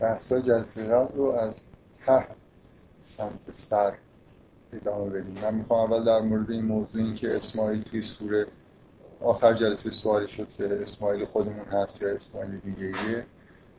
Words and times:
بحثا 0.00 0.40
جلسه 0.40 0.88
قبل 0.88 1.16
رو 1.16 1.24
از 1.24 1.54
ته 2.06 2.26
سمت 3.16 3.54
سر 3.54 3.94
ادامه 4.72 5.10
بدیم. 5.10 5.34
من 5.42 5.54
می‌خوام 5.54 5.92
اول 5.92 6.04
در 6.04 6.20
مورد 6.20 6.50
این 6.50 6.64
موضوع 6.64 7.02
این 7.02 7.14
که 7.14 7.36
اسماعیل 7.36 7.82
توی 7.82 8.02
سوره 8.02 8.46
آخر 9.20 9.54
جلسه 9.54 9.90
سوالی 9.90 10.28
شد 10.28 10.48
که 10.58 10.82
اسماعیل 10.82 11.24
خودمون 11.24 11.64
هست 11.64 12.02
یا 12.02 12.08
اسماعیل 12.08 12.58
دیگه 12.58 12.84
ایه 12.84 13.26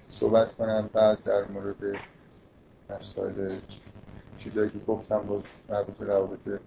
صحبت 0.10 0.54
کنم 0.54 0.90
بعد 0.94 1.24
در 1.24 1.48
مورد 1.48 1.76
مسائل 2.90 3.52
چیزایی 4.38 4.70
که 4.70 4.80
گفتم 4.88 5.20
باز 5.20 5.44
مربوط 5.70 5.96
به 5.98 6.06
روابط 6.06 6.60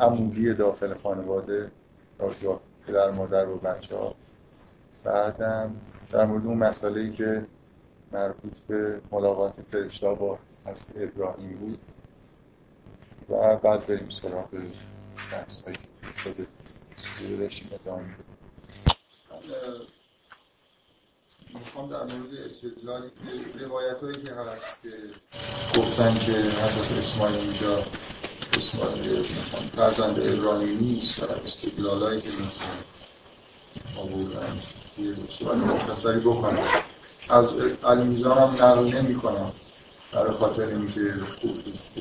عمودی 0.00 0.54
داخل 0.54 0.94
خانواده 0.94 1.70
راجع 2.18 2.56
پدر 2.86 3.10
مادر 3.10 3.48
و 3.48 3.56
بچه 3.56 3.96
ها 3.96 4.14
بعدم 5.04 5.76
در 6.12 6.24
مورد 6.24 6.46
اون 6.46 6.58
مسئله 6.58 7.10
که 7.10 7.46
مربوط 8.14 8.52
به 8.68 9.00
ملاقات 9.12 9.54
فرشتا 9.72 10.14
با 10.14 10.38
از 10.64 10.76
ابراهیم 10.96 11.56
بود 11.56 11.78
و 13.28 13.56
بعد 13.56 13.86
بریم 13.86 14.10
سراغ 14.10 14.48
بحث 15.32 15.62
هایی 15.62 15.76
شده 16.16 16.46
داشتیم 17.40 17.70
ادامه 17.72 18.16
می‌خوام 21.54 21.90
در 21.90 22.04
مورد 22.04 22.34
استدلال 22.34 23.10
روایت 23.60 23.96
هایی 23.96 24.22
که 24.22 24.32
هست 24.32 24.82
که 24.82 24.90
گفتن 25.80 26.18
که 26.18 26.32
حضرت 26.32 26.98
اسماعیل 26.98 27.40
اینجا 27.40 27.84
اسماعیل 28.56 29.22
فرزند 29.76 30.18
ابراهیم 30.18 30.78
نیست 30.78 31.22
و 31.22 31.32
استدلال 31.32 32.02
هایی 32.02 32.20
که 32.20 32.28
مثلا 32.28 32.74
آوردن. 33.96 34.58
یه 34.98 35.14
سوال 35.38 35.56
مختصری 35.56 36.20
بکنم 36.20 36.68
از 37.30 37.48
علی 37.84 38.04
میزان 38.04 38.38
هم 38.38 38.64
نقل 38.64 38.98
نمی 38.98 39.14
کنم 39.14 39.52
برای 40.12 40.34
خاطر 40.34 40.62
اینکه 40.62 41.14
خوب 41.40 41.66
نیست 41.66 41.94
که 41.94 42.00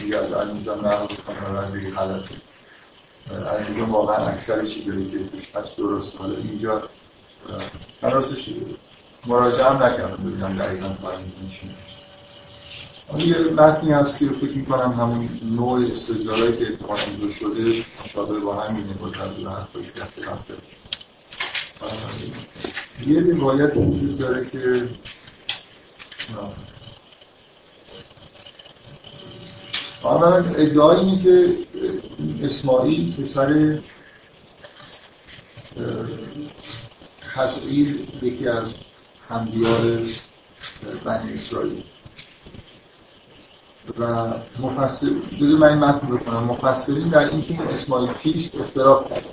دیگه 0.00 0.16
از 0.16 0.32
علی 0.32 0.52
میزان 0.52 0.86
نقل 0.86 1.14
کنم 1.14 1.56
و 1.56 1.76
دیگه 1.76 1.90
غلطه 1.90 2.34
علی 3.30 3.68
میزان 3.68 3.90
واقعا 3.90 4.26
اکثر 4.26 4.66
چیزایی 4.66 5.10
که 5.10 5.18
توش 5.18 5.56
هست 5.56 5.76
درست. 5.76 6.20
حالا 6.20 6.36
اینجا 6.36 6.82
من 8.02 8.10
راستش 8.10 8.54
مراجعه 9.26 9.64
هم 9.64 9.82
نکردم 9.82 10.24
ببینم 10.24 10.56
دقیقا 10.56 10.86
علی 10.86 11.22
میزان 11.24 11.48
چی 11.48 11.74
یه 13.18 13.38
متنی 13.38 13.92
هست 13.92 14.18
که 14.18 14.28
فکر 14.28 14.56
می‌کنم 14.56 14.92
همون 14.92 15.40
نوع 15.42 15.86
استدلالایی 15.90 16.56
که 16.56 16.64
اینجا 17.08 17.28
شده 17.28 17.84
مشابه 18.04 18.40
با 18.40 18.54
همینه 18.54 18.94
با 18.94 19.08
توجه 19.08 19.44
به 19.44 19.50
حرفایی 19.50 19.84
که 19.84 20.00
رفته 20.00 20.54
یه 23.06 23.20
روایت 23.20 23.76
وجود 23.76 24.18
داره 24.18 24.46
که 24.50 24.88
اولا 30.04 30.34
ادعای 30.34 30.96
اینه 30.96 31.22
که 31.22 31.56
اسماعیل 32.42 33.22
پسر 33.22 33.78
حسعیل 37.34 38.06
یکی 38.22 38.48
از 38.48 38.64
همدیار 39.28 40.00
بنی 41.04 41.34
اسرائیل. 41.34 41.82
و 43.98 44.32
مفسر 44.58 45.06
من 45.40 45.68
این 45.68 45.78
متن 45.78 46.16
بکنم 46.16 46.44
مفسرین 46.44 47.08
در 47.08 47.28
اینکه 47.28 47.50
این 47.50 47.62
اسماعیل 47.62 48.12
کیست 48.12 48.60
اختلاف 48.60 49.08
کرد. 49.10 49.24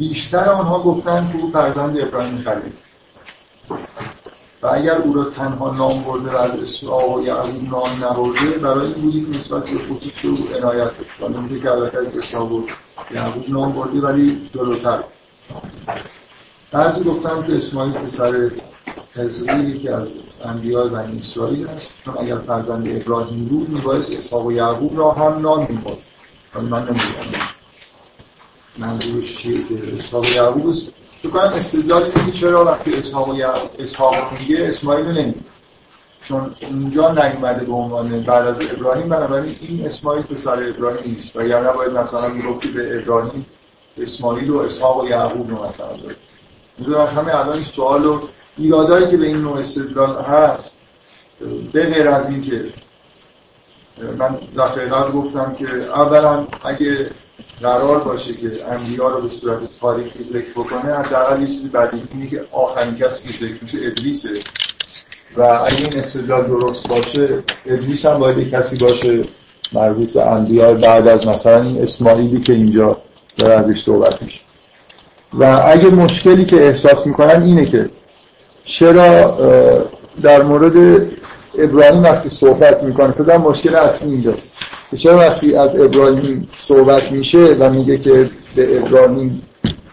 بیشتر 0.00 0.50
آنها 0.50 0.82
گفتن 0.82 1.30
که 1.32 1.38
او 1.38 1.50
فرزند 1.50 2.00
ابراهیم 2.00 2.38
خلیل 2.38 2.72
و 4.62 4.66
اگر 4.66 4.96
او 4.96 5.14
را 5.14 5.24
تنها 5.24 5.70
نام 5.70 6.02
برده 6.02 6.30
و 6.30 6.36
از 6.36 6.60
اسحاق 6.60 7.18
و 7.18 7.22
یعقوب 7.22 7.62
نام 7.70 8.04
نبرده 8.04 8.58
برای 8.58 8.86
این 8.86 8.94
بودی 8.94 9.20
که 9.24 9.38
نسبت 9.38 9.70
به 9.70 9.78
خصوص 9.78 10.24
او 10.24 10.56
عنایت 10.56 10.90
داشت. 11.20 11.42
و 11.52 11.58
که 11.90 11.98
از 11.98 12.18
اسحاق 12.18 12.52
و 12.52 12.62
یعقوب 13.10 13.50
نام 13.50 13.72
برده 13.72 14.00
ولی 14.00 14.50
جلوتر 14.54 15.04
بعضی 16.72 17.04
گفتم 17.04 17.42
که 17.42 17.56
اسماعیل 17.56 17.92
پسر 17.92 18.50
حزقی 19.14 19.78
که 19.78 19.94
از 19.94 20.08
انبیاء 20.44 20.88
بنی 20.88 21.18
اسرائیل 21.18 21.68
است. 21.68 21.92
چون 22.04 22.14
اگر 22.18 22.38
فرزند 22.38 22.88
ابراهیم 22.88 23.44
بود 23.44 23.68
میبایست 23.68 24.12
اسحاق 24.12 24.46
و 24.46 24.52
یعقوب 24.52 24.98
را 24.98 25.10
هم 25.10 25.40
نام 25.40 25.66
می‌برد. 25.70 25.98
من 26.54 26.82
نمی‌دونم. 26.82 27.59
منظورش 28.78 29.38
چیه 29.38 29.68
که 29.68 29.74
اسحاق 29.98 30.26
یعقوب 30.26 30.68
است 30.68 30.88
بکنم 31.24 31.42
استدلال 31.42 32.02
اینه 32.02 32.26
که 32.26 32.32
چرا 32.32 32.64
وقتی 32.64 32.94
اسحاق 32.94 33.28
و 33.28 33.42
اسحاق 33.78 34.14
میگه 34.40 34.68
اسماعیل 34.68 35.06
رو 35.06 35.12
نمیگه 35.12 35.40
چون 36.22 36.54
اونجا 36.70 37.12
نگمده 37.12 37.64
به 37.64 37.72
عنوان 37.72 38.20
بعد 38.20 38.46
از 38.46 38.60
ابراهیم 38.60 39.08
بنابراین 39.08 39.56
این 39.60 39.86
اسماعیل 39.86 40.22
پسر 40.22 40.68
ابراهیم 40.68 41.12
نیست. 41.16 41.36
و 41.36 41.46
یا 41.46 41.70
نباید 41.70 41.92
مثلا 41.92 42.28
می‌گفتی 42.28 42.68
به 42.68 42.98
ابراهیم 42.98 43.46
اسماعیل 43.98 44.50
و 44.50 44.58
اسحاق 44.58 45.04
و 45.04 45.08
یعقوب 45.08 45.50
رو 45.50 45.64
مثلا 45.64 45.96
داره. 45.96 46.16
می‌دونم 46.78 47.06
همه 47.06 47.34
الان 47.34 47.52
این 47.52 47.64
سوال 47.64 48.06
و 48.06 48.20
ایرادایی 48.58 49.10
که 49.10 49.16
به 49.16 49.26
این 49.26 49.36
نوع 49.36 49.58
استدلال 49.58 50.22
هست 50.24 50.76
به 51.72 51.86
غیر 51.86 52.08
از 52.08 52.30
این 52.30 52.40
که 52.40 52.64
من 54.18 54.38
دفعه 54.56 55.10
گفتم 55.10 55.54
که 55.58 55.66
اولا 55.66 56.46
اگه 56.64 57.10
قرار 57.62 57.98
باشه 57.98 58.34
که 58.34 58.50
انبیا 58.68 59.08
رو 59.08 59.22
به 59.22 59.28
صورت 59.28 59.58
تاریخی 59.80 60.24
ذکر 60.24 60.50
بکنه 60.50 60.94
حداقل 60.94 61.42
یه 61.42 61.46
چیزی 61.46 61.70
اینه 62.14 62.30
که 62.30 62.44
آخرین 62.52 62.94
کسی 62.94 63.22
که 63.22 63.32
ذکر 63.32 63.62
میشه 63.62 63.78
ابلیسه 63.78 64.30
و 65.36 65.42
اگه 65.42 65.76
این 65.76 65.98
استدلال 65.98 66.46
درست 66.46 66.88
باشه 66.88 67.44
ابلیس 67.66 68.06
هم 68.06 68.18
باید 68.18 68.50
کسی 68.50 68.76
باشه 68.76 69.24
مربوط 69.72 70.12
به 70.12 70.26
انبیا 70.26 70.74
بعد 70.74 71.08
از 71.08 71.26
مثلا 71.26 71.62
این 71.62 71.82
اسماعیلی 71.82 72.40
که 72.40 72.52
اینجا 72.52 72.96
داره 73.36 73.54
ازش 73.54 73.82
صحبت 73.84 74.22
میشه. 74.22 74.40
و 75.34 75.62
اگه 75.66 75.88
مشکلی 75.88 76.44
که 76.44 76.66
احساس 76.66 77.06
می‌کنن 77.06 77.42
اینه 77.42 77.66
که 77.66 77.90
چرا 78.64 79.38
در 80.22 80.42
مورد 80.42 81.06
ابراهیم 81.58 82.02
وقتی 82.02 82.28
صحبت 82.28 82.82
می‌کنه 82.82 83.12
خدا 83.12 83.38
مشکل 83.38 83.74
اصلی 83.74 84.10
اینجاست. 84.10 84.52
چرا 84.96 85.18
وقتی 85.18 85.56
از 85.56 85.80
ابراهیم 85.80 86.48
صحبت 86.58 87.12
میشه 87.12 87.56
و 87.58 87.70
میگه 87.70 87.98
که 87.98 88.30
به 88.56 88.78
ابراهیم 88.78 89.42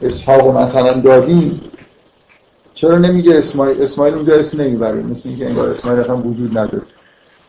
اسحاق 0.01 0.47
و 0.47 0.51
مثلا 0.51 0.93
دادیم 0.93 1.61
چرا 2.73 2.97
نمیگه 2.97 3.35
اسماعیل؟ 3.35 3.81
اسماعیل 3.81 4.13
اونجا 4.13 4.35
اسم 4.35 4.61
نمی‌بره 4.61 5.01
مثل 5.01 5.29
اینکه 5.29 5.45
انگار 5.45 5.69
اسماعیل 5.69 5.99
اصلا 5.99 6.17
وجود 6.17 6.57
نداره. 6.57 6.83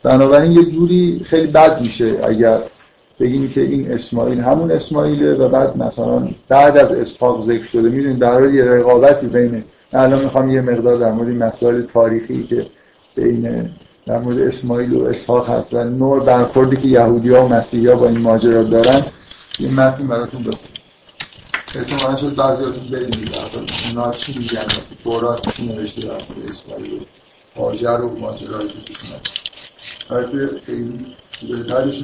بنابراین 0.03 0.53
یه 0.53 0.65
جوری 0.65 1.23
خیلی 1.25 1.47
بد 1.47 1.81
میشه 1.81 2.21
اگر 2.23 2.59
بگیم 3.21 3.51
که 3.51 3.61
این 3.61 3.93
اسماعیل 3.93 4.41
همون 4.41 4.71
اسماعیله 4.71 5.35
و 5.35 5.49
بعد 5.49 5.77
مثلا 5.77 6.29
بعد 6.49 6.79
از 6.79 6.93
اسحاق 6.93 7.45
ذکر 7.45 7.65
شده. 7.65 7.89
می‌دونید 7.89 8.19
در 8.19 8.33
حال 8.33 8.55
یه 8.55 8.65
رقابتی 8.65 9.27
بین 9.27 9.65
الان 9.93 10.25
می‌خوام 10.25 10.51
یه 10.51 10.61
مقدار 10.61 10.99
در 10.99 11.13
مورد 11.13 11.29
مسائل 11.29 11.83
تاریخی 11.83 12.43
که 12.43 12.67
بین 13.17 13.71
در 14.09 14.19
مورد 14.19 14.39
اسماعیل 14.39 14.93
و 14.93 15.05
اسحاق 15.05 15.51
هست 15.51 15.75
و 15.75 15.85
نوع 15.85 16.25
برخوردی 16.25 16.77
که 16.77 16.89
یهودی 16.89 17.29
ها 17.29 17.45
و 17.45 17.49
مسیحی 17.49 17.87
ها 17.87 17.95
با 17.95 18.09
این 18.09 18.19
ماجرا 18.19 18.63
دارن 18.63 19.05
یه 19.59 19.71
متن 19.71 20.07
براتون 20.07 20.43
بخونم. 20.43 20.73
احتمالا 21.75 22.17
شد 22.17 22.35
بعضی 22.35 22.65
هاتون 22.65 22.89
بریم 22.89 23.29
اونا 23.89 24.13
چی 24.13 24.39
میگن؟ 24.39 24.67
تورات 25.05 25.57
چی 25.57 25.67
نوشته 25.67 26.01
در 26.01 26.09
مورد 26.09 26.49
اسماعیل 26.49 26.93
و 26.93 27.61
هاجر 27.61 28.01
و 28.01 28.19
ماجرای 28.19 28.65
میشونن 28.65 29.21
البته 30.11 30.61
خیلی 30.67 31.07
بهترش 31.49 32.03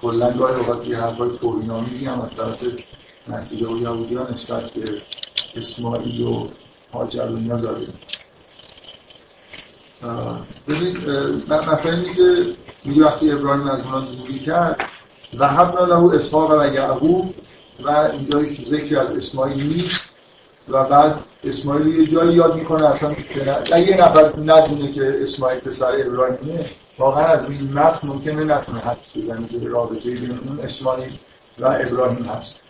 کلا 0.00 0.32
گاهی 0.32 0.54
اوقات 0.54 0.86
یه 0.86 0.96
حرفای 0.96 1.30
توهین‌آمیزی 1.40 2.06
هم 2.06 2.20
از 2.20 2.36
طرف 2.36 2.58
مسیحی 3.28 3.64
و 3.64 3.78
یهودی 3.78 4.14
ها 4.14 4.28
نسبت 4.32 4.70
به 4.70 5.02
اسماعیل 5.56 6.20
و 6.20 6.48
هاجر 6.92 7.26
و 7.26 7.36
اینا 7.36 7.56
زده. 7.56 7.86
ببینید 10.68 10.96
مثلا 11.50 11.92
اینه 11.92 12.14
که 12.14 12.54
میگه 12.84 13.04
وقتی 13.04 13.32
ابراهیم 13.32 13.66
از 13.66 13.80
اونا 13.80 14.00
دوری 14.00 14.38
کرد 14.38 14.84
و 15.38 15.48
حبنا 15.48 15.84
له 15.84 16.14
اسحاق 16.14 16.60
و 16.60 16.74
یعقوب 16.74 17.34
و 17.82 17.90
اینجا 17.90 18.42
ذکری 18.44 18.96
از 18.96 19.10
اسماعیل 19.10 19.66
نیست 19.66 20.10
و 20.68 20.84
بعد 20.84 21.18
اسماعیل 21.44 21.86
یه 21.86 22.06
جایی 22.06 22.36
یاد 22.36 22.56
می‌کنه 22.56 22.86
اصلا 22.86 23.14
اگه 23.72 23.88
یه 23.88 23.96
نفر 23.96 24.32
ندونه 24.38 24.92
که 24.92 25.18
اسماعیل 25.22 25.60
پسر 25.60 25.92
ابراهیمه 26.06 26.66
واقعا 26.98 27.24
از 27.24 27.50
این 27.50 27.72
متن 27.72 28.08
ممکنه 28.08 28.44
نتونه 28.44 28.78
حدس 28.78 29.16
بزنه 29.16 29.48
که 29.48 29.68
رابطه 29.68 30.10
بین 30.10 30.30
اون 30.30 30.60
اسماعیل 30.60 31.12
و 31.58 31.66
ابراهیم 31.66 32.24
هست. 32.24 32.60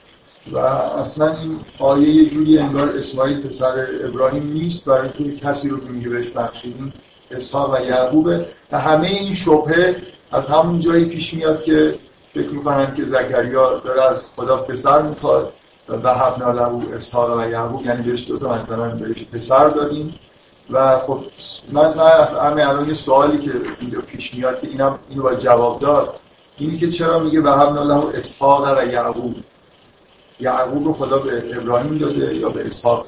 و 0.52 0.58
اصلا 0.58 1.36
این 1.36 1.60
آیه 1.78 2.08
یه 2.08 2.30
جوری 2.30 2.58
انگار 2.58 2.88
اسماعیل 2.88 3.40
پسر 3.40 3.86
ابراهیم 4.04 4.52
نیست 4.52 4.84
برای 4.84 5.10
اینکه 5.18 5.46
کسی 5.46 5.68
رو 5.68 5.80
که 5.80 5.90
میگه 5.90 6.08
بهش 6.08 6.30
بخشیدیم 6.30 6.92
اسحاق 7.30 7.74
و 7.74 7.84
یعقوبه 7.84 8.46
و 8.72 8.80
همه 8.80 9.06
این 9.06 9.34
شبهه 9.34 9.96
از 10.32 10.46
همون 10.46 10.78
جایی 10.78 11.04
پیش 11.04 11.34
میاد 11.34 11.62
که 11.62 11.94
فکر 12.34 12.48
می‌کنن 12.48 12.94
که 12.94 13.04
زکریا 13.04 13.78
داره 13.78 14.02
از 14.02 14.22
خدا 14.36 14.56
پسر 14.56 15.02
می‌خواد 15.02 15.52
و 15.88 16.14
حبنا 16.14 16.50
له 16.50 16.94
اسحاق 16.94 17.38
و 17.38 17.50
یعقوب 17.50 17.86
یعنی 17.86 18.02
بهش 18.02 18.28
دو 18.28 18.38
تا 18.38 18.54
مثلا 18.54 18.88
بهش 18.88 19.24
پسر 19.24 19.68
دادیم. 19.68 20.14
و 20.70 20.98
خب 20.98 21.20
من 21.72 21.94
من 21.94 22.60
الان 22.60 22.88
یه 22.88 22.94
سوالی 22.94 23.38
که 23.38 23.52
اینجا 23.80 24.00
پیش 24.00 24.34
میاد 24.34 24.60
که 24.60 24.68
اینم 24.68 24.98
اینو 25.08 25.22
باید 25.22 25.38
جواب 25.38 25.80
داد. 25.80 26.14
اینی 26.58 26.78
که 26.78 26.90
چرا 26.90 27.18
میگه 27.18 27.42
هم 27.42 27.74
له 27.74 28.18
اسحاق 28.18 28.78
و 28.78 28.86
یعقوب؟ 28.86 29.36
یعقوب 30.40 30.84
رو 30.86 30.92
خدا 30.92 31.18
به 31.18 31.56
ابراهیم 31.56 31.98
داده 31.98 32.34
یا 32.34 32.48
به 32.48 32.66
اسحاق؟ 32.66 33.06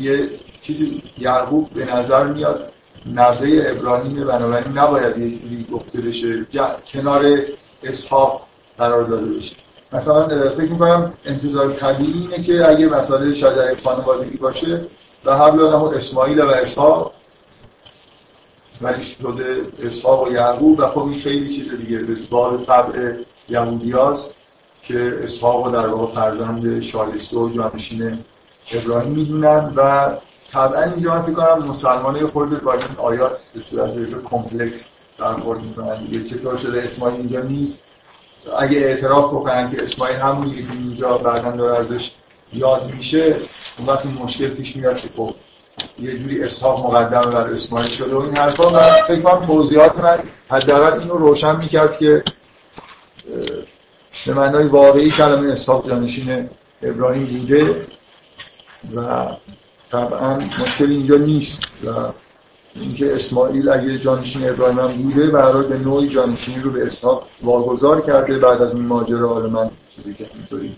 یه 0.00 0.30
چیزی 0.62 1.02
یعقوب 1.18 1.70
به 1.70 1.84
نظر 1.84 2.26
میاد 2.26 2.72
نوه 3.06 3.62
ابراهیم 3.66 4.24
بنابراین 4.24 4.78
نباید 4.78 5.18
یه 5.18 5.38
جوری 5.38 5.66
گفته 5.72 6.00
بشه 6.00 6.46
کنار 6.92 7.36
اسحاق 7.82 8.46
قرار 8.78 9.04
داده 9.04 9.26
بشه. 9.26 9.56
مثلا 9.92 10.28
فکر 10.28 10.70
می‌کنم 10.72 11.12
انتظار 11.24 11.72
طبیعی 11.72 12.12
اینه 12.12 12.42
که 12.42 12.68
اگه 12.68 12.86
مسئله 12.86 13.34
شجره 13.34 13.74
خانوادگی 13.74 14.36
باشه 14.36 14.86
و 15.24 15.36
حبل 15.36 15.58
له 15.58 15.96
اسماعیل 15.96 16.40
و 16.40 16.48
اسحاق 16.48 17.12
ولی 18.80 19.02
شده 19.02 19.60
اسحاق 19.82 20.28
و 20.28 20.32
یعقوب 20.32 20.78
و 20.78 20.86
خب 20.86 21.04
این 21.04 21.20
خیلی 21.20 21.54
چیز 21.54 21.74
دیگه 21.74 21.98
به 21.98 22.16
بار 22.30 22.58
طبع 22.58 23.12
یهودی 23.48 23.94
که 24.82 25.18
اسحاق 25.22 25.66
و 25.66 25.70
در 25.70 25.86
واقع 25.86 26.14
فرزند 26.14 26.80
شایسته 26.80 27.38
و 27.38 27.48
جانشین 27.48 28.18
ابراهیم 28.72 29.12
می‌دونن 29.12 29.72
و 29.76 30.10
طبعا 30.52 30.82
اینجا 30.82 31.14
من 31.14 31.22
فکر 31.22 31.34
کنم 31.34 31.68
مسلمان 31.68 32.26
خورده 32.26 32.56
با 32.56 32.72
این 32.72 32.84
آیات 32.98 33.38
به 33.54 33.60
صورت 33.60 34.22
کمپلکس 34.24 34.88
برخورد 35.18 35.60
می‌کنن 35.60 36.04
دیگه. 36.04 36.24
چطور 36.24 36.56
شده 36.56 36.82
اسماعیل 36.82 37.16
اینجا 37.20 37.40
نیست؟ 37.40 37.82
اگه 38.58 38.78
اعتراف 38.78 39.34
بکنن 39.34 39.70
که 39.70 39.82
اسماعیل 39.82 40.16
همونی 40.16 40.50
که 40.50 40.72
اینجا 40.72 41.18
بعدا 41.18 41.50
داره 41.50 41.76
ازش 41.76 42.10
یاد 42.52 42.94
میشه 42.94 43.36
اون 43.78 43.86
وقت 43.86 44.06
مشکل 44.06 44.48
پیش 44.48 44.76
میاد 44.76 44.96
که 44.96 45.08
خب 45.16 45.34
یه 45.98 46.18
جوری 46.18 46.42
اسحاق 46.42 46.86
مقدم 46.86 47.30
بر 47.30 47.50
اسماعیل 47.50 47.90
شده. 47.90 48.14
و 48.14 48.18
این 48.20 48.36
حرفا 48.36 48.70
من 48.70 48.90
فکر 49.08 49.20
کنم 49.20 49.46
توضیحات 49.46 49.98
من 49.98 50.18
حداقل 50.50 51.00
اینو 51.00 51.14
روشن 51.14 51.56
می‌کرد 51.56 51.98
که 51.98 52.24
به 54.26 54.34
معنای 54.34 54.64
واقعی 54.64 55.10
کلمه 55.10 55.52
اسحاق 55.52 55.88
جانشین 55.88 56.48
ابراهیم 56.82 57.26
بوده 57.26 57.86
و 58.94 59.26
طبعا 59.90 60.38
مشکل 60.62 60.90
اینجا 60.90 61.16
نیست. 61.16 61.60
و 61.86 61.90
اینکه 62.74 63.14
اسماعیل 63.14 63.68
اگه 63.68 63.98
جانشین 63.98 64.48
ابراهیم 64.48 64.78
هم 64.78 65.02
بوده 65.02 65.30
برای 65.30 65.66
به 65.66 65.78
نوعی 65.78 66.08
جانشینی 66.08 66.60
رو 66.60 66.70
به 66.70 66.86
اسحاق 66.86 67.26
واگذار 67.42 68.00
کرده. 68.00 68.38
بعد 68.38 68.62
از 68.62 68.74
این 68.74 68.86
ماجرا 68.86 69.28
حالا 69.28 69.48
من 69.48 69.70
چیزی 69.96 70.14
که 70.14 70.26
اینطوری 70.34 70.76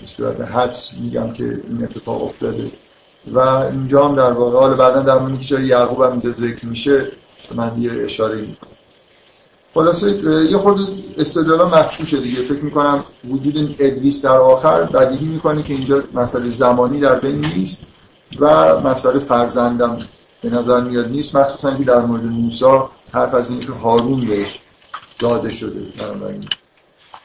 به 0.00 0.06
صورت 0.06 0.40
حدس 0.40 0.90
میگم 1.00 1.32
که 1.32 1.44
این 1.44 1.84
اتفاق 1.84 2.22
افتاده. 2.24 2.70
و 3.32 3.38
اینجا 3.38 4.08
هم 4.08 4.14
در 4.14 4.32
واقع 4.32 4.58
حالا 4.58 4.74
بعدا 4.74 5.02
در 5.02 5.18
مورد 5.18 5.40
که 5.40 5.60
یعقوب 5.60 6.02
هم 6.02 6.32
ذکر 6.32 6.66
میشه 6.66 7.12
من 7.54 7.82
یه 7.82 7.92
اشاره 7.92 8.40
می‌کنم. 8.40 8.70
خلاصه 9.74 10.10
یه 10.50 10.58
خورده 10.58 10.82
استدلالا 11.18 11.68
مخشوشه 11.68 12.20
دیگه. 12.20 12.42
فکر 12.42 12.64
می‌کنم 12.64 13.04
وجود 13.28 13.56
این 13.56 13.76
ادریس 13.78 14.24
در 14.24 14.38
آخر 14.38 14.84
بدیهی 14.84 15.26
می‌کنه 15.26 15.62
که 15.62 15.74
اینجا 15.74 16.04
مسئله 16.14 16.50
زمانی 16.50 17.00
در 17.00 17.18
بین 17.18 17.40
نیست. 17.40 17.80
و 18.38 18.80
مسئله 18.80 19.18
فرزندم 19.18 20.06
به 20.42 20.50
نظر 20.50 20.80
میاد 20.80 21.08
نیست. 21.08 21.36
مخصوصا 21.36 21.76
که 21.76 21.84
در 21.84 22.00
مورد 22.00 22.24
موسی 22.24 22.64
حرف 23.12 23.34
از 23.34 23.50
اینکه 23.50 23.72
هارون 23.72 24.20
بهش 24.26 24.60
داده 25.18 25.50
شده. 25.50 25.80
بنابراین 25.98 26.48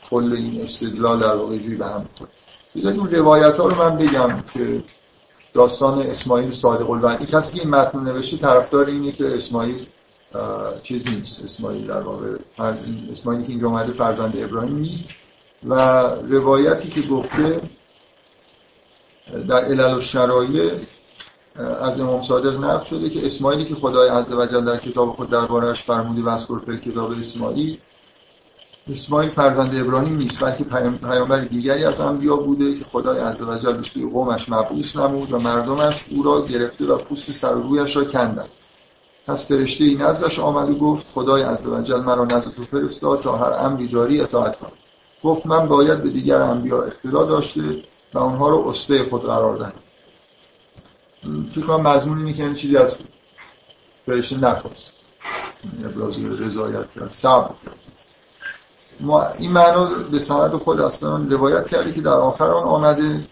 کل 0.10 0.34
این 0.38 0.62
استدلال 0.62 1.19
در 1.19 1.36
واقع 1.36 1.57
جوی 1.57 1.75
به 1.75 1.86
هم 1.86 2.06
خود 2.18 2.30
بذارید 2.75 3.00
اون 3.00 3.10
روایت 3.10 3.57
ها 3.57 3.68
رو 3.68 3.75
من 3.75 3.98
بگم 3.98 4.44
که 4.54 4.84
داستان 5.54 6.02
اسماعیل 6.02 6.52
صادق 6.52 6.90
الوعدی 6.90 7.25
کسی 7.25 7.54
که 7.54 7.62
این 7.62 7.69
متن 7.69 8.00
نوشته 8.00 8.38
طرفدار 8.38 8.86
اینه 8.86 9.12
که 9.12 9.36
اسماعیل 9.36 9.86
چیز 10.84 11.08
نیست. 11.08 11.44
اسماعیل 11.44 11.88
در 11.88 12.01
واقع 12.01 12.28
اسماعیلی 13.12 13.44
که 13.44 13.50
اینجا 13.50 13.68
اومده 13.68 13.94
فرزند 13.94 14.38
ابراهیم 14.38 14.78
نیست. 14.78 15.10
و 15.68 15.74
روایتی 16.30 16.90
که 16.90 17.01
گفته 17.01 17.62
در 19.48 19.66
علل 19.66 19.94
و 19.94 20.00
از 21.56 22.00
امام 22.00 22.22
صادق 22.22 22.63
نقل 22.63 22.84
شده 22.84 23.10
که 23.10 23.25
اسماعیلی 23.25 23.66
که 23.66 23.75
خدای 23.75 24.10
عزوجل 24.10 24.66
در 24.66 24.78
کتاب 24.78 25.10
خود 25.10 25.30
دربارهش 25.30 25.84
فرموده 25.84 26.22
و 26.22 26.30
از 26.30 26.48
کتاب 26.86 27.12
اسماعیل 27.12 27.78
اسماعیل 28.90 29.30
فرزند 29.30 29.75
ابراهیم 29.75 30.18
نیست 30.18 30.44
بلکه 30.44 30.63
پیامبر 31.02 31.40
دیگری 31.40 31.84
از 31.84 32.00
انبیا 32.00 32.36
بوده 32.36 32.78
که 32.78 32.84
خدای 32.84 33.19
عزوجل 33.19 33.74
به 33.74 33.84
سوی 33.84 34.10
قومش 34.10 34.50
مبعوث 34.50 34.96
نمود 34.96 35.31
و 35.31 35.40
مردمش 35.40 36.06
او 36.10 36.24
را 36.24 36.46
گرفته 36.46 36.86
و 36.86 36.98
پوست 36.98 37.31
سر 37.31 37.54
رویش 37.54 37.96
را 37.96 38.04
کندند. 38.04 38.50
پس 39.28 39.48
فرشته 39.48 39.84
این 39.84 40.01
نزدش 40.01 40.40
آمد 40.40 40.69
و 40.69 40.75
گفت 40.75 41.08
خدای 41.13 41.44
عزوجل 41.44 42.00
مرا 42.00 42.25
نزد 42.25 42.56
تو 42.56 42.63
فرستاد 42.63 43.22
تا 43.22 43.38
هر 43.38 43.54
امری 43.54 43.88
داری 43.88 44.22
اطاعت 44.22 44.60
کنم 44.60 44.72
گفت 45.24 45.46
من 45.46 45.68
باید 45.68 46.04
به 46.04 46.10
دیگر 46.10 46.42
انبیا 46.42 46.84
اقتدا 46.84 47.25
داشته 47.25 47.62
و 48.13 48.19
اونها 48.19 48.50
رو 48.50 48.68
اسوه 48.68 49.04
خود 49.04 49.22
قرار 49.22 49.58
دهم. 49.58 49.74
فکر 51.51 51.66
کنم 51.66 51.88
مضمون 51.88 52.18
اینه 52.18 52.33
که 52.33 52.54
چیزی 52.54 52.77
از 52.77 52.98
فرشته 54.06 54.38
نخواست. 54.38 54.94
ابراز 55.86 56.19
رضایت 56.19 56.92
کرد 56.92 57.07
صبر 57.07 57.50
ما 59.00 59.27
این 59.27 59.51
معنا 59.51 59.86
به 59.86 60.19
سند 60.19 60.51
خود 60.51 60.81
اصلا 60.81 61.18
روایت 61.18 61.68
کرده 61.68 61.94
که 61.94 62.01
در 62.01 62.13
آخر 62.13 62.51
آن 62.51 62.63
آمده. 62.63 63.27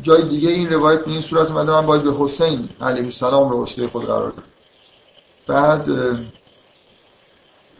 جای 0.00 0.28
دیگه 0.28 0.50
این 0.50 0.68
روایت 0.68 1.04
به 1.04 1.10
این 1.10 1.20
صورت 1.20 1.50
اومده 1.50 1.70
من 1.70 1.86
باید 1.86 2.02
به 2.02 2.14
حسین 2.18 2.68
علیه 2.80 3.04
السلام 3.04 3.48
رو 3.48 3.60
اسوه 3.60 3.86
خود 3.88 4.04
قرار 4.04 4.30
دادم 4.30 4.42
بعد 5.46 5.88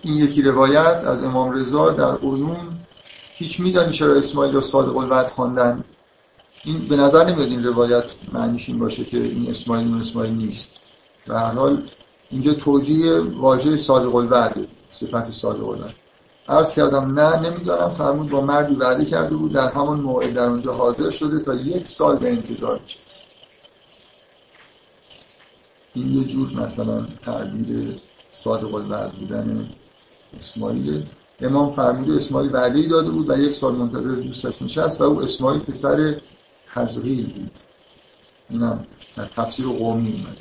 این 0.02 0.17
یکی 0.17 0.43
روایت 0.43 1.05
از 1.05 1.25
امام 1.25 1.50
رضا 1.50 1.90
در 1.90 2.17
عیون 2.17 2.79
هیچ 3.34 3.61
میدانی 3.61 3.93
چرا 3.93 4.14
اسماعیل 4.14 4.55
را 4.55 4.61
صادق 4.61 4.96
الوعد 4.96 5.26
خواندند. 5.26 5.84
این 6.64 6.88
به 6.88 6.97
نظر 6.97 7.25
نمیاد 7.25 7.49
این 7.49 7.64
روایت 7.64 8.05
معنیش 8.32 8.69
این 8.69 8.79
باشه 8.79 9.05
که 9.05 9.17
این 9.17 9.50
اسماعیل 9.50 9.88
اون 9.88 10.00
اسماعیل 10.00 10.35
نیست. 10.35 10.69
به 11.26 11.35
هر 11.35 11.53
حال 11.53 11.88
اینجا 12.31 12.55
توجیه 12.55 13.20
واژه 13.20 13.76
صادق 13.76 14.14
الوعد 14.14 14.69
صفت 14.88 15.25
صادق 15.25 15.69
الوعد. 15.69 15.94
عرض 16.49 16.75
کردم 16.75 17.20
نه 17.20 17.41
نمیدارم 17.41 17.94
فرمود 17.94 18.31
با 18.31 18.41
مردی 18.41 18.75
وعده 18.75 19.05
کرده 19.05 19.37
بود 19.37 19.53
در 19.53 19.69
همون 19.69 20.00
موعد 20.00 20.35
در 20.35 20.47
اونجا 20.49 20.73
حاضر 20.73 21.11
شده 21.11 21.38
تا 21.38 21.55
یک 21.55 21.87
سال 21.87 22.17
به 22.19 22.31
انتظار 22.31 22.81
نشست 22.85 23.25
این 25.94 26.19
یه 26.19 26.25
جور 26.25 26.53
مثلا 26.53 27.06
تعبیر 27.25 28.01
صادق 28.32 28.75
الوعد 28.75 29.13
بودن 29.13 29.69
اسماعیل. 30.37 31.06
امام 31.41 31.72
فرمود 31.72 32.10
اسماعیل 32.10 32.55
وعده 32.55 32.79
ای 32.79 32.87
داده 32.87 33.10
بود 33.10 33.31
و 33.31 33.39
یک 33.39 33.53
سال 33.53 33.75
منتظر 33.75 34.15
دوستش 34.15 34.63
نشست 34.63 35.01
و 35.01 35.05
او 35.05 35.22
اسماعیل 35.22 35.60
پسر 35.60 36.20
بود. 36.74 37.50
اینم 38.50 38.86
در 39.17 39.26
تفسیر 39.26 39.67
قومی 39.67 40.12
اومده. 40.12 40.38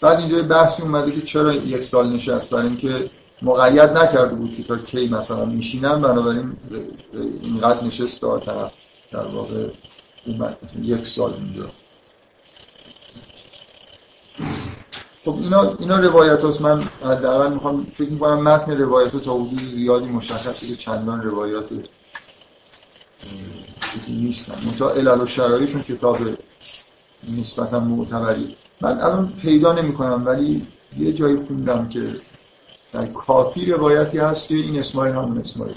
بعد 0.00 0.18
اینجا 0.18 0.42
بحثی 0.42 0.82
اومده 0.82 1.12
که 1.12 1.20
چرا 1.20 1.54
یک 1.54 1.84
سال 1.84 2.12
نشست؟ 2.12 2.50
برای 2.50 2.66
اینکه 2.66 3.10
مقید 3.42 3.90
نکرده 3.90 4.34
بود 4.34 4.54
که 4.56 4.62
تا 4.62 4.78
کی 4.78 5.08
مثلا 5.08 5.44
میشینن 5.44 6.00
بنابراین 6.00 6.56
اینقدر 7.40 7.84
نشست 7.84 8.22
دار 8.22 8.40
طرف 8.40 8.72
در 9.12 9.26
واقع 9.26 9.68
اومد. 10.26 10.58
مثلا 10.62 10.84
یک 10.84 11.06
سال 11.06 11.34
اینجا. 11.34 11.70
خب 15.24 15.34
اینا 15.34 15.76
اینا 15.78 15.98
روایت 15.98 16.44
هست 16.44 16.60
من 16.60 16.82
حداقل 16.82 17.52
می‌خوام 17.52 17.84
فکر 17.84 18.10
می‌کنم 18.10 18.42
متن 18.42 18.72
روایت 18.78 19.16
تا 19.16 19.34
حدود 19.34 19.60
زیادی 19.60 20.06
مشخصه 20.06 20.66
که 20.66 20.76
چندان 20.76 21.22
نیستن. 24.08 24.54
منتها 24.66 24.90
علل 24.90 25.20
و 25.20 25.26
شرایشون 25.26 25.82
کتاب 25.82 26.18
نسبتا 27.38 27.80
معتبری. 27.80 28.56
من 28.80 29.00
الان 29.00 29.32
پیدا 29.42 29.72
نمی 29.72 29.94
کنم 29.94 30.22
ولی 30.26 30.66
یه 30.98 31.12
جایی 31.12 31.36
خوندم 31.36 31.88
که 31.88 32.20
در 32.92 33.06
کافی 33.06 33.66
روایتی 33.66 34.18
هست 34.18 34.48
که 34.48 34.54
این 34.54 34.78
اسماعیل 34.78 35.14
همون 35.14 35.38
اسماعیل 35.38 35.76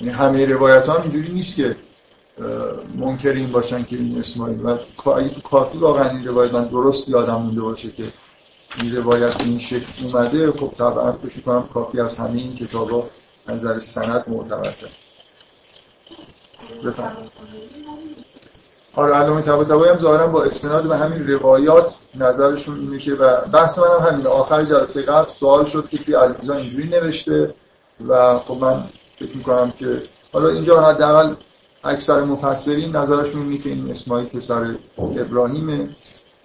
یعنی 0.00 0.12
همه 0.12 0.46
روایت 0.46 0.86
ها 0.86 1.02
اینجوری 1.02 1.32
نیست 1.32 1.56
که 1.56 1.76
منکر 2.94 3.32
این 3.32 3.52
باشن 3.52 3.84
که 3.84 3.96
این 3.96 4.18
اسماعیل 4.18 4.60
و 4.60 4.78
اگه 5.08 5.28
تو 5.28 5.40
کافی 5.40 5.78
واقعا 5.78 6.10
این 6.10 6.26
روایت 6.26 6.54
من 6.54 6.64
درست 6.64 7.08
یادم 7.08 7.34
مونده 7.34 7.60
باشه 7.60 7.90
که 7.90 8.04
این 8.82 8.96
روایت 8.96 9.40
این 9.40 9.58
شکل 9.58 10.06
اومده 10.06 10.52
خب 10.52 10.72
طبعا 10.78 11.12
فکر 11.12 11.40
کنم 11.40 11.68
کافی 11.74 12.00
از 12.00 12.16
همه 12.16 12.38
این 12.38 12.56
کتاب 12.56 12.90
ها 12.90 13.10
نظر 13.48 13.78
سند 13.78 14.24
معتبر 14.28 14.74
آره 18.94 19.14
علامه 19.14 19.42
طباطبایی 19.42 19.90
هم 19.90 19.98
ظاهرا 19.98 20.26
با 20.26 20.42
استناد 20.42 20.88
به 20.88 20.96
همین 20.96 21.28
روایات 21.28 21.98
نظرشون 22.14 22.80
اینه 22.80 22.98
که 22.98 23.14
و 23.14 23.40
بحث 23.52 23.78
من 23.78 23.84
هم 23.84 24.12
همین 24.12 24.26
آخر 24.26 24.64
جلسه 24.64 25.02
قبل 25.02 25.30
سوال 25.30 25.64
شد 25.64 25.88
که 25.88 25.98
توی 25.98 26.14
المیزان 26.14 26.56
اینجوری 26.56 26.88
نوشته 26.88 27.54
و 28.08 28.38
خب 28.38 28.56
من 28.60 28.84
فکر 29.18 29.36
می‌کنم 29.36 29.70
که 29.70 30.02
حالا 30.32 30.48
اینجا 30.48 30.80
حداقل 30.80 31.34
اکثر 31.84 32.24
مفسرین 32.24 32.96
نظرشون 32.96 33.42
اینه 33.42 33.58
که 33.58 33.68
این 33.68 33.90
اسماعیل 33.90 34.28
پسر 34.28 34.76
ابراهیمه 34.98 35.88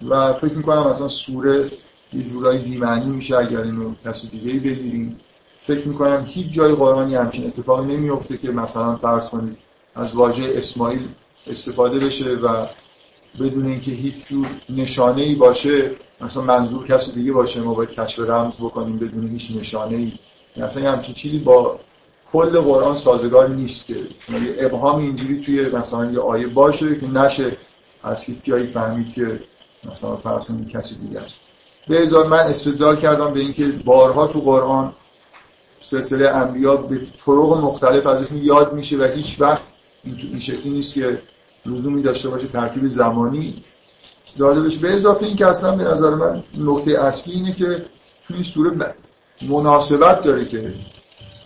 و 0.10 0.34
فکر 0.34 0.54
می‌کنم 0.54 0.88
مثلا 0.88 1.08
سوره 1.08 1.72
یه 2.14 2.24
جورایی 2.24 2.60
بیمعنی 2.60 3.06
میشه 3.06 3.38
اگر 3.38 3.62
اینو 3.62 3.94
کسی 4.06 4.28
دیگه 4.28 4.54
بگیریم. 4.54 5.18
فکر 5.68 5.88
می‌کنم 5.88 6.24
هیچ 6.28 6.54
جای 6.54 6.76
قرآنی 6.76 7.16
همچین 7.16 7.48
اتفاقی 7.48 7.96
نمیفته 7.96 8.38
که 8.38 8.52
مثلا 8.52 8.96
فرض 8.96 9.30
کنید 9.30 9.67
از 9.98 10.16
واژه 10.16 10.54
اسماعیل 10.56 11.08
استفاده 11.48 12.00
بشه 12.00 12.26
و 12.26 12.68
بدون 13.40 13.66
اینکه 13.66 13.92
هیچ 13.92 14.28
جور 14.28 14.48
نشانه 14.70 15.22
ای 15.22 15.36
باشه 15.36 15.92
مثلا 16.22 16.44
منظور 16.44 16.88
کسی 16.88 17.12
دیگه 17.12 17.32
باشه 17.32 17.62
ما 17.62 17.74
باید 17.74 17.90
کشف 17.90 18.20
رمز 18.20 18.56
بکنیم 18.56 18.98
بدون 19.00 19.30
هیچ 19.30 19.52
نشانه 19.56 19.96
ای 19.98 20.12
مثلا 20.58 20.92
همچین 20.92 21.16
چیزی 21.16 21.40
با 21.40 21.80
کل 22.32 22.60
قرآن 22.60 22.96
سازگار 22.96 23.50
نیست 23.50 23.86
که 23.86 23.96
شما 24.20 24.38
یه 24.38 24.56
ابهام 24.60 25.00
اینجوری 25.00 25.42
توی 25.42 25.70
مثلا 25.70 26.12
یه 26.12 26.20
آیه 26.20 26.48
باشه 26.48 27.00
که 27.00 27.08
نشه 27.08 27.58
از 28.04 28.24
هیچ 28.24 28.38
جایی 28.44 28.68
فهمید 28.68 29.14
که 29.14 29.40
مثلا 29.92 30.16
فرض 30.16 30.48
کسی 30.74 30.96
دیگه 30.96 31.20
است. 31.20 31.36
به 31.88 32.02
ازای 32.02 32.28
من 32.28 32.38
استدلال 32.40 32.96
کردم 32.96 33.34
به 33.34 33.40
اینکه 33.40 33.68
بارها 33.86 34.28
تو 34.28 34.40
قرآن 34.40 34.94
سلسله 35.80 36.30
انبیا 36.30 36.78
به 36.78 37.02
طرق 37.26 37.58
مختلف 37.64 38.08
ازشون 38.08 38.38
یاد 38.38 38.74
میشه 38.74 38.98
و 38.98 39.04
هیچ 39.04 39.42
وقت 39.42 39.62
این 40.32 40.40
شکلی 40.40 40.70
نیست 40.70 40.94
که 40.94 41.22
لزومی 41.66 42.02
داشته 42.02 42.30
باشه 42.30 42.48
ترتیب 42.48 42.88
زمانی 42.88 43.64
داده 44.38 44.62
بشه. 44.62 44.80
به 44.80 44.96
اضافه 44.96 45.26
این 45.26 45.36
که 45.36 45.48
اصلا 45.48 45.76
به 45.76 45.84
نظر 45.84 46.16
من 46.16 46.44
نکته 46.58 46.92
اصلی 46.92 47.34
اینه 47.34 47.54
که 47.54 47.86
تو 48.28 48.34
این 48.34 48.44
سوره 48.44 48.96
مناسبت 49.42 50.24
داره 50.24 50.46
که 50.46 50.74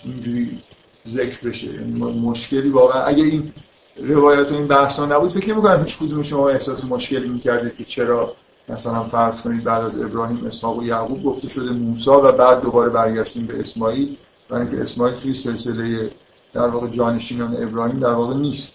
اینجوری 0.04 0.60
ذکر 1.08 1.48
بشه. 1.48 1.74
یعنی 1.74 2.00
مشکلی 2.02 2.70
واقعا 2.70 3.04
اگر 3.04 3.24
این 3.24 3.54
روایت 3.98 4.52
و 4.52 4.54
این 4.54 4.68
بحثا 4.68 5.06
نبود 5.06 5.32
فکر 5.32 5.54
می‌کنم 5.54 5.84
هیچ 5.84 5.98
کدوم 5.98 6.24
شما 6.24 6.50
احساس 6.50 6.86
مشکلی 6.86 7.30
می‌کردید 7.30 7.76
که 7.76 7.84
چرا 7.84 8.36
مثلا 8.70 9.04
فرض 9.04 9.42
کنید 9.42 9.64
بعد 9.64 9.84
از 9.84 10.02
ابراهیم 10.02 10.46
اسحاق 10.46 10.78
و 10.78 10.84
یعقوب 10.84 11.24
گفته 11.24 11.50
شده 11.50 11.72
موسی 11.72 12.10
و 12.10 12.32
بعد 12.32 12.62
دوباره 12.62 12.90
برگشتیم 12.90 13.46
به 13.46 13.60
اسماعیل 13.60 14.18
برای 14.50 14.68
اینکه 14.68 14.82
اسماعیل 14.82 15.20
توی 15.20 15.34
سلسله 15.34 16.12
در 16.54 16.68
واقع 16.68 16.88
جانشینان 16.88 17.64
ابراهیم 17.64 18.00
در 18.00 18.14
واقع 18.14 18.36
نیست. 18.36 18.74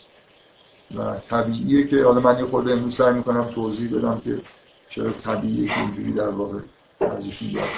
و 0.95 1.19
طبیعیه 1.31 1.87
که 1.87 2.05
حالا 2.05 2.21
من 2.21 2.39
یه 2.39 2.45
خورده 2.45 2.73
امروز 2.73 2.95
سعی 2.95 3.15
می‌کنم 3.15 3.45
توضیح 3.45 3.99
بدم 3.99 4.21
که 4.25 4.41
چرا 4.89 5.13
طبیعیه 5.13 5.69
که 5.69 5.81
اینجوری 5.81 6.13
در 6.13 6.29
واقع 6.29 6.59
ازشون 7.01 7.51
یاد 7.51 7.69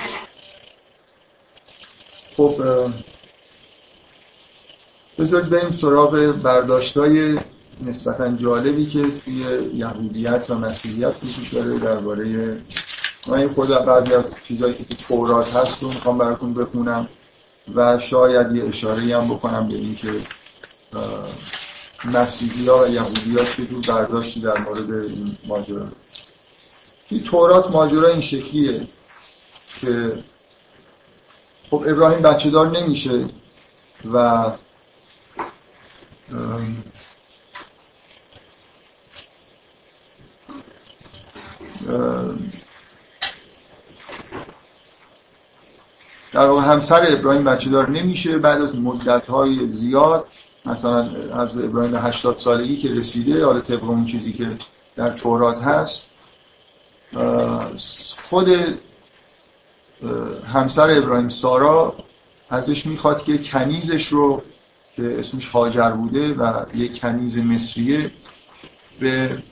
خب 2.36 2.62
بذارید 5.18 5.50
بریم 5.50 5.70
سراغ 5.70 6.34
برداشتای 6.42 7.38
نسبتا 7.84 8.36
جالبی 8.36 8.86
که 8.86 9.04
توی 9.24 9.34
یهودیت 9.74 10.46
و 10.50 10.54
مسیحیت 10.54 11.14
وجود 11.24 11.50
داره 11.50 11.78
درباره 11.78 12.56
من 13.28 13.48
خود 13.48 13.68
بعضی 13.68 14.14
از 14.14 14.24
چیزهایی 14.44 14.74
که 14.74 14.84
تو 14.84 14.94
تورات 14.94 15.56
هست 15.56 15.82
رو 15.82 15.88
می‌خوام 15.88 16.18
براتون 16.18 16.54
بخونم. 16.54 17.08
و 17.74 17.98
شاید 17.98 18.56
یه 18.56 18.64
اشاره 18.64 19.18
هم 19.18 19.28
بکنم 19.28 19.68
به 19.68 19.74
اینکه 19.76 20.12
مسیحی 22.04 22.66
ها 22.66 22.84
و 22.84 22.88
یهودی 22.88 23.38
ها 23.38 23.44
چجور 23.44 23.86
برداشتی 23.88 24.40
در 24.40 24.58
مورد 24.58 24.90
این 24.90 25.38
ماجرا. 25.46 25.88
توی 27.08 27.20
تورات 27.20 27.70
ماجرا 27.70 28.08
این 28.08 28.20
شکلیه 28.20 28.88
که 29.80 30.22
خب 31.70 31.84
ابراهیم 31.86 32.22
بچه 32.22 32.50
دار 32.50 32.70
نمیشه 32.70 33.28
و 34.12 34.50
در 46.32 46.46
واقع 46.46 46.62
همسر 46.62 47.06
ابراهیم 47.08 47.44
بچه 47.44 47.70
دار 47.70 47.90
نمیشه 47.90 48.38
بعد 48.38 48.62
از 48.62 48.74
مدت 48.74 49.26
های 49.26 49.70
زیاد 49.70 50.26
مثلا 50.66 51.00
از 51.32 51.58
ابراهیم 51.58 51.96
80 51.96 52.38
سالگی 52.38 52.76
که 52.76 52.94
رسیده 52.94 53.44
حالا 53.44 53.60
طبق 53.60 53.84
اون 53.84 54.04
چیزی 54.04 54.32
که 54.32 54.48
در 54.96 55.10
تورات 55.10 55.62
هست 55.62 56.02
خود 58.16 58.48
همسر 60.52 60.90
ابراهیم 60.90 61.28
سارا 61.28 61.94
ازش 62.50 62.86
می‌خواد 62.86 63.22
که 63.22 63.38
کنیزش 63.38 64.06
رو 64.06 64.42
که 64.96 65.18
اسمش 65.18 65.48
هاجر 65.48 65.90
بوده 65.90 66.34
و 66.34 66.64
یک 66.74 67.00
کنیز 67.00 67.38
مصریه 67.38 68.10
به 69.00 69.42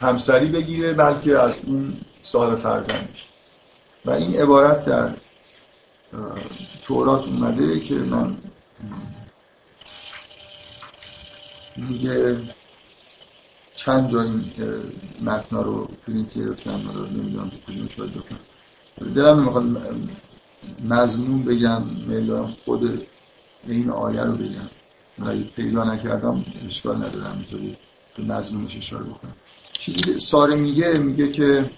همسری 0.00 0.46
بگیره 0.46 0.92
بلکه 0.92 1.38
از 1.38 1.54
اون 1.66 1.96
صاحب 2.22 2.58
فرزندش. 2.58 3.28
و 4.04 4.10
این 4.10 4.36
عبارت 4.36 4.84
در 4.84 5.14
تورات 6.82 7.24
اومده 7.24 7.80
که 7.80 7.94
من 7.94 8.36
میگه 11.76 12.40
چند 13.74 14.10
جا 14.10 14.22
این 14.22 14.52
متنا 15.22 15.62
رو 15.62 15.88
پرینت 16.06 16.34
گرفتم 16.34 16.90
رو 16.94 17.06
نمی‌دونم 17.06 17.50
که 17.50 17.56
کدوم 17.56 17.86
شاید 17.86 18.10
بکنم 18.10 18.38
دلم 19.14 19.44
می‌خواد 19.44 19.64
مضمون 20.88 21.42
بگم 21.42 21.82
می‌دونم 21.82 22.46
خود 22.46 23.06
این 23.66 23.90
آیه 23.90 24.20
رو 24.20 24.32
بگم. 24.32 24.68
و 25.18 25.34
پیدا 25.56 25.94
نکردم 25.94 26.44
اشکال 26.66 26.96
ندارم 26.96 27.36
اینطوری 27.36 27.76
به 28.16 28.22
مضمونش 28.22 28.76
اشاره 28.76 29.04
بکنم. 29.04 29.34
چیزی 29.72 30.00
که 30.00 30.18
ساره 30.18 30.54
میگه 30.54 30.98
میگه 30.98 31.32
که 31.32 31.70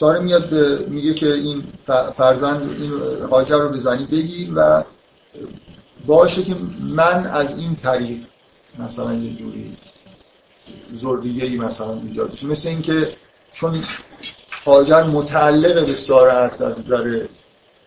ساره 0.00 0.20
میاد 0.20 0.54
میگه 0.88 1.14
که 1.14 1.32
این 1.32 1.64
فرزند 2.16 2.62
این 2.80 2.92
هاجر 3.30 3.58
رو 3.58 3.68
به 3.68 3.78
زنی 3.78 4.06
بگیر 4.06 4.52
و 4.56 4.84
باشه 6.06 6.42
که 6.42 6.56
من 6.80 7.26
از 7.26 7.58
این 7.58 7.76
طریق 7.76 8.18
مثلا 8.78 9.14
یه 9.14 9.34
جوری 9.34 9.76
زردیگه 11.02 11.44
ای 11.44 11.58
مثلا 11.58 11.94
ایجاد 11.94 12.32
بشه 12.32 12.46
مثل 12.46 12.68
اینکه 12.68 13.08
چون 13.52 13.80
هاجر 14.64 15.02
متعلق 15.02 15.86
به 15.86 15.94
ساره 15.94 16.34
هست 16.34 16.62
از 16.62 16.78
نظر 16.78 17.26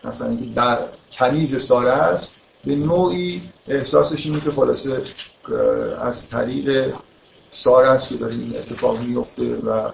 مثلا 0.04 0.28
اینکه 0.28 0.54
در 0.54 0.78
کنیز 1.12 1.62
ساره 1.62 1.92
هست 1.92 2.30
به 2.64 2.76
نوعی 2.76 3.42
احساسش 3.68 4.26
اینه 4.26 4.40
که 4.40 4.50
خلاصه 4.50 5.02
از 6.00 6.28
طریق 6.28 6.94
ساره 7.50 7.88
است 7.88 8.08
که 8.08 8.14
داره 8.14 8.34
این 8.34 8.56
اتفاق 8.56 9.00
میفته 9.00 9.56
و 9.56 9.90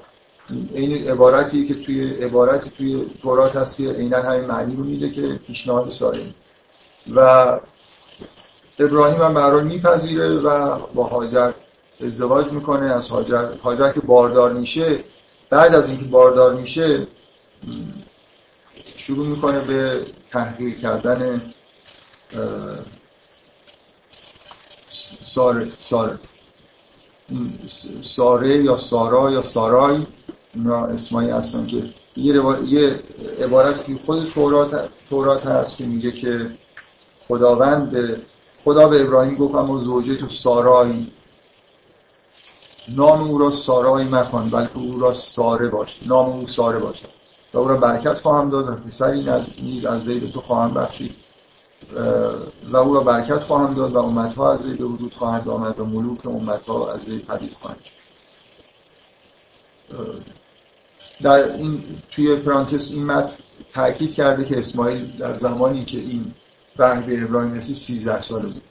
این 0.75 1.09
عبارتی 1.09 1.67
که 1.67 1.75
توی 1.75 2.11
عبارتی 2.11 2.71
توی 2.71 3.07
تورات 3.23 3.57
هست 3.57 3.77
که 3.77 3.91
عینا 3.93 4.23
همین 4.23 4.47
معنی 4.47 4.77
رو 4.77 4.85
میده 4.85 5.11
که 5.11 5.41
پیشنهاد 5.47 5.89
ساره 5.89 6.35
و 7.15 7.61
ابراهیم 8.79 9.23
هم 9.23 9.35
برای 9.35 9.65
میپذیره 9.65 10.29
و 10.29 10.79
با 10.95 11.05
هاجر 11.05 11.53
ازدواج 12.01 12.53
می‌کنه. 12.53 12.87
از 12.93 13.09
هاجر 13.09 13.55
هاجر 13.63 13.93
که 13.93 14.01
باردار 14.01 14.53
میشه 14.53 15.05
بعد 15.51 15.75
از 15.75 15.89
اینکه 15.89 16.05
باردار 16.05 16.55
میشه 16.55 17.07
شروع 18.97 19.27
می‌کنه 19.27 19.65
به 19.65 20.07
تحقیر 20.31 20.79
کردن 20.79 21.53
ساره 25.21 25.73
ساره. 25.79 26.19
ساره 28.01 28.65
یا 28.65 28.77
سارا 28.77 29.31
یا 29.31 29.43
سارای 29.43 30.07
اینا 30.55 30.85
اسمایی 30.87 31.31
هستن 31.31 31.67
که 31.67 31.91
یه, 32.17 32.43
یه 32.67 33.01
عبارت 33.41 33.85
که 33.85 33.95
خود 34.05 34.29
تورات, 34.35 34.89
تورات 35.11 35.47
هست 35.47 35.77
که 35.77 35.87
میگه 35.87 36.13
که 36.13 36.51
خداوند 37.21 38.21
خدا 38.65 38.89
به 38.89 39.05
ابراهیم 39.05 39.35
گفت 39.35 39.55
اما 39.55 39.79
زوجه 39.79 40.17
تو 40.17 40.29
سارایی. 40.29 41.13
نام 42.89 43.23
او 43.23 43.39
را 43.39 43.51
سارایی 43.51 44.09
مخوان 44.09 44.51
بلکه 44.51 44.79
او 44.79 45.01
را 45.01 45.13
ساره 45.13 45.69
باش. 45.69 46.01
نام 46.07 46.29
او 46.29 46.47
ساره 46.47 46.79
باشه. 46.79 47.09
و 47.55 47.59
او 47.59 47.69
را 47.69 47.77
برکت 47.77 48.19
خواهم 48.19 48.51
داد 48.51 48.69
و 48.69 48.75
پسری 48.75 49.29
نیز 49.63 49.85
از 49.85 50.09
وی 50.09 50.31
تو 50.31 50.41
خواهم 50.41 50.75
بخشید. 50.75 51.15
و 52.73 52.77
او 52.77 52.95
را 52.95 53.01
برکت 53.01 53.39
خواهم 53.39 53.75
داد 53.75 53.93
و 53.93 53.99
امتها 53.99 54.53
از 54.53 54.67
وی 54.67 54.75
به 54.75 54.85
وجود 54.85 55.15
خواهند 55.15 55.49
آمد 55.49 55.81
و 55.81 55.85
ملوک 55.85 56.27
امتها 56.27 56.93
از 56.93 57.09
وی 57.09 57.19
پدید 57.19 57.53
خواهند 57.53 57.81
شد. 57.85 58.01
در 61.23 61.53
این 61.53 61.83
توی 62.11 62.37
پرانتس 62.37 62.91
این 62.91 63.07
متن 63.07 63.33
تاکید 63.75 64.15
کرده 64.15 64.45
که 64.45 64.59
اسماعیل 64.59 65.17
در 65.19 65.37
زمانی 65.37 65.85
که 65.85 65.99
این 65.99 66.35
وحی 66.79 67.07
به 67.07 67.23
ابراهیم 67.23 67.55
رسید 67.55 67.75
13 67.75 68.21
ساله 68.21 68.47
بود. 68.47 68.63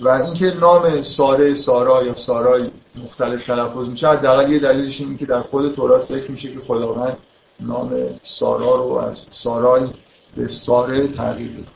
و 0.00 0.08
اینکه 0.08 0.54
نام 0.60 1.02
ساره 1.02 1.54
سارا 1.54 2.04
یا 2.04 2.14
سارای 2.14 2.70
مختلف 2.94 3.46
تلفظ 3.46 3.88
میشه 3.88 4.08
حداقل 4.08 4.52
یه 4.52 4.58
دلیلش 4.58 5.00
اینه 5.00 5.16
که 5.16 5.26
در 5.26 5.40
خود 5.40 5.74
تورات 5.74 6.02
ذکر 6.02 6.30
میشه 6.30 6.54
که 6.54 6.60
خداوند 6.60 7.16
نام 7.60 8.20
سارا 8.22 8.76
رو 8.76 8.92
از 8.92 9.26
سارای 9.30 9.88
به 10.36 10.48
ساره 10.48 11.08
تغییر 11.08 11.52
بده 11.52 11.66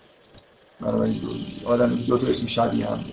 بنابراین 0.80 1.20
آدم 1.64 1.96
دو 1.96 2.18
تا 2.18 2.26
اسم 2.26 2.46
شبیه 2.46 2.86
هم 2.86 3.04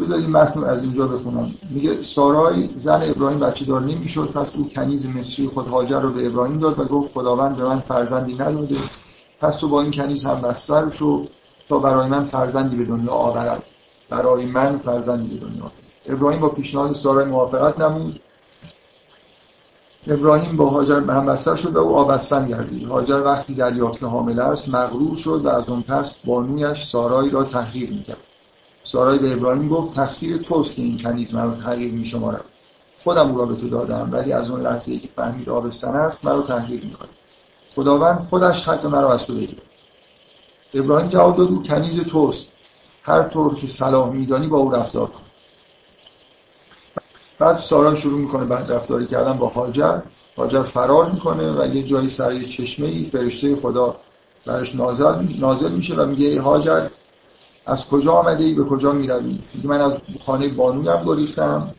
بذارید 0.00 0.28
متن 0.28 0.64
از 0.64 0.82
اینجا 0.82 1.06
بخونم. 1.06 1.54
میگه 1.70 2.02
سارای 2.02 2.70
زن 2.76 3.02
ابراهیم 3.02 3.40
بچه 3.40 3.64
دار 3.64 3.80
نمی‌شد 3.80 4.30
پس 4.34 4.56
او 4.56 4.68
کنیز 4.68 5.06
مصری 5.06 5.48
خود 5.48 5.66
هاجر 5.66 6.00
رو 6.00 6.12
به 6.12 6.26
ابراهیم 6.26 6.58
داد 6.58 6.78
و 6.78 6.84
گفت 6.84 7.12
خداوند 7.12 7.56
به 7.56 7.64
من 7.64 7.80
فرزندی 7.80 8.34
نداده 8.34 8.76
پس 9.40 9.56
تو 9.56 9.68
با 9.68 9.82
این 9.82 9.90
کنیز 9.90 10.24
هم 10.24 10.40
بستر 10.40 10.88
شو 10.88 11.26
تا 11.68 11.78
برای 11.78 12.08
من 12.08 12.24
فرزندی 12.24 12.76
به 12.76 12.84
دنیا 12.84 13.12
آورد. 13.12 13.62
برای 14.10 14.46
من 14.46 14.78
فرزندی 14.78 15.28
به 15.28 15.46
دنیا. 15.46 15.72
ابراهیم 16.06 16.40
با 16.40 16.48
پیشنهاد 16.48 16.92
سارای 16.92 17.24
موافقت 17.24 17.80
نمود. 17.80 18.20
ابراهیم 20.06 20.56
با 20.56 20.66
هاجر 20.66 21.00
به 21.00 21.14
هم 21.14 21.26
بستر 21.26 21.56
شد 21.56 21.76
و 21.76 21.78
او 21.78 21.96
آبستن 21.96 22.48
گردید. 22.48 22.84
هاجر 22.84 23.22
وقتی 23.24 23.54
دریافت 23.54 24.02
حامله 24.02 24.44
است 24.44 24.68
مغرور 24.68 25.16
شد 25.16 25.40
و 25.44 25.48
از 25.48 25.68
اون 25.68 25.82
پس 25.82 26.16
بانویش 26.24 26.84
سارای 26.84 27.30
را 27.30 27.44
تحقیر 27.44 27.90
می‌کرد. 27.90 28.27
سارای 28.90 29.18
به 29.18 29.32
ابراهیم 29.32 29.68
گفت 29.68 29.94
تقصیر 29.94 30.36
توست 30.36 30.76
که 30.76 30.82
این 30.82 30.98
کنیز 30.98 31.34
مرا 31.34 31.54
تحقیر 31.54 31.92
میشمارم 31.92 32.44
خودم 32.98 33.30
او 33.30 33.38
را 33.38 33.46
به 33.46 33.56
تو 33.56 33.68
دادم 33.68 34.08
ولی 34.12 34.32
از 34.32 34.50
اون 34.50 34.60
لحظه 34.60 34.98
که 34.98 35.08
فهمید 35.16 35.48
آبستن 35.48 35.96
است 35.96 36.24
مرا 36.24 36.42
تحقیر 36.42 36.84
می‌کنه 36.84 37.08
خداوند 37.74 38.20
خودش 38.20 38.62
خط 38.62 38.84
مرا 38.84 39.12
از 39.12 39.26
تو 39.26 39.34
بگیره 39.34 39.62
ابراهیم 40.74 41.08
جواب 41.08 41.36
داد 41.36 41.48
او 41.48 41.62
کنیز 41.62 42.00
توست. 42.00 42.48
هر 43.02 43.22
طور 43.22 43.54
که 43.54 43.66
صلاح 43.66 44.10
میدانی 44.12 44.46
با 44.46 44.58
او 44.58 44.70
رفتار 44.70 45.06
کن. 45.06 45.22
بعد 47.38 47.58
سارا 47.58 47.94
شروع 47.94 48.20
می‌کنه 48.20 48.44
بعد 48.44 48.72
رفتاری 48.72 49.06
کردن 49.06 49.32
با 49.32 49.48
هاجر 49.48 50.00
هاجر 50.36 50.62
فرار 50.62 51.10
می‌کنه 51.10 51.52
و 51.52 51.74
یه 51.74 51.82
جایی 51.82 52.08
سر 52.08 52.32
یه 52.32 52.48
چشمه 52.48 52.88
ای 52.88 53.04
فرشته 53.04 53.56
خدا 53.56 53.96
برش 54.46 54.74
نازل, 54.74 55.14
نازل 55.38 55.72
میشه 55.72 55.94
و 55.94 56.06
میگه 56.06 56.26
ای 56.26 56.36
هاجر 56.36 56.88
از 57.68 57.86
کجا 57.86 58.12
آمده 58.12 58.44
ای 58.44 58.54
به 58.54 58.64
کجا 58.64 58.92
می‌روی؟ 58.92 59.38
میگه 59.54 59.68
من 59.68 59.80
از 59.80 59.92
خانه 60.20 60.48
بانویم 60.48 61.04
گریختم. 61.04 61.74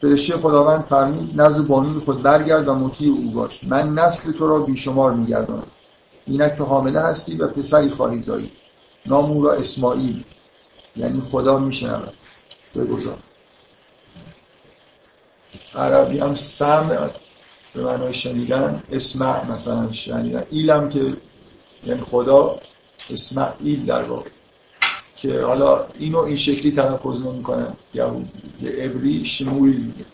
فرشته 0.00 0.36
خداوند 0.36 0.80
فرمود 0.80 1.40
نزد 1.40 1.66
بانوی 1.66 2.00
خود 2.00 2.22
برگرد 2.22 2.68
و 2.68 2.74
مطیع 2.74 3.12
او 3.12 3.30
باش. 3.30 3.64
من 3.64 3.94
نسل 3.94 4.32
تو 4.32 4.46
را 4.46 4.60
بیشمار 4.60 5.14
میگردانم. 5.14 5.66
اینک 6.26 6.52
تو 6.52 6.64
حامله 6.64 7.00
هستی 7.00 7.36
و 7.36 7.48
پسری 7.48 7.90
خواهی 7.90 8.22
زایی. 8.22 8.52
نام 9.06 9.30
او 9.30 9.42
را 9.42 9.52
اسماعیل 9.52 10.24
یعنی 10.96 11.20
خدا 11.20 11.58
میشنود. 11.58 12.12
بگذار. 12.74 13.18
عربی 15.74 16.18
هم 16.18 16.34
سم 16.34 17.10
به 17.74 17.82
معنای 17.84 18.14
شنیدن 18.14 18.82
اسمع 18.92 19.52
مثلا 19.52 19.92
شنیدن. 19.92 20.44
ایلم 20.50 20.88
که 20.88 21.16
یعنی 21.84 22.00
خدا 22.00 22.60
اسمعیل 23.10 23.86
در 23.86 24.02
واقع. 24.02 24.30
که 25.22 25.40
حالا 25.40 25.86
اینو 25.98 26.18
این 26.18 26.36
شکلی 26.36 26.72
تلفظ 26.72 27.22
نمی‌کنن 27.22 27.72
یهود 27.94 28.28
به 28.62 28.68
عبری 28.68 29.24
شمویل 29.24 29.76
میگه. 29.76 30.04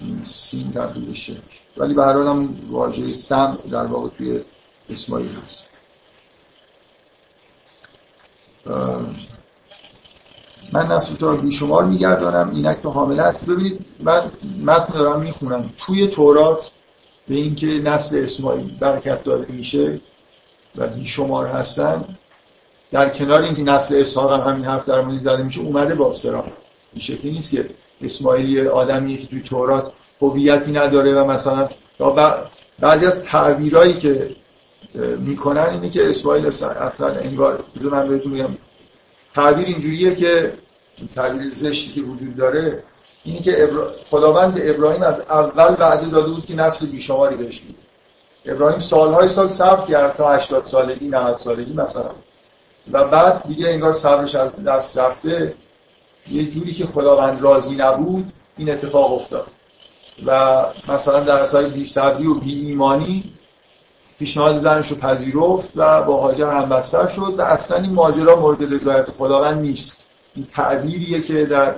این 0.00 0.24
سین 0.24 0.72
تبدیل 0.72 1.10
بشه 1.10 1.36
ولی 1.76 1.94
به 1.94 2.04
هر 2.04 2.12
هم 2.12 2.56
واژه 2.70 3.12
سم 3.12 3.58
در 3.70 3.86
واقع 3.86 4.08
توی 4.08 4.40
اسماعیل 4.90 5.30
هست. 5.44 5.68
من 10.72 10.86
نسل 10.86 11.14
تو 11.14 11.30
رو 11.30 11.36
بیشمار 11.36 11.84
میگردانم. 11.84 12.50
اینک 12.50 12.82
تو 12.82 12.90
حامله 12.90 13.22
هست 13.22 13.46
ببینید 13.46 13.86
من 14.00 14.30
متن 14.64 14.98
دارم 14.98 15.20
می‌خونم. 15.20 15.70
توی 15.78 16.06
تورات 16.06 16.70
به 17.28 17.34
اینکه 17.34 17.66
نسل 17.66 18.18
اسماعیل 18.22 18.78
برکت 18.78 19.24
داده 19.24 19.52
میشه 19.52 20.00
و 20.76 20.86
بیشمار 20.86 21.46
هستن 21.46 22.04
در 22.92 23.08
کنار 23.08 23.42
اینکه 23.42 23.62
نسل 23.62 24.00
اسحاق 24.00 24.32
هم 24.32 24.52
همین 24.52 24.64
حرف 24.64 24.88
در 24.88 25.00
موردش 25.00 25.20
زده 25.20 25.42
میشه 25.42 25.60
اومده 25.60 25.94
با 25.94 26.12
این 26.92 27.00
شکلی 27.00 27.30
نیست 27.32 27.50
که 27.50 27.70
اسماعیل 28.02 28.48
یه 28.48 28.70
آدمیه 28.70 29.16
که 29.16 29.26
توی 29.26 29.40
تورات 29.40 29.92
هویتی 30.20 30.72
نداره 30.72 31.14
و 31.14 31.30
مثلا 31.30 31.68
بعضی 32.80 33.06
از 33.06 33.22
تعبیرایی 33.22 33.94
که 33.94 34.36
می‌کنن 35.18 35.68
اینه 35.70 35.90
که 35.90 36.08
اسماعیل 36.08 36.46
اصلا 36.46 37.08
انگار 37.08 37.64
من 37.82 38.08
بهتون 38.08 38.32
میگم 38.32 38.56
تعبیر 39.34 39.66
اینجوریه 39.66 40.14
که 40.14 40.52
تعبیر 41.14 41.54
زشتی 41.54 41.92
که 41.92 42.00
وجود 42.00 42.36
داره 42.36 42.82
اینه 43.24 43.40
که 43.40 43.68
خداوند 44.04 44.54
به 44.54 44.70
ابراهیم 44.70 45.02
از 45.02 45.20
اول 45.20 45.76
وعده 45.78 46.10
داده 46.10 46.30
بود 46.30 46.46
که 46.46 46.54
نسل 46.54 46.86
بیشماری 46.86 47.36
بهش 47.36 47.62
میده. 47.62 47.78
ابراهیم 48.46 48.80
سالهای 48.80 49.28
سال 49.28 49.48
صبر 49.48 49.86
کرد 49.86 50.16
تا 50.16 50.32
80 50.32 50.64
سالگی 50.64 51.08
90 51.08 51.38
سالگی 51.38 51.72
مثلا. 51.72 52.10
و 52.92 53.04
بعد 53.04 53.48
دیگه 53.48 53.68
انگار 53.68 53.92
صبرش 53.92 54.34
از 54.34 54.64
دست 54.64 54.98
رفته 54.98 55.54
یه 56.30 56.46
جوری 56.50 56.72
که 56.72 56.86
خداوند 56.86 57.42
راضی 57.42 57.74
نبود 57.74 58.32
این 58.56 58.70
اتفاق 58.70 59.12
افتاد. 59.12 59.46
و 60.26 60.64
مثلا 60.88 61.20
در 61.20 61.38
اثر 61.38 61.62
بی 61.68 61.84
صبری 61.84 62.26
و 62.26 62.34
بی 62.34 62.66
ایمانی 62.66 63.32
پیشنهاد 64.18 64.58
زنش 64.58 64.88
رو 64.88 64.96
پذیرفت 64.96 65.70
و 65.76 66.02
با 66.02 66.20
هاجر 66.20 66.50
همبستر 66.50 67.06
شد 67.06 67.34
و 67.38 67.42
اصلا 67.42 67.76
این 67.76 67.92
ماجرا 67.92 68.40
مورد 68.40 68.74
رضایت 68.74 69.10
خداوند 69.10 69.60
نیست. 69.60 70.06
این 70.34 70.46
تعبیریه 70.54 71.22
که 71.22 71.46
در 71.46 71.74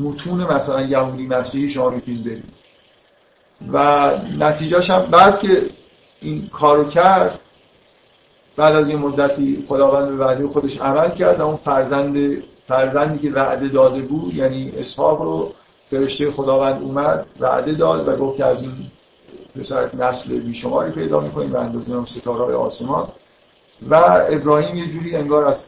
متون 0.00 0.44
مثلا 0.44 0.82
یهودی 0.82 1.26
مسیحی 1.26 1.68
شما 1.68 1.90
می‌تونید 1.90 2.24
ببینید 2.24 2.60
و 3.72 4.10
نتیجهش 4.38 4.90
هم 4.90 5.02
بعد 5.02 5.40
که 5.40 5.70
این 6.20 6.48
کارو 6.48 6.84
کرد 6.88 7.38
بعد 8.60 8.76
از 8.76 8.88
این 8.88 8.98
مدتی 8.98 9.64
خداوند 9.68 10.08
به 10.08 10.24
وعده 10.24 10.48
خودش 10.48 10.80
عمل 10.80 11.10
کرد 11.10 11.40
و 11.40 11.46
اون 11.46 11.56
فرزند 11.56 12.42
فرزندی 12.68 13.18
که 13.18 13.34
وعده 13.34 13.68
داده 13.68 14.00
بود 14.00 14.34
یعنی 14.34 14.72
اسحاق 14.78 15.22
رو 15.22 15.52
فرشته 15.90 16.30
خداوند 16.30 16.82
اومد 16.82 17.26
وعده 17.40 17.72
داد 17.72 18.08
و 18.08 18.16
گفت 18.16 18.36
که 18.36 18.44
از 18.44 18.62
این 18.62 18.72
پسر 19.56 19.96
نسل 19.96 20.38
بیشماری 20.38 20.92
پیدا 20.92 21.20
می‌کنیم 21.20 21.52
و 21.52 21.56
اندازه 21.56 21.94
هم 21.94 22.06
ستاره 22.06 22.54
آسمان. 22.54 23.08
و 23.90 23.94
ابراهیم 24.28 24.76
یه 24.76 24.88
جوری 24.88 25.16
انگار 25.16 25.44
از 25.44 25.64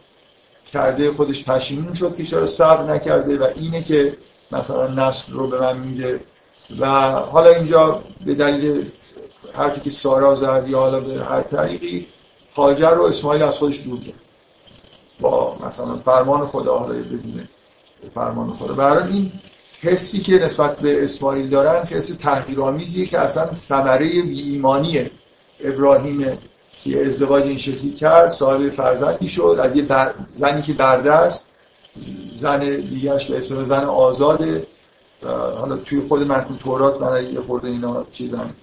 کرده 0.73 1.13
خودش 1.13 1.45
پشیمون 1.45 1.95
شد 1.95 2.17
که 2.17 2.25
چرا 2.25 2.47
صبر 2.47 2.95
نکرده 2.95 3.39
و 3.39 3.47
اینه 3.55 3.83
که 3.83 4.17
مثلا 4.53 4.89
نسل 4.89 5.33
رو 5.33 5.49
به 5.49 5.61
من 5.61 5.79
میده. 5.79 6.21
و 6.81 6.87
حالا 7.11 7.51
اینجا 7.51 8.03
به 8.27 8.35
دلیل 8.35 8.91
حرفی 9.53 9.81
که 9.81 9.91
سارا 9.91 10.35
زد 10.35 10.65
یا 10.69 10.79
حالا 10.79 11.01
به 11.01 11.25
هر 11.25 11.43
طریقی 11.43 12.07
هاجر 12.57 12.91
رو 12.91 13.03
اسماعیل 13.03 13.43
از 13.43 13.59
خودش 13.59 13.85
دور 13.85 14.01
کرد. 14.01 14.15
با 15.21 15.57
مثلا 15.67 15.97
فرمان 15.97 16.47
خدا 16.47 16.79
حالا 16.79 16.95
بدونه 16.95 17.49
فرمان 18.15 18.53
خدا. 18.53 18.75
برای 18.75 19.13
این 19.13 19.33
حسی 19.81 20.21
که 20.21 20.33
نسبت 20.33 20.77
به 20.77 21.05
اسماعیل 21.05 21.49
دارن 21.49 21.85
حس 21.85 22.09
تحقیرآمیزیه 22.09 23.07
که 23.07 23.19
اصلا 23.19 23.55
ثمره 23.55 24.07
ایمانی 24.07 25.11
ابراهیم 25.61 26.39
که 26.85 27.07
ازدواج 27.07 27.43
این 27.43 27.59
شکلی 27.59 27.93
کرد 27.93 28.29
صاحب 28.29 28.71
فرزندی 28.71 29.29
شد 29.29 29.59
از 29.63 29.77
یه 29.77 29.87
زنی 30.33 30.63
که 30.63 30.73
برده 30.73 31.13
است 31.13 31.47
زن 32.37 32.61
دیگرش 32.81 33.31
به 33.31 33.37
اسم 33.37 33.65
زن 33.65 33.85
آزاده. 33.85 34.67
حالا 35.59 35.77
توی 35.77 36.01
خود 36.01 36.23
متن 36.23 36.57
تورات 36.57 36.99
برای 36.99 37.25
یه 37.25 37.41
خورده 37.41 37.69
اینا 37.69 38.07
چیزن 38.11 38.55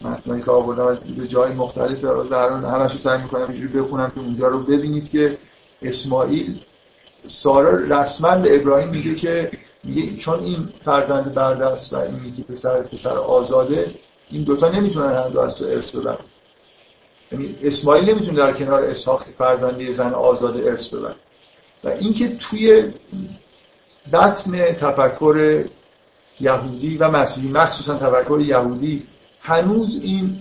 متنایی 0.00 0.42
که 0.42 0.50
آوردم 0.50 0.98
به 1.18 1.28
جای 1.28 1.52
مختلف 1.52 2.04
در 2.30 2.50
همش 2.50 2.92
رو 2.92 2.98
سعی 2.98 3.22
می‌کنم 3.22 3.46
اینجوری 3.48 3.78
بخونم 3.78 4.10
که 4.14 4.20
اونجا 4.20 4.48
رو 4.48 4.58
ببینید 4.58 5.10
که 5.10 5.38
اسماعیل 5.82 6.60
سارا 7.26 7.70
رسما 7.70 8.38
به 8.38 8.56
ابراهیم 8.56 8.88
میگه 8.88 9.14
که 9.14 9.50
میگه 9.84 10.16
چون 10.16 10.40
این 10.40 10.68
فرزند 10.84 11.34
برده 11.34 11.66
است 11.66 11.92
و 11.92 11.96
این 11.96 12.24
یکی 12.24 12.42
پسر 12.42 12.82
پسر 12.82 13.16
آزاده 13.16 13.94
این 14.30 14.42
دوتا 14.42 14.68
نمی‌تونن 14.68 15.14
هر 15.14 15.28
دو 15.28 15.40
از 15.40 15.54
تو 15.54 15.64
ارث 15.64 15.94
ببرن. 15.94 16.18
یعنی 17.32 17.56
اسماعیل 17.62 18.10
نمی‌تونه 18.10 18.38
در 18.38 18.52
کنار 18.52 18.84
اسحاق 18.84 19.24
فرزندی 19.38 19.92
زن 19.92 20.14
آزاده 20.14 20.70
ارث 20.70 20.88
ببره. 20.88 21.14
و 21.84 21.88
اینکه 21.88 22.36
توی 22.36 22.92
بطن 24.12 24.72
تفکر 24.72 25.64
یهودی 26.40 26.96
و 26.96 27.10
مسیحی 27.10 27.48
مخصوصا 27.48 27.98
تفکر 27.98 28.40
یهودی 28.40 29.06
هنوز 29.48 30.00
این 30.02 30.38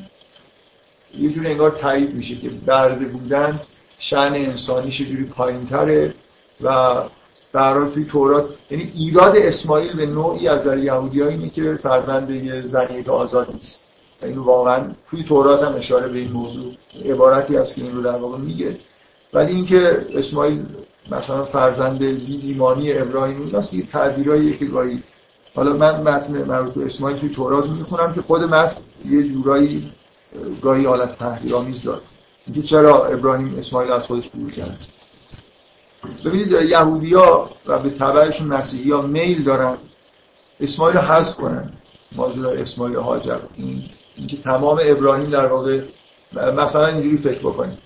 یه 1.19 1.31
جور 1.31 1.47
انگار 1.47 1.71
تایید 1.71 2.13
میشه 2.13 2.35
که 2.35 2.49
برده 2.49 3.05
بودن 3.05 3.59
شن 3.99 4.33
انسانیش 4.35 5.01
جوری 5.01 5.23
پایین 5.23 5.67
و 6.61 6.95
برای 7.53 7.91
توی 7.91 8.05
تورات 8.05 8.49
یعنی 8.71 8.91
ایراد 8.95 9.37
اسماعیل 9.37 9.95
به 9.95 10.05
نوعی 10.05 10.47
از 10.47 10.63
در 10.63 10.77
یهودی 10.77 11.21
اینه 11.23 11.49
که 11.49 11.79
فرزند 11.83 12.29
یه 12.29 12.65
زنی 12.65 13.03
که 13.03 13.11
آزاد 13.11 13.53
نیست. 13.53 13.79
این 14.21 14.37
واقعا 14.37 14.91
توی 15.09 15.23
تورات 15.23 15.63
هم 15.63 15.75
اشاره 15.75 16.07
به 16.07 16.19
این 16.19 16.31
موضوع 16.31 16.73
عبارتی 17.05 17.55
هست 17.55 17.75
که 17.75 17.81
این 17.81 17.95
رو 17.95 18.01
در 18.01 18.15
واقع 18.15 18.37
میگه. 18.37 18.77
ولی 19.33 19.51
اینکه 19.51 20.07
اسماعیل 20.13 20.65
مثلا 21.11 21.45
فرزند 21.45 21.99
بی 21.99 22.41
ایمانی 22.43 22.93
ابراهیم 22.93 23.41
ایناست 23.41 23.73
یه 23.73 23.85
تعبیرایی 23.85 24.57
که 24.57 24.65
گاهی 24.65 25.03
حالا 25.57 25.73
من 25.73 26.01
متن 26.01 26.43
مربوط 26.43 26.73
به 26.73 26.85
اسماعیل 26.85 27.17
توی 27.17 27.29
تورات 27.29 27.69
می‌خونم 27.69 28.13
که 28.13 28.21
خود 28.21 28.43
متن 28.43 28.81
یه 29.09 29.27
جورایی 29.27 29.91
گاهی 30.61 30.85
حالت 30.85 31.19
تحقیرآمیز 31.19 31.83
داد 31.83 32.01
اینکه 32.45 32.61
چرا 32.61 33.05
ابراهیم 33.05 33.55
اسماعیل 33.57 33.91
از 33.91 34.05
خودش 34.05 34.31
دور 34.33 34.51
کرد. 34.51 34.79
ببینید 36.25 36.51
یهودیا 36.51 37.49
و 37.65 37.79
به 37.79 37.89
تبعشون 37.89 38.47
مسیحی 38.47 38.91
ها 38.91 39.01
میل 39.01 39.43
دارن 39.43 39.77
اسماعیل 40.59 40.97
رو 40.97 41.03
حذف 41.03 41.35
کنن. 41.35 41.73
ماجرا 42.15 42.51
اسماعیل 42.51 42.95
هاجر 42.95 43.39
این 43.55 43.83
اینکه 44.15 44.37
تمام 44.37 44.79
ابراهیم 44.83 45.29
در 45.29 45.47
واقع 45.47 45.81
مثلا 46.57 46.87
اینجوری 46.87 47.17
فکر 47.17 47.39
بکنید. 47.39 47.77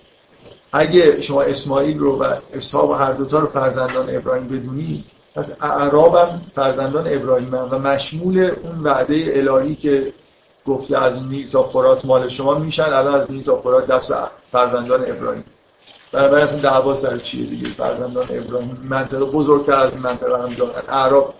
اگه 0.72 1.20
شما 1.20 1.42
اسماعیل 1.42 1.98
رو 1.98 2.18
و 2.22 2.36
اسحاق 2.52 2.90
و 2.90 2.94
هر 2.94 3.12
دوتا 3.12 3.38
رو 3.38 3.46
فرزندان 3.46 4.16
ابراهیم 4.16 4.48
بدونی 4.48 5.04
پس 5.34 5.62
هم 5.62 6.42
فرزندان 6.54 7.04
ابراهیم 7.14 7.54
هم 7.54 7.68
و 7.70 7.78
مشمول 7.78 8.38
اون 8.38 8.80
وعده 8.82 9.32
الهی 9.34 9.74
که 9.74 10.12
گفته 10.66 10.98
از 10.98 11.22
نیل 11.22 11.50
تا 11.50 11.62
فرات 11.62 12.04
مال 12.04 12.28
شما 12.28 12.54
میشن 12.54 12.82
الان 12.82 13.14
از 13.14 13.30
نیل 13.30 13.42
تا 13.42 13.56
فرات 13.56 13.86
دست 13.86 14.14
فرزندان 14.52 15.10
ابراهیم. 15.10 15.44
برای 16.12 16.42
اصلا 16.42 16.60
دعوا 16.60 16.94
سر 16.94 17.18
چیه 17.18 17.46
دیگه؟ 17.46 17.68
فرزندان 17.68 18.26
ابراهیم 18.30 18.78
منطقه 18.84 19.24
بزرگتر 19.24 19.76
از 19.76 19.96
منطقه 19.96 20.42
هم 20.42 20.54
دارن. 20.54 20.82
اعراب 20.88 21.34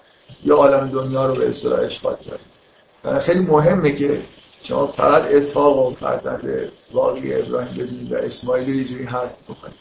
یا 0.44 0.57
عالم 0.57 0.88
دنیا 0.88 1.26
رو 1.26 1.35
به 1.35 1.48
اصطلاح 1.48 1.81
اشغال 1.81 2.16
کرد 2.16 3.18
خیلی 3.18 3.40
مهمه 3.40 3.92
که 3.92 4.22
شما 4.62 4.87
فقط 4.87 5.22
اسحاق 5.24 5.78
و 5.78 5.94
فرزند 5.94 6.72
واقعی 6.92 7.42
ابراهیم 7.42 7.74
بدونید 7.74 8.12
و 8.12 8.16
اسماعیل 8.16 8.68
یه 8.68 8.85
جوری 8.85 9.05
هست 9.05 9.44
بکنید. 9.44 9.74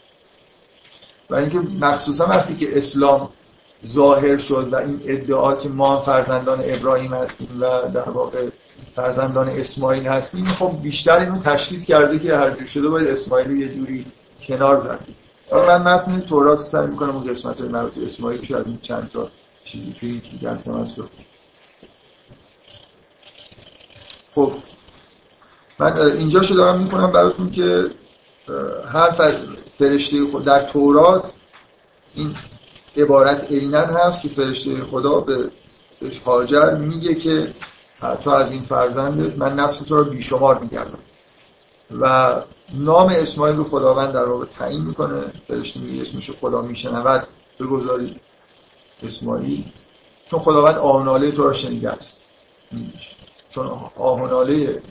و 1.30 1.34
اینکه 1.34 1.58
مخصوصا 1.58 2.26
وقتی 2.26 2.56
که 2.56 2.78
اسلام 2.78 3.30
ظاهر 3.86 4.38
شد 4.38 4.68
و 4.72 4.76
این 4.76 5.00
ادعا 5.04 5.54
که 5.54 5.68
ما 5.68 6.00
فرزندان 6.00 6.60
ابراهیم 6.64 7.14
هستیم 7.14 7.48
و 7.60 7.90
در 7.94 8.10
واقع 8.10 8.48
فرزندان 8.96 9.48
اسماعیل 9.48 10.06
هستیم 10.06 10.44
خب 10.44 10.72
بیشتر 10.82 11.18
اینو 11.18 11.38
تشدید 11.38 11.84
کرده 11.84 12.18
که 12.18 12.36
هر 12.36 12.50
جور 12.50 12.66
شده 12.66 12.88
باید 12.88 13.08
اسماعیل 13.08 13.48
رو 13.48 13.56
یه 13.56 13.74
جوری 13.74 14.06
کنار 14.48 14.78
زدیم. 14.78 15.16
من 15.52 15.82
متن 15.82 16.20
تورات 16.20 16.60
سعی 16.60 16.86
می‌کنم 16.86 17.16
اون 17.16 17.30
قسمت 17.30 17.60
های 17.60 17.68
مربوط 17.68 17.98
اسماعیل 17.98 18.44
شاید 18.44 18.66
این 18.66 18.78
چند 18.82 19.10
تا 19.12 19.28
چیزی 19.64 19.92
که 19.92 20.46
دستم 20.46 20.72
از 20.72 20.94
خب 24.34 24.52
من 25.78 25.98
اینجا 25.98 26.42
شو 26.42 26.54
دارم 26.54 26.80
می‌کنم 26.80 27.12
براتون 27.12 27.50
که 27.50 27.90
هر 28.92 29.32
فرشته 29.78 30.26
خود 30.26 30.44
در 30.44 30.62
تورات 30.62 31.32
این 32.14 32.34
عبارت 32.96 33.46
اینن 33.50 33.84
هست 33.84 34.22
که 34.22 34.28
فرشته 34.28 34.84
خدا 34.84 35.20
به 35.20 35.50
هاجر 36.26 36.74
میگه 36.74 37.14
که 37.14 37.54
تو 38.24 38.30
از 38.30 38.50
این 38.50 38.62
فرزندت 38.62 39.38
من 39.38 39.54
نسل 39.58 39.84
تو 39.84 39.96
رو 39.96 40.04
بیشمار 40.04 40.58
میگردم. 40.58 40.98
و 42.00 42.36
نام 42.74 43.08
اسماعیل 43.08 43.56
رو 43.56 43.64
خداوند 43.64 44.12
در 44.12 44.24
واقع 44.24 44.44
تعیین 44.44 44.84
می‌کنه. 44.84 45.22
فرشته 45.48 45.80
میگه 45.80 46.02
اسمش 46.02 46.30
خدا 46.30 46.62
میشنود. 46.62 47.26
بگذاری 47.60 48.20
اسماعیل. 49.02 49.64
چون 50.26 50.40
خداوند 50.40 50.76
آناله 50.78 51.30
تو 51.30 51.42
رو 51.42 51.52
شنیده 51.52 51.90
است. 51.90 52.18
چون 53.48 53.66
آهناله 53.96 54.82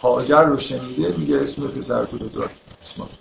هاجر 0.00 0.42
رو 0.42 0.58
شنیده 0.58 1.14
میگه 1.18 1.36
اسم 1.36 1.68
پسر 1.68 2.04
تو 2.04 2.18
بذار 2.18 2.50
اسماعیل. 2.80 3.16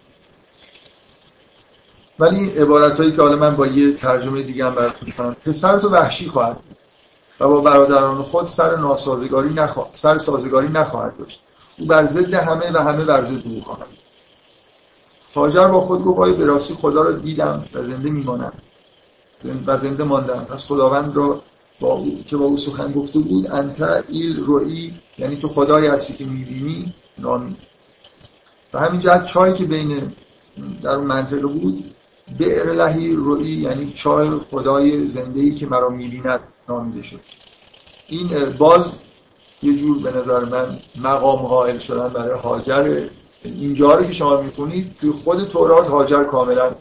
ولی 2.19 2.39
این 2.39 2.49
عبارت 2.57 2.99
هایی 2.99 3.11
که 3.11 3.21
حالا 3.21 3.35
من 3.35 3.55
با 3.55 3.67
یه 3.67 3.93
ترجمه 3.93 4.41
دیگه 4.41 4.65
هم 4.65 4.75
براتون 4.75 5.11
کنم 5.11 5.35
پسر 5.45 5.79
تو 5.79 5.89
وحشی 5.89 6.27
خواهد 6.27 6.57
و 7.39 7.47
با 7.47 7.61
برادران 7.61 8.23
خود 8.23 8.47
سر 8.47 8.75
ناسازگاری 8.75 9.53
نخواهد 9.53 9.89
سر 9.93 10.17
سازگاری 10.17 10.67
نخواهد 10.67 11.17
داشت. 11.17 11.41
او 11.79 11.85
بر 11.85 12.03
ضد 12.03 12.33
همه 12.33 12.71
و 12.71 12.77
همه 12.77 13.05
بر 13.05 13.21
ضد 13.21 13.47
او 13.47 13.61
خواهد 13.61 13.87
تاجر 15.33 15.67
با 15.67 15.79
خود 15.79 16.03
گفت 16.03 16.37
به 16.37 16.45
راستی 16.45 16.73
خدا 16.73 17.01
رو 17.01 17.13
دیدم 17.13 17.63
و 17.73 17.83
زنده 17.83 18.09
میمانم؟ 18.09 18.53
و 19.67 19.77
زنده 19.77 20.03
ماندم. 20.03 20.45
پس 20.49 20.65
خداوند 20.65 21.15
را 21.15 21.41
با 21.79 21.93
او 21.93 22.23
که 22.23 22.37
با 22.37 22.45
او 22.45 22.57
سخن 22.57 22.91
گفته 22.91 23.19
بود 23.19 23.51
انت 23.51 24.03
ایل 24.07 24.43
روی 24.43 24.93
یعنی 25.17 25.37
تو 25.37 25.47
خدای 25.47 25.87
هستی 25.87 26.13
که 26.13 26.25
می‌بینی 26.25 26.93
نامی. 27.17 27.57
و 28.73 28.79
همین 28.79 28.99
جهت 28.99 29.23
چایی 29.23 29.53
که 29.53 29.65
بین 29.65 30.13
در 30.83 30.95
اون 30.95 31.07
منطقه 31.07 31.47
بود 31.47 31.94
بئر 32.37 32.73
لهی 32.73 33.13
روی 33.13 33.51
یعنی 33.51 33.91
چای 33.91 34.29
خدای 34.29 35.07
زنده 35.07 35.39
ای 35.39 35.55
که 35.55 35.67
مرا 35.67 35.89
می‌بیند 35.89 36.39
نامیده 36.69 37.01
شد. 37.01 37.19
این 38.07 38.49
باز 38.57 38.95
یه 39.63 39.75
جور 39.75 39.99
به 39.99 40.11
نظر 40.11 40.45
من 40.45 40.79
مقام 40.95 41.45
حائل 41.45 41.79
شدن 41.79 42.07
برای 42.07 42.39
هاجر 42.39 43.09
اینجا 43.43 43.95
رو 43.95 44.05
که 44.05 44.13
شما 44.13 44.41
می‌خونید 44.41 44.95
توی 44.97 45.11
خود 45.11 45.43
تورات 45.43 45.87
هاجر 45.87 46.23
کاملا 46.23 46.75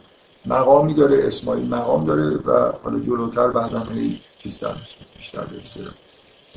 مقامی 0.47 0.95
داره 0.95 1.27
اسماعیل 1.27 1.69
مقام 1.69 2.07
داره 2.07 2.37
و 2.37 2.73
حالا 2.83 3.01
جلوتر 3.01 3.49
بعدا 3.49 3.81
هی 3.81 4.21
چیز 4.39 4.65
بیشتر 5.17 5.45
به 5.45 5.61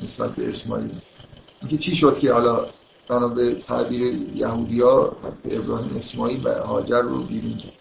نسبت 0.02 0.30
به 0.30 0.48
اسماعیل. 0.48 0.90
اینکه 1.60 1.78
چی 1.78 1.94
شد 1.94 2.18
که 2.18 2.32
حالا 2.32 2.66
بنا 3.08 3.28
به 3.28 3.54
تعبیر 3.54 4.16
ها 4.82 5.16
ابراهیم 5.44 5.96
اسماعیل 5.96 6.46
و 6.46 6.50
هاجر 6.50 7.00
رو 7.00 7.22
بیرون 7.22 7.56
کرد؟ 7.56 7.72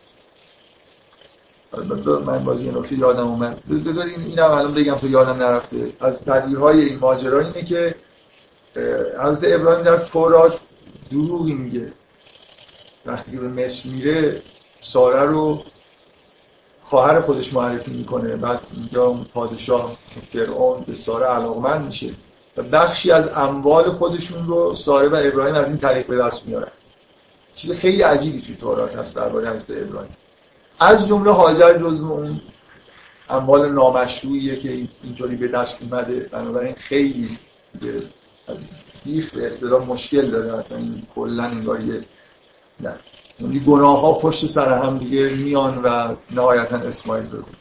من 2.25 2.43
بازی 2.43 2.65
یه 2.65 2.77
نکته 2.77 2.97
یادم 2.97 3.27
اومد. 3.27 3.63
بذار 3.85 4.05
این 4.05 4.21
اینم 4.21 4.51
الان 4.51 4.73
بگم 4.73 4.95
تو 4.95 5.07
یادم 5.07 5.43
نرفته. 5.43 5.93
از 5.99 6.17
های 6.59 6.79
این 6.79 6.99
ماجرا 6.99 7.39
اینه 7.39 7.63
که 7.63 7.95
حضرت 9.23 9.59
ابراهیم 9.59 9.83
در 9.83 9.97
تورات 9.97 10.59
دروغی 11.11 11.53
میگه. 11.53 11.93
وقتی 13.05 13.31
که 13.31 13.37
به 13.37 13.47
مصر 13.47 13.89
میره 13.89 14.41
ساره 14.81 15.23
رو 15.23 15.63
خواهر 16.81 17.19
خودش 17.19 17.53
معرفی 17.53 17.91
می‌کنه. 17.91 18.35
بعد 18.35 18.61
اینجا 18.77 19.13
پادشاه 19.33 19.97
فرعون 20.33 20.83
به 20.87 20.95
ساره 20.95 21.25
علاقمند 21.25 21.85
میشه. 21.85 22.13
و 22.57 22.63
بخشی 22.63 23.11
از 23.11 23.25
اموال 23.35 23.89
خودشون 23.89 24.47
رو 24.47 24.75
ساره 24.75 25.09
و 25.09 25.21
ابراهیم 25.23 25.55
از 25.55 25.65
این 25.65 25.77
طریق 25.77 26.07
به 26.07 26.17
دست 26.17 26.47
میارن. 26.47 26.71
چیز 27.55 27.71
خیلی 27.71 28.01
عجیبی 28.01 28.41
توی 28.41 28.55
تورات 28.55 28.95
هست 28.95 29.15
درباره 29.15 29.49
حضرت 29.49 29.81
ابراهیم. 29.81 30.17
از 30.79 31.07
جمله 31.07 31.31
هاجر 31.31 31.77
جزو 31.77 32.11
اون 32.11 32.41
اموال 33.29 33.71
نامشروعیه 33.71 34.55
که 34.55 34.87
اینطوری 35.03 35.35
به 35.35 35.47
دست 35.47 35.77
اومده. 35.81 36.29
بنابراین 36.31 36.73
خیلی 36.73 37.37
بیخ 39.05 39.33
به 39.33 39.47
اصطلاح 39.47 39.87
مشکل 39.87 40.31
داره. 40.31 40.57
اصلا 40.57 40.77
این 40.77 41.03
کلا 41.15 41.43
انگار 41.43 41.81
یه 41.81 42.05
یعنی 43.39 43.59
گناه 43.59 44.01
ها 44.01 44.13
پشت 44.13 44.45
سر 44.45 44.73
هم 44.73 44.97
دیگه 44.97 45.29
میان 45.29 45.81
و 45.83 46.15
نهایتا 46.31 46.77
اسماعیل 46.77 47.25
بگو 47.25 47.51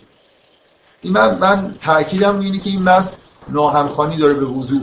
این 1.03 1.13
من, 1.13 1.39
من 1.39 1.75
تاکیدم 1.81 2.41
اینه 2.41 2.59
که 2.59 2.71
این 2.71 2.83
مس 2.83 3.13
ناهمخانی 3.49 4.17
داره 4.17 4.35
به 4.35 4.45
وضوح. 4.45 4.83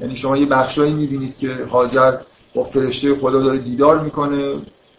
یعنی 0.00 0.16
شما 0.16 0.36
یه 0.36 0.46
بخشایی 0.46 0.92
می‌بینید 0.92 1.38
که 1.38 1.54
هاجر 1.72 2.18
با 2.54 2.64
فرشته 2.64 3.14
خدا 3.14 3.42
داره 3.42 3.58
دیدار 3.58 4.00
می‌کنه. 4.00 4.54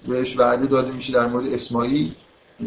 بهش 0.08 0.40
وعده 0.40 0.68
داده 0.68 0.92
میشه 0.92 1.14
در 1.14 1.26
مورد 1.28 1.54
اسماعیل. 1.54 2.12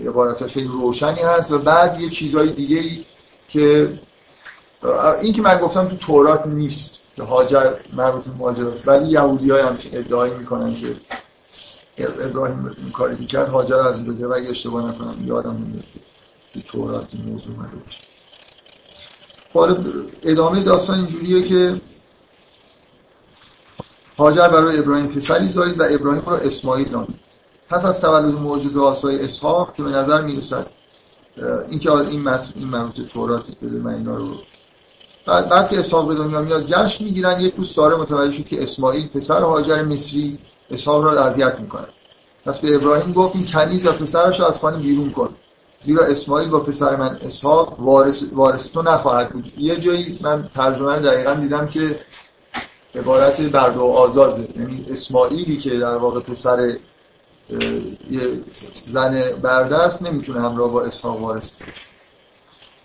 عبارت 0.07 0.47
خیلی 0.47 0.69
روشنی 0.69 1.21
هست 1.21 1.51
و 1.51 1.59
بعد 1.59 2.01
یه 2.01 2.11
چیزهای 2.11 2.53
دیگه 2.53 2.77
ای 2.79 3.05
که 3.49 3.99
این 5.23 5.33
که 5.33 5.43
من 5.43 5.59
گفتم 5.59 5.89
تو 5.89 5.97
تورات 5.97 6.47
نیست 6.47 6.99
که 7.17 7.23
هاجر 7.23 7.75
مربوط 7.93 8.25
به 8.25 8.31
ماجراست 8.31 8.89
ولی 8.89 9.09
یهودی 9.09 9.51
های 9.51 9.63
همچین 9.63 9.99
ادعایی 9.99 10.35
می‌کنن 10.35 10.77
که 10.77 10.97
ابراهیم 11.99 12.75
این 12.77 12.91
کاری 12.91 13.27
کرد 13.27 13.49
هاجر 13.49 13.77
از 13.77 13.95
اینجا 13.95 14.31
و 14.31 14.35
اگه 14.35 14.51
اشتباه 14.51 14.89
نکنم 14.89 15.27
یادم 15.27 15.51
نمیاد 15.51 15.85
تو 16.55 16.61
تورات 16.61 17.09
این 17.13 17.25
موضوع 17.25 17.57
اومده 17.57 17.77
باشه. 17.77 18.01
خب 19.51 19.87
ادامه 20.23 20.63
داستان 20.63 20.99
اینجوریه 20.99 21.43
که 21.43 21.81
هاجر 24.19 24.49
برای 24.49 24.79
ابراهیم 24.79 25.07
پسری 25.07 25.49
زایید 25.49 25.81
و 25.81 25.83
ابراهیم 25.91 26.23
را 26.27 26.37
اسماعیل 26.37 26.89
نامید. 26.89 27.28
پس 27.71 27.85
از 27.85 28.01
تولد 28.01 28.35
معجزه 28.35 28.81
آسای 28.81 29.25
اسحاق 29.25 29.75
که 29.75 29.83
به 29.83 29.91
نظر 29.91 30.23
می‌رسد 30.23 30.67
اینکه 31.69 31.93
این 31.93 32.29
این 32.55 32.69
مربوط 32.69 32.95
توراتی 33.13 33.57
بده 33.63 33.77
من 33.77 33.95
اینا 33.95 34.17
رو 34.17 34.35
بعد 35.27 35.49
بعد 35.49 35.71
که 35.71 35.79
اسحاق 35.79 36.09
به 36.09 36.15
دنیا 36.15 36.43
میاد 36.43 36.65
جشن 36.67 37.05
می‌گیرن. 37.05 37.41
یک 37.41 37.55
روز 37.55 37.73
ساره 37.73 37.97
متوجه 37.97 38.31
شد 38.31 38.45
که 38.45 38.63
اسماعیل 38.63 39.09
پسر 39.09 39.43
هاجر 39.43 39.83
مصری 39.83 40.39
اسحاق 40.71 41.05
را 41.05 41.25
اذیت 41.25 41.61
می‌کنه 41.61 41.87
پس 42.45 42.59
به 42.59 42.75
ابراهیم 42.75 43.13
گفت 43.13 43.37
این 43.37 43.47
کنیز 43.47 43.87
و 43.87 43.93
پسرش 43.93 44.41
رو 44.41 44.47
از 44.47 44.61
خانه 44.61 44.77
بیرون 44.77 45.11
کن. 45.11 45.35
زیرا 45.81 46.05
اسماعیل 46.05 46.49
با 46.49 46.61
پسر 46.61 46.97
من 46.97 47.19
اسحاق 47.23 47.81
وارث, 47.81 48.25
وارث 48.33 48.69
تو 48.69 48.83
نخواهد 48.83 49.31
بود. 49.31 49.53
یه 49.59 49.81
جایی 49.81 50.19
من 50.23 50.49
ترجمه 50.55 50.95
رو 50.95 51.03
دقیقا 51.03 51.35
دیدم 51.35 51.69
که 51.69 52.01
عبارت 52.95 53.41
برد 53.41 53.77
و 53.77 53.83
آزار 53.83 54.47
یعنی 54.57 54.87
اسماعیلی 54.91 55.57
که 55.57 55.71
در 55.71 55.97
واقع 55.97 56.21
پسر 56.21 56.77
یه 58.11 58.43
زن 58.87 59.23
برده 59.43 59.77
است 59.77 60.03
نمی‌تونه 60.03 60.41
همراه 60.41 60.73
با 60.73 60.83
اسحاق 60.83 61.23
وارث 61.23 61.51
بشه. 61.51 61.73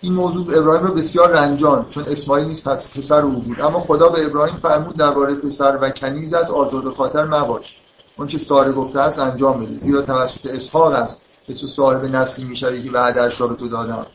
این 0.00 0.12
موضوع 0.12 0.58
ابراهیم 0.58 0.86
رو 0.86 0.94
بسیار 0.94 1.30
رنجان 1.30 1.86
چون 1.88 2.04
اسماعیل 2.04 2.46
نیست 2.46 2.64
پس 2.64 2.90
پسر 2.90 3.22
او 3.22 3.42
بود. 3.42 3.60
اما 3.60 3.80
خدا 3.80 4.08
به 4.08 4.26
ابراهیم 4.26 4.56
فرمود 4.56 4.96
درباره 4.96 5.34
پسر 5.34 5.78
و 5.80 5.90
کنیزت 5.90 6.50
آزرده 6.50 6.90
خاطر 6.90 7.24
مباش. 7.24 7.76
اون 8.16 8.28
که 8.28 8.38
ساره 8.38 8.72
گفته 8.72 9.00
است 9.00 9.18
انجام 9.18 9.60
بده. 9.60 9.76
زیرا 9.76 10.02
توسط 10.02 10.46
اسحاق 10.46 10.92
است 10.92 11.22
که 11.46 11.54
تو 11.54 11.66
صاحب 11.66 12.04
نسلی 12.04 12.44
میشه 12.44 12.82
که 12.82 12.90
وعدهش 12.90 13.40
را 13.40 13.46
به 13.46 13.54
تو 13.54 13.68
دادم. 13.68 14.06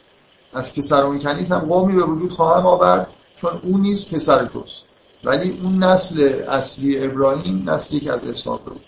از 0.54 0.76
پسر 0.76 1.04
اون 1.04 1.20
کنیز 1.20 1.52
هم 1.52 1.60
قومی 1.60 1.96
به 1.96 2.04
وجود 2.04 2.32
خواهم 2.32 2.66
آورد 2.66 3.08
چون 3.36 3.52
اون 3.64 3.82
نیست 3.82 4.14
پسر 4.14 4.46
توست. 4.46 4.82
ولی 5.24 5.60
اون 5.64 5.84
نسل 5.84 6.44
اصلی 6.48 7.06
ابراهیم 7.06 7.70
نسلی 7.70 8.00
که 8.00 8.14
از 8.14 8.24
اسحاق 8.24 8.64
بود. 8.64 8.82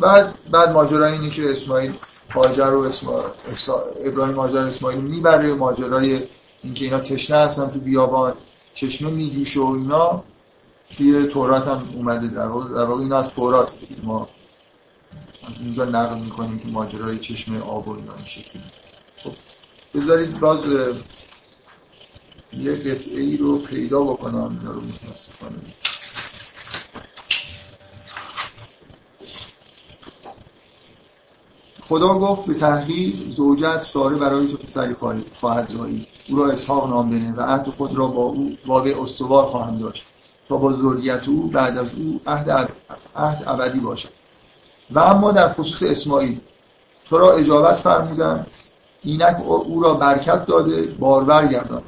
بعد 0.00 0.34
بعد 0.50 0.70
ماجرا 0.70 1.06
اینه 1.06 1.30
که 1.30 1.50
اسماعیل 1.50 1.94
هاجر 2.34 2.74
و 2.74 2.92
ابراهیم 4.04 4.36
هاجر 4.36 4.58
اسماعیل 4.58 5.00
می‌بره 5.00 5.54
ماجرای 5.54 6.22
اینکه 6.62 6.84
اینا 6.84 7.00
تشنه 7.00 7.36
هستن 7.36 7.70
تو 7.70 7.78
بیابان 7.78 8.34
چشمه 8.74 9.10
میجوشه 9.10 9.60
و 9.60 9.72
اینا. 9.72 10.24
توی 10.96 11.26
تورات 11.26 11.66
هم 11.66 11.88
اومده 11.94 12.28
در 12.28 12.46
واقع 12.46 12.74
در 12.74 12.84
واقع 12.84 13.02
اینا 13.02 13.18
از 13.18 13.28
تورات 13.28 13.72
ما 14.02 14.28
از 15.48 15.52
اونجا 15.60 15.84
نقل 15.84 16.18
می‌کنیم 16.18 16.58
که 16.58 16.68
ماجرای 16.68 17.18
چشمه 17.18 17.60
آب 17.60 17.88
و 17.88 17.96
اینا 17.96 18.14
این 18.14 18.24
شکلی. 18.24 18.62
خب 19.16 19.32
بذارید 19.94 20.40
باز 20.40 20.66
یه 22.52 22.76
قطعه 22.76 23.20
ای 23.20 23.36
رو 23.36 23.58
پیدا 23.58 24.02
بکنم 24.02 24.58
اینا 24.60 24.72
رو 24.72 24.80
متاسفانه. 24.80 25.56
خدا 31.88 32.18
گفت 32.18 32.46
به 32.46 32.54
تحقیق 32.54 33.30
زوجت 33.30 33.80
ساره 33.80 34.16
برای 34.16 34.46
تو 34.46 34.56
پسری 34.56 34.94
خواهد 35.32 35.68
زایی. 35.68 36.06
او 36.28 36.36
را 36.36 36.50
اسحاق 36.50 36.90
نام 36.90 37.10
بنه 37.10 37.34
و 37.36 37.40
عهد 37.40 37.70
خود 37.70 37.94
را 37.98 38.06
با 38.06 38.22
او 38.22 38.56
واقع 38.66 39.02
استوار 39.02 39.46
خواهم 39.46 39.78
داشت 39.78 40.06
تا 40.48 40.56
با 40.56 40.72
ذریت 40.72 41.28
او 41.28 41.48
بعد 41.48 41.78
از 41.78 41.86
او 41.96 42.20
عهد, 42.26 42.70
عهد 43.16 43.44
ابدی 43.46 43.80
باشد. 43.80 44.08
و 44.90 44.98
اما 44.98 45.32
در 45.32 45.52
خصوص 45.52 45.82
اسماعیل 45.82 46.40
تو 47.08 47.18
را 47.18 47.32
اجابت 47.32 47.76
فرمودم 47.76 48.46
اینک 49.02 49.36
او 49.46 49.82
را 49.82 49.94
برکت 49.94 50.46
داده 50.46 50.82
بارور 50.82 51.46
گردان. 51.46 51.82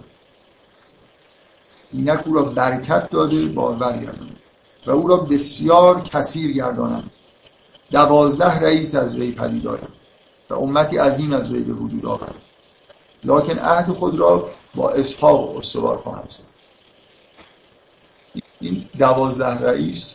اینک 1.93 2.27
او 2.27 2.35
را 2.35 2.43
برکت 2.43 3.11
داده 3.11 3.47
بارور 3.47 3.93
گردان. 3.93 4.31
و 4.87 4.91
او 4.91 5.09
را 5.09 5.17
بسیار 5.17 6.01
کثیر 6.01 6.53
گردانم. 6.53 7.11
دوازده 7.91 8.61
رئیس 8.61 8.95
از 8.95 9.17
وی 9.17 9.33
پدید 9.33 9.67
آید 9.67 9.89
و 10.51 10.55
امتی 10.55 10.97
عظیم 10.97 11.33
از 11.33 11.53
وی 11.53 11.61
به 11.61 11.73
وجود 11.73 12.07
آورد. 12.07 12.35
لکن 13.25 13.59
عهد 13.59 13.93
خود 13.93 14.19
را 14.19 14.49
با 14.75 14.91
اسحاق 14.91 15.57
استوار 15.57 15.99
خواهم 15.99 16.29
زد 16.29 16.59
این 18.61 18.85
دوازده 18.99 19.59
رئیس 19.59 20.15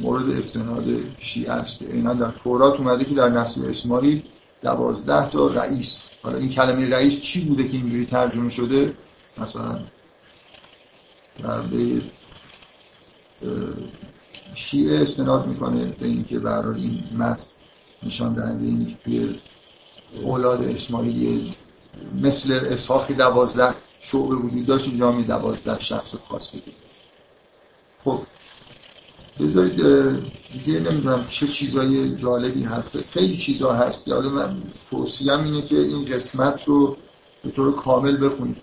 مورد 0.00 0.30
استناد 0.30 0.84
شیعه 1.18 1.52
است 1.52 1.82
اینا 1.82 2.14
در 2.14 2.30
تورات 2.44 2.80
اومده 2.80 3.04
که 3.04 3.14
در 3.14 3.28
نسل 3.28 3.68
اسماعیل 3.68 4.22
دوازده 4.62 5.30
تا 5.30 5.46
رئیس. 5.46 6.02
حالا 6.22 6.38
این 6.38 6.48
کلمه 6.48 6.90
رئیس 6.90 7.20
چی 7.20 7.44
بوده 7.44 7.68
که 7.68 7.76
اینجوری 7.76 8.06
ترجمه 8.06 8.48
شده؟ 8.48 8.94
مثلا 9.38 9.80
به 11.70 12.02
شیعه 14.54 15.02
استناد 15.02 15.46
می‌کنه 15.46 15.84
به 15.84 16.06
اینکه 16.06 16.38
برای 16.38 16.80
این 16.82 17.04
متن 17.16 17.46
نشان 18.02 18.34
دهنده 18.34 18.66
اینه 18.66 18.86
که 18.86 18.96
توی 19.04 19.40
اولاد 20.22 20.62
اسماعیلی 20.62 21.54
مثل 22.22 22.52
اسحاقی 22.52 23.14
دوازده 23.14 23.74
شعبه 24.00 24.34
وجود 24.34 24.66
داشت 24.66 24.88
اینجا 24.88 25.12
می 25.12 25.24
دوازده 25.24 25.80
شخص 25.80 26.14
خاص 26.14 26.50
بگید 26.50 26.74
خب 27.98 28.20
بذارید 29.40 29.76
دیگه 30.52 30.80
نمی‌دونم 30.80 31.26
چه 31.28 31.46
چیزای 31.46 32.16
جالبی 32.16 32.64
هست. 32.64 33.02
خیلی 33.02 33.36
چیزا 33.36 33.72
هست. 33.72 34.08
یاد 34.08 34.26
من 34.26 34.62
توصیم 34.90 35.44
اینه 35.44 35.62
که 35.62 35.78
این 35.78 36.04
قسمت 36.04 36.64
رو 36.64 36.96
به 37.44 37.50
طور 37.50 37.74
کامل 37.74 38.26
بخونید. 38.26 38.56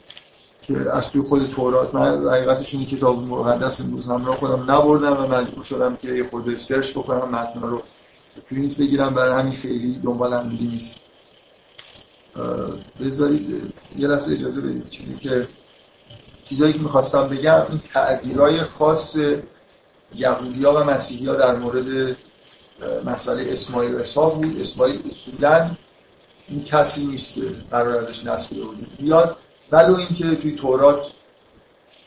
که 0.67 0.91
از 0.91 1.09
توی 1.11 1.21
خود 1.21 1.47
تورات 1.47 1.95
من 1.95 2.29
حقیقتش 2.29 2.73
این 2.73 2.85
کتاب 2.85 3.23
مقدس 3.23 3.81
امروز 3.81 4.07
همراه 4.07 4.37
خودم 4.37 4.71
نبردم 4.71 5.23
و 5.23 5.27
مجبور 5.27 5.63
شدم 5.63 5.95
که 5.95 6.07
یه 6.07 6.29
خورده 6.29 6.57
سرچ 6.57 6.91
بکنم 6.91 7.29
متنا 7.29 7.67
رو 7.67 7.81
پرینت 8.51 8.77
بگیرم. 8.77 9.13
برای 9.13 9.41
همین 9.41 9.53
خیلی 9.53 9.99
دنبال 10.03 10.33
هم 10.33 10.49
نیست. 10.49 10.95
بذارید 13.01 13.73
یه 13.97 14.07
لحظه 14.07 14.33
اجازه 14.33 14.61
بدید. 14.61 14.89
چیزی 14.89 15.15
که 15.15 15.47
چیزایی 16.43 16.73
که 16.73 16.79
می‌خواستم 16.79 17.27
بگم 17.27 17.65
این 17.69 17.81
تعبیرهای 17.93 18.63
خاص 18.63 19.17
یهودی 20.15 20.65
و 20.65 20.83
مسیحی 20.83 21.25
در 21.25 21.55
مورد 21.55 22.17
مسئله 23.05 23.53
اسماعیل 23.53 23.95
و 23.95 23.97
اسحاق 23.97 24.41
بود. 24.41 24.59
اسماعیل 24.59 25.01
اصولا 25.09 25.71
این 26.47 26.63
کسی 26.63 27.05
نیست 27.05 27.33
که 27.33 27.41
قرار 27.71 27.97
ازش 27.97 28.51
وجود 28.51 28.97
بیاد. 28.97 29.37
ولو 29.71 29.95
اینکه 29.95 30.35
توی 30.35 30.55
تورات 30.55 31.07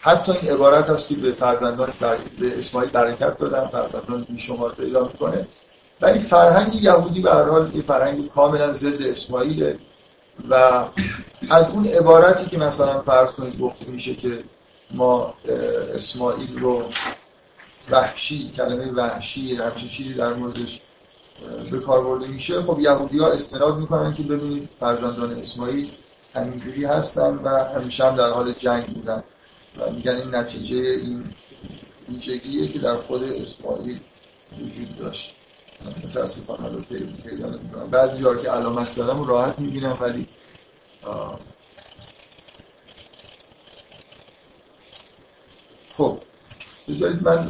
حتی 0.01 0.33
این 0.33 0.51
عبارت 0.51 0.91
هست 0.91 1.09
که 1.09 1.15
به 1.15 1.33
فرزندان 1.33 1.93
به 2.41 2.59
اسماعیل 2.59 2.91
برکت 2.91 3.39
دادن 3.39 3.67
فرزندان 3.67 4.25
بیشمار 4.25 4.75
پیدا 4.75 5.05
می‌کنه. 5.05 5.47
ولی 6.01 6.19
فرهنگ 6.19 6.75
یهودی 6.75 7.23
به 7.23 7.31
هر 7.31 7.45
حال 7.45 7.77
یه 7.77 7.83
فرهنگ 7.83 8.29
کاملا 8.29 8.73
ضد 8.73 9.03
اسماعیله 9.03 9.79
و 10.51 10.85
از 11.51 11.69
اون 11.71 11.87
عبارتی 11.87 12.47
که 12.47 12.59
مثلا 12.59 13.03
فرض 13.03 13.33
کنید 13.33 13.61
گفته 13.61 13.91
میشه 13.91 14.15
که 14.15 14.45
ما 14.91 15.35
اسماعیل 15.95 16.59
رو 16.59 16.85
وحشی 17.91 18.51
کلمه 18.57 18.93
وحشی 18.93 19.55
همچین 19.55 19.89
چیزی 19.89 20.15
در 20.15 20.33
موردش 20.33 20.81
به 21.71 21.81
کار 21.81 22.05
برده 22.05 22.27
میشه 22.27 22.63
خب 22.63 22.81
یهودی 22.81 23.19
ها 23.19 23.31
استناد 23.31 23.79
می‌کنن 23.79 24.15
که 24.15 24.23
ببینید 24.23 24.69
فرزندان 24.81 25.33
اسماعیل 25.33 25.91
همینجوری 26.41 26.85
هستن 26.85 27.35
و 27.45 27.49
همیشه 27.49 28.05
هم 28.05 28.17
در 28.17 28.31
حال 28.31 28.53
جنگ 28.53 28.87
بودن. 28.87 29.25
و 29.79 29.91
میگن 29.91 30.17
این 30.17 30.35
نتیجه 30.35 30.77
این 30.77 31.25
ویژگیه 32.09 32.69
که 32.69 32.79
در 32.79 32.97
خود 32.97 33.23
اسماعیل 33.23 34.01
وجود 34.59 34.97
داشت. 34.97 35.35
متاسفانه 36.05 36.69
رو 36.69 36.81
پیدا 37.25 37.47
نمی‌کنم. 37.49 37.91
بعضی 37.91 38.23
جا 38.23 38.37
که 38.37 38.51
علامت 38.51 38.93
زدم 38.93 39.25
راحت 39.25 39.59
می‌بینم 39.59 39.99
ولی 40.01 40.29
خب 45.93 46.19
بذارید 46.89 47.23
من 47.23 47.49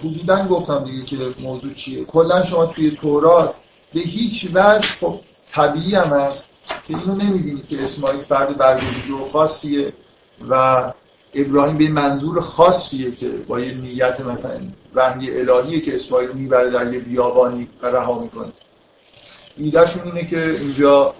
حدودا 0.00 0.46
گفتم 0.46 0.84
دیگه 0.84 1.04
که 1.04 1.34
موضوع 1.40 1.72
چیه. 1.72 2.04
کلا 2.04 2.42
شما 2.42 2.66
توی 2.66 2.90
تورات 2.90 3.56
به 3.94 4.00
هیچ 4.00 4.48
وجه 4.54 4.88
خب 5.00 5.20
طبیعی 5.52 5.94
هم 5.94 6.08
هست. 6.08 6.48
که 6.66 6.98
اینو 6.98 7.14
نمی‌بینید 7.14 7.68
که 7.68 7.84
اسماعیل 7.84 8.22
فرد 8.22 8.58
برگزیده 8.58 9.14
و 9.20 9.24
خاصیه 9.24 9.92
و 10.50 10.92
ابراهیم 11.34 11.78
به 11.78 11.88
منظور 11.88 12.40
خاصیه 12.40 13.10
که 13.10 13.28
با 13.28 13.60
یه 13.60 13.74
نیت 13.74 14.20
مثلا 14.20 14.60
وحی 14.94 15.40
الهیه 15.40 15.80
که 15.80 15.94
اسماعیل 15.94 16.30
می‌بره 16.32 16.70
در 16.70 16.92
یه 16.92 17.00
بیابانی 17.00 17.68
و 17.82 17.86
رها 17.86 18.18
می‌کنه. 18.18 18.52
ایدهشون 19.56 20.02
اینه 20.02 20.26
که 20.26 20.50
اینجا 20.50 21.14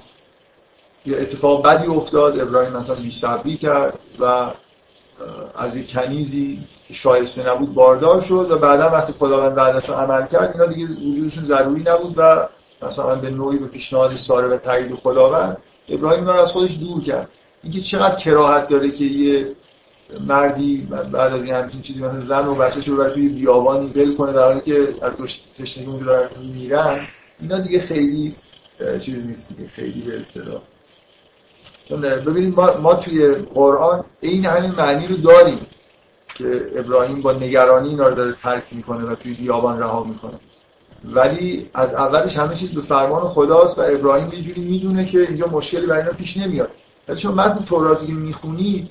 یه 1.06 1.16
اتفاق 1.16 1.66
بدی 1.66 1.86
افتاد 1.86 2.40
ابراهیم 2.40 2.72
مثلا 2.72 2.94
بیصبری 2.94 3.56
کرد 3.56 3.98
و 4.20 4.50
از 5.54 5.76
یه 5.76 5.86
کنیزی 5.86 6.66
که 6.88 6.94
شایسته 6.94 7.50
نبود 7.50 7.74
باردار 7.74 8.20
شد 8.20 8.50
و 8.50 8.58
بعدا 8.58 8.90
وقتی 8.90 9.12
خداوند 9.12 9.54
بعدش 9.54 9.90
عمل 9.90 10.26
کرد 10.26 10.52
اینا 10.52 10.66
دیگه 10.66 10.86
وجودشون 10.86 11.44
ضروری 11.44 11.82
نبود 11.86 12.14
و 12.16 12.48
مثلا 12.82 13.14
به 13.14 13.30
نوعی 13.30 13.58
به 13.58 13.66
پیشنهاد 13.66 14.16
ساره 14.16 14.48
و 14.48 14.56
تایید 14.56 14.94
خداوند 14.94 15.56
ابراهیم 15.88 16.24
رو 16.24 16.32
از 16.32 16.50
خودش 16.50 16.78
دور 16.78 17.02
کرد. 17.02 17.28
اینکه 17.62 17.80
چقدر 17.80 18.16
کراهت 18.16 18.68
داره 18.68 18.90
که 18.90 19.04
یه 19.04 19.52
مردی 20.20 20.88
بعد 21.12 21.32
از 21.32 21.44
این 21.44 21.54
همچین 21.54 21.82
چیزی 21.82 22.00
مثلا 22.00 22.24
زن 22.24 22.46
و 22.46 22.54
بچه‌ش 22.54 22.88
رو 22.88 23.10
توی 23.10 23.28
بیابانی 23.28 23.86
ول 23.86 24.16
کنه 24.16 24.32
در 24.32 24.44
حالی 24.44 24.60
که 24.60 24.94
از 25.02 25.12
تشنگی 25.58 26.04
دارن 26.04 26.28
میمیرن 26.40 27.00
اینا 27.40 27.58
دیگه 27.58 27.80
خیلی 27.80 28.36
چیز 29.00 29.26
نیست 29.26 29.56
دیگه 29.56 29.68
خیلی 29.68 30.00
به 30.00 30.20
اصطلاح. 30.20 30.62
ببینید 32.26 32.56
ما, 32.56 32.76
ما 32.80 32.94
توی 32.94 33.34
قرآن 33.34 34.04
این 34.20 34.44
همین 34.44 34.70
معنی 34.70 35.06
رو 35.06 35.16
داریم 35.16 35.66
که 36.34 36.70
ابراهیم 36.76 37.22
با 37.22 37.32
نگرانی 37.32 37.88
اینا 37.88 38.08
رو 38.08 38.14
داره 38.14 38.32
ترک 38.32 38.64
می‌کنه 38.72 39.04
و 39.04 39.14
توی 39.14 39.34
بیابان 39.34 39.78
رها 39.78 40.04
می‌کنه. 40.04 40.34
ولی 41.04 41.70
از 41.74 41.94
اولش 41.94 42.38
همه 42.38 42.54
چیز 42.54 42.70
به 42.70 42.82
فرمان 42.82 43.22
خداست 43.22 43.78
و 43.78 43.82
ابراهیم 43.82 44.32
یه 44.32 44.42
جوری 44.42 44.60
می‌دونه 44.60 45.06
که 45.06 45.20
اینجا 45.20 45.46
مشکلی 45.46 45.86
برای 45.86 46.02
اینا 46.02 46.12
پیش 46.12 46.36
نمیاد. 46.36 46.70
ولی 47.08 47.18
چون 47.18 47.34
متن 47.34 47.64
توراتی 47.64 48.06
که 48.06 48.12
می‌خونی 48.12 48.90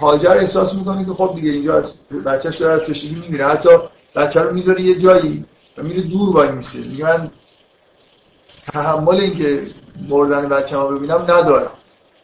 هاجر 0.00 0.30
احساس 0.30 0.74
می‌کنه 0.74 1.04
که 1.04 1.12
خب 1.12 1.32
دیگه 1.34 1.50
اینجا 1.50 1.74
از 1.74 1.94
بچهش 2.26 2.56
داره 2.56 2.74
از 2.74 2.84
تشنگی 2.84 3.14
میمیره. 3.14 3.46
حتی 3.46 3.68
بچه 4.16 4.40
رو 4.40 4.54
می‌ذاره 4.54 4.82
یه 4.82 4.98
جایی 4.98 5.44
و 5.78 5.82
میره 5.82 6.02
دور 6.02 6.36
وای 6.36 6.50
میسه. 6.52 6.78
میگه 6.78 7.04
من 7.04 7.30
تحمل 8.72 9.20
اینکه 9.20 9.66
مردن 10.08 10.48
بچه 10.48 10.76
ها 10.76 10.86
ببینم 10.86 11.22
ندارم. 11.22 11.70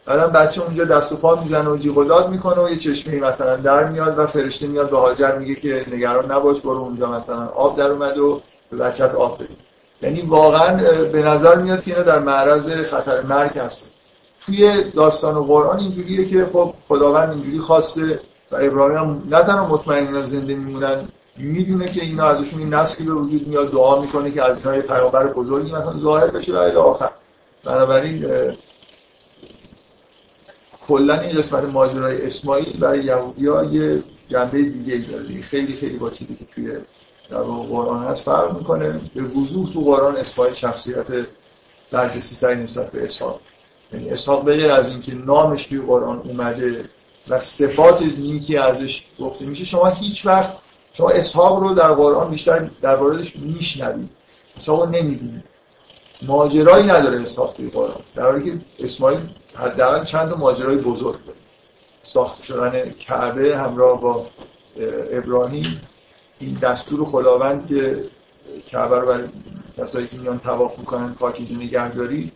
بعدم 0.05 0.33
بچه 0.33 0.61
اونجا 0.61 0.85
دست 0.85 1.11
و 1.11 1.15
پا 1.15 1.35
می‌زنه 1.35 1.69
و 1.69 1.77
جیغ 1.77 1.97
و 1.97 2.03
داد 2.03 2.29
می‌کنه 2.29 2.63
و 2.63 2.69
یه 2.69 2.77
چشمه 2.77 3.19
مثلا 3.19 3.55
در 3.55 3.89
میاد 3.89 4.19
و 4.19 4.27
فرشته 4.27 4.67
میاد 4.67 4.89
به 4.89 4.97
هاجر 4.97 5.37
میگه 5.37 5.55
که 5.55 5.85
نگران 5.91 6.31
نباش 6.31 6.61
برو 6.61 6.77
اونجا 6.77 7.11
مثلا. 7.11 7.47
آب 7.47 7.77
در 7.77 7.91
اومد 7.91 8.17
و 8.17 8.41
به 8.71 8.77
بچت 8.77 9.15
آب 9.15 9.43
بدید 9.43 9.57
یعنی 10.01 10.21
واقعا 10.21 10.83
به 11.03 11.21
نظر 11.21 11.55
میاد 11.55 11.83
که 11.83 11.91
اینا 11.91 12.03
در 12.03 12.19
معرض 12.19 12.67
خطر 12.69 13.21
مرگ 13.21 13.57
هستن. 13.57 13.87
توی 14.45 14.83
داستان 14.83 15.35
و 15.35 15.43
قرآن 15.43 15.79
اینجوریه 15.79 16.25
که 16.25 16.45
خب 16.45 16.73
خداوند 16.87 17.29
اینجوری 17.29 17.59
خواسته 17.59 18.19
و 18.51 18.55
ابراهیم 18.55 18.97
هم 18.97 19.23
نه 19.29 19.43
تنها 19.43 19.67
مطمئن 19.67 20.23
زنده 20.23 20.55
میمونن 20.55 21.07
می‌دونه 21.37 21.85
که 21.91 22.01
اینا 22.01 22.23
ازشون 22.23 22.59
این 22.59 22.73
نسلی 22.73 23.05
به 23.05 23.13
وجود 23.13 23.47
میاد 23.47 23.71
دعا 23.71 24.01
می‌کنه 24.01 24.31
که 24.31 24.43
از 24.43 24.57
اینها 24.57 24.81
پیامبر 24.81 25.33
بزرگی 25.33 25.71
مثلا 25.71 25.97
ظاهر 25.97 26.27
بشه 26.27 26.53
و 26.53 26.57
الی 26.57 26.75
آخر. 26.75 27.09
بنابراین 27.63 28.25
کلا 30.87 31.19
این 31.19 31.37
قسمت 31.37 31.63
ماجرای 31.63 32.25
اسماعیل 32.25 32.79
برای 32.79 33.03
یهودی‌ها 33.03 33.63
یه 33.63 34.03
جنبه 34.29 34.61
دیگه 34.61 34.93
ای 34.93 35.01
داره 35.01 35.41
خیلی 35.41 35.73
خیلی 35.73 35.97
با 35.97 36.09
چیزی 36.09 36.35
که 36.35 36.45
توی 36.45 36.77
در 37.29 37.41
قرآن 37.43 38.03
هست 38.03 38.23
فرق 38.23 38.57
می‌کنه 38.57 39.01
به 39.15 39.21
وضوح 39.21 39.73
تو 39.73 39.81
قرآن 39.81 40.17
اسماعیل 40.17 40.53
شخصیت 40.53 41.07
برجسته 41.91 42.35
تری 42.35 42.63
نسبت 42.63 42.91
به 42.91 43.03
اسحاق. 43.03 43.39
یعنی 43.93 44.09
اسحاق 44.09 44.45
بغیر 44.45 44.71
از 44.71 44.89
اینکه 44.89 45.13
نامش 45.13 45.67
توی 45.67 45.79
قرآن 45.79 46.19
اومده 46.19 46.89
و 47.27 47.39
صفات 47.39 48.01
نیکی 48.01 48.57
ازش 48.57 49.05
گفته 49.19 49.45
میشه 49.45 49.65
شما 49.65 49.87
هیچ 49.87 50.25
وقت 50.25 50.53
شما 50.93 51.09
اسحاق 51.09 51.59
رو 51.59 51.73
در 51.73 51.93
قرآن 51.93 52.31
بیشتر 52.31 52.69
در 52.81 52.95
واردش 52.95 53.35
میشنوید. 53.35 54.09
اسحاق 54.55 54.83
رو 54.83 54.89
نمی‌بینید. 54.89 55.43
ماجرایی 56.21 56.87
نداره 56.87 57.21
اسحاق 57.21 57.53
توی 57.53 57.69
قرآن. 57.69 58.01
در 58.15 58.23
حالی 58.23 58.51
که 58.51 58.59
اسماعیل 58.79 59.19
حداقل 59.55 60.03
چند 60.03 60.29
تا 60.29 60.35
ماجرای 60.35 60.77
بزرگ 60.77 61.25
داره. 61.25 61.37
ساخت 62.03 62.41
شدن 62.41 62.89
کعبه 62.89 63.57
همراه 63.57 64.01
با 64.01 64.27
ابراهیم. 65.11 65.81
این 66.39 66.53
دستور 66.53 67.05
خداوند 67.05 67.67
که 67.67 68.03
کعبه 68.65 68.99
رو 68.99 69.07
برای 69.07 69.27
کسایی 69.77 70.07
که 70.07 70.17
میان 70.17 70.39
تواف 70.39 70.79
می‌کنن 70.79 71.13
پاکیزه 71.13 71.55
نگهداری 71.55 72.31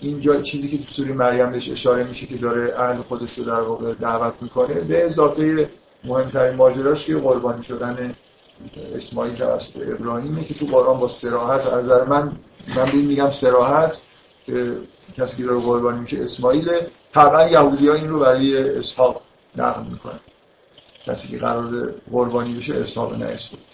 اینجا 0.00 0.42
چیزی 0.42 0.68
که 0.68 0.84
تو 0.84 0.92
سوره 0.92 1.12
مریم 1.12 1.50
بهش 1.50 1.70
اشاره 1.70 2.04
میشه 2.04 2.26
که 2.26 2.36
داره 2.36 2.80
اهل 2.80 3.02
خودش 3.02 3.38
رو 3.38 3.44
در 3.44 3.60
واقع 3.60 3.94
دعوت 3.94 4.34
می‌کنه 4.42 4.80
به 4.80 5.04
اضافه 5.04 5.70
مهمترین 6.04 6.56
ماجراش 6.56 7.06
که 7.06 7.16
قربانی 7.16 7.62
شدن 7.62 8.14
اسماعیل 8.94 9.34
توسط 9.34 9.76
ابراهیمه 9.76 10.44
که 10.44 10.54
تو 10.54 10.66
قرآن 10.66 11.00
با 11.00 11.08
سراحت 11.08 11.66
از 11.66 11.84
نظر 11.84 12.04
من 12.04 12.32
من 12.76 12.92
میگم 12.92 13.30
سراحت 13.30 13.96
که 14.46 14.76
کسی 15.16 15.36
که 15.36 15.42
داره 15.42 15.60
قربانی 15.60 16.00
میشه 16.00 16.22
اسماعیل 16.22 16.70
طبعا 17.12 17.48
یهودی 17.48 17.88
ها 17.88 17.94
این 17.94 18.08
رو 18.08 18.18
برای 18.18 18.78
اسحاق 18.78 19.22
نقل 19.56 19.82
می‌کنه 19.90 20.20
کسی 21.06 21.28
که 21.28 21.38
قرار 21.38 21.94
قربانی 22.12 22.54
بشه 22.54 22.74
اسحاق 22.74 23.14
نه 23.14 23.24
اسماعیل 23.24 23.66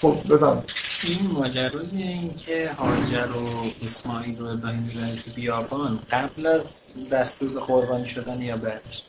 خب 0.00 0.34
بفهم 0.34 0.62
این 1.04 1.30
ماجرای 1.30 1.86
این 1.92 2.34
که 2.34 2.70
هاجر 2.78 3.36
و 3.36 3.70
اسماعیل 3.86 4.38
رو 4.38 4.46
ابراهیم 4.46 5.22
تو 5.24 5.30
بیابان 5.34 5.98
قبل 6.10 6.46
از 6.46 6.80
دستور 7.12 7.48
به 7.48 7.60
قربانی 7.60 8.08
شدن 8.08 8.42
یا 8.42 8.56
بعدش 8.56 9.02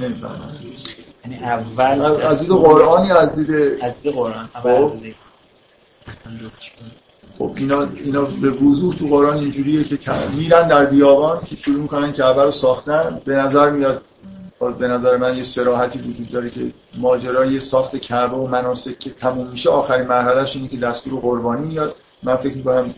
نمی‌فهمم. 0.00 0.56
یعنی 1.24 1.44
اول 1.44 2.00
از 2.22 2.40
دید 2.40 2.48
قرآن 2.48 3.06
یا 3.06 3.20
از 3.20 3.34
دید 3.34 3.50
از 3.82 4.02
دید 4.02 4.12
قرآن 4.12 4.48
اول 4.54 4.88
خب. 4.88 4.98
خب 7.38 7.52
اینا 7.56 7.88
اینا 8.04 8.24
به 8.24 8.50
وضوح 8.50 8.96
تو 8.96 9.06
قرآن 9.06 9.38
اینجوریه 9.38 9.84
که 9.84 10.12
میرن 10.34 10.68
در 10.68 10.86
بیابان 10.86 11.44
که 11.44 11.56
شروع 11.56 11.80
می‌کنن 11.80 12.12
کعبه 12.12 12.42
رو 12.42 12.52
ساختن 12.52 13.22
به 13.24 13.34
نظر 13.34 13.70
میاد 13.70 14.02
به 14.60 14.88
نظر 14.88 15.16
من 15.16 15.36
یه 15.36 15.42
سراحتی 15.42 15.98
وجود 15.98 16.30
داره 16.30 16.50
که 16.50 16.72
ماجرای 16.98 17.60
ساخت 17.60 17.96
کعبه 17.96 18.36
و 18.36 18.46
مناسک 18.46 18.98
که 18.98 19.10
تموم 19.10 19.46
میشه 19.46 19.70
آخرین 19.70 20.06
مرحلهش 20.06 20.56
اینه 20.56 20.68
که 20.68 20.76
دستور 20.76 21.20
قربانی 21.20 21.66
میاد. 21.66 21.94
من 22.22 22.36
فکر 22.36 22.56
می‌کنم 22.56 22.94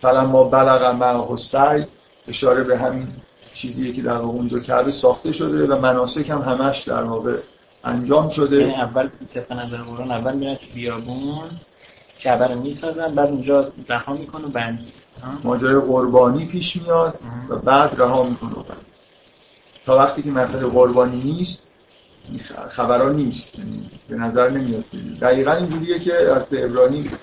فلما 0.00 0.26
ما 0.26 0.44
بلغ 0.44 0.94
معه 0.94 1.36
سعی 1.36 1.84
اشاره 2.28 2.64
به 2.64 2.78
همین 2.78 3.08
چیزیه 3.54 3.92
که 3.92 4.02
در 4.02 4.16
واقع 4.16 4.34
اونجا 4.38 4.58
کعبه 4.58 4.90
ساخته 4.90 5.32
شده 5.32 5.66
و 5.66 5.80
مناسک 5.80 6.30
هم 6.30 6.42
همش 6.42 6.82
در 6.82 7.02
واقع 7.02 7.36
انجام 7.84 8.28
شده. 8.28 8.56
یعنی 8.56 8.74
اول 8.74 9.08
طبق 9.34 9.52
نظر 9.52 9.76
قرآن 9.76 10.10
اول 10.10 10.36
میرن 10.36 10.54
تو 10.54 10.66
بیابون 10.74 11.50
کعبه 12.20 12.46
رو 12.46 12.60
می‌سازن 12.60 13.14
بعد 13.14 13.28
اونجا 13.28 13.72
رها 13.88 14.12
می‌کنه 14.12 14.46
بعد 14.48 14.78
ماجرای 15.44 15.80
قربانی 15.80 16.46
پیش 16.46 16.76
میاد 16.76 17.18
و 17.48 17.56
بعد 17.56 18.00
رها 18.00 18.22
می‌کنه. 18.22 18.50
تا 19.86 19.98
وقتی 19.98 20.22
که 20.22 20.30
مسئله 20.30 20.66
قربانی 20.66 21.22
نیست 21.22 21.66
خبران 22.68 23.16
نیست. 23.16 23.58
یعنی 23.58 23.90
به 24.08 24.16
نظر 24.16 24.50
نمیاد. 24.50 24.84
دقیقا 25.20 25.52
اینجوریه 25.52 25.98
که 25.98 26.14
از 26.14 26.46
ابراهیم 26.52 27.18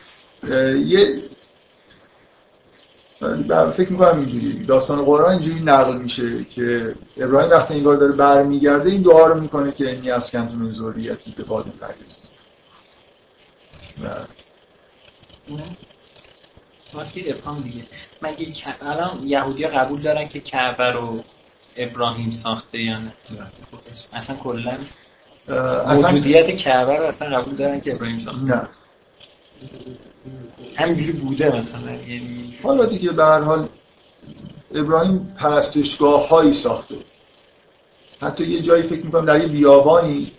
یه 0.85 1.21
فکر 3.77 3.91
می‌کنم 3.91 4.17
اینجوری. 4.19 4.65
داستان 4.65 5.05
قرآن 5.05 5.31
اینجوری 5.31 5.59
نقل 5.59 5.97
میشه 5.97 6.43
که 6.43 6.95
ابراهیم 7.17 7.51
وقتی 7.51 7.73
این 7.73 7.83
داره 7.83 8.11
برمیگرده 8.11 8.89
این 8.89 9.01
دعا 9.01 9.27
رو 9.27 9.41
می‌کنه 9.41 9.71
که 9.71 9.89
اینی 9.89 10.11
از 10.11 10.31
کنتون 10.31 10.71
زوریتی 10.71 11.33
به 11.37 11.43
باد 11.43 11.65
پریز 11.81 12.17
وقتی 16.93 17.31
ابهام 17.31 17.61
دیگه. 17.61 17.83
مگه 18.21 18.53
الان 18.81 19.27
یهودی 19.27 19.67
قبول 19.67 20.01
دارن 20.01 20.27
که 20.27 20.39
کعبه 20.39 20.91
رو 20.91 21.23
ابراهیم 21.75 22.31
ساخته 22.31 22.81
یا 22.81 22.99
نه؟ 22.99 23.13
اصلا 24.13 24.35
کلا 24.35 24.77
موجودیت 25.87 26.57
کعبه 26.57 26.97
رو 26.97 27.03
اصلا 27.03 27.39
قبول 27.39 27.55
دارن 27.55 27.81
که 27.81 27.93
ابراهیم 27.93 28.19
ساخته؟ 28.19 28.41
نه. 28.41 28.69
همینجوری 30.75 31.11
بوده 31.11 31.57
مثلا 31.57 31.91
یعنی 31.91 32.57
حالا 32.63 32.85
دیگه 32.85 33.11
به 33.11 33.23
هر 33.23 33.41
حال 33.41 33.69
ابراهیم 34.75 35.35
پرستشگاه 35.39 36.29
هایی 36.29 36.53
ساخته. 36.53 36.95
حتی 38.21 38.45
یه 38.45 38.61
جایی 38.61 38.83
فکر 38.83 39.05
می‌کنم 39.05 39.25
در 39.25 39.41
یه 39.41 39.47
بیابانی 39.47 40.31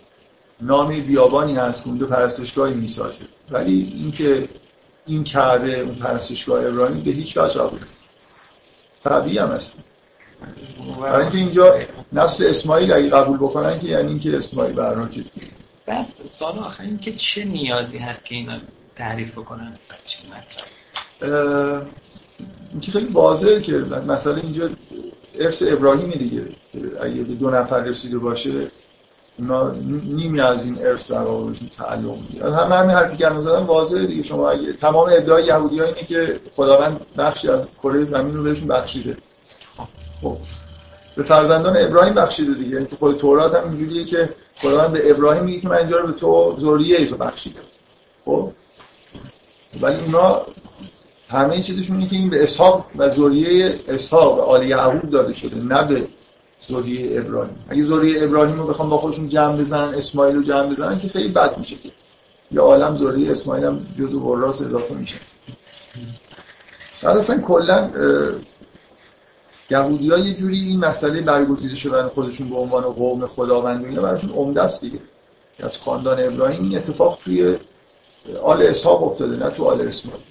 نام 0.61 1.01
بیابانی 1.01 1.55
هست 1.55 1.83
که 1.83 1.89
اونجا 1.89 2.07
پرستشگاهی 2.07 2.73
می‌سازه. 2.73 3.25
ولی 3.51 3.93
اینکه 3.95 4.49
این 5.05 5.23
کعبه 5.23 5.79
اون 5.79 5.95
پرستشگاه 5.95 6.65
ابراهیم 6.65 7.03
به 7.03 7.11
هیچ 7.11 7.37
وجه 7.37 7.59
قبول 7.59 7.79
طبیعی 9.03 9.37
هم 9.37 9.47
هست. 9.47 9.79
برای 11.01 11.21
اینکه 11.21 11.37
اینجا 11.37 11.79
نسل 12.13 12.45
اسماعیل 12.45 12.93
اگه 12.93 13.09
قبول 13.09 13.37
بکنن 13.37 13.79
که 13.79 13.87
یعنی 13.87 14.09
اینکه 14.09 14.37
اسماعیل 14.37 14.75
برنامه 14.75 15.09
بعد 15.85 16.07
سال 16.27 16.59
آخر 16.59 16.83
این 16.83 16.97
که 16.97 17.11
چه 17.15 17.43
نیازی 17.43 17.97
هست 17.97 18.25
که 18.25 18.35
اینا 18.35 18.59
تعریف 18.95 19.31
بکنن؟ 19.31 19.77
چه 20.05 20.17
مطلب 20.27 21.87
این 22.71 22.79
که 22.79 22.91
خیلی 22.91 23.13
واضحه 23.13 23.61
که 23.61 23.73
مثلا 24.07 24.35
اینجا 24.35 24.69
ارث 25.39 25.63
ابراهیمی 25.67 26.17
دیگه. 26.17 26.47
اگه 27.01 27.23
به 27.23 27.33
دو 27.33 27.49
نفر 27.49 27.83
رسیده 27.83 28.17
باشه 28.17 28.71
اونا 29.39 29.71
نیمی 30.05 30.39
از 30.39 30.65
این 30.65 30.77
ارث 30.81 31.11
در 31.11 31.21
واقع 31.21 31.51
تعلق 31.77 32.17
می‌گیره. 32.17 32.55
همه 32.55 32.75
همین 32.75 32.95
حرفی 32.95 33.17
که 33.17 33.29
زدن 33.39 33.63
واضحه 33.63 34.05
دیگه. 34.05 34.23
شما 34.23 34.49
اگه 34.49 34.73
تمام 34.73 35.09
ادعای 35.11 35.45
یهودی 35.45 35.79
ها 35.79 35.85
اینه 35.85 36.03
که 36.03 36.39
خداوند 36.55 37.05
بخشی 37.17 37.49
از 37.49 37.71
کره 37.83 38.03
زمین 38.03 38.35
رو 38.35 38.43
بهشون 38.43 38.67
بخشیده. 38.67 39.17
خب. 40.23 40.37
به 41.15 41.23
فرزندان 41.23 41.77
ابراهیم 41.77 42.13
بخشیده 42.13 42.53
دیگه. 42.53 42.69
یعنی 42.69 42.85
تو 42.85 42.95
خود 42.95 43.17
تورات 43.17 43.55
هم 43.55 43.63
اینجوریه 43.63 44.05
که 44.05 44.29
خداوند 44.55 44.91
به 44.91 45.11
ابراهیم 45.11 45.43
میگه 45.43 45.59
که 45.59 45.67
من 45.69 45.75
اینجا 45.75 45.99
رو 45.99 46.07
به 46.07 46.13
تو 46.13 46.57
ذریه 46.59 47.09
تو 47.09 47.17
بخشیده 47.17 47.59
خب. 48.25 48.51
ولی 49.81 50.01
اونا 50.01 50.41
همه 51.29 51.61
چیزشون 51.61 51.97
اینه 51.97 52.09
که 52.09 52.15
این 52.15 52.29
به 52.29 52.43
اسحاق 52.43 52.85
و 52.95 53.09
ذریه 53.09 53.79
اسحاق 53.87 54.37
و 54.37 54.41
آل 54.41 54.67
یعقوب 54.67 55.09
داده 55.09 55.33
شده 55.33 55.55
نه 55.55 55.87
به 55.87 56.07
ذریه 56.71 57.19
ابراهیم. 57.19 57.55
اگه 57.69 57.85
ذریه 57.85 58.23
ابراهیم 58.23 58.59
رو 58.59 58.67
بخوام 58.67 58.89
با 58.89 58.97
خودشون 58.97 59.29
جمع 59.29 59.57
بزنن 59.57 59.93
اسماعیل 59.93 60.35
رو 60.35 60.43
جمع 60.43 60.67
بزنن 60.67 60.99
که 60.99 61.07
خیلی 61.07 61.27
بد 61.27 61.57
میشه 61.57 61.75
که. 61.75 61.89
یا 62.51 62.63
عالم 62.63 62.97
ذریه 62.97 63.31
اسماعیل 63.31 63.65
هم 63.65 63.87
جزو 63.99 64.19
وراث 64.19 64.61
اضافه 64.61 64.93
میشه. 64.93 65.15
اصلا 67.03 67.41
کلا 67.41 67.89
یهودی 69.73 70.09
ها 70.09 70.17
یه 70.17 70.33
جوری 70.33 70.59
این 70.59 70.79
مسئله 70.79 71.21
برگزیده 71.21 71.75
شدن 71.75 72.07
خودشون 72.07 72.49
به 72.49 72.55
عنوان 72.55 72.83
قوم 72.83 73.25
خداوند 73.25 73.85
اینا 73.85 74.01
براشون 74.01 74.29
عمده 74.29 74.61
است 74.61 74.81
دیگه. 74.81 74.99
از 75.59 75.77
خاندان 75.77 76.19
ابراهیم 76.19 76.63
این 76.63 76.77
اتفاق 76.77 77.19
توی 77.23 77.57
آل 78.43 78.61
اسحاق 78.61 79.03
افتاده 79.03 79.35
نه 79.35 79.49
تو 79.49 79.65
آل 79.65 79.81
اسماعیل. 79.81 80.23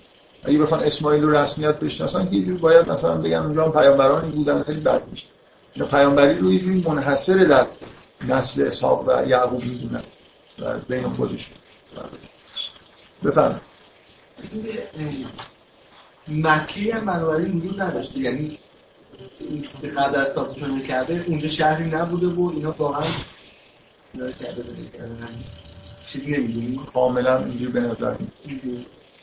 اگه 0.44 0.58
بخوان 0.58 0.80
اسماعیل 0.80 1.22
رو 1.22 1.34
رسمیت 1.34 1.80
بشناسن 1.80 2.28
که 2.28 2.36
یه 2.36 2.44
جور 2.44 2.58
باید 2.58 2.88
مثلا 2.88 3.14
بگن 3.14 3.38
اونجا 3.38 3.64
هم 3.64 3.72
پیامبرانی 3.72 4.30
بودن 4.30 4.62
خیلی 4.62 4.80
بد 4.80 5.02
میشه 5.10 5.26
اینا 5.74 5.88
پیامبری 5.88 6.38
رو 6.38 6.52
یه 6.52 6.60
جوری 6.60 6.84
منحصر 6.88 7.34
در 7.34 7.66
نسل 8.28 8.62
اسحاق 8.62 9.04
و 9.08 9.28
یعقوب 9.28 9.64
می‌دونن 9.64 10.02
و 10.58 10.78
بین 10.88 11.08
خودشون. 11.08 11.56
بفرمایید. 13.24 13.62
مکی 16.28 16.90
هم 16.90 17.06
بنابراین 17.06 17.58
وجود 17.58 17.80
نداشته. 17.80 18.18
یعنی 18.18 18.58
به 19.82 19.88
قبل 19.88 20.16
از 20.16 20.28
ساختشون 20.34 20.80
کرده 20.80 21.24
اونجا 21.26 21.48
شهری 21.48 21.90
نبوده 21.90 22.26
و 22.26 22.50
اینا 22.54 22.74
واقعا 22.78 23.02
کرده 24.40 24.64
چیزی 26.08 26.30
نمی‌دونی. 26.30 26.80
کاملا 26.94 27.38
اینجوری 27.38 27.72
به 27.72 27.80
نظر 27.80 28.14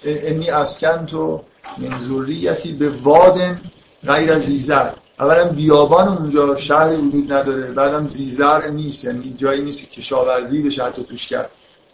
انی 0.03 0.49
اسکن 0.49 1.05
تو 1.05 1.43
من 1.77 1.99
ذریتی 2.07 2.73
به 2.73 2.89
وادن 2.89 3.61
غیر 4.07 4.31
از 4.31 4.43
زیزر. 4.43 4.91
اولا 5.19 5.49
بیابان 5.49 6.07
اونجا 6.07 6.55
شهری 6.55 6.95
وجود 6.95 7.33
نداره 7.33 7.71
بعدم 7.71 8.07
زیزر 8.07 8.67
نیست. 8.67 9.03
یعنی 9.03 9.35
جایی 9.37 9.61
نیست 9.61 9.79
که 9.79 9.87
کشاورزی 9.87 10.61
بشه 10.61 10.83
حتی 10.83 11.03
توش 11.03 11.27
کرد. 11.27 11.49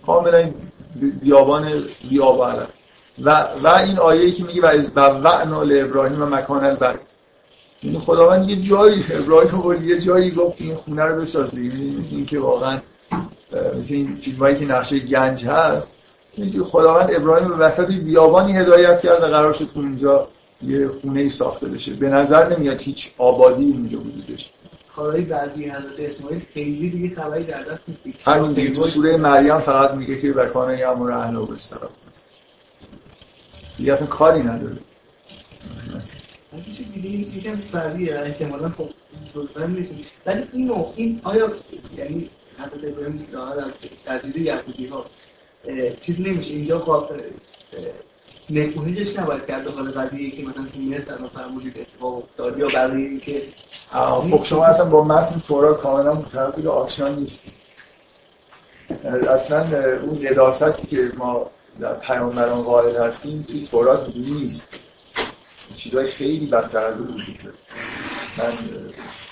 کاملا 0.05 0.51
بیابان 1.21 1.83
بیابان. 2.09 2.67
و 3.23 3.47
و 3.63 3.67
این 3.67 3.99
آیه 3.99 4.31
که 4.31 4.43
میگه 4.43 4.61
و 4.61 4.65
از 4.65 4.93
بوعنا 4.93 5.61
ابراهیم 5.61 6.21
و 6.21 6.25
مکان 6.25 6.65
البرد 6.65 7.14
این 7.85 7.93
یعنی 7.93 8.05
خداوند 8.05 8.49
یه 8.49 8.55
جایی 8.61 9.05
ابراهیم 9.09 9.61
بود 9.61 9.83
یه 9.83 10.01
جایی 10.01 10.31
گفت 10.31 10.61
این 10.61 10.75
خونه 10.75 11.03
رو 11.03 11.21
بسازی. 11.21 11.65
یعنی 11.65 11.95
مثل 11.95 12.15
این 12.15 12.25
که 12.25 12.39
واقعا 12.39 12.79
مثل 13.77 13.93
این 13.93 14.15
فیلم 14.15 14.55
که 14.55 14.65
نقشه 14.65 14.99
گنج 14.99 15.45
هست. 15.45 15.91
اینجوری 16.33 16.65
خداوند 16.65 17.09
ابراهیم 17.13 17.47
به 17.47 17.55
وسط 17.55 17.91
بیابانی 17.91 18.57
هدایت 18.57 19.01
کرد 19.01 19.23
و 19.23 19.25
قرار 19.25 19.53
شد 19.53 19.69
اونجا 19.75 20.27
یه 20.61 20.87
خونه 20.87 21.19
ای 21.19 21.29
ساخته 21.29 21.67
بشه. 21.67 21.93
به 21.93 22.09
نظر 22.09 22.57
نمیاد 22.57 22.81
هیچ 22.81 23.11
آبادی 23.17 23.71
اونجا 23.71 23.99
وجودش. 23.99 24.51
کارهای 24.95 25.21
بعدی 25.21 25.69
حضرت 25.69 25.99
اسماعیل 25.99 26.41
خیلی 26.53 26.89
دیگه 26.89 27.15
خبری 27.15 27.43
در 27.43 27.63
دست 27.63 27.83
نیست. 28.05 28.19
همین 28.23 28.53
دیگه. 28.53 28.71
تو 28.71 28.87
سوره 28.87 29.17
مریم 29.17 29.59
فقط 29.59 29.91
میگه 29.91 30.21
که 30.21 30.31
بکانه 30.31 30.79
یامر 30.79 31.11
اهل 31.11 31.35
و 31.35 31.45
بسترات 31.45 31.89
دیگه 33.77 33.93
اصلا 33.93 34.07
کاری 34.07 34.43
نداره. 34.43 34.77
چیز 36.63 36.91
دیگه 36.93 37.09
یکم 37.09 37.55
فردیه 37.55 38.19
احتمالا 38.19 38.69
خب 38.69 38.89
ولی 40.25 40.43
اینو 40.53 40.85
این 40.95 41.21
آیا 41.23 41.51
یعنی 41.97 42.29
حضرت 42.59 42.93
ابراهیم 42.93 43.27
داره 43.31 43.63
از 43.63 43.71
تدریج 44.05 44.35
یهودی 44.35 44.87
ها 44.87 45.05
چیز 46.01 46.19
نمیشه. 46.19 46.53
اینجا 46.53 47.09
نکوهشش 48.49 49.19
نباید 49.19 49.45
کرد 49.45 49.67
حال 49.67 49.91
قضیه 49.91 50.31
که 50.31 50.43
مثلا 50.43 50.65
تو 50.65 50.79
مصر 50.79 51.13
الان 51.13 51.29
فرمودید 51.29 51.79
اتفاق 51.79 52.17
افتاد 52.17 52.57
یا 52.59 52.67
برای 52.67 53.05
اینکه 53.05 53.43
خب 54.31 54.43
شما 54.43 54.65
اصلا 54.65 54.85
با 54.85 55.03
متن 55.03 55.39
تورات 55.47 55.81
کاملا 55.81 56.13
متوجه 56.13 56.69
آشنا 56.69 57.07
نیستید. 57.09 57.53
اصلا 59.29 59.65
اون 60.01 60.19
قداستی 60.19 60.87
که 60.87 61.11
ما 61.17 61.49
در 61.79 61.93
پیامبران 61.93 62.63
قائل 62.63 62.95
هستیم 62.95 63.45
توی 63.47 63.67
تورات 63.67 64.15
نیست. 64.15 64.79
چیزهای 65.75 66.07
خیلی 66.07 66.45
بدتر 66.45 66.83
از 66.83 66.99
اون 66.99 67.07
وجود 67.07 67.37
داره 67.43 67.55
من 68.37 68.53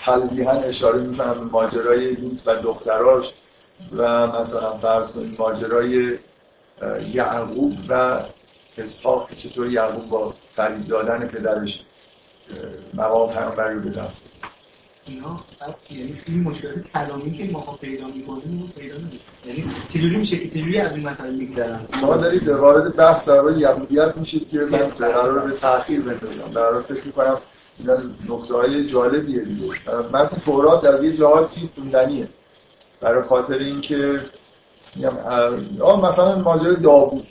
تلویحا 0.05 0.51
اشاره 0.51 0.99
می‌کنم 0.99 1.33
به 1.33 1.45
ماجرای 1.45 2.11
لوط 2.11 2.41
و 2.45 2.55
دختراش 2.55 3.31
و 3.97 4.27
مثلا 4.27 4.77
فرض 4.77 5.11
کنید 5.11 5.39
ماجرای 5.39 6.17
یعقوب 7.13 7.77
و 7.89 8.19
اسحاق 8.77 9.29
که 9.29 9.35
چطور 9.35 9.71
یعقوب 9.71 10.09
با 10.09 10.33
فریب 10.55 10.87
دادن 10.87 11.27
پدرش 11.27 11.83
مقام 12.93 13.33
پیامبری 13.33 13.75
رو 13.75 13.81
به 13.81 13.89
دست 13.89 14.21
اینا 15.05 15.39
یعنی 15.89 16.21
این 16.27 16.43
مشکلات 16.43 16.75
کلامی 16.93 17.37
که 17.37 17.51
ما 17.51 17.77
پیدا 17.81 18.07
می‌کنیم 18.07 18.73
پیدا 18.77 18.95
یعنی 19.45 19.71
چجوری 19.93 20.17
میشه 20.17 20.37
که 20.37 20.49
چجوری 20.49 20.79
از 20.79 20.91
این 20.91 21.09
مسئله 21.09 21.31
میگذرن؟ 21.31 21.87
شما 21.99 22.17
دارید 22.17 22.49
وارد 22.49 22.95
بحث 22.95 23.25
در 23.25 23.41
مورد 23.41 23.57
یهودیت 23.57 24.17
میشید 24.17 24.49
که 24.49 24.59
من 24.59 24.77
قرار 24.77 25.47
به 25.47 25.57
تأخیر 25.57 26.01
بندازم 26.01 26.51
در 26.55 26.81
فکر 26.81 27.05
می‌کنم 27.05 27.37
اینا 27.79 27.97
نقطه 28.29 28.53
های 28.53 28.87
جالبیه 28.87 29.43
دیگه. 29.43 29.65
من 30.11 30.29
تورات 30.45 30.81
در 30.83 31.03
یه 31.03 31.17
جهاتی 31.17 31.69
خوندنیه. 31.75 32.27
برای 33.01 33.21
خاطر 33.21 33.57
اینکه 33.57 34.19
میگم 34.95 35.13
مثلا 36.03 36.35
ماجرای 36.35 36.75
داوود. 36.75 37.27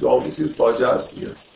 داوود 0.00 0.32
که 0.32 0.44
فاجعه 0.44 0.88
است 0.88 1.47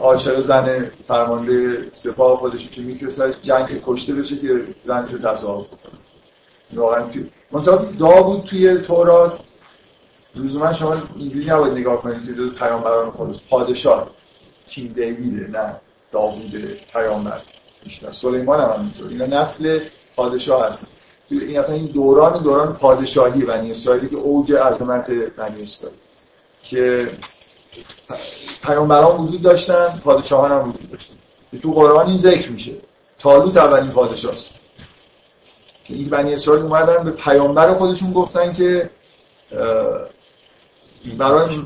عاشق 0.00 0.40
زن 0.40 0.90
فرمانده 1.08 1.88
سپاه 1.92 2.36
خودش 2.36 2.68
که 2.68 2.80
میفرستش 2.80 3.34
جنگ 3.42 3.82
کشته 3.86 4.14
بشه 4.14 4.36
که 4.36 4.64
زنشو 4.82 5.18
تصاحب 5.18 5.66
کنه 5.66 5.92
واقعا 6.74 7.04
منتها 7.52 7.76
داوود 7.76 8.44
توی 8.44 8.78
تورات. 8.78 9.40
لزوما 10.34 10.72
شما 10.72 10.96
اینجوری 11.16 11.46
نباید 11.46 11.72
نگاه 11.72 12.02
کنید 12.02 12.26
که 12.26 12.34
جز 12.34 12.50
پیامبران 12.50 13.10
خودش. 13.10 13.36
پادشاه. 13.50 14.10
تیم 14.68 14.92
دیویده 14.92 15.48
نه 15.50 15.76
داوود 16.12 16.80
پیامبر. 16.92 17.40
بیشتر. 17.84 18.12
سلیمان 18.12 18.60
هم 18.60 18.70
همینطور. 18.70 19.08
اینا 19.08 19.26
نسل 19.26 19.80
پادشاه 20.16 20.66
هست. 20.66 20.86
این 21.30 21.58
اصلا 21.58 21.74
این 21.74 21.86
دوران 21.86 22.42
دوران 22.42 22.72
پادشاهی 22.72 23.42
بنی 23.42 23.70
اسرائیلی 23.70 24.08
که 24.08 24.16
اوج 24.16 24.52
عظمت 24.52 25.10
بنی 25.10 25.62
اسرائیل. 25.62 25.98
که 26.62 27.10
پیامبران 28.62 29.20
وجود 29.20 29.42
داشتن 29.42 30.00
پادشاهان 30.04 30.52
هم 30.52 30.68
وجود 30.68 30.90
داشتن. 30.90 31.14
تو 31.62 31.72
قرآن 31.72 32.06
این 32.06 32.16
ذکر 32.16 32.50
میشه. 32.50 32.72
تالوت 33.18 33.56
اولین 33.56 33.90
پادشاه 33.90 34.32
است 34.32 34.54
که 35.84 35.94
این 35.94 36.10
بنی 36.10 36.32
اسرائیل 36.32 36.62
اومدن 36.62 37.04
به 37.04 37.10
پیامبر 37.10 37.74
خودشون 37.74 38.12
گفتن 38.12 38.52
که 38.52 38.90
برای 41.18 41.58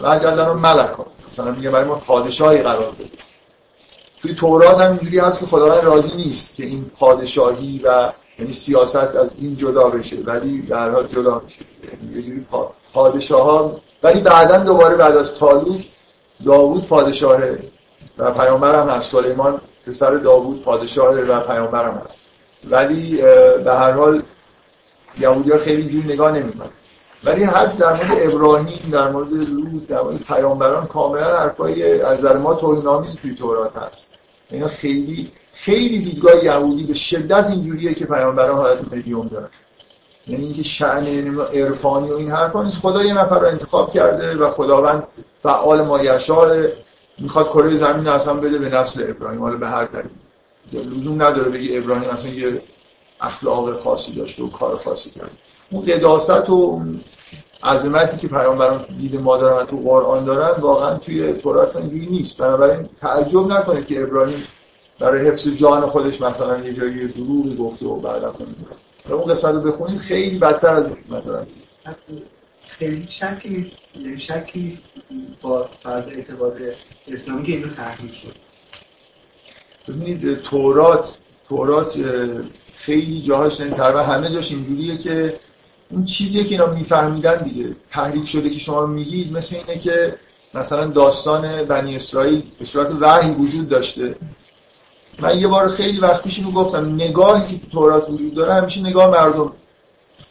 وجلنا 0.00 0.54
ملک 0.54 0.90
ها 0.90 1.06
مثلا 1.28 1.50
میگه 1.50 1.70
برای 1.70 1.88
ما 1.88 1.94
پادشاهی 1.94 2.62
قرار 2.62 2.90
بده. 2.90 3.10
توی 4.22 4.34
تورات 4.34 4.78
هم 4.80 4.90
اینجوری 4.90 5.18
هست 5.18 5.40
که 5.40 5.46
خداوند 5.46 5.84
راضی 5.84 6.16
نیست 6.16 6.54
که 6.54 6.64
این 6.64 6.90
پادشاهی 6.98 7.80
و 7.84 8.12
یعنی 8.38 8.52
سیاست 8.52 8.96
از 8.96 9.34
این 9.38 9.56
جدا 9.56 9.90
بشه 9.90 10.16
ولی 10.16 10.62
در 10.62 10.90
حال 10.90 11.06
جدا 11.06 11.42
میشه 11.44 11.60
یعنی 11.84 12.16
یه 12.16 12.22
جوری 12.22 12.46
پادشاه 12.92 13.42
ها 13.42 13.80
ولی 14.06 14.20
بعدا 14.20 14.58
دوباره 14.58 14.96
بعد 14.96 15.16
از 15.16 15.34
تالوت 15.34 15.84
داوود 16.44 16.88
پادشاهه 16.88 17.58
و 18.18 18.32
پیامبر 18.32 18.80
هم 18.80 18.88
هست. 18.88 19.10
سلیمان 19.10 19.60
پسر 19.86 20.14
داوود 20.14 20.62
پادشاه 20.62 21.20
و 21.20 21.40
پیامبر 21.40 21.84
هم 21.84 22.02
هست. 22.06 22.18
ولی 22.70 23.16
به 23.64 23.72
هر 23.72 23.90
حال 23.90 24.22
یهودی 25.18 25.50
ها 25.50 25.58
خیلی 25.58 25.88
جوری 25.88 26.12
نگاه 26.12 26.32
نمی‌کنن. 26.32 26.70
ولی 27.24 27.44
حد 27.44 27.76
در 27.78 27.92
مورد 27.92 28.32
ابراهیم 28.32 28.90
در 28.90 29.10
مورد 29.10 29.32
لوط 29.32 29.86
در 29.86 30.00
مورد 30.02 30.22
پیامبران 30.22 30.86
کاملا 30.86 31.36
حرفای 31.36 32.00
از 32.00 32.18
نظر 32.18 32.36
ما 32.36 32.54
توهین‌آمیز 32.54 33.16
توی 33.16 33.34
تورات 33.34 33.76
هست. 33.76 34.06
اینا 34.50 34.68
خیلی 34.68 35.32
خیلی 35.52 35.98
دیدگاه 35.98 36.44
یهودی 36.44 36.84
به 36.84 36.94
شدت 36.94 37.46
اینجوریه 37.50 37.94
که 37.94 38.06
پیامبران 38.06 38.56
حالت 38.56 38.92
مدیوم 38.92 39.28
دارن. 39.28 39.48
یعنی 40.26 40.44
اینکه 40.44 40.62
شأن 40.62 41.06
عرفانی 41.40 42.10
و 42.10 42.14
این 42.14 42.30
حرفا 42.30 42.62
نیست. 42.62 42.78
خدا 42.78 43.04
یه 43.04 43.14
نفر 43.14 43.40
رو 43.40 43.46
انتخاب 43.46 43.92
کرده 43.92 44.36
و 44.36 44.50
خداوند 44.50 45.06
فعال 45.42 45.82
مایشار 45.82 46.68
می‌خواد 47.18 47.48
کره 47.48 47.76
زمین 47.76 48.08
اصلا 48.08 48.34
بده 48.34 48.58
به 48.58 48.68
نسل 48.68 49.10
ابراهیم. 49.10 49.42
حالا 49.42 49.56
به 49.56 49.66
هر 49.66 49.84
دلیل. 49.84 50.10
لزوم 50.72 51.22
نداره 51.22 51.50
بگی 51.50 51.78
ابراهیم 51.78 52.10
اصلا 52.10 52.30
یه 52.30 52.62
اخلاق 53.20 53.74
خاصی 53.74 54.14
داشته 54.14 54.42
و 54.42 54.50
کار 54.50 54.76
خاصی 54.76 55.10
کرد 55.10 55.30
اون 55.70 55.84
قداست 55.84 56.50
و 56.50 56.82
عظمتی 57.62 58.16
که 58.16 58.28
پیامبران 58.28 58.84
دید 58.98 59.20
ما 59.20 59.36
دارن 59.36 59.66
تو 59.66 59.76
قرآن 59.76 60.24
دارن 60.24 60.60
واقعا 60.60 60.94
توی 60.98 61.32
تورات 61.32 61.76
اینجوری 61.76 62.06
نیست. 62.06 62.38
بنابراین 62.38 62.88
تعجب 63.00 63.46
نکنه 63.46 63.84
که 63.84 64.02
ابراهیم 64.02 64.42
برای 65.00 65.28
حفظ 65.28 65.48
جان 65.48 65.86
خودش 65.86 66.20
مثلا 66.20 66.58
یه 66.58 66.72
جایی 66.72 67.08
دروغی 67.08 67.56
گفته 67.56 67.86
و 67.86 68.00
بعد 68.00 68.24
و 68.24 68.32
اون 69.14 69.24
قسمت 69.24 69.54
رو 69.54 69.60
بخونید 69.60 69.98
خیلی 69.98 70.38
بدتر 70.38 70.74
از 70.74 70.86
این 70.86 71.20
دارن 71.20 71.46
خیلی 72.68 73.06
شکی 73.06 73.72
یعنی 73.96 74.18
شکی 74.18 74.78
با 75.42 75.68
فرض 75.82 76.04
اعتقاد 76.08 76.56
اسلامی 77.08 77.46
که 77.46 77.52
اینو 77.52 77.74
تحریف 77.74 78.14
شد. 78.14 78.34
ببینید 79.88 80.42
تورات 80.42 81.18
تورات 81.48 81.98
خیلی 82.74 83.20
جاهاش 83.20 83.60
یعنی 83.60 83.72
تقریبا 83.72 84.02
همه 84.02 84.30
جاش 84.30 84.52
اینجوریه 84.52 84.96
که 84.98 85.40
اون 85.90 86.04
چیزی 86.04 86.44
که 86.44 86.50
اینا 86.50 86.66
میفهمیدن 86.66 87.42
دیگه 87.42 87.76
تحریف 87.90 88.28
شده 88.28 88.50
که 88.50 88.58
شما 88.58 88.86
میگید 88.86 89.32
مثل 89.32 89.56
اینه 89.56 89.78
که 89.78 90.16
مثلا 90.54 90.86
داستان 90.86 91.64
بنی 91.64 91.96
اسرائیل 91.96 92.42
به 92.58 92.64
صورت 92.64 92.90
وحی 93.00 93.30
وجود 93.30 93.68
داشته. 93.68 94.16
من 95.18 95.38
یه 95.38 95.48
بار 95.48 95.68
خیلی 95.68 96.00
وقت 96.00 96.22
پیش 96.22 96.38
اینو 96.38 96.50
گفتم 96.50 96.94
نگاهی 96.94 97.46
که 97.46 97.60
تو 97.66 97.70
تورات 97.72 98.10
وجود 98.10 98.34
داره 98.34 98.54
همیشه 98.54 98.80
نگاه 98.80 99.10
مردم. 99.10 99.52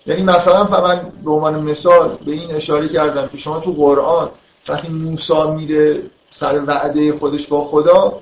یعنی 0.06 0.24
مثلا 0.24 0.64
من 0.64 1.12
به 1.24 1.32
عنوان 1.32 1.64
مثال 1.64 2.18
به 2.26 2.32
این 2.32 2.52
اشاره 2.52 2.88
کردم 2.88 3.28
که 3.28 3.38
شما 3.38 3.60
تو 3.60 3.74
قرآن 3.74 4.30
وقتی 4.68 4.88
موسی 4.88 5.48
میره 5.56 6.02
سر 6.30 6.64
وعده 6.66 7.14
خودش 7.14 7.48
با 7.48 7.62
خدا 7.62 8.22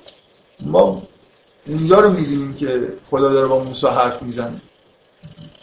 ما 0.60 1.02
اونجا 1.66 2.00
رو 2.00 2.10
می‌دونیم 2.10 2.54
که 2.54 2.92
خدا 3.04 3.32
داره 3.32 3.46
با 3.46 3.58
موسی 3.58 3.86
حرف 3.86 4.22
می‌زنه. 4.22 4.60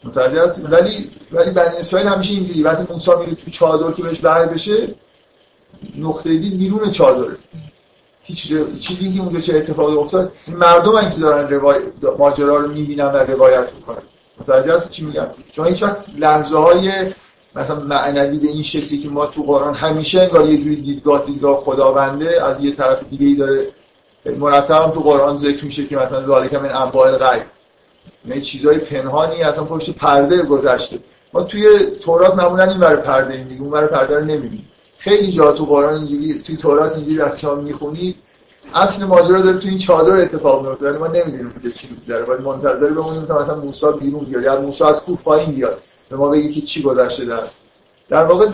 متوجه 0.03 0.43
هست 0.43 0.65
ولی 0.71 1.11
ولی 1.31 1.51
بنی 1.51 1.77
اسرائیل 1.77 2.09
همیشه 2.09 2.33
اینجوری 2.33 2.63
وقتی 2.63 2.93
موسی 2.93 3.11
میره 3.19 3.35
تو 3.35 3.51
چادر 3.51 3.91
که 3.91 4.03
بهش 4.03 4.19
بر 4.19 4.45
بشه 4.45 4.95
نقطه 5.97 6.37
دید 6.37 6.57
بیرون 6.57 6.91
چادره. 6.91 7.37
هیچ 8.23 8.53
چیزی 8.79 9.13
که 9.13 9.21
اونجا 9.21 9.39
چه 9.39 9.55
اتفاقی 9.55 9.95
افتاد 9.95 10.31
مردم 10.47 11.09
که 11.09 11.19
دارن 11.19 11.49
روای... 11.49 11.79
ماجرا 12.17 12.57
رو 12.57 12.67
می‌بینن 12.67 13.05
و 13.05 13.17
روایت 13.17 13.73
می‌کنن. 13.75 14.01
متوجه 14.39 14.75
هست 14.75 14.91
چی 14.91 15.05
میگم؟ 15.05 15.27
چون 15.51 15.67
هیچ 15.67 15.83
وقت 15.83 16.05
لحظه 16.17 16.57
های 16.57 16.91
مثلا 17.55 17.79
معنوی 17.79 18.37
به 18.37 18.47
این 18.47 18.63
شکلی 18.63 18.97
که 18.97 19.09
ما 19.09 19.25
تو 19.25 19.43
قرآن 19.43 19.73
همیشه 19.73 20.21
انگار 20.21 20.49
یه 20.49 20.57
جوری 20.57 20.75
دیدگاه 20.75 21.25
دیدگاه 21.25 21.55
خداونده 21.55 22.45
از 22.45 22.61
یه 22.61 22.71
طرف 22.71 23.03
دیگه 23.09 23.25
ای 23.25 23.35
داره 23.35 23.67
مرتب 24.39 24.91
تو 24.93 24.99
قرآن 24.99 25.37
ذکر 25.37 25.65
میشه 25.65 25.85
که 25.85 25.97
مثلا 25.97 26.25
ذالک 26.25 26.53
من 26.53 26.71
انواع 26.71 27.07
الغیب. 27.07 27.43
یعنی 28.25 28.41
چیزای 28.41 28.77
پنهانی 28.77 29.43
اصلا 29.43 29.63
پشت 29.63 29.89
پرده 29.89 30.43
گذشته. 30.43 30.99
ما 31.33 31.43
توی 31.43 31.79
تورات 32.01 32.35
معمولا 32.35 32.63
این 32.63 32.79
برای 32.79 33.01
پرده 33.01 33.33
این 33.33 33.47
دیگه 33.47 33.61
اون 33.61 33.71
برای 33.71 33.87
پرده 33.87 34.17
رو 34.17 34.25
نمی‌بینیم. 34.25 34.67
خیلی 35.03 35.31
جا 35.31 35.51
تو 35.51 35.65
قرآن 35.65 35.93
اینجوری 35.93 36.39
توی 36.39 36.57
تورات 36.57 36.95
اینجوری 36.95 37.17
وقتی 37.17 37.39
شما 37.39 37.55
می‌خونید 37.55 38.15
اصل 38.73 39.05
ماجرا 39.05 39.41
داره 39.41 39.57
تو 39.57 39.67
این 39.67 39.77
چادر 39.77 40.17
اتفاق 40.17 40.67
میفته 40.67 40.89
ولی 40.89 40.97
ما 40.97 41.07
نمی‌دونیم 41.07 41.53
که 41.63 41.71
چی 41.71 41.87
داره. 42.07 42.25
باید 42.25 42.41
منتظر 42.41 42.89
بمونیم 42.89 43.25
تا 43.25 43.43
مثلا 43.43 43.55
موسی 43.55 43.85
بیرون 43.99 44.25
بیاد. 44.25 44.43
یا 44.43 44.61
موسی 44.61 44.83
از 44.83 45.03
کوه 45.03 45.19
پایین 45.21 45.51
بیاد. 45.51 45.81
به 46.09 46.15
ما 46.15 46.29
بگه 46.29 46.49
که 46.49 46.61
چی 46.61 46.81
گذشته 46.81 47.25
در. 47.25 47.43
در 48.09 48.23
واقع 48.23 48.49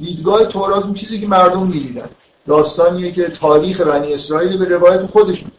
دیدگاه 0.00 0.44
تورات 0.44 0.84
اون 0.84 0.92
چیزی 0.92 1.20
که 1.20 1.26
مردم 1.26 1.66
می‌دیدن. 1.66 2.08
داستانیه 2.46 3.12
که 3.12 3.28
تاریخ 3.28 3.80
بنی 3.80 4.14
اسرائیل 4.14 4.58
به 4.58 4.64
روایت 4.64 5.06
خودشون. 5.06 5.50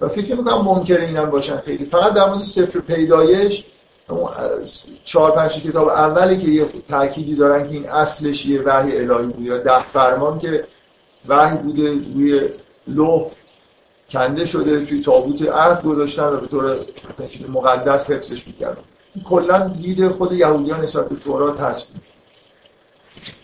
و 0.00 0.08
فکر 0.08 0.34
می‌کنم 0.34 0.64
منکر 0.64 1.00
اینم 1.00 1.30
باشن 1.30 1.56
خیلی. 1.56 1.84
فقط 1.84 2.12
در 2.12 2.28
مورد 2.28 2.42
سفر 2.42 2.78
پیدایش 2.78 3.64
چهار 5.04 5.30
پنج 5.30 5.62
کتاب 5.62 5.88
اولی 5.88 6.38
که 6.38 6.48
یه 6.48 6.66
تأکیدی 6.88 7.34
دارن 7.34 7.66
که 7.66 7.72
این 7.72 7.88
اصلش 7.88 8.46
یه 8.46 8.62
وحی 8.62 8.96
الهی 8.96 9.26
بود 9.26 9.40
یا 9.40 9.58
ده 9.58 9.88
فرمان 9.88 10.38
که 10.38 10.64
وحی 11.28 11.56
بوده 11.56 11.90
روی 11.90 12.48
لوح 12.86 13.30
کنده 14.10 14.44
شده 14.44 14.86
توی 14.86 15.02
تابوت 15.02 15.42
عهد 15.42 15.82
گذاشتن 15.82 16.24
و 16.24 16.36
به 16.36 16.46
طور 16.46 16.78
چیز 17.28 17.50
مقدس 17.50 18.10
حفظش 18.10 18.46
می‌کردن. 18.46 18.82
کلا 19.24 19.68
دید 19.68 20.08
خود 20.08 20.32
یهودیان 20.32 20.80
نسبت 20.80 21.08
به 21.08 21.16
تورات 21.16 21.60
هست. 21.60 21.92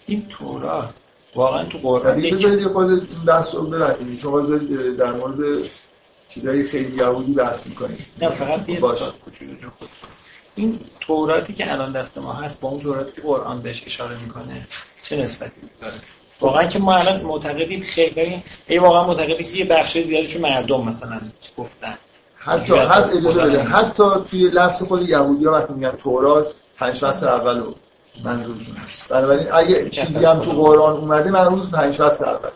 این 0.06 0.26
تورات 0.28 0.90
واقعا 1.34 1.64
تو 1.64 1.78
قرآن 1.78 2.18
یعنی 2.18 2.30
بذارید 2.30 2.66
خود 2.66 2.90
این 2.90 3.24
بحث 3.26 3.54
رو 3.54 3.62
برندید 3.62 4.18
شما 4.20 4.40
در 4.98 5.12
مورد 5.12 5.62
چیزای 6.28 6.64
خیلی 6.64 6.96
یهودی 6.96 7.32
بحث 7.32 7.66
می‌کنید 7.66 7.98
نه 8.22 8.30
فقط 8.30 8.68
یه 8.68 8.80
این 10.54 10.80
توراتی 11.00 11.52
که 11.52 11.72
الان 11.72 11.92
دست 11.92 12.18
ما 12.18 12.32
هست 12.32 12.60
با 12.60 12.68
اون 12.68 12.80
توراتی 12.80 13.12
که 13.12 13.20
قرآن 13.20 13.62
بهش 13.62 13.82
اشاره 13.86 14.16
می‌کنه 14.20 14.66
چه 15.04 15.16
نسبتی 15.16 15.60
داره؟ 15.80 15.94
واقعا 16.40 16.64
که 16.66 16.78
ما 16.78 16.94
الان 16.94 17.20
معتقدیم 17.20 17.82
خیلی 17.82 18.42
ای 18.68 18.78
واقعا 18.78 19.06
معتقدیم 19.06 19.36
که 19.36 19.56
یه 19.56 19.64
بخش 19.64 19.98
زیادیشو 19.98 20.40
مردم 20.40 20.84
مثلا 20.84 21.20
گفتن. 21.56 21.98
حتی 22.36 22.74
حتی 22.74 23.18
اجازه 23.18 23.42
بده. 23.42 23.62
حتی 23.62 24.02
توی 24.30 24.48
لفظ 24.48 24.82
خود 24.82 25.08
یهودی 25.08 25.44
ها 25.44 25.52
وقتی 25.52 25.72
میگن 25.72 25.90
تورات 25.90 26.46
پنج 26.78 26.98
فصل 26.98 27.28
اولو 27.28 27.74
منظورشون 28.24 28.76
هست. 28.76 29.08
بنابراین 29.08 29.52
اگه 29.52 29.90
چیزی 29.90 30.24
هم 30.24 30.38
تو 30.38 30.50
قرآن 30.50 30.96
اومده 30.96 31.30
منظور 31.30 31.70
پنج 31.70 31.94
فصل 31.94 32.24
اول. 32.24 32.50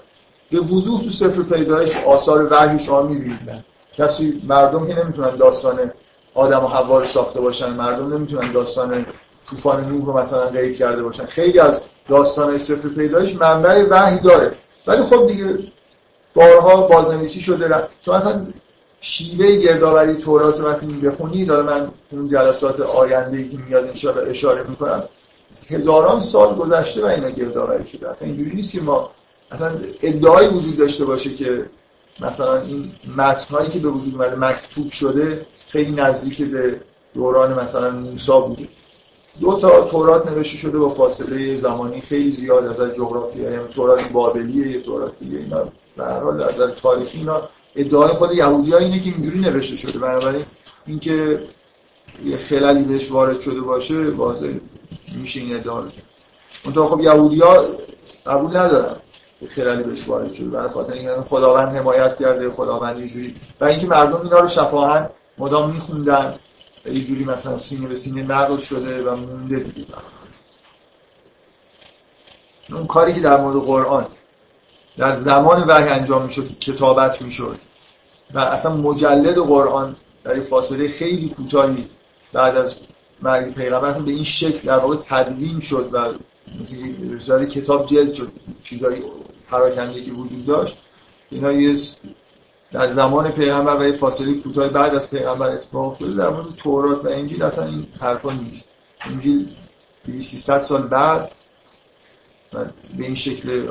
به 0.50 0.60
وضوح 0.60 1.04
تو 1.04 1.10
سفر 1.10 1.42
پیدایش 1.42 1.96
آثار 1.96 2.48
وحی 2.52 2.78
شما 2.78 3.02
می‌بینید 3.02 3.64
کسی 3.92 4.42
مردم 4.44 4.86
که 4.86 5.04
نمی‌تونن 5.04 5.36
داستان 5.36 5.92
آدم 6.36 6.64
و 6.64 6.68
حوا 6.68 6.98
رو 6.98 7.04
ساخته 7.04 7.40
باشن 7.40 7.72
مردم 7.72 8.14
نمی‌تونن 8.14 8.52
داستان 8.52 9.06
طوفان 9.50 9.88
نوح 9.88 10.06
رو 10.06 10.18
مثلا 10.18 10.46
قید 10.46 10.76
کرده 10.76 11.02
باشن. 11.02 11.24
خیلی 11.24 11.58
از 11.58 11.82
داستان 12.08 12.58
سفر 12.58 12.88
پیدایش 12.88 13.36
منبع 13.36 13.86
وحی 13.90 14.20
داره. 14.20 14.52
ولی 14.86 15.02
خب 15.02 15.26
دیگه 15.26 15.58
بارها 16.34 16.86
بازنویسی 16.86 17.40
شده 17.40 17.88
چون 18.02 18.16
مثلا 18.16 18.46
شیوه 19.00 19.56
گردآوری 19.56 20.14
تورات 20.14 20.60
رو 20.60 20.66
وقتی 20.66 20.86
بخونی 20.86 21.44
داره 21.44 21.62
من 21.62 21.90
اون 22.10 22.28
جلسات 22.28 22.80
آینده 22.80 23.48
که 23.48 23.58
میاد 23.68 23.84
انشاءالله 23.86 24.30
اشاره 24.30 24.62
می‌کنم 24.68 25.02
هزاران 25.68 26.20
سال 26.20 26.54
گذشته 26.54 27.02
و 27.02 27.06
اینا 27.06 27.30
گردآوری 27.30 27.86
شده. 27.86 28.10
اصلا 28.10 28.28
اینجوری 28.28 28.56
نیست 28.56 28.72
که 28.72 28.80
ما 28.80 29.10
اصلا 29.50 29.78
ادعایی 30.02 30.48
وجود 30.48 30.76
داشته 30.76 31.04
باشه 31.04 31.34
که 31.34 31.66
مثلا 32.20 32.60
این 32.60 32.92
متنهایی 33.16 33.70
که 33.70 33.78
به 33.78 33.88
وجود 33.88 34.14
اومده 34.14 34.36
مکتوب 34.36 34.90
شده 34.90 35.46
خیلی 35.68 35.92
نزدیک 35.92 36.42
به 36.42 36.80
دوران 37.14 37.54
مثلا 37.54 37.90
موسی 37.90 38.32
بوده 38.32 38.68
دو 39.40 39.58
تا 39.58 39.80
تورات 39.80 40.26
نوشته 40.26 40.56
شده 40.56 40.78
با 40.78 40.88
فاصله 40.88 41.56
زمانی 41.56 42.00
خیلی 42.00 42.32
زیاد 42.32 42.66
از 42.66 42.94
جغرافی 42.94 43.38
یعنی 43.40 43.56
تورات 43.74 44.08
بابلیه 44.12 44.68
یه 44.68 44.80
تورات 44.80 45.18
دیگه 45.18 45.38
اینا. 45.38 45.64
به 45.96 46.04
هر 46.04 46.20
حال 46.20 46.42
از 46.42 46.60
تاریخی 46.82 47.18
اینا 47.18 47.48
ادعای 47.76 48.08
خود 48.08 48.32
یهودی 48.32 48.72
ها 48.72 48.78
اینه 48.78 49.00
که 49.00 49.10
اینجوری 49.10 49.40
نوشته 49.40 49.76
شده. 49.76 49.98
بنابراین 49.98 50.44
اینکه 50.86 51.42
یه 52.24 52.36
خلالی 52.36 52.82
بهش 52.82 53.10
وارد 53.10 53.40
شده 53.40 53.60
باشه 53.60 54.10
واضح 54.10 54.50
میشه 55.18 55.40
این 55.40 55.54
ادعا 55.54 55.80
رو. 55.80 55.88
کرد 56.64 56.84
خب 56.84 57.00
یهودی 57.00 57.40
ها 57.40 57.64
قبول 58.26 58.56
ندارن 58.56 58.96
خلالی 59.48 59.82
بهش 59.82 60.08
وارد 60.08 60.34
شده. 60.34 60.48
برای 60.48 60.68
خاطر 60.68 60.92
اینکه 60.92 61.12
خداوند 61.12 61.76
حمایت 61.76 62.18
کرده 62.20 62.50
خداوند 62.50 62.98
یه 62.98 63.08
جوری 63.08 63.34
و 63.60 63.64
اینکه 63.64 63.86
مردم 63.86 64.20
اینا 64.20 64.38
رو 64.38 64.48
شفاهن 64.48 65.10
مدام 65.38 65.70
میخوندن 65.72 66.38
یه 66.86 67.04
جوری 67.04 67.24
مثلا 67.24 67.58
سینه 67.58 67.86
به 67.86 67.94
سینه 67.94 68.22
نقل 68.22 68.58
شده 68.58 69.02
و 69.02 69.16
مونده 69.16 69.58
دیگه. 69.58 69.86
اون 72.70 72.86
کاری 72.86 73.14
که 73.14 73.20
در 73.20 73.40
مورد 73.40 73.64
قرآن 73.64 74.06
در 74.98 75.22
زمان 75.22 75.64
وحی 75.68 75.88
انجام 75.88 76.24
می‌شد 76.24 76.58
کتابت 76.58 77.22
می‌شد 77.22 77.58
و 78.34 78.38
اصلا 78.38 78.76
مجلد 78.76 79.38
قرآن 79.38 79.96
در 80.24 80.40
فاصله 80.40 80.88
خیلی 80.88 81.28
کوتاهی 81.28 81.88
بعد 82.32 82.56
از 82.56 82.76
مرگ 83.22 83.54
پیغمبر 83.54 83.92
به 83.92 84.10
این 84.10 84.24
شکل 84.24 84.68
در 84.68 84.78
واقع 84.78 84.96
تدوین 85.08 85.60
شد 85.60 85.90
و 85.92 86.12
مثل 86.60 87.44
کتاب 87.44 87.86
جلد 87.86 88.12
شد 88.12 88.32
چیزایی 88.64 89.02
پراکنده 89.50 90.04
که 90.04 90.12
وجود 90.12 90.46
داشت. 90.46 90.76
اینا 91.30 91.52
یه 91.52 91.76
در 92.76 92.94
زمان 92.94 93.30
پیغمبر 93.30 93.76
و 93.76 93.86
یه 93.86 93.92
فاصله 93.92 94.34
کوتاه 94.34 94.68
بعد 94.68 94.94
از 94.94 95.10
پیغمبر 95.10 95.50
اتفاق 95.50 95.92
افتاده 95.92 96.14
در 96.14 96.28
مورد 96.28 96.46
تورات 96.56 97.04
و 97.04 97.08
انجیل 97.08 97.42
اصلا 97.42 97.64
این 97.66 97.86
حرفا 98.00 98.32
نیست. 98.32 98.68
انجیل 99.00 99.48
300 100.20 100.58
سال 100.58 100.82
بعد 100.82 101.30
به 102.52 103.04
این 103.04 103.14
شکل 103.14 103.68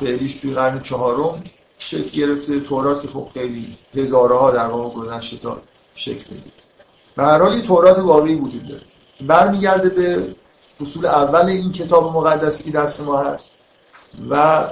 فعلیش 0.00 0.34
توی 0.34 0.54
قرن 0.54 0.80
چهارم 0.80 1.42
شکل 1.78 2.10
گرفته. 2.10 2.60
تورات 2.60 3.02
که 3.02 3.08
خب 3.08 3.28
خیلی 3.34 3.78
هزارها 3.94 4.50
در 4.50 4.66
واقع 4.66 4.94
گذشته 4.94 5.36
تا 5.36 5.62
شکل 5.94 6.24
بگیره 6.24 6.52
به 7.16 7.22
هر 7.22 7.42
حال 7.42 7.60
تورات 7.60 7.98
واقعی 7.98 8.34
وجود 8.34 8.68
داره. 8.68 8.82
برمیگرده 9.20 9.88
به 9.88 10.34
فصول 10.80 11.06
اول 11.06 11.46
این 11.46 11.72
کتاب 11.72 12.16
مقدسی 12.16 12.64
که 12.64 12.70
دست 12.70 13.00
ما 13.00 13.18
هست 13.18 13.46
و 14.30 14.64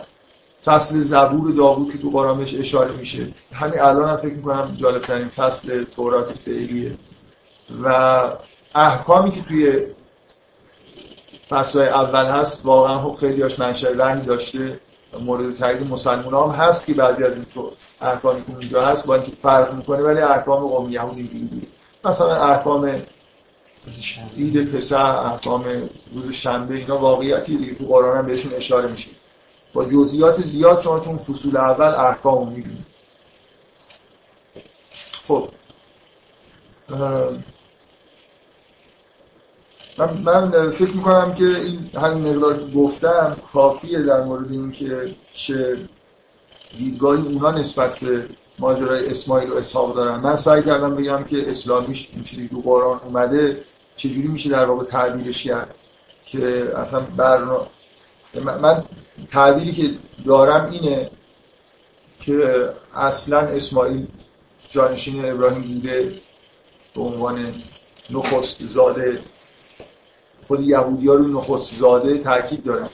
فصل 0.69 1.01
زبور 1.01 1.53
داوود 1.53 1.93
که 1.93 1.99
تو 1.99 2.11
قرآن 2.11 2.41
اشاره 2.41 2.93
میشه. 2.93 3.29
همین 3.53 3.81
الان 3.81 4.09
هم 4.09 4.16
فکر 4.16 4.35
می‌کنم 4.35 4.77
جالب 4.77 5.03
ترین 5.03 5.29
فصل 5.29 5.85
تورات 5.85 6.33
فعلیه. 6.33 6.97
و 7.83 7.89
احکامی 8.75 9.31
که 9.31 9.43
توی 9.43 9.87
فصل 11.49 11.81
اول 11.81 12.27
هست 12.27 12.61
واقعا 12.64 12.99
خب 12.99 13.14
خیلی 13.14 13.43
هاش 13.43 13.59
منشأ 13.59 13.89
وحی 13.99 14.27
داشته 14.27 14.81
مورد 15.21 15.55
تایید 15.55 15.83
مسلمان 15.83 16.35
هم 16.35 16.64
هست 16.64 16.87
که 16.87 16.95
بعضی 16.95 17.25
از 17.25 17.35
این 17.35 17.47
احکامی 18.01 18.45
که 18.45 18.53
اونجا 18.53 18.87
هست 18.87 19.07
با 19.07 19.14
اینکه 19.14 19.33
فرق 19.43 19.75
می‌کنه 19.75 20.03
ولی 20.03 20.19
احکام 20.21 20.69
قوم 20.69 20.91
یهود 20.91 21.16
اینجوری 21.16 21.45
بود 21.45 21.66
مثلا 22.05 22.35
احکام 22.35 23.03
عید 24.37 24.73
پسر 24.73 25.16
احکام 25.16 25.64
روز 26.14 26.33
شنبه 26.33 26.75
اینا 26.75 26.99
واقعیتی 26.99 27.57
دیگه 27.57 27.75
تو 27.75 27.85
قرآن 27.85 28.19
هم 28.19 28.27
بهشون 28.27 28.53
اشاره 28.53 28.91
میشه. 28.91 29.11
با 29.73 29.85
جزئیات 29.85 30.43
زیاد 30.43 30.81
شما 30.81 30.99
تو 30.99 31.19
فصول 31.19 31.57
اول 31.57 31.87
احکام 31.87 32.49
می‌بینید. 32.49 32.87
خب. 35.29 35.49
من, 39.99 40.12
من 40.25 40.71
فکر 40.71 40.93
می‌کنم 40.93 41.35
که 41.35 41.45
این 41.45 41.91
همین 41.95 42.29
مقدار 42.29 42.59
که 42.59 42.77
گفتم 42.77 43.37
کافیه 43.53 44.03
در 44.03 44.25
مورد 44.25 44.53
این 44.53 44.73
که 44.73 45.14
چه 45.33 45.89
دیدگاهی 46.79 47.23
اونا 47.23 47.51
نسبت 47.51 47.99
به 47.99 48.29
ماجرای 48.59 49.11
اسماعیل 49.11 49.51
و 49.51 49.55
اسحاق 49.55 49.97
دارن. 49.97 50.21
من 50.21 50.37
سعی 50.37 50.62
کردم 50.62 50.95
بگم 50.95 51.25
که 51.25 51.51
اسلامیش 51.51 52.11
چیزی 52.25 52.49
تو 52.49 52.61
قرآن 52.61 53.01
اومده 53.05 53.64
چجوری 53.97 54.29
میشه 54.29 54.51
در 54.51 54.64
واقع 54.64 54.85
تعبیرش 54.85 55.43
کرد 55.43 55.75
که 56.25 56.73
اصلا 56.77 57.01
برنا... 57.01 57.66
من 58.35 58.85
تعبیری 59.31 59.73
که 59.73 59.99
دارم 60.27 60.71
اینه 60.71 61.11
که 62.21 62.69
اصلا 62.95 63.39
اسماعیل 63.39 64.07
جانشین 64.71 65.25
ابراهیم 65.31 65.75
بوده 65.75 66.21
به 66.95 67.01
عنوان 67.01 67.55
نخست 68.11 68.66
زاده. 68.66 69.21
خود 70.47 70.61
یهودی 70.61 71.09
ها 71.09 71.14
رو 71.14 71.29
نخست 71.29 71.75
زاده 71.75 72.19
تاکید 72.19 72.64
دارن 72.64 72.89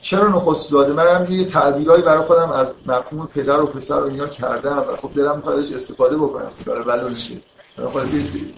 چرا 0.00 0.28
نخست 0.28 0.70
زاده؟ 0.70 0.92
من 0.92 1.06
هم 1.06 1.32
یه 1.32 1.44
تعبیرهایی 1.44 2.02
برای 2.02 2.22
خودم 2.22 2.50
از 2.50 2.72
مفهوم 2.86 3.26
پدر 3.26 3.60
و 3.60 3.66
پسر 3.66 4.00
و 4.00 4.04
اینا 4.04 4.28
کردم 4.28 4.84
و 4.88 4.96
خب 4.96 5.10
دلم 5.14 5.36
می‌خواد 5.36 5.58
استفاده 5.58 6.16
بکنم. 6.16 6.52
برای 6.66 7.10
نشه 7.10 7.34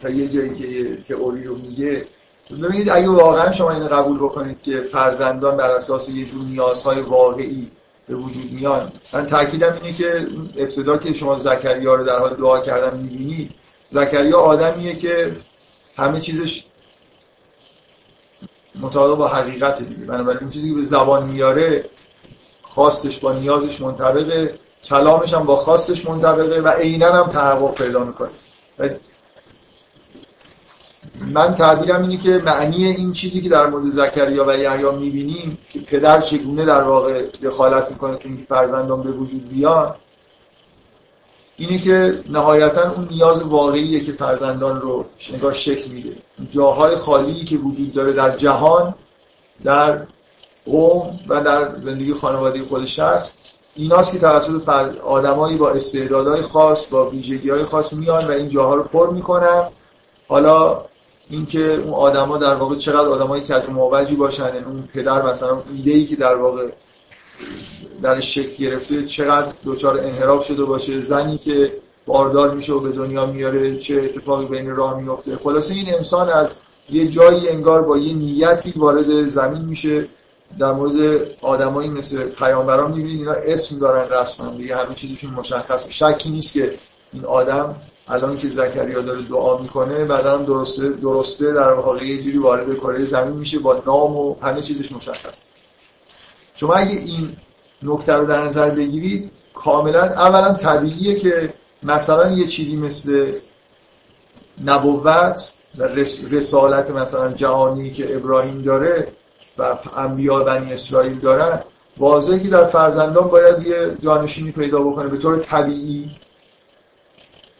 تا 0.02 0.10
یه 0.10 0.28
جایی 0.28 0.54
که 0.54 0.96
تئوری 1.08 1.44
رو 1.44 1.54
میگه 1.54 2.06
ببینید 2.56 2.88
اگه 2.90 3.08
واقعا 3.08 3.52
شما 3.52 3.70
این 3.70 3.88
قبول 3.88 4.18
بکنید 4.18 4.62
که 4.62 4.80
فرزندان 4.80 5.56
بر 5.56 5.70
اساس 5.70 6.08
یه 6.08 6.26
جور 6.26 6.44
نیازهای 6.44 7.00
واقعی 7.00 7.70
به 8.08 8.16
وجود 8.16 8.52
میان 8.52 8.92
من 9.12 9.26
تاکیدم 9.26 9.78
اینه 9.82 9.92
که 9.96 10.26
ابتدا 10.56 10.98
که 10.98 11.12
شما 11.12 11.38
زکریا 11.38 11.94
رو 11.94 12.04
در 12.04 12.18
حال 12.18 12.34
دعا 12.34 12.60
کردن 12.60 12.96
می‌بینید 12.96 13.54
زکریا 13.90 14.38
آدمیه 14.38 14.96
که 14.96 15.36
همه 15.96 16.20
چیزش 16.20 16.64
مطابق 18.80 19.18
با 19.18 19.28
حقیقت 19.28 19.82
دیگه. 19.82 20.04
بنابراین 20.04 20.40
اون 20.40 20.50
چیزی 20.50 20.68
که 20.68 20.74
به 20.74 20.84
زبان 20.84 21.26
میاره 21.28 21.84
خواستش 22.62 23.18
با 23.18 23.32
نیازش 23.32 23.80
منطبقه 23.80 24.58
کلامش 24.84 25.34
هم 25.34 25.44
با 25.44 25.56
خواستش 25.56 26.08
منطبقه 26.08 26.60
و 26.60 26.68
عینا 26.68 27.12
هم 27.12 27.32
تحقق 27.32 27.74
پیدا 27.74 28.04
می‌کنه. 28.04 28.30
من 31.20 31.54
تعبیرم 31.54 32.02
اینه 32.02 32.16
که 32.16 32.42
معنی 32.44 32.84
این 32.84 33.12
چیزی 33.12 33.40
که 33.40 33.48
در 33.48 33.66
مورد 33.66 33.90
زکریا 33.90 34.44
و 34.48 34.58
یحیی 34.58 34.90
می‌بینیم 34.90 35.58
که 35.72 35.80
پدر 35.80 36.20
چگونه 36.20 36.64
در 36.64 36.82
واقع 36.82 37.22
دخالت 37.42 37.90
می‌کنه 37.90 38.18
که 38.18 38.28
این 38.28 38.46
فرزندان 38.48 39.02
به 39.02 39.10
وجود 39.10 39.48
بیان 39.48 39.94
اینه 41.56 41.78
که 41.78 42.20
نهایتا 42.30 42.92
اون 42.92 43.08
نیاز 43.10 43.42
واقعیه 43.42 44.00
که 44.00 44.12
فرزندان 44.12 44.80
رو 44.80 45.04
نگاه 45.34 45.54
شکل 45.54 45.90
میده. 45.90 46.16
جاهای 46.50 46.96
خالی 46.96 47.44
که 47.44 47.56
وجود 47.56 47.92
داره 47.92 48.12
در 48.12 48.36
جهان 48.36 48.94
در 49.64 50.02
قوم 50.66 51.20
و 51.28 51.40
در 51.40 51.78
زندگی 51.80 52.14
خانواده 52.14 52.64
خود 52.64 52.84
شخص 52.84 53.32
ایناست 53.74 54.12
که 54.12 54.18
توسط 54.18 54.68
آدمایی 55.04 55.56
با 55.56 55.70
استعدادهای 55.70 56.42
خاص 56.42 56.86
با 56.86 57.10
ویژگی 57.10 57.50
های 57.50 57.64
خاص 57.64 57.92
میان 57.92 58.28
و 58.28 58.30
این 58.30 58.48
جاها 58.48 58.74
رو 58.74 58.82
پر 58.82 59.10
می‌کنن. 59.10 59.68
حالا 60.28 60.84
اینکه 61.30 61.74
اون 61.74 61.94
آدما 61.94 62.38
در 62.38 62.54
واقع 62.54 62.76
چقدر 62.76 63.08
آدمای 63.08 63.40
کج 63.40 63.68
موجی 63.68 64.16
باشن 64.16 64.44
یعنی 64.44 64.64
اون 64.64 64.88
پدر 64.94 65.22
مثلا 65.22 65.62
ایده 65.74 65.90
ای 65.90 66.06
که 66.06 66.16
در 66.16 66.34
واقع 66.34 66.68
در 68.02 68.20
شکل 68.20 68.64
گرفته 68.64 69.04
چقدر 69.04 69.52
دچار 69.64 69.98
انحراف 69.98 70.44
شده 70.44 70.64
باشه 70.64 71.00
زنی 71.00 71.38
که 71.38 71.72
باردار 72.06 72.54
میشه 72.54 72.72
و 72.72 72.80
به 72.80 72.92
دنیا 72.92 73.26
میاره 73.26 73.76
چه 73.76 73.94
اتفاقی 73.94 74.46
بین 74.46 74.70
راه 74.70 75.00
میفته. 75.00 75.36
خلاصه 75.36 75.74
این 75.74 75.94
انسان 75.94 76.28
از 76.28 76.54
یه 76.90 77.08
جایی 77.08 77.48
انگار 77.48 77.82
با 77.82 77.98
یه 77.98 78.14
نیتی 78.14 78.72
وارد 78.76 79.28
زمین 79.28 79.62
میشه. 79.62 80.08
در 80.58 80.72
مورد 80.72 81.26
آدمایی 81.42 81.90
مثل 81.90 82.24
پیامبران 82.24 82.92
می‌بینید 82.92 83.18
اینا 83.18 83.32
اسم 83.32 83.78
دارن 83.78 84.12
رسما 84.12 84.54
دیگه 84.56 84.76
همه 84.76 84.94
چیزشون 84.94 85.30
مشخص 85.30 85.88
شکی 85.88 86.30
نیست 86.30 86.52
که 86.52 86.72
این 87.12 87.24
آدم 87.24 87.76
الان 88.10 88.38
که 88.38 88.48
زکریا 88.48 89.00
داره 89.00 89.22
دعا 89.22 89.58
می‌کنه 89.58 90.04
بعدا 90.04 90.38
هم 90.38 90.44
درسته 90.44 90.88
درسته 90.88 91.52
در 91.52 91.72
واقع 91.72 92.06
یه 92.06 92.22
جوری 92.22 92.38
وارد 92.38 93.04
زمین 93.04 93.36
میشه 93.36 93.58
با 93.58 93.82
نام 93.86 94.16
و 94.16 94.34
همه 94.42 94.62
چیزش 94.62 94.92
مشخص. 94.92 95.44
شما 96.54 96.74
اگه 96.74 96.98
این 96.98 97.36
نکته 97.82 98.12
رو 98.12 98.26
در 98.26 98.48
نظر 98.48 98.70
بگیرید 98.70 99.30
کاملا 99.54 100.02
اولا 100.02 100.54
طبیعیه 100.54 101.14
که 101.14 101.54
مثلا 101.82 102.30
یه 102.30 102.46
چیزی 102.46 102.76
مثل 102.76 103.32
نبوت 104.64 105.52
و 105.78 105.88
رسالت 106.30 106.90
مثلا 106.90 107.32
جهانی 107.32 107.90
که 107.90 108.16
ابراهیم 108.16 108.62
داره 108.62 109.08
و 109.58 109.78
انبیا 109.96 110.44
بنی 110.44 110.72
اسرائیل 110.72 111.18
دارن 111.18 111.60
واضحه 111.98 112.40
که 112.40 112.48
در 112.48 112.66
فرزندان 112.66 113.28
باید 113.28 113.66
یه 113.66 113.96
جانشینی 114.02 114.52
پیدا 114.52 114.82
بکنه. 114.82 115.08
به 115.08 115.16
طور 115.16 115.38
طبیعی 115.38 116.10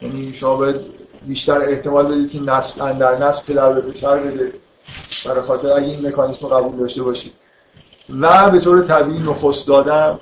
یعنی 0.01 0.33
شما 0.33 0.55
باید 0.55 0.75
بیشتر 1.27 1.61
احتمال 1.61 2.07
بدید 2.07 2.31
که 2.31 2.39
نسل 2.39 2.93
در 2.93 3.17
نسل 3.17 3.41
پدر 3.43 3.73
به 3.73 3.81
پسر 3.81 4.17
بده 4.17 4.53
برای 5.25 5.41
خاطر 5.41 5.71
اگه 5.71 5.87
این 5.87 6.07
مکانیسم 6.07 6.47
قبول 6.47 6.79
داشته 6.79 7.03
باشید. 7.03 7.33
و 8.19 8.49
به 8.49 8.59
طور 8.59 8.81
طبیعی 8.81 9.19
نخست 9.19 9.67
دادم 9.67 10.19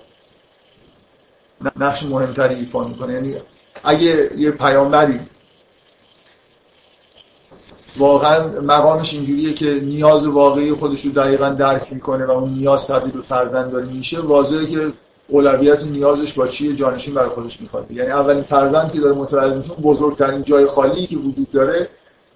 نقش 1.76 2.04
مهمتری 2.04 2.56
ایفا 2.56 2.84
می‌کنه. 2.84 3.14
یعنی 3.14 3.36
اگه 3.84 4.32
یه 4.38 4.52
پیامبری 4.52 5.20
واقعا 7.98 8.48
مقامش 8.62 9.14
اینجوریه 9.14 9.54
که 9.54 9.66
نیاز 9.66 10.26
واقعی 10.26 10.74
خودش 10.74 11.06
رو 11.06 11.12
دقیقا 11.12 11.50
درک 11.50 11.94
می‌کنه 11.94 12.26
و 12.26 12.32
اون 12.32 12.50
نیاز 12.54 12.88
تبدیل 12.88 13.12
به 13.12 13.22
فرزندانی 13.22 13.98
میشه 13.98 14.20
واضحه 14.20 14.66
که 14.66 14.94
اولویت 15.30 15.84
نیازش 15.84 16.34
با 16.34 16.48
چیه 16.48 16.76
جانشین 16.76 17.14
برای 17.14 17.30
خودش 17.30 17.62
می‌خواد. 17.62 17.92
یعنی 17.92 18.12
اولین 18.12 18.44
فرزند 18.44 18.92
که 18.92 19.00
داره 19.00 19.16
متولد 19.16 19.58
میشه 19.58 19.74
بزرگترین 19.74 20.44
جای 20.44 20.66
خالی 20.66 21.08
که 21.08 21.18
وجود 21.18 21.52
داره 21.52 21.90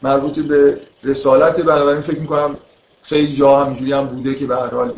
مربوط 0.04 0.40
به 0.40 0.80
رسالت. 1.04 1.60
بنابراین 1.60 2.02
فکر 2.02 2.20
می‌کنم 2.20 2.58
خیلی 3.02 3.36
جا 3.36 3.60
هم 3.60 3.68
اینجوری 3.68 3.94
هم 3.94 4.08
بوده 4.08 4.36
که 4.36 4.46
به 4.46 4.56
هر 4.56 4.68
حال 4.68 4.94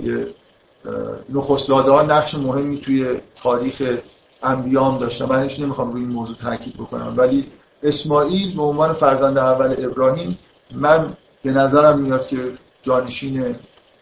نخست 1.29 1.69
ها 1.69 2.01
نقش 2.01 2.35
مهمی 2.35 2.81
توی 2.81 3.19
تاریخ 3.43 3.81
انبیام 4.43 4.97
داشتن. 4.97 5.25
من 5.25 5.43
هیچ 5.43 5.59
نمی‌خوام 5.59 5.91
روی 5.91 6.01
این 6.01 6.11
موضوع 6.11 6.35
تاکید 6.35 6.73
بکنم. 6.73 7.13
ولی 7.17 7.45
اسماعیل 7.83 8.55
به 8.55 8.61
عنوان 8.61 8.93
فرزند 8.93 9.37
اول 9.37 9.75
ابراهیم 9.77 10.37
من 10.75 11.13
به 11.43 11.51
نظرم 11.51 11.99
میاد 11.99 12.27
که 12.27 12.37
جانشین 12.81 13.55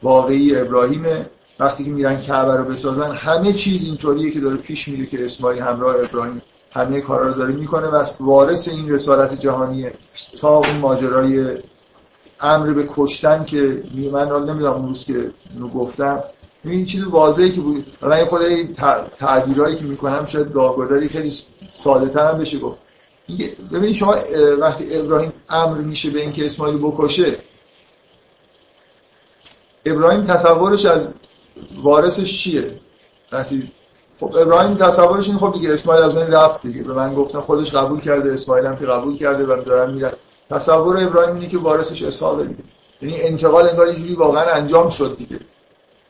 واقعی 0.03 0.55
ابراهیمه. 0.55 1.25
وقتی 1.59 1.83
که 1.83 1.89
میرن 1.89 2.21
کعبه 2.21 2.57
رو 2.57 2.63
بسازن 2.63 3.11
همه 3.11 3.53
چیز 3.53 3.83
اینطوریه 3.83 4.31
که 4.31 4.39
داره 4.39 4.57
پیش 4.57 4.87
میره 4.87 5.05
که 5.05 5.25
اسماعیل 5.25 5.61
همراه 5.61 5.95
ابراهیم 5.95 6.41
همه 6.71 7.01
کارا 7.01 7.27
رو 7.27 7.33
داره 7.33 7.53
می‌کنه 7.53 7.87
و 7.87 8.05
وارث 8.19 8.67
این 8.67 8.91
رسالت 8.91 9.39
جهانیه. 9.39 9.93
تا 10.41 10.57
اون 10.57 10.77
ماجرای 10.77 11.57
امر 12.41 12.73
به 12.73 12.85
کشتن 12.87 13.43
که 13.45 13.83
من 14.11 14.29
نمی‌دونم 14.29 14.73
اون 14.73 14.87
روز 14.87 15.05
که 15.05 15.31
اینو 15.53 15.67
گفتم. 15.67 16.23
این 16.65 16.85
چیز 16.85 17.03
واضحی 17.03 17.51
که 17.51 17.61
بود. 17.61 17.85
من 18.01 18.25
خود 18.25 18.41
تعبیرایی 19.19 19.75
که 19.75 19.85
می‌کنم 19.85 20.25
شاید 20.25 20.53
داغداری 20.53 21.07
خیلی 21.07 21.33
ساده 21.67 22.09
تر 22.09 22.31
هم 22.31 22.37
بشه 22.37 22.59
گفت. 22.59 22.77
ببینید 23.71 23.95
شما 23.95 24.15
وقتی 24.59 24.97
ابراهیم 24.97 25.33
امر 25.49 25.77
میشه 25.77 26.09
به 26.09 26.21
اینکه 26.21 26.45
اسماعیل 26.45 26.77
بکشه 26.77 27.37
ابراهیم 29.85 30.23
تصورش 30.23 30.85
از 30.85 31.13
وارثش 31.83 32.43
چیه؟ 32.43 32.79
وقتی 33.31 33.71
خب 34.19 34.35
ابراهیم 34.35 34.77
تصورش 34.77 35.27
این 35.27 35.37
خب 35.37 35.53
دیگه 35.53 35.73
اسماعیل 35.73 36.03
از 36.03 36.15
من 36.15 36.27
رفت 36.27 36.61
دیگه. 36.61 36.83
به 36.83 36.93
من 36.93 37.13
گفتن 37.13 37.39
خودش 37.39 37.75
قبول 37.75 38.01
کرده 38.01 38.33
اسماعیل 38.33 38.65
هم 38.65 38.75
که 38.75 38.85
قبول 38.85 39.17
کرده 39.17 39.43
و 39.45 39.61
دارن 39.61 39.93
میرن. 39.93 40.11
تصور 40.49 41.03
ابراهیم 41.03 41.35
اینه 41.35 41.47
که 41.47 41.57
وارثش 41.57 42.03
اسحاق 42.03 42.41
دیگه. 42.41 42.63
یعنی 43.01 43.21
انتقال 43.21 43.69
انگار 43.69 43.97
یه 43.97 44.17
واقعا 44.17 44.53
انجام 44.53 44.89
شد 44.89 45.15
دیگه. 45.17 45.39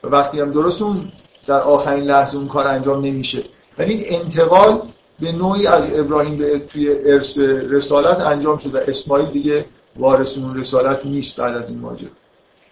و 0.03 0.07
وقتی 0.07 0.39
هم 0.39 0.51
درست 0.51 0.81
اون 0.81 1.11
در 1.47 1.61
آخرین 1.61 2.03
لحظه 2.03 2.37
اون 2.37 2.47
کار 2.47 2.67
انجام 2.67 3.05
نمیشه. 3.05 3.43
ولی 3.77 4.05
انتقال 4.07 4.81
به 5.19 5.31
نوعی 5.31 5.67
از 5.67 5.99
ابراهیم 5.99 6.37
به 6.37 6.59
توی 6.59 6.89
ارث 7.05 7.37
رسالت 7.69 8.19
انجام 8.19 8.57
شده 8.57 8.85
اسماعیل 8.87 9.29
دیگه 9.29 9.65
وارث 9.95 10.37
اون 10.37 10.57
رسالت 10.57 11.05
نیست 11.05 11.35
بعد 11.35 11.55
از 11.57 11.69
این 11.69 11.79
ماجرا. 11.79 12.09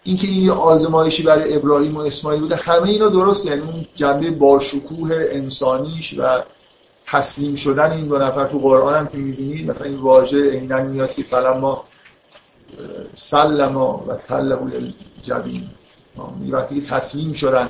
اینکه 0.04 0.28
این 0.28 0.44
یه 0.44 0.52
آزمایشی 0.52 1.24
برای 1.24 1.56
ابراهیم 1.56 1.98
و 1.98 2.00
اسماعیل 2.00 2.42
بوده 2.42 2.56
همه 2.56 2.90
اینا 2.90 3.08
درست 3.08 3.46
یعنی 3.46 3.62
اون 3.62 3.86
جنبه 3.96 4.32
باشکوه 4.32 5.28
انسانیش 5.32 6.16
و 6.18 6.44
تسلیم 7.08 7.56
شدن 7.56 7.92
این 7.92 8.08
دو 8.08 8.18
نفر 8.18 8.48
تو 8.48 8.60
قرآن 8.60 8.94
هم 8.94 9.08
که 9.08 9.18
می‌بینید 9.18 9.72
مثلا 9.72 9.88
این 9.88 10.00
واژه 10.00 10.52
عینا 10.52 10.84
میاد 10.84 11.14
که 11.14 11.24
فلما 11.24 11.84
سلما 13.14 14.06
و 14.08 14.16
تله 14.16 14.58
الجبین 14.62 15.68
وقتی 16.50 16.82
که 16.82 16.88
تسلیم 16.88 17.34
شدن 17.34 17.70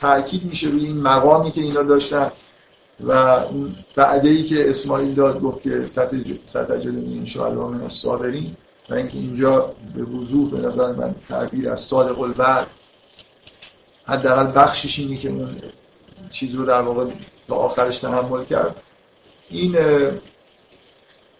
تاکید 0.00 0.44
میشه 0.44 0.68
روی 0.68 0.86
این 0.86 1.00
مقامی 1.00 1.50
که 1.50 1.60
اینا 1.60 1.82
داشتن 1.82 2.32
و 3.00 3.12
اون 3.12 3.74
که 4.48 4.70
اسماعیل 4.70 5.14
داد 5.14 5.40
گفت 5.40 5.62
که 5.62 5.86
ستجدنی 6.46 7.18
انشاءالله 7.18 7.64
من 7.64 7.80
الصابرین. 7.80 8.56
و 8.90 8.94
اینکه 8.94 9.18
اینجا 9.18 9.72
به 9.94 10.02
وضوح 10.02 10.50
به 10.50 10.68
نظر 10.68 10.92
من 10.92 11.14
تعبیر 11.28 11.70
از 11.70 11.80
صادق 11.80 12.20
الوعد 12.20 12.66
حداقل 14.04 14.52
بخشش 14.62 14.98
اینه 14.98 15.16
که 15.16 15.28
اون 15.28 15.62
چیز 16.30 16.54
رو 16.54 16.66
در 16.66 16.80
واقع 16.82 17.10
تا 17.48 17.54
آخرش 17.54 17.98
تحمل 17.98 18.44
کرد. 18.44 18.76
این 19.50 19.76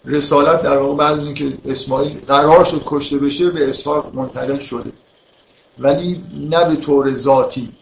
رسالت 0.04 0.62
در 0.62 0.78
واقع 0.78 0.96
بعد 0.96 1.18
از 1.18 1.24
اینکه 1.24 1.58
اسماعیل 1.66 2.20
قرار 2.28 2.64
شد 2.64 2.82
کشته 2.86 3.18
بشه 3.18 3.50
به 3.50 3.68
اسحاق 3.68 4.14
منتقل 4.14 4.58
شده. 4.58 4.92
ولی 5.78 6.24
نه 6.34 6.64
به 6.64 6.76
طور 6.76 7.14
ذاتی. 7.14 7.72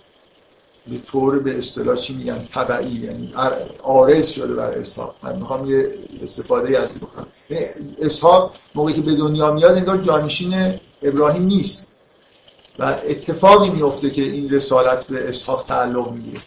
به 0.90 0.98
طور 1.12 1.38
به 1.38 1.58
اصطلاح 1.58 1.96
چی 1.96 2.14
میگن؟ 2.14 2.48
طبعی 2.54 2.90
یعنی 2.90 3.34
آرز 3.82 4.28
شده 4.28 4.54
بر 4.54 4.72
اسحاق. 4.72 5.14
من 5.22 5.36
می‌خوام 5.36 5.70
یه 5.70 5.94
استفاده 6.22 6.78
از 6.78 6.88
این 6.90 6.98
بکنم. 6.98 7.26
یعنی 7.50 7.66
اسحاق 7.98 8.54
موقعی 8.74 8.94
که 8.94 9.02
به 9.02 9.14
دنیا 9.14 9.52
میاد 9.52 9.74
انگار 9.74 9.98
جانشین 9.98 10.80
ابراهیم 11.02 11.42
نیست. 11.42 11.86
و 12.78 12.98
اتفاقی 13.06 13.70
میفته 13.70 14.10
که 14.10 14.22
این 14.22 14.50
رسالت 14.50 15.06
به 15.06 15.28
اسحاق 15.28 15.64
تعلق 15.68 16.12
می‌گیره. 16.12 16.40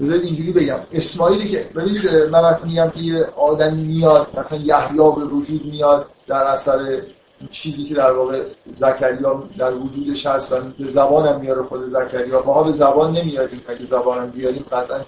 بذارید 0.00 0.24
اینجوری 0.24 0.52
بگم. 0.52 0.80
اسماعیلی 0.92 1.48
که 1.48 1.68
ببینید 1.74 2.06
من 2.06 2.40
وقتی 2.40 2.68
میگم 2.68 2.90
که 2.90 3.00
یه 3.00 3.24
آدمی 3.36 3.82
میاد 3.82 4.26
مثلا 4.38 4.58
یحیی 4.58 4.96
به 4.96 5.24
وجود 5.24 5.64
میاد 5.64 6.06
در 6.26 6.44
اثر 6.44 7.02
چیزی 7.50 7.84
که 7.84 7.94
در 7.94 8.12
واقع 8.12 8.42
زکریا 8.72 9.42
در 9.58 9.74
وجودش 9.74 10.26
هست 10.26 10.52
و 10.52 10.56
به 10.78 10.88
زبانم 10.88 11.40
میاره 11.40 11.62
خود 11.62 11.84
زکریا. 11.84 12.42
ما 12.46 12.62
به 12.62 12.72
زبان 12.72 13.16
نمیاریم. 13.16 13.60
اگه 13.68 13.84
زبانم 13.84 14.30
بیاریم 14.30 14.64
قطعا 14.72 15.00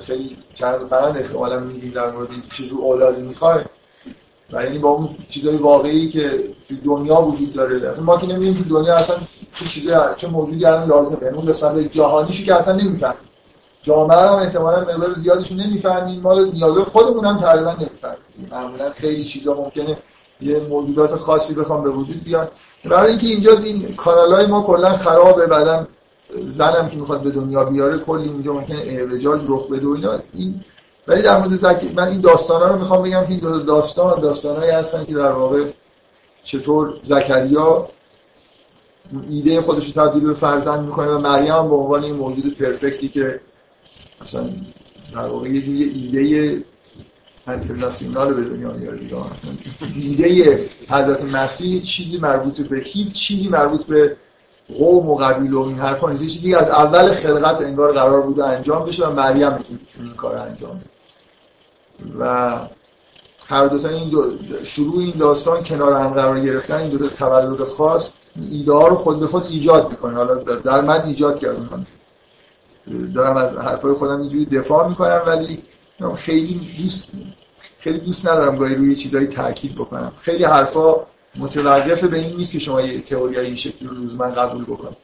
خیلی 0.00 0.36
چند 0.54 0.86
فرند 0.86 1.16
احتمالا 1.16 1.60
میگیم 1.60 1.90
در 1.90 2.10
مورد 2.10 2.30
اینکه 2.30 2.48
چیزو 2.48 2.78
اولادی 2.80 3.22
می‌خوای 3.22 3.64
و 4.52 4.64
یعنی 4.64 4.78
با 4.78 4.88
اون 4.88 5.08
چیزای 5.28 5.56
واقعی 5.56 6.08
که 6.08 6.44
تو 6.68 6.74
دنیا 6.84 7.20
وجود 7.20 7.52
داره. 7.52 7.90
اصلا 7.90 8.04
ما 8.04 8.16
که 8.16 8.26
نمی‌دونیم 8.26 8.62
تو 8.62 8.68
دنیا 8.68 8.96
اصلا 8.96 9.16
چه 9.54 9.64
چیزی 9.64 9.90
چه 10.16 10.28
موجودی 10.28 10.66
الان 10.66 10.88
لازمه. 10.88 11.22
یعنی 11.22 11.36
اون 11.36 11.46
قسمت 11.46 11.78
جهانیشو 11.78 12.44
که 12.44 12.54
اصلا 12.54 12.76
نمی‌فهمیم. 12.76 13.28
جامعه 13.82 14.16
هم 14.18 14.38
احتمالا 14.38 14.80
مقدار 14.80 15.12
زیادیشون 15.12 15.60
نمی‌فهمیم. 15.60 16.20
مال 16.20 16.50
نیازهای 16.50 16.84
خودمون 16.84 17.24
هم 17.24 17.38
تقریبا 17.38 17.72
نمی‌فهمیم. 17.72 18.50
معمولا 18.50 18.90
خیلی 18.90 19.24
چیزا 19.24 19.54
ممکنه 19.54 19.98
یه 20.42 20.60
موجودات 20.60 21.14
خاصی 21.14 21.54
بخوام 21.54 21.82
به 21.82 21.90
وجود 21.90 22.24
بیان 22.24 22.48
برای 22.84 23.10
اینکه 23.10 23.26
اینجا 23.26 23.52
این 23.52 23.94
کانال 23.94 24.46
ما 24.46 24.62
کلا 24.62 24.92
خرابه 24.92 25.46
بعدم 25.46 25.88
زنم 26.50 26.88
که 26.88 26.96
می‌خواد 26.96 27.22
به 27.22 27.30
دنیا 27.30 27.64
بیاره 27.64 27.98
کلی 27.98 28.28
اینجا 28.28 28.52
ممکنه 28.52 28.78
اعوجاج 28.78 29.40
رخ 29.48 29.66
بده 29.66 29.86
و 29.86 29.90
اینا. 29.90 30.18
این 30.34 30.64
ولی 31.08 31.22
در 31.22 31.38
مورد 31.38 31.56
زکی 31.56 31.92
من 31.96 32.08
این 32.08 32.20
داستانا 32.20 32.66
رو 32.66 32.78
می‌خوام 32.78 33.02
بگم 33.02 33.26
این 33.28 33.38
دو 33.38 33.58
داستان 33.58 34.20
داستانایی 34.20 34.70
هستن 34.70 35.04
که 35.04 35.14
در 35.14 35.32
واقع 35.32 35.70
چطور 36.42 36.94
زکریا 37.02 37.88
ایده 39.28 39.60
خودش 39.60 39.86
رو 39.86 39.92
تبدیل 39.92 40.26
به 40.26 40.34
فرزند 40.34 40.86
می‌کنه 40.86 41.10
و 41.10 41.18
مریم 41.18 41.68
به 41.68 41.74
عنوان 41.74 42.04
این 42.04 42.14
موجود 42.14 42.58
پرفکتی 42.58 43.08
که 43.08 43.40
مثلا 44.22 44.50
در 45.14 45.26
واقع 45.26 45.48
یه 45.48 45.62
جوری 45.62 45.82
ایده 45.82 46.64
انترناسیونال 47.46 48.34
به 48.34 48.44
دنیا 48.44 48.72
میاره 48.72 49.00
ایده 49.94 50.68
حضرت 50.88 51.24
مسیح 51.24 51.82
چیزی 51.82 52.18
مربوط 52.18 52.60
به 52.60 52.78
هیچ 52.78 53.12
چیزی 53.12 53.48
مربوط 53.48 53.86
به 53.86 54.16
قوم 54.78 55.10
و 55.10 55.16
قبیل 55.16 55.54
و 55.54 55.60
این 55.60 55.78
حرفا 55.78 56.10
نیست. 56.10 56.22
چیزی 56.26 56.54
از 56.54 56.68
اول 56.68 57.14
خلقت 57.14 57.62
انگار 57.62 57.92
قرار 57.92 58.22
بوده 58.22 58.44
انجام 58.44 58.84
بشه 58.84 59.06
و 59.06 59.12
مریم 59.12 59.52
می‌تونه 59.52 59.80
این 60.00 60.14
کار 60.14 60.36
انجام 60.36 60.76
بده. 60.76 60.88
و 62.18 62.58
هر 63.46 63.66
دو 63.66 63.78
تا 63.78 63.88
این 63.88 64.08
دو 64.08 64.32
شروع 64.64 64.98
این 64.98 65.14
داستان 65.18 65.62
کنار 65.62 65.92
هم 65.92 66.08
قرار 66.08 66.40
گرفتن 66.40 66.76
این 66.76 66.90
دو 66.90 67.08
تا 67.08 67.16
تولد 67.16 67.64
خاص 67.64 68.12
ایده 68.50 68.72
ها 68.72 68.88
رو 68.88 68.96
خود 68.96 69.20
به 69.20 69.26
خود 69.26 69.46
ایجاد 69.46 69.90
می‌کنه. 69.90 70.14
حالا 70.14 70.34
در 70.34 70.80
من 70.80 71.00
ایجاد 71.00 71.38
کردم 71.38 71.86
دارم 73.14 73.36
از 73.36 73.56
حرفای 73.56 73.94
خودم 73.94 74.20
اینجوری 74.20 74.44
دفاع 74.44 74.88
می‌کنم 74.88 75.22
ولی 75.26 75.62
خیلی 76.08 76.76
دوست 76.82 77.08
خیلی 77.78 77.98
دوست 77.98 78.26
ندارم 78.26 78.56
گاهی 78.56 78.74
روی 78.74 78.96
چیزایی 78.96 79.26
تاکید 79.26 79.74
بکنم. 79.74 80.12
خیلی 80.18 80.44
حرفا 80.44 80.96
متوقف 81.36 82.04
به 82.04 82.18
این 82.18 82.36
نیست 82.36 82.52
که 82.52 82.58
شما 82.58 82.80
یه 82.80 83.00
تئوری 83.00 83.38
این 83.38 83.56
شکلی 83.56 83.88
رو 83.88 83.94
من 83.96 84.34
قبول 84.34 84.64
بکنم. 84.64 84.96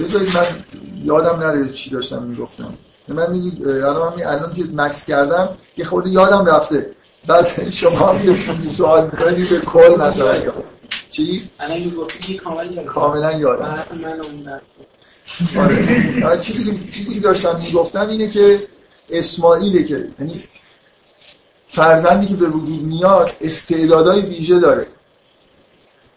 بذارید 0.00 0.36
من 0.36 0.64
یادم 1.04 1.40
نره 1.40 1.72
چی 1.72 1.90
داشتم 1.90 2.22
می‌گفتم. 2.22 2.74
من 3.08 3.30
میگید 3.30 3.68
الان 3.68 4.14
من 4.14 4.22
الان 4.22 4.54
که 4.54 4.64
مکس 4.72 5.04
کردم 5.04 5.56
یه 5.76 5.84
خورده 5.84 6.10
یادم 6.10 6.46
رفته. 6.46 6.90
بعد 7.26 7.70
شما 7.70 8.06
هم 8.06 8.28
یه 8.62 8.68
سوال 8.68 9.04
می‌کنید 9.04 9.50
به 9.50 9.60
کل 9.60 9.96
مثلا 10.00 10.52
چی؟ 11.10 11.50
کاملا 12.86 13.32
یادم. 13.32 13.64
آره. 13.64 14.60
چیزی 16.40 16.88
چیزی 16.92 17.14
که 17.14 17.20
داشتم 17.20 17.60
می‌گفتم 17.64 18.08
اینه 18.08 18.30
که 18.30 18.68
اسماعیله 19.10 19.84
که 19.84 20.08
یعنی 20.20 20.44
فرزندی 21.68 22.26
که 22.26 22.34
به 22.34 22.46
وجود 22.46 22.82
میاد 22.82 23.30
استعدادهای 23.40 24.20
ویژه 24.20 24.58
داره. 24.58 24.86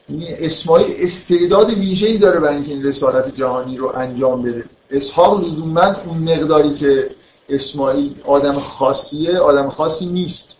یعنی 0.09 0.33
اسماعیل 0.33 0.95
استعداد 0.99 1.69
ویژه‌ای 1.69 2.17
داره 2.17 2.39
برای 2.39 2.55
اینکه 2.55 2.71
این 2.71 2.83
رسالت 2.83 3.35
جهانی 3.35 3.77
رو 3.77 3.95
انجام 3.95 4.41
بده. 4.41 4.65
اسحاق 4.91 5.43
لزوما 5.43 5.95
اون 6.05 6.17
مقداری 6.17 6.73
که 6.73 7.11
اسماعیل 7.49 8.15
آدم 8.23 8.59
خاصیه 8.59 9.37
آدم 9.37 9.69
خاصی 9.69 10.05
نیست. 10.05 10.55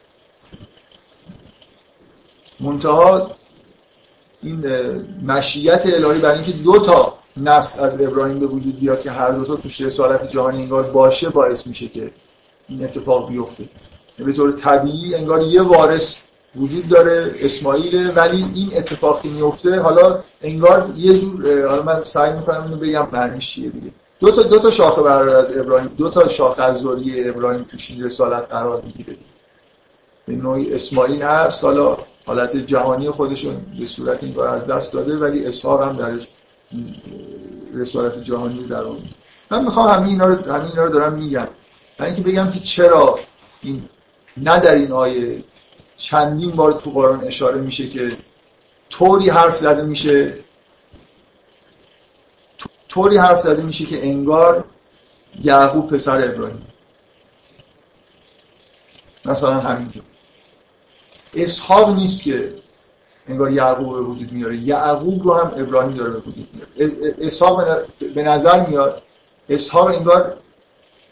منتها 2.59 3.35
این 4.43 4.65
مشیت 5.25 5.81
الهی 5.85 6.19
برای 6.19 6.35
اینکه 6.35 6.51
دو 6.51 6.79
تا 6.79 7.17
نسل 7.37 7.79
از 7.79 8.01
ابراهیم 8.01 8.39
به 8.39 8.45
وجود 8.45 8.79
بیاد 8.79 9.01
که 9.01 9.11
هر 9.11 9.31
دو 9.31 9.45
تا 9.45 9.55
توش 9.55 9.81
رسالت 9.81 10.27
جهانی 10.27 10.61
انگار 10.61 10.83
باشه 10.83 11.29
باعث 11.29 11.67
میشه 11.67 11.87
که 11.87 12.11
این 12.67 12.83
اتفاق 12.83 13.29
بیفته. 13.29 13.63
به 14.17 14.33
طور 14.33 14.51
طبیعی 14.51 15.15
انگار 15.15 15.41
یه 15.41 15.61
وارث 15.61 16.17
وجود 16.55 16.87
داره 16.89 17.35
اسماعیل 17.39 18.11
ولی 18.15 18.43
این 18.55 18.69
اتفاقی 18.77 19.29
میفته. 19.29 19.79
حالا 19.79 20.19
انگار 20.41 20.93
یه 20.97 21.19
جور 21.19 21.67
حالا 21.67 21.83
من 21.83 22.03
سعی 22.03 22.33
می‌کنم 22.33 22.63
اینو 22.63 22.77
بگم 22.77 23.07
معنیش 23.11 23.51
چیه 23.51 23.69
دیگه. 23.69 23.91
دو 24.19 24.31
تا 24.31 24.43
دو 24.43 24.59
تا 24.59 24.71
شاخه 24.71 25.01
برای 25.01 25.35
از 25.35 25.57
ابراهیم 25.57 25.91
دو 25.97 26.09
تا 26.09 26.27
شاخه 26.27 26.63
از 26.63 26.77
ذریه 26.77 27.29
ابراهیم 27.29 27.63
توش 27.71 27.91
این 27.91 28.03
رسالت 28.03 28.43
قرار 28.49 28.81
می‌گیره. 28.81 29.17
به 30.27 30.33
نوعی 30.33 30.73
اسماعیل 30.73 31.21
هست 31.21 31.63
حالا 31.63 31.97
حالت 32.25 32.57
جهانی 32.57 33.09
خودشون 33.09 33.55
به 33.79 33.85
صورت 33.85 34.23
این 34.23 34.39
از 34.39 34.67
دست 34.67 34.93
داده 34.93 35.17
ولی 35.17 35.45
اسحاق 35.45 35.81
هم 35.81 35.93
درش 35.93 36.27
رسالت 37.73 38.23
جهانی 38.23 38.67
در 38.67 38.81
اون 38.81 39.03
من 39.51 39.63
می‌خوام 39.63 39.89
همین 39.89 40.09
اینا 40.09 40.25
رو 40.25 40.53
همین 40.53 40.69
اینا 40.69 40.83
رو 40.83 40.93
دارم 40.93 41.13
میگم. 41.13 41.47
برای 41.97 42.13
اینکه 42.13 42.29
بگم 42.29 42.51
که 42.51 42.59
چرا 42.59 43.19
این 43.61 43.89
نه 44.37 44.59
در 44.59 44.75
این 44.75 44.91
آیه 44.91 45.43
چندین 45.97 46.51
بار 46.51 46.73
تو 46.73 46.91
قرآن 46.91 47.23
اشاره 47.23 47.61
میشه 47.61 47.87
که 47.89 48.17
طوری 48.89 49.29
حرف 49.29 49.55
زده 49.57 49.83
میشه 49.83 50.33
طوری 52.89 53.17
حرف 53.17 53.39
زده 53.39 53.63
میشه 53.63 53.85
که 53.85 54.07
انگار 54.07 54.65
یعقوب 55.43 55.87
پسر 55.87 56.31
ابراهیم. 56.31 56.67
مثلا 59.25 59.59
همینجا. 59.59 60.01
اسحاق 61.33 61.95
نیست 61.95 62.23
که 62.23 62.53
انگار 63.27 63.51
یعقوب 63.51 63.93
به 63.93 64.01
وجود 64.01 64.31
میاره. 64.31 64.57
یعقوب 64.57 65.23
رو 65.23 65.33
هم 65.33 65.51
ابراهیم 65.57 65.97
داره 65.97 66.11
به 66.11 66.17
وجود 66.17 66.47
میاره. 66.53 67.15
اسحاق 67.21 67.63
به 68.15 68.23
نظر 68.23 68.65
میاد 68.67 69.01
اسحاق 69.49 69.87
انگار 69.87 70.37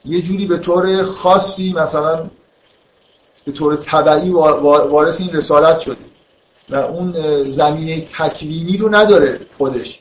یه 0.06 0.22
جوری 0.22 0.46
به 0.46 0.58
طور 0.58 1.04
خاصی 1.04 1.74
مثلا 1.74 2.30
به 3.46 3.52
طور 3.52 3.76
طبعی 3.76 4.30
وارث 4.30 5.22
این 5.22 5.30
رسالت 5.34 5.80
شده 5.80 5.98
و 6.70 6.76
اون 6.76 7.14
زمینه 7.50 8.08
تکوینی 8.18 8.78
رو 8.78 8.96
نداره 8.96 9.40
خودش 9.58 10.00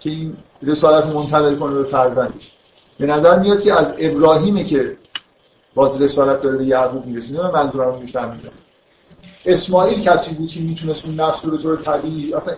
که 0.00 0.10
این 0.10 0.36
رسالت 0.62 1.06
منتقل 1.06 1.56
کنه 1.56 1.74
به 1.74 1.84
فرزندش. 1.84 2.52
به 2.98 3.06
نظر 3.06 3.38
میاد 3.38 3.62
که 3.62 3.74
از 3.74 3.92
ابراهیمه 3.98 4.64
که 4.64 4.96
باز 5.74 6.02
رسالت 6.02 6.42
داره 6.42 6.56
به 6.56 6.64
یعقوب 6.64 7.06
می‌رسه. 7.06 7.32
نه 7.34 7.50
منظورم 7.50 7.98
میفهمیدم. 7.98 8.50
اسماعیل 9.46 10.00
کسی 10.00 10.34
بود 10.34 10.48
که 10.48 10.60
می‌تونست 10.60 11.04
اون 11.04 11.20
نسل 11.20 11.50
رو 11.50 11.58
طور 11.58 11.76
طبیعی 11.76 12.34
اصلا 12.34 12.54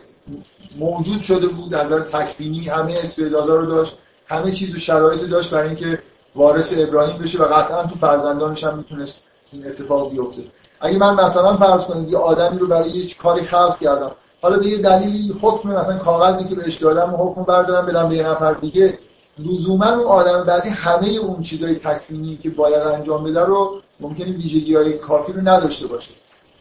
موجود 0.78 1.22
شده 1.22 1.46
بود 1.46 1.74
نظر 1.74 2.00
تکوینی 2.00 2.68
همه 2.68 2.98
استعدادا 3.02 3.56
رو 3.56 3.66
داشت 3.66 3.96
همه 4.26 4.52
چیز 4.52 4.74
و 4.74 4.78
شرایط 4.78 5.22
داشت 5.22 5.50
برای 5.50 5.68
اینکه 5.68 5.98
وارث 6.34 6.74
ابراهیم 6.76 7.18
بشه 7.18 7.42
و 7.42 7.44
قطعا 7.44 7.86
تو 7.86 7.94
فرزندانش 7.94 8.64
هم 8.64 8.78
می‌تونست 8.78 9.22
این 9.52 9.66
اتفاق 9.66 10.10
بیفته. 10.10 10.42
اگه 10.80 10.98
من 10.98 11.14
مثلا 11.14 11.56
فرض 11.56 11.82
کنید 11.82 12.08
یه 12.08 12.18
آدمی 12.18 12.58
رو 12.58 12.66
برای 12.66 12.90
یه 12.90 13.14
کاری 13.14 13.44
خلق 13.44 13.78
کردم 13.78 14.10
حالا 14.42 14.58
به 14.58 14.66
یه 14.66 14.78
دلیلی 14.78 15.34
حکم 15.42 15.68
مثلا 15.68 15.98
کاغذی 15.98 16.44
که 16.44 16.54
بهش 16.54 16.76
دادم 16.76 17.14
و 17.14 17.16
حکم 17.16 17.42
بردارم 17.42 17.86
بدم 17.86 18.08
به 18.08 18.14
یه 18.14 18.22
نفر 18.22 18.52
دیگه 18.52 18.98
لزوما 19.38 19.90
اون 19.90 20.04
آدم 20.06 20.44
بعدی 20.44 20.68
همه 20.68 21.08
اون 21.08 21.42
چیزای 21.42 21.74
تکوینی 21.74 22.36
که 22.36 22.50
باید 22.50 22.82
انجام 22.82 23.24
بده 23.24 23.40
رو 23.40 23.80
ممکنه 24.00 24.26
ویژگی 24.26 24.74
های 24.74 24.98
کافی 24.98 25.32
رو 25.32 25.40
نداشته 25.40 25.86
باشه. 25.86 26.10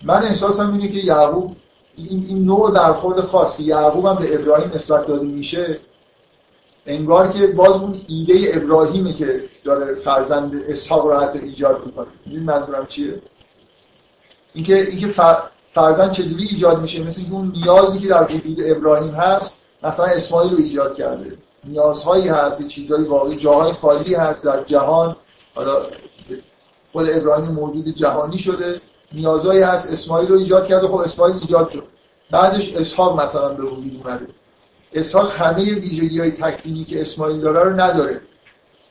من 0.04 0.24
احساسم 0.24 0.72
اینه 0.72 0.88
که 0.88 1.00
یعقوب 1.00 1.56
این, 1.96 2.26
این 2.28 2.46
نوع 2.46 2.72
برخورد 2.72 3.22
خاص 3.22 3.60
یعقوب 3.60 4.06
هم 4.06 4.16
به 4.16 4.36
ابراهیم 4.36 4.72
نسبت 4.76 5.08
داده 5.08 5.26
میشه 5.26 5.80
انگار 6.86 7.28
که 7.28 7.48
باز 7.48 7.76
اون 7.76 7.96
ایده 8.08 8.52
ابراهیمه 8.54 9.14
که 9.14 9.44
داره 9.64 9.96
فرزند 9.96 10.64
اسحاق 10.68 11.08
رو 11.08 11.20
حتی 11.20 11.40
ایجاد 11.40 11.86
می‌کنه. 11.86 12.08
این 12.26 12.44
منظورم 12.44 12.86
چیه؟ 12.86 13.22
اینکه 14.54 14.82
اینکه 14.82 15.08
فرزند 15.72 16.12
چجوری 16.12 16.48
ایجاد 16.48 16.82
میشه؟ 16.82 17.04
مثل 17.04 17.22
اینکه 17.22 17.36
اون 17.36 17.54
نیازی 17.56 18.00
که 18.00 18.08
در 18.08 18.24
وجود 18.24 18.58
ابراهیم 18.60 19.14
هست 19.14 19.58
مثلا 19.84 20.06
اسماعیل 20.06 20.52
رو 20.52 20.58
ایجاد 20.58 20.96
کرده. 20.96 21.38
نیازهایی 21.64 22.28
هست 22.28 22.68
چیزهای 22.68 23.04
واقعی 23.04 23.38
جاهای 23.38 23.74
خالی 23.74 24.16
هست 24.16 24.44
در 24.44 24.64
جهان. 24.64 25.16
حالا 25.56 25.86
خود 26.92 27.10
ابراهیم 27.10 27.52
موجود 27.52 27.88
جهانی 27.88 28.38
شده. 28.38 28.82
نیازهایی 29.14 29.62
هست 29.62 29.92
اسماعیل 29.92 30.30
رو 30.30 30.38
ایجاد 30.38 30.68
کرده 30.68 30.88
خب 30.88 30.96
اسماعیل 30.96 31.36
ایجاد 31.42 31.70
شد. 31.70 31.84
بعدش 32.32 32.76
اسحاق 32.76 33.22
مثلا 33.22 33.50
به 33.50 33.64
وجود 33.64 34.02
اومده. 34.04 34.28
اسحاق 34.94 35.32
همه 35.32 35.76
ویژگی 35.76 36.20
های 36.20 36.32
تکوینی 36.32 36.84
که 36.84 37.02
اسماعیل 37.02 37.40
داره 37.40 37.70
رو 37.70 37.82
نداره. 37.82 38.22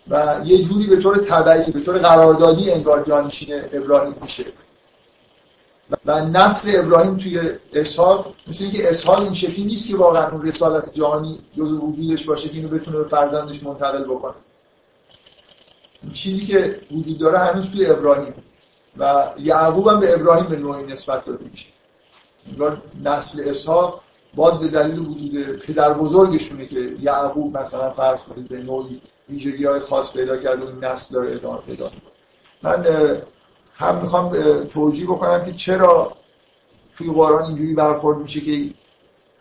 و 0.08 0.40
یه 0.44 0.64
جوری 0.64 0.86
به 0.86 0.96
طور 0.96 1.16
تبعی 1.16 1.72
به 1.72 1.80
طور 1.80 1.98
قراردادی 1.98 2.70
انگار 2.70 3.04
جانشین 3.04 3.62
ابراهیم 3.72 4.14
میشه. 4.22 4.44
و 6.06 6.20
نسل 6.20 6.72
ابراهیم 6.74 7.16
توی 7.16 7.50
اسحاق 7.72 8.34
مثل 8.48 8.64
اینکه 8.64 8.90
اسحاق 8.90 9.20
این 9.20 9.34
شکلی 9.34 9.64
نیست 9.64 9.88
که 9.88 9.96
واقعا 9.96 10.30
اون 10.30 10.46
رسالت 10.46 10.92
جهانی 10.92 11.38
جزو 11.56 11.78
وجودش 11.78 12.24
باشه 12.24 12.48
که 12.48 12.54
اینو 12.54 12.68
بتونه 12.68 12.96
به 12.98 13.04
فرزندش 13.04 13.62
منتقل 13.62 14.04
بکنه. 14.04 14.34
چیزی 16.12 16.46
که 16.46 16.80
وجود 16.90 17.18
داره 17.18 17.38
هنوز 17.38 17.70
توی 17.70 17.86
ابراهیم. 17.86 18.34
و 18.98 19.30
یعقوب 19.38 19.88
هم 19.88 20.00
به 20.00 20.14
ابراهیم 20.14 20.46
به 20.46 20.56
نوعی 20.56 20.86
نسبت 20.86 21.24
داده 21.24 21.44
میشه. 21.50 21.68
انگار 22.50 22.82
نسل 23.04 23.48
اسحاق 23.48 24.00
باز 24.34 24.60
به 24.60 24.68
دلیل 24.68 24.98
وجود 24.98 25.58
پدر 25.58 25.92
بزرگشونه 25.92 26.66
که 26.66 26.96
یعقوب 27.00 27.58
مثلا 27.58 27.90
فرض 27.90 28.20
کنید 28.20 28.48
به 28.48 28.56
نوعی 28.56 29.00
ویژگی 29.28 29.64
های 29.64 29.80
خاص 29.80 30.12
پیدا 30.12 30.36
کرده 30.36 30.64
و 30.64 30.68
این 30.68 30.84
نسل 30.84 31.14
داره 31.14 31.32
ادامه 31.32 31.58
پیدا 31.58 31.90
من 32.62 32.86
هم 33.74 33.98
می‌خوام 33.98 34.30
توجیه 34.64 35.06
بکنم 35.06 35.44
که 35.44 35.52
چرا 35.52 36.12
توی 36.96 37.12
قرآن 37.12 37.44
اینجوری 37.44 37.74
برخورد 37.74 38.18
میشه 38.18 38.40
که 38.40 38.74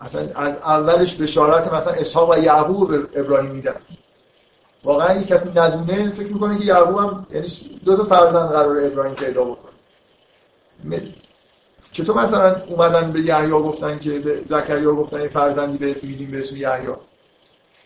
مثلا 0.02 0.22
از 0.36 0.58
اولش 0.58 1.16
بشارت 1.16 1.74
مثلا 1.74 1.94
اسحاق 1.94 2.30
و 2.30 2.38
یعقوب 2.38 2.92
به 2.92 3.20
ابراهیم 3.20 3.52
میدن. 3.52 3.76
واقعا 4.84 5.22
یک 5.22 5.28
کسی 5.28 5.50
ندونه 5.56 6.10
فکر 6.10 6.34
می‌کنه 6.34 6.58
که 6.60 6.66
یعقوب 6.66 6.98
هم 6.98 7.28
یعنی 7.32 7.48
دو 7.86 7.98
تا 7.98 8.04
فرزند 8.04 8.50
قرار 8.50 8.86
ابراهیم 8.86 9.16
پیدا 9.16 9.44
بکنه. 9.44 9.72
چطور 11.92 12.24
مثلا 12.24 12.62
اومدن 12.68 13.12
به 13.12 13.22
یحیی 13.22 13.50
گفتن 13.50 14.00
که 14.00 14.20
به 14.20 14.44
زکریا 14.50 14.96
گفتن 14.96 15.28
فرزندی 15.28 15.78
بهت 15.78 16.04
میدیم 16.04 16.32
به 16.32 16.40
اسم 16.40 16.56
یحیی؟ 16.56 16.88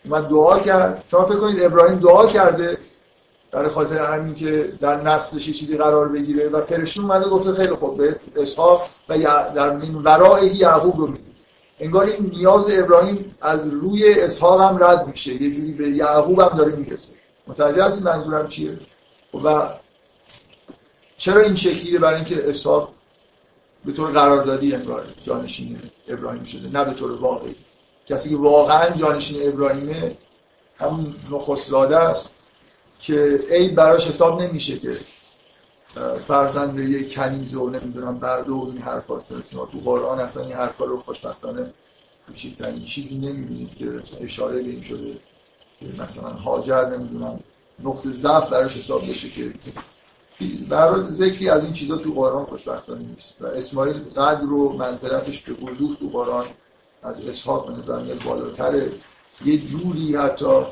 اومد 0.04 0.28
دعا 0.28 0.58
کرد. 0.58 1.04
شما 1.10 1.26
فکر 1.26 1.38
کنید 1.38 1.62
ابراهیم 1.62 1.98
دعا 1.98 2.26
کرده 2.26 2.78
برای 3.50 3.68
خاطر 3.68 4.00
همین 4.00 4.34
که 4.34 4.72
در 4.80 5.02
نسلش 5.02 5.58
چیزی 5.58 5.76
قرار 5.76 6.08
بگیره 6.08 6.48
و 6.48 6.60
فرشته 6.60 7.00
اومده 7.00 7.28
گفته 7.28 7.52
خیلی 7.52 7.74
خوب 7.74 7.96
به 7.96 8.16
اسحاق 8.36 8.88
و 9.08 9.18
در 9.54 9.76
این 9.76 9.94
ورای 9.94 10.46
یعقوب 10.48 11.00
رو 11.00 11.08
انگار 11.80 12.06
این 12.06 12.30
نیاز 12.30 12.66
ابراهیم 12.70 13.34
از 13.40 13.66
روی 13.66 14.14
اسحاق 14.14 14.60
هم 14.60 14.84
رد 14.84 15.06
میشه. 15.06 15.42
یه 15.42 15.54
جوری 15.54 15.72
به 15.72 15.90
یعقوب 15.90 16.40
هم 16.40 16.56
داره 16.58 16.76
می‌رسه. 16.76 17.12
متوجه 17.46 17.84
هستید 17.84 18.04
منظورم 18.04 18.48
چیه؟ 18.48 18.78
و 19.44 19.70
چرا 21.16 21.42
این 21.42 21.54
شکلیه 21.54 21.98
برای 21.98 22.14
اینکه 22.14 22.48
اسحاق 22.48 22.92
به 23.84 23.92
طور 23.92 24.10
قراردادی 24.10 24.74
انگار 24.74 25.06
جانشین 25.22 25.78
ابراهیم 26.08 26.44
شده 26.44 26.68
نه 26.68 26.84
به 26.84 26.92
طور 26.92 27.12
واقعی. 27.12 27.56
کسی 28.06 28.30
که 28.30 28.36
واقعا 28.36 28.90
جانشین 28.90 29.48
ابراهیمه 29.48 30.16
همون 30.78 31.14
نخست 31.30 31.74
است 31.74 32.26
که 32.98 33.40
عیب 33.50 33.74
براش 33.74 34.06
حساب 34.06 34.42
نمیشه 34.42 34.78
که 34.78 34.98
فرزند 36.26 36.78
یک 36.78 37.14
کنیز 37.14 37.54
و 37.54 37.70
نمی‌دونم 37.70 38.18
برده 38.18 38.52
و 38.52 38.66
این 38.72 38.78
حرف 38.78 39.06
هاست 39.06 39.34
تو 39.50 39.80
قرآن 39.84 40.18
اصلا 40.18 40.42
این 40.42 40.52
حرفا 40.52 40.84
رو 40.84 41.00
خوشبختانه 41.00 41.72
کوچکترین 42.26 42.84
چیزی 42.84 43.18
نمی‌بینید 43.18 43.74
که 43.74 44.02
اشاره 44.20 44.62
به 44.62 44.82
شده 44.82 45.18
که 45.80 45.86
مثلا 45.98 46.30
هاجر 46.30 46.96
نمی‌دونم 46.96 47.40
نقطه 47.84 48.10
ضعف 48.16 48.48
براش 48.50 48.76
حساب 48.76 49.02
بشه 49.08 49.28
که 49.30 49.52
برای 50.68 51.06
ذکری 51.06 51.48
از 51.48 51.64
این 51.64 51.72
چیزا 51.72 51.96
تو 51.96 52.12
قرآن 52.12 52.44
خوشبختانه 52.44 53.00
نیست. 53.00 53.42
و 53.42 53.46
اسماعیل 53.46 53.98
قدر 54.16 54.44
و 54.52 54.72
منزلتش 54.72 55.40
به 55.40 55.52
وضوح 55.52 55.96
تو 55.96 56.08
قرآن 56.08 56.46
از 57.02 57.28
اسحاق 57.28 57.66
به 57.66 57.72
نظر 57.72 58.14
بالاتره. 58.14 58.92
یه 59.44 59.58
جوری 59.58 60.16
حتی 60.16 60.66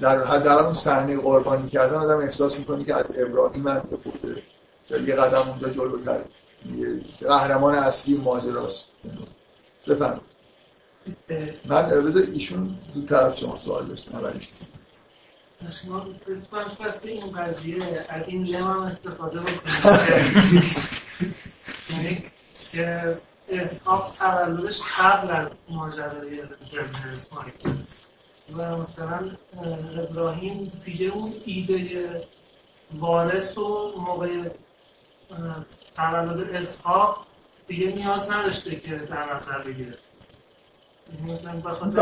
در 0.00 0.24
حداقل 0.24 0.64
اون 0.64 0.74
صحنه 0.74 1.16
قربانی 1.16 1.68
کردن 1.68 1.96
آدم 1.96 2.18
احساس 2.18 2.58
می‌کنه 2.58 2.84
که 2.84 2.94
از 2.94 3.18
ابراهیم 3.18 3.62
من 3.62 3.82
بخورده 3.92 4.42
یه 4.90 5.14
قدم 5.14 5.48
اونجا 5.48 5.68
جلوتر. 5.68 6.20
قهرمان 7.20 7.74
اصلی 7.74 8.16
ماجراست. 8.16 8.90
بفرم 9.86 10.20
من 11.64 11.88
بذار 11.88 12.22
ایشون 12.22 12.78
زودتر 12.94 13.20
از 13.20 13.38
شما 13.38 13.56
سوال 13.56 13.86
داشتم. 13.86 14.18
اولیش. 14.18 14.48
شما 15.82 16.06
قسمت 16.28 17.04
این 17.04 17.32
قضیه. 17.32 18.06
از 18.08 18.28
این 18.28 18.44
لم 18.44 18.64
هم 18.64 18.82
استفاده 18.82 19.40
بکنید. 19.40 19.60
یعنی 21.90 22.24
که 22.72 23.16
اسحاق 23.48 24.16
تولدش 24.18 24.80
قبل 24.98 25.30
از 25.30 25.48
ماجرای 25.68 26.42
زمین 26.72 27.14
اسماعیل. 27.14 27.52
و 28.56 28.76
مثلا 28.76 29.30
ابراهیم 29.98 30.72
دیگه 30.84 31.06
اون 31.06 31.32
ایده 31.44 32.22
وارث 32.98 33.58
و 33.58 33.92
موقع 33.96 34.48
تولد 35.96 36.54
اسحاق 36.54 37.26
دیگه 37.68 37.86
نیاز 37.86 38.30
نداشته 38.30 38.76
که 38.76 38.96
در 38.96 39.36
نظر 39.36 39.62
بگیره. 39.62 39.98
مثلا 41.28 41.60
بخاطر 41.60 41.96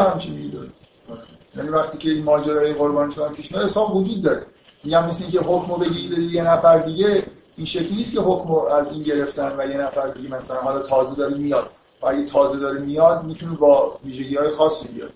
یعنی 1.56 1.68
وقتی 1.68 1.98
که 1.98 2.10
این 2.10 2.24
ماجرای 2.24 2.72
قربانی 2.72 3.12
شدن 3.12 3.32
پیش 3.32 3.52
میاد 3.52 3.64
اسحاق 3.64 3.96
وجود 3.96 4.22
داره. 4.22 4.46
میگم 4.84 5.06
مثل 5.06 5.22
اینکه 5.22 5.40
حکمو 5.40 5.76
بگیری 5.76 6.22
یه 6.22 6.42
نفر 6.42 6.78
دیگه 6.78 7.22
این 7.56 7.66
شکلی 7.66 7.96
نیست 7.96 8.12
که 8.12 8.20
حکمو 8.20 8.58
از 8.58 8.92
این 8.92 9.02
گرفتن 9.02 9.56
و 9.58 9.70
یه 9.70 9.76
نفر 9.76 10.08
دیگه 10.08 10.28
مثلا 10.28 10.60
حالا 10.60 10.82
تازه 10.82 11.16
داره 11.16 11.34
میاد. 11.34 11.70
و 12.02 12.06
اگه 12.06 12.26
تازه 12.26 12.58
داره 12.58 12.80
میاد 12.80 13.24
می‌تونه 13.24 13.56
با 13.56 13.98
ویژگی 14.04 14.36
های 14.36 14.50
خاصی 14.50 14.88
بیاد. 14.88 15.12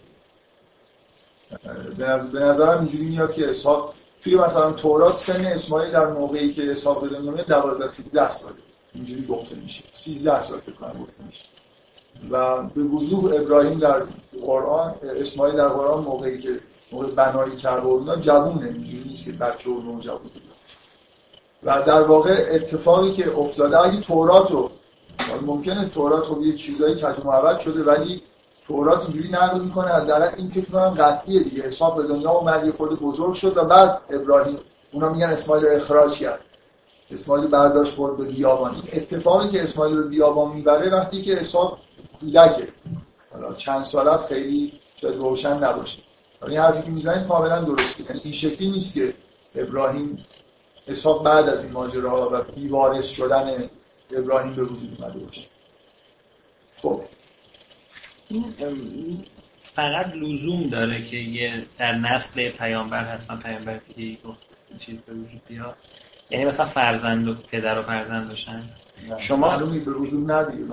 به 2.32 2.40
نظرم 2.40 2.78
اینجوری 2.78 3.04
میاد 3.04 3.34
که 3.34 3.50
اسحاق 3.50 3.94
توی 4.24 4.36
مثلا 4.36 4.72
تورات 4.72 5.18
سن 5.18 5.44
اسماعیل 5.44 5.92
در 5.92 6.06
موقعی 6.06 6.52
که 6.52 6.72
اسحاق 6.72 7.00
به 7.00 7.08
دنیا 7.08 7.30
میاد 7.30 7.46
12 7.46 7.88
13 7.88 8.30
ساله 8.30 8.54
اینجوری 8.94 9.26
گفته 9.26 9.56
میشه. 9.56 9.84
13 9.92 10.40
سال 10.40 10.60
فکر 10.60 10.72
کنم 10.72 11.02
گفته 11.02 11.24
میشه. 11.24 11.44
و 12.30 12.62
به 12.62 12.82
وضوح 12.82 13.34
ابراهیم 13.34 13.78
در 13.78 14.02
قرآن 14.46 14.94
اسماعیل 15.02 15.56
در 15.56 15.68
قرآن 15.68 16.04
موقعی 16.04 16.38
که 16.38 16.60
موقع 16.92 17.06
بنایی 17.06 17.56
کرده 17.56 17.86
و 17.86 17.90
اونا 17.90 18.16
جوونه. 18.16 18.66
اینجوری 18.66 19.04
نیست 19.08 19.24
که 19.24 19.32
بچه 19.32 19.70
و 19.70 19.82
نوجوان 19.82 20.20
و 21.62 21.82
در 21.82 22.02
واقع 22.02 22.46
اتفاقی 22.50 23.12
که 23.12 23.38
افتاده 23.38 23.80
اگه 23.80 24.00
تورات 24.00 24.50
رو 24.50 24.70
ممکنه 25.46 25.88
تورات 25.88 26.28
رو 26.28 26.46
یه 26.46 26.56
چیزایی 26.56 26.94
کج 26.94 27.58
شده 27.58 27.82
ولی 27.82 28.22
تورات 28.66 29.02
اینجوری 29.02 29.28
نقل 29.28 29.60
می‌کنه 29.60 29.88
حداقل 29.88 30.34
این 30.36 30.48
فکر 30.48 30.70
کنم 30.70 30.94
قطعیه 30.98 31.42
دیگه. 31.42 31.64
اسحاق 31.64 31.96
به 31.96 32.02
دنیا 32.02 32.30
اومد 32.30 32.66
یه 32.66 32.72
خود 32.72 33.00
بزرگ 33.00 33.34
شد 33.34 33.56
و 33.56 33.64
بعد 33.64 34.00
ابراهیم. 34.10 34.58
اونا 34.92 35.08
میگن 35.08 35.26
اسماعیل 35.26 35.66
اخراج 35.68 36.18
کرد. 36.18 36.40
اسماعیل 37.10 37.46
برداشت 37.46 37.96
برد 37.96 38.16
به 38.16 38.24
بیابان. 38.24 38.74
این 38.74 38.84
اتفاقی 38.92 39.48
که 39.48 39.62
اسماعیل 39.62 39.96
به 39.96 40.02
بیابان 40.02 40.52
می‌بره 40.52 40.90
وقتی 40.90 41.22
که 41.22 41.40
اسحاق 41.40 41.78
کودکه. 42.20 42.68
حالا 43.32 43.54
چند 43.54 43.84
سال 43.84 44.08
است 44.08 44.28
خیلی 44.28 44.80
شاید 45.00 45.16
روشن 45.16 45.64
نباشه. 45.64 45.98
این 46.48 46.58
حرفی 46.58 46.82
که 46.82 46.90
می‌زنید 46.90 47.28
کاملا 47.28 47.62
درسته. 47.62 48.04
یعنی 48.04 48.20
این 48.24 48.32
شکلی 48.32 48.70
نیست 48.70 48.94
که 48.94 49.14
ابراهیم 49.54 50.26
اسحاق 50.88 51.24
بعد 51.24 51.48
از 51.48 51.60
این 51.60 51.72
ماجراها 51.72 52.30
و 52.32 52.42
بیوارث 52.54 53.06
شدن 53.08 53.70
ابراهیم 54.10 54.54
به 54.54 54.62
وجود 54.62 54.96
اومده 55.00 55.18
باشه. 55.18 55.42
خب. 56.76 57.00
این 58.32 59.24
فقط 59.62 60.06
لزوم 60.14 60.68
داره 60.68 61.04
که 61.04 61.16
یه 61.16 61.64
در 61.78 61.92
نسل 61.92 62.50
پیامبر 62.50 63.04
حتما 63.04 63.36
پیامبر 63.36 63.80
گفت 64.24 64.38
چیز 64.78 64.98
به 65.06 65.12
وجود 65.12 65.40
بیاد. 65.48 65.76
یعنی 66.30 66.44
مثلا 66.44 66.66
فرزند 66.66 67.28
و 67.28 67.34
پدر 67.34 67.78
و 67.78 67.82
فرزند 67.82 68.28
باشن. 68.28 68.62
شما 69.28 69.48
معلومی 69.48 69.78
به 69.78 69.92
وجود 69.92 70.30
ندیگه 70.30 70.64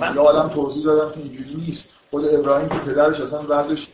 من 0.00 0.14
یه 0.14 0.20
آدم 0.20 0.54
توضیح 0.54 0.84
دادم 0.84 1.14
که 1.14 1.20
اینجوری 1.20 1.54
نیست. 1.54 1.88
خود 2.10 2.24
ابراهیم 2.34 2.68
که 2.68 2.74
پدرش 2.74 3.20
اصلا 3.20 3.40
وضعش 3.48 3.86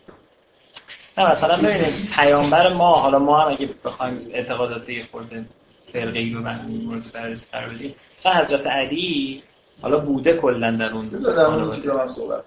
نه 1.19 1.31
مثلا 1.31 1.57
ببینید 1.57 2.11
پیامبر 2.17 2.73
ما 2.73 2.95
حالا 2.95 3.19
ما 3.19 3.41
هم 3.41 3.53
اگه 3.53 3.69
بخوایم 3.85 4.21
اعتقادات 4.33 4.87
خورده 5.13 5.45
فرقه 5.93 6.19
ای 6.19 6.33
رو 6.33 6.41
مورد 6.41 7.13
بررسی 7.15 7.51
قرار 7.53 7.69
بدیم 7.69 7.95
مثلا 8.19 8.33
حضرت 8.33 8.67
علی 8.67 9.43
حالا 9.83 9.99
بوده 9.99 10.37
کلا 10.37 10.71
در 10.71 10.93
اون 10.93 11.09
بذار 11.09 11.37
در 11.37 11.47
اون 11.47 11.71
چیزا 11.71 12.07
صحبت 12.07 12.45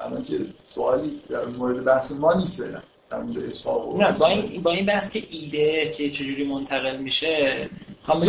الان 0.00 0.24
که 0.24 0.46
سوالی 0.74 1.20
در 1.30 1.44
مورد 1.46 1.84
بحث 1.84 2.12
ما 2.12 2.34
نیست 2.34 2.62
فعلا 2.62 2.80
در 3.10 3.22
مورد 3.22 3.48
اسحاق 3.48 3.96
نه 3.96 4.18
با 4.18 4.26
این 4.26 4.62
با 4.62 4.70
این 4.70 4.86
بحث 4.86 5.10
که 5.10 5.22
ایده 5.30 5.90
که 5.90 6.10
چجوری 6.10 6.48
منتقل 6.48 6.96
میشه 6.96 7.68
خب 8.02 8.24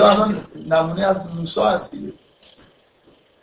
نمونه 0.69 1.01
از 1.01 1.17
موسی 1.37 1.61
هست 1.61 1.91
دیگه. 1.91 2.13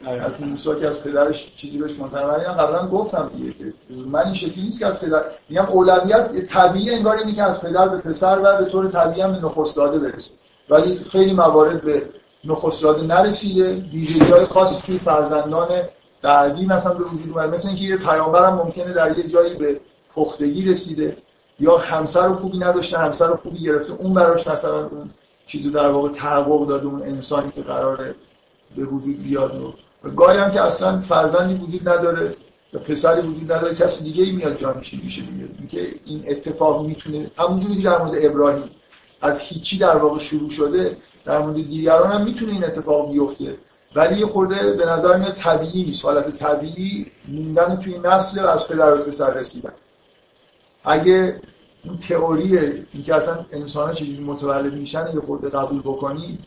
آره. 0.06 0.22
از 0.22 0.42
موسی 0.42 0.80
که 0.80 0.86
از 0.86 1.04
پدرش 1.04 1.52
چیزی 1.56 1.78
بهش 1.78 1.92
منتقل 1.92 2.38
قبلا 2.38 2.88
گفتم 2.88 3.30
دیگه 3.36 3.52
که 3.52 3.72
من 3.90 4.24
این 4.24 4.34
شکلی 4.34 4.62
نیست 4.62 4.78
که 4.78 4.86
از 4.86 5.00
پدر 5.00 5.22
میگم 5.48 5.66
اولویت 5.66 6.46
طبیعی 6.46 6.90
انگار 6.90 7.16
اینه 7.16 7.34
که 7.34 7.42
از 7.42 7.60
پدر 7.60 7.88
به 7.88 7.98
پسر 7.98 8.40
و 8.42 8.64
به 8.64 8.70
طور 8.70 8.90
طبیعی 8.90 9.20
هم 9.20 9.32
به 9.32 9.38
نخست 9.38 9.76
داده 9.76 9.98
برسه. 9.98 10.30
ولی 10.70 11.04
خیلی 11.12 11.32
موارد 11.32 11.82
به 11.82 12.02
نخست 12.44 12.82
داده 12.82 13.06
نرسیده. 13.06 13.74
ویژگی 13.74 14.20
های 14.20 14.44
خاصی 14.44 14.82
توی 14.86 14.98
فرزندان 14.98 15.68
بعدی 16.22 16.66
مثلا 16.66 16.94
به 16.94 17.04
وجود 17.04 17.30
اومد 17.30 17.54
مثل 17.54 17.68
اینکه 17.68 17.84
یه 17.84 17.96
پیامبر 17.96 18.44
هم 18.44 18.54
ممکنه 18.54 18.92
در 18.92 19.18
یه 19.18 19.28
جایی 19.28 19.54
به 19.54 19.80
پختگی 20.14 20.64
رسیده 20.64 21.16
یا 21.60 21.76
همسر 21.78 22.32
خوبی 22.32 22.58
نداشته 22.58 22.98
همسر 22.98 23.34
خوبی 23.34 23.62
گرفته 23.62 23.92
اون 23.92 24.14
براش 24.14 24.46
مثلا 24.46 24.86
اون 24.86 25.10
چیزی 25.46 25.70
در 25.70 25.88
واقع 25.88 26.08
تحقق 26.08 26.66
داده 26.66 26.86
اون 26.86 27.02
انسانی 27.02 27.50
که 27.50 27.62
قراره 27.62 28.14
به 28.76 28.84
وجود 28.84 29.22
بیاد. 29.22 29.74
و 30.04 30.10
گاهی 30.10 30.38
هم 30.38 30.50
که 30.50 30.60
اصلا 30.60 31.00
فرزندی 31.00 31.54
وجود 31.54 31.88
نداره 31.88 32.36
و 32.74 32.78
پسری 32.78 33.20
وجود 33.20 33.52
نداره 33.52 33.74
کسی 33.74 34.04
دیگه 34.04 34.24
ای 34.24 34.32
میاد 34.32 34.58
جانشین 34.58 35.00
میشه 35.04 35.22
دیگه. 35.22 35.48
اینکه 35.58 35.94
این 36.04 36.24
اتفاق 36.28 36.86
می‌تونه 36.86 37.30
همونجوری 37.38 37.82
در 37.82 38.02
مورد 38.02 38.24
ابراهیم 38.24 38.70
از 39.20 39.40
هیچی 39.40 39.78
در 39.78 39.96
واقع 39.96 40.18
شروع 40.18 40.50
شده 40.50 40.96
در 41.24 41.38
مورد 41.38 41.54
دیگران 41.54 42.12
هم 42.12 42.24
می‌تونه 42.24 42.52
این 42.52 42.64
اتفاق 42.64 43.12
بیفته. 43.12 43.56
ولی 43.94 44.20
یه 44.20 44.26
خورده 44.26 44.72
به 44.72 44.86
نظر 44.86 45.16
میاد 45.16 45.34
طبیعی 45.34 45.84
نیست. 45.84 46.04
حالت 46.04 46.36
طبیعی 46.36 47.06
موندن 47.28 47.76
توی 47.76 47.98
نسل 47.98 48.44
و 48.44 48.46
از 48.46 48.68
پدر 48.68 48.94
به 48.94 49.02
پسر 49.02 49.34
رسیدن. 49.34 49.72
اگه 50.84 51.40
این 51.84 51.98
تئوری 51.98 52.58
اینکه 52.92 53.14
اصلا 53.14 53.46
انسان 53.52 53.88
ها 53.88 53.94
چجوری 53.94 54.24
متولد 54.24 54.74
میشن 54.74 55.10
یه 55.14 55.20
خورده 55.20 55.48
قبول 55.48 55.80
بکنی 55.80 56.38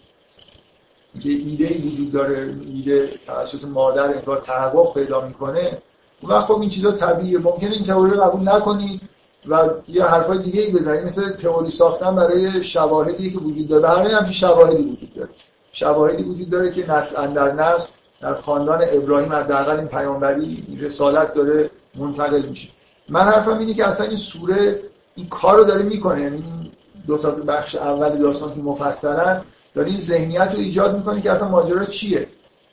که 1.20 1.30
ایده 1.30 1.66
ای 1.66 1.90
وجود 1.90 2.12
داره 2.12 2.56
ایده 2.66 3.20
توسط 3.28 3.64
مادر 3.64 4.14
انگار 4.14 4.38
تحقق 4.38 4.94
پیدا 4.94 5.28
می‌کنه 5.28 5.78
اون 6.22 6.32
وقت 6.32 6.46
خب 6.46 6.60
این 6.60 6.70
چیزا 6.70 6.92
طبیعیه. 6.92 7.40
ممکنه 7.40 7.72
این 7.72 7.84
تئوری 7.84 8.12
رو 8.12 8.22
قبول 8.22 8.50
نکنی 8.50 9.02
و 9.48 9.70
یه 9.88 10.04
حرفای 10.04 10.38
دیگه 10.38 10.62
ای 10.62 10.72
بزنی 10.72 11.02
مثل 11.02 11.32
تئوری 11.32 11.70
ساختن 11.70 12.16
برای 12.16 12.64
شواهدی 12.64 13.32
که 13.32 13.38
وجود 13.38 13.68
داره. 13.68 13.88
همه 13.90 14.10
هم 14.10 14.32
شواهدی 14.32 14.84
وجود 14.84 15.14
داره. 15.14 15.30
شواهدی 15.72 16.24
وجود 16.24 16.50
داره 16.50 16.72
که 16.72 16.92
نسل 16.92 17.18
اندر 17.18 17.52
نسل 17.52 17.88
در 18.22 18.34
خاندان 18.34 18.84
ابراهیم 18.92 19.34
حداقل 19.34 19.80
این 19.80 19.88
پیامبری 19.88 20.78
رسالت 20.82 21.34
داره 21.34 21.70
منتقل 21.96 22.42
میشه. 22.42 22.70
من 23.10 23.22
حرفم 23.22 23.58
اینه 23.58 23.74
که 23.74 23.88
اصلا 23.88 24.06
این 24.06 24.18
سوره 24.18 24.80
این 25.16 25.30
کار 25.30 25.58
رو 25.58 25.64
داره 25.64 25.84
می‌کنه. 25.84 26.22
یعنی 26.22 26.36
این 26.36 26.72
دو 27.08 27.18
تا 27.18 27.32
بخش 27.32 27.76
اول 27.76 28.18
داستان 28.18 28.56
که 28.56 28.62
مفصلا 28.62 29.42
داره 29.74 29.90
این 29.90 30.00
ذهنیت 30.00 30.52
رو 30.54 30.60
ایجاد 30.60 30.98
می‌کنه 30.98 31.22
که 31.22 31.32
اصلا 31.32 31.48
ماجرا 31.48 31.86
چیه؟ 31.86 32.28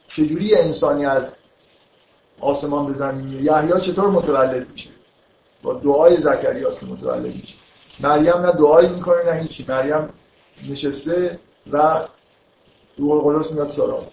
چجوری 0.09 0.55
انسانی 0.55 1.07
از 1.07 1.33
آسمان 2.41 2.87
به 2.87 2.93
زمین 2.93 3.27
میاد 3.27 3.65
یحیی 3.65 3.81
چطور 3.81 4.11
متولد 4.11 4.67
میشه؟ 4.73 4.91
با 5.63 5.75
دعای 5.75 6.17
زکریا 6.17 6.71
که 6.71 6.87
متولد 6.87 7.27
میشه. 7.27 7.55
مریم 8.01 8.37
نه 8.37 8.53
دعایی 8.53 8.89
می‌کنه 8.89 9.33
نه 9.33 9.41
هیچی. 9.41 9.65
مریم 9.69 10.09
نشسته 10.71 11.39
و 11.73 12.01
روح 12.99 13.27
القدس 13.27 13.53
میاد 13.53 13.71
سراغ. 13.71 14.05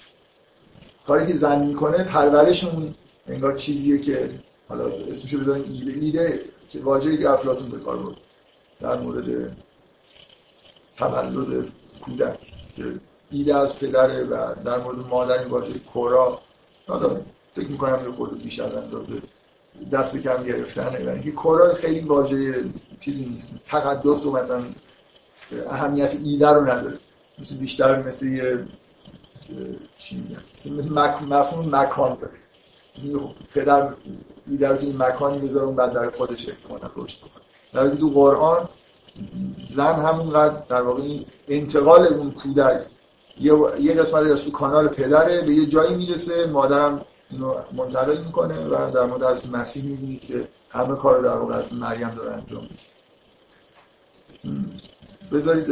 کاری 1.07 1.33
که 1.33 1.39
زن 1.39 1.65
می‌کنه 1.65 2.03
پرورشمون 2.03 2.95
انگار 3.27 3.57
چیزیه 3.57 3.99
که 3.99 4.29
حالا 4.69 4.87
اسمشو 4.87 5.39
بذاریم 5.39 5.63
ایده 5.71 5.91
ایده 5.91 6.41
که 6.69 6.79
واژه‌ای 6.79 7.17
که 7.17 7.29
افلاطون 7.29 7.69
به 7.69 7.79
کار 7.79 7.97
برد. 7.97 8.15
در 8.81 8.99
مورد 8.99 9.57
تولد 10.97 11.67
کودک 12.01 12.39
که 12.75 12.83
ایده 13.31 13.55
از 13.55 13.79
پدره 13.79 14.23
و 14.23 14.55
در 14.65 14.77
مورد 14.77 14.97
مادر 14.97 15.39
این 15.39 15.47
واژه 15.47 15.79
کورا. 15.79 16.41
فکر 17.55 17.67
می‌کنم 17.67 18.05
یه 18.05 18.11
خورده 18.11 18.35
بیش 18.35 18.59
از 18.59 18.73
اندازه 18.73 19.21
دست 19.91 20.17
کم 20.17 20.43
گرفتنه 20.43 21.03
یعنی 21.03 21.23
که 21.23 21.31
کورا 21.31 21.73
خیلی 21.73 21.99
واژه 21.99 22.63
چیزی 22.99 23.25
نیست. 23.25 23.51
تقدس 23.65 24.25
و 24.25 24.31
مثلا 24.31 24.63
اهمیت 25.69 26.13
ایده 26.23 26.49
رو 26.49 26.61
نداره. 26.61 26.99
مثل 27.39 27.55
بیشتر 27.55 28.03
مثل 28.03 28.25
یه 28.25 28.65
چی 29.99 30.15
میگم 30.15 30.79
مثل 30.79 30.93
مفهوم 31.29 31.75
مکان 31.75 32.17
داره. 32.21 32.33
پدر 33.53 33.93
ایده 34.47 34.69
رو 34.69 34.79
این 34.79 34.97
مکانی 34.97 35.39
بذاره 35.39 35.65
اون 35.65 35.75
در 35.75 36.09
خودش 36.09 36.49
احتمالا 36.49 36.89
رشد 36.95 37.17
بکنه. 37.17 37.43
در 37.73 37.95
تو 37.95 38.09
قرآن 38.09 38.69
زن 39.75 39.95
همونقدر 39.95 40.63
در 40.69 40.81
واقع 40.81 41.03
انتقال 41.47 42.07
اون 42.07 42.31
کودک 42.31 42.85
یه 43.79 43.93
قسمت 43.93 44.31
از 44.31 44.43
تو 44.43 44.51
کانال 44.51 44.87
پدره 44.87 45.41
به 45.41 45.53
یه 45.55 45.65
جایی 45.65 45.95
می‌رسه 45.95 46.45
مادرم 46.45 47.05
اینو 47.29 47.55
منتقل 47.73 48.23
می‌کنه 48.23 48.65
و 48.65 48.91
در 48.91 49.05
مورد 49.05 49.23
از 49.23 49.49
مسیح 49.49 49.83
می‌بینید 49.83 50.21
که 50.21 50.47
همه 50.69 50.95
کار 50.95 51.21
در 51.21 51.35
واقع 51.35 51.55
از 51.55 51.73
مریم 51.73 52.09
داره 52.09 52.33
انجام 52.33 52.61
میده. 52.61 52.83
بذارید 55.31 55.67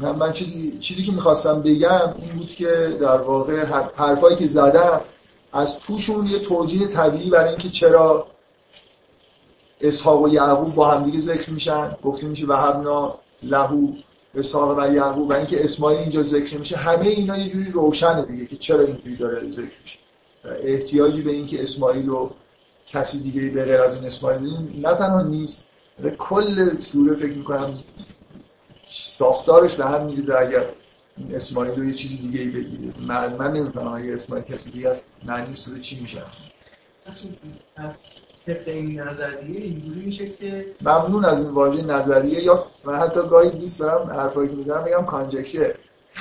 من, 0.00 0.16
من 0.16 0.32
چیزی, 0.32 0.78
چیزی 0.80 1.02
که 1.02 1.12
می‌خواستم 1.12 1.62
بگم 1.62 2.14
این 2.16 2.36
بود 2.36 2.48
که 2.48 2.96
در 3.00 3.16
واقع 3.16 3.64
حرفایی 3.94 4.36
که 4.36 4.46
زدم 4.46 5.00
از 5.52 5.78
توشون 5.78 6.26
یه 6.26 6.38
توجیه 6.38 6.86
طبیعی 6.86 7.30
برای 7.30 7.48
اینکه 7.48 7.68
چرا 7.68 8.26
اسحاق 9.80 10.22
و 10.22 10.28
یعقوب 10.28 10.74
با 10.74 10.88
همدیگه 10.88 11.20
ذکر 11.20 11.50
میشن. 11.50 11.96
گفته 12.02 12.26
میشه 12.26 12.46
و 12.46 12.52
همنا 12.52 13.14
لهو 13.42 13.88
اسحاق 14.34 14.78
و 14.78 14.94
یعقوب 14.94 15.30
و 15.30 15.32
اینکه 15.32 15.64
اسماعیل 15.64 16.00
اینجا 16.00 16.22
ذکر 16.22 16.58
میشه 16.58 16.76
همه 16.76 17.06
اینا 17.06 17.38
یه 17.38 17.48
جوری 17.48 17.70
روشنه 17.70 18.22
دیگه 18.22 18.46
که 18.46 18.56
چرا 18.56 18.80
اینجوری 18.80 19.16
داره 19.16 19.50
ذکر 19.50 19.80
میشه. 19.82 19.98
احتیاجی 20.64 21.22
به 21.22 21.30
اینکه 21.30 21.62
اسماعیل 21.62 22.06
رو 22.06 22.30
کسی 22.86 23.20
دیگه 23.20 23.48
به 23.48 23.64
غیر 23.64 23.80
از 23.80 23.96
اون 23.96 24.04
اسماعیل 24.04 24.40
نه 24.74 24.94
تنها 24.94 25.22
نیست. 25.22 25.64
کل 26.18 26.78
سوره 26.78 27.16
فکر 27.16 27.32
می‌کنم 27.32 27.74
ساختارش 28.90 29.74
به 29.74 29.84
هم 29.84 30.06
میریزه. 30.06 30.34
اگر 30.34 30.64
این 31.16 31.34
اسماعیل 31.34 31.74
رو 31.74 31.84
یه 31.84 31.94
چیزی 31.94 32.16
دیگه 32.16 32.40
ای 32.40 32.48
بگیره. 32.48 32.92
من, 33.00 33.36
من 33.36 33.52
نمی‌فهمم 33.52 33.92
اگه 33.92 34.14
اسماعیل 34.14 34.44
کسی 34.44 34.70
دیگه 34.70 34.88
است 34.88 35.04
معنی 35.24 35.54
سوره 35.54 35.80
چی 35.80 36.00
میشه. 36.00 36.22
طبق 38.46 38.68
این 38.68 39.00
نظریه 39.00 39.60
اینجوری 39.60 40.00
میشه 40.00 40.30
که 40.30 40.66
ممنون 40.82 41.24
از 41.24 41.38
این 41.38 41.48
واژه 41.48 41.82
نظریه 41.82 42.42
یا 42.42 42.66
من 42.84 42.96
حتی 42.96 43.20
گاهی 43.20 43.50
دوست 43.50 43.80
دارم 43.80 44.10
حرفایی 44.10 44.48
که 44.48 44.56
می‌زنم 44.56 44.84
بگم 44.84 45.04
کانجکشر 45.04 45.74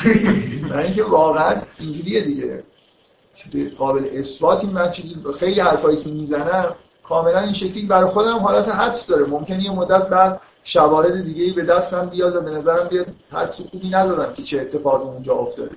من 0.69 0.79
اینکه 0.79 1.03
واقعا 1.03 1.61
اینجوریه 1.79 2.23
دیگه. 2.23 2.63
قابل 3.77 4.09
اثباتی 4.13 4.67
من 4.67 4.91
چیزی 4.91 5.15
خیلی 5.39 5.59
حرفایی 5.59 5.97
که 5.97 6.09
می‌زنم 6.09 6.75
کاملا 7.03 7.39
این 7.39 7.53
شکلی 7.53 7.85
برای 7.85 8.09
خودم 8.09 8.37
حالت 8.37 8.67
حدس 8.67 9.07
داره. 9.07 9.25
ممکنه 9.25 9.63
یه 9.63 9.71
مدت 9.71 10.09
بعد 10.09 10.41
شواهد 10.71 11.23
دیگه 11.23 11.43
ای 11.43 11.51
به 11.51 11.63
دستم 11.63 12.05
بیاد 12.05 12.35
و 12.35 12.41
به 12.41 12.51
نظرم 12.51 12.87
بیاد 12.87 13.07
حدس 13.31 13.61
خوبی 13.61 13.89
ندادم 13.89 14.33
که 14.33 14.43
چه 14.43 14.61
اتفاقی 14.61 15.03
اونجا 15.03 15.33
افتاده. 15.33 15.71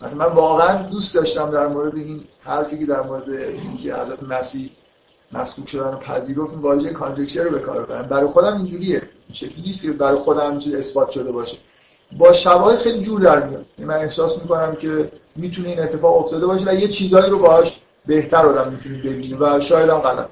من 0.00 0.26
واقعا 0.26 0.82
دوست 0.82 1.14
داشتم 1.14 1.50
در 1.50 1.66
مورد 1.66 1.96
این 1.96 2.24
حرفی 2.42 2.78
که 2.78 2.86
در 2.86 3.02
مورد 3.02 3.28
اینکه 3.30 3.94
حضرت 3.94 4.22
مسیح 4.22 4.70
مسکوک 5.32 5.68
شدن 5.68 5.94
و 5.94 5.96
پذیرفت 5.96 6.54
واژه 6.60 6.90
کانجکچر 6.90 7.42
رو 7.42 7.50
به 7.50 7.58
کار 7.58 7.82
ببرم. 7.82 8.08
برای 8.08 8.26
خودم 8.26 8.56
اینجوریه. 8.56 9.02
این 9.02 9.34
شکلی 9.34 9.62
نیست 9.66 9.82
که 9.82 9.92
برای 9.92 10.18
خودم 10.18 10.58
چیز 10.58 10.74
اثبات 10.74 11.10
شده 11.10 11.32
باشه. 11.32 11.56
با 12.18 12.32
شواهد 12.32 12.78
خیلی 12.78 13.04
جور 13.04 13.20
در 13.20 13.46
میاد. 13.46 13.64
یعنی 13.78 13.88
من 13.88 13.96
احساس 13.96 14.42
می‌کنم 14.42 14.74
که 14.74 15.12
می‌تونه 15.36 15.68
این 15.68 15.80
اتفاق 15.80 16.16
افتاده 16.16 16.46
باشه 16.46 16.70
و 16.70 16.74
یه 16.74 16.88
چیزایی 16.88 17.30
رو 17.30 17.38
باهاش 17.38 17.80
بهتر 18.06 18.46
آدم 18.46 18.72
می‌تونه 18.72 18.98
ببینه 18.98 19.36
و 19.40 19.60
شاید 19.60 19.88
هم 19.88 19.98
غلط 19.98 20.26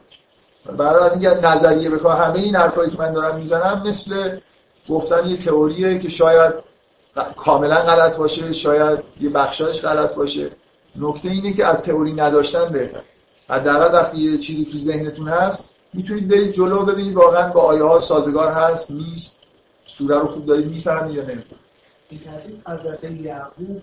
برای 0.67 1.05
از 1.05 1.13
اینکه 1.13 1.29
نظریه 1.29 1.91
بکنم 1.91 2.17
همه 2.17 2.39
این 2.39 2.57
حرفایی 2.57 2.91
که 2.91 2.99
من 2.99 3.13
دارم 3.13 3.37
می‌زنم 3.37 3.83
مثل 3.87 4.39
گفتن 4.89 5.27
یه 5.27 5.37
تئوریه 5.37 5.99
که 5.99 6.09
شاید 6.09 6.55
کاملا 7.37 7.77
غلط 7.77 8.17
باشه 8.17 8.53
شاید 8.53 8.99
یه 9.21 9.31
بخشایش 9.31 9.81
غلط 9.81 10.15
باشه. 10.15 10.51
نکته 10.97 11.29
اینه 11.29 11.53
که 11.53 11.67
از 11.67 11.83
تئوری 11.83 12.13
نداشتن 12.13 12.73
بهتر 12.73 13.01
حداقل 13.49 13.95
وقتی 13.95 14.19
یه 14.19 14.39
چیزی 14.39 14.65
تو 14.65 14.79
ذهنتون 14.79 15.29
هست 15.29 15.65
می‌تونید 15.95 16.29
برید 16.29 16.53
جلو 16.53 16.85
ببینید 16.85 17.15
واقعا 17.15 17.53
با 17.53 17.61
آیه 17.61 17.83
ها 17.83 18.01
سازگار 18.01 18.53
هست 18.53 18.91
نیست 18.91 19.37
سوره 19.87 20.19
رو 20.19 20.27
خوب 20.27 20.47
دارید 20.47 20.67
می‌فهمید 20.67 21.17
یا 21.17 21.23
نمی‌فهمید. 21.23 21.69
این 22.11 22.63
حضرت 22.67 23.05
یعقوب 23.05 23.83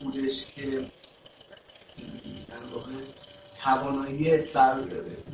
بودش 0.00 0.46
که 0.54 0.90
توانایی 3.64 4.38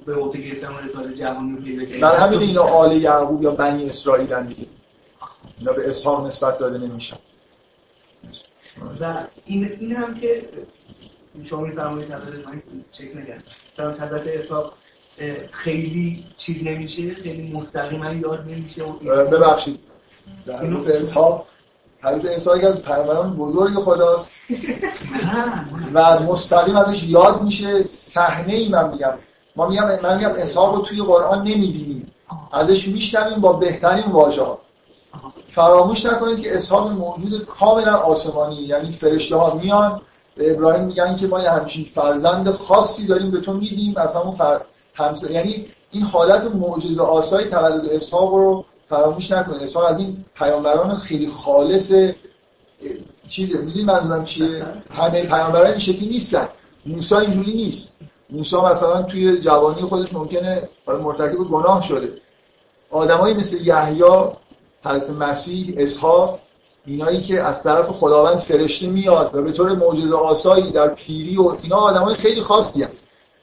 به 0.06 0.14
عهده 0.14 0.38
گرفتن 0.40 0.88
رسالت 0.88 1.14
جهانی 1.14 1.56
رو 1.56 1.62
پیدا 1.62 1.84
کرد 1.84 2.00
بر 2.00 2.16
همین 2.16 2.40
اینا 2.40 2.62
آل 2.62 3.02
یعقوب 3.02 3.42
یا 3.42 3.50
بنی 3.50 3.88
اسرائیل 3.88 4.32
هم 4.32 4.46
دیگه. 4.46 4.66
اینا 5.58 5.72
به 5.72 5.88
اسحاق 5.88 6.26
نسبت 6.26 6.58
داده 6.58 6.78
نمیشن. 6.78 7.16
و 9.00 9.26
این 9.44 9.72
این 9.80 9.96
هم 9.96 10.20
که 10.20 10.48
شما 11.44 11.60
میفرمایید 11.60 12.12
حضرت 12.12 12.46
من 12.46 12.62
چک 12.92 13.16
نگرد. 13.16 13.44
چون 13.76 13.92
حضرت 13.92 14.26
اسحاق 14.26 14.74
خیلی 15.50 16.24
چیز 16.36 16.64
نمیشه 16.64 17.14
خیلی 17.14 17.52
مستقیما 17.52 18.12
یاد 18.12 18.44
نمیشه 18.48 18.84
ببخشید. 19.04 19.80
در 20.46 20.64
اسحاق 20.96 21.46
حضرت 22.02 22.26
عیسی 22.26 22.50
اگر 22.50 22.72
پیامبران 22.72 23.36
بزرگ 23.36 23.74
خداست. 23.74 24.30
و 25.94 26.20
مستقیم 26.20 26.76
ازش 26.76 27.02
یاد 27.02 27.42
میشه 27.42 27.82
صحنه 27.82 28.52
ای 28.52 28.68
من 28.68 28.90
میگم. 28.90 29.12
ما 29.56 29.66
میگم 29.66 30.00
من 30.02 30.16
میگم 30.16 30.32
اسحاق 30.36 30.74
رو 30.74 30.82
توی 30.82 31.02
قرآن 31.02 31.38
نمی‌بینیم. 31.38 32.12
ازش 32.52 32.88
میشنویم 32.88 33.40
با 33.40 33.52
بهترین 33.52 34.04
واژه 34.12 34.42
ها. 34.42 34.58
فراموش 35.48 36.06
نکنید 36.06 36.40
که 36.40 36.56
اسحاق 36.56 36.90
موجود 36.90 37.46
کاملا 37.46 37.96
آسمانی 37.96 38.56
یعنی 38.56 38.92
فرشته 38.92 39.36
ها 39.36 39.54
میان 39.54 40.00
به 40.36 40.52
ابراهیم 40.52 40.84
میگن 40.84 41.16
که 41.16 41.26
ما 41.26 41.40
یه 41.40 41.50
همچین 41.50 41.86
فرزند 41.94 42.50
خاصی 42.50 43.06
داریم 43.06 43.30
به 43.30 43.40
تو 43.40 43.52
میدیم. 43.52 43.94
از 43.96 44.16
همون 44.16 44.36
فر... 44.36 44.60
همس... 44.94 45.30
یعنی 45.30 45.66
این 45.90 46.02
حالت 46.02 46.54
معجزه 46.54 47.02
آسایی 47.02 47.46
تولد 47.46 47.84
اسحاق 47.84 48.34
رو 48.34 48.64
فراموش 48.90 49.30
نکنید. 49.32 49.62
اسحاق 49.62 49.84
از 49.84 49.98
این 49.98 50.24
پیامبران 50.34 50.94
خیلی 50.94 51.26
خالص 51.26 51.92
چیزه 53.28 53.58
می‌دونی 53.58 53.84
منظورم 53.84 54.24
چیه؟ 54.24 54.66
همه 54.90 55.22
پیامبران 55.22 55.66
این 55.66 55.78
شکلی 55.78 56.08
نیستن. 56.08 56.48
موسی 56.86 57.14
اینجوری 57.14 57.52
نیست. 57.52 57.96
موسی 58.30 58.56
مثلا 58.56 59.02
توی 59.02 59.40
جوانی 59.40 59.82
خودش 59.82 60.12
ممکنه 60.12 60.68
مرتکب 60.86 61.36
گناه 61.36 61.82
شده. 61.82 62.12
آدمایی 62.90 63.34
مثل 63.34 63.66
یحیی 63.66 64.02
حضرت 64.84 65.10
مسیح 65.10 65.74
اسحاق 65.78 66.38
اینایی 66.86 67.20
که 67.20 67.42
از 67.42 67.62
طرف 67.62 67.88
خداوند 67.88 68.36
فرشته 68.38 68.86
میاد 68.86 69.30
و 69.34 69.42
به 69.42 69.52
طور 69.52 69.72
معجزه 69.72 70.14
آسایی 70.14 70.70
در 70.70 70.88
پیری 70.88 71.36
و 71.36 71.56
اینا 71.62 71.76
آدمای 71.76 72.14
خیلی 72.14 72.40
خاصی 72.40 72.82
هم. 72.82 72.90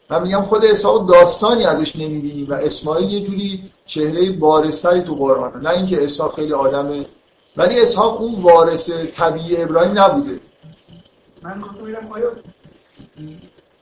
من 0.09 0.23
میگم 0.23 0.41
خود 0.41 0.65
اسحاق 0.65 1.09
داستانی 1.09 1.63
ازش 1.63 1.95
نمی‌بینیم 1.95 2.49
و 2.49 2.53
اسماعیل 2.53 3.11
یه 3.11 3.21
جوری 3.21 3.71
چهره 3.85 4.31
بارستری 4.31 5.01
تو 5.01 5.15
قرآن. 5.15 5.61
نه 5.61 5.69
اینکه 5.69 6.03
اسحاق 6.03 6.35
خیلی 6.35 6.53
آدم 6.53 7.05
ولی 7.57 7.81
اسحاق 7.81 8.21
اون 8.21 8.41
وارث 8.41 8.89
طبیعی 9.15 9.61
ابراهیم 9.61 9.99
نبوده. 9.99 10.39
من 11.41 11.63
میگم 11.85 12.11
آیا 12.11 12.31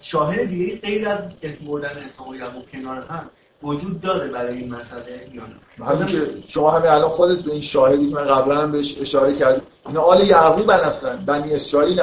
شاهد 0.02 0.50
دیگه 0.50 0.76
غیر 0.76 1.10
از 1.10 1.20
اسم 1.44 1.66
بردن 1.66 1.90
اسحاق 1.90 2.28
و 2.28 2.62
کنار 2.72 2.98
هم 2.98 3.30
وجود 3.64 4.02
داره 4.02 4.28
برای 4.28 4.58
این 4.58 4.76
مسئله 4.76 5.30
یا 5.34 5.44
همین 5.86 6.06
که 6.06 6.44
شما 6.48 6.72
همه 6.72 6.92
الان 6.92 7.10
خودت 7.10 7.38
به 7.38 7.52
این 7.52 7.62
شاهدی 7.62 8.10
که 8.10 8.16
من 8.16 8.26
قبلا 8.26 8.62
هم 8.62 8.72
بهش 8.72 9.02
اشاره 9.02 9.34
کردم. 9.34 9.62
اینا 9.88 10.02
آل 10.02 10.28
یعقوب 10.28 10.70
اصلا 10.70 11.18
بنی 11.26 11.54
اسرائیل 11.54 12.02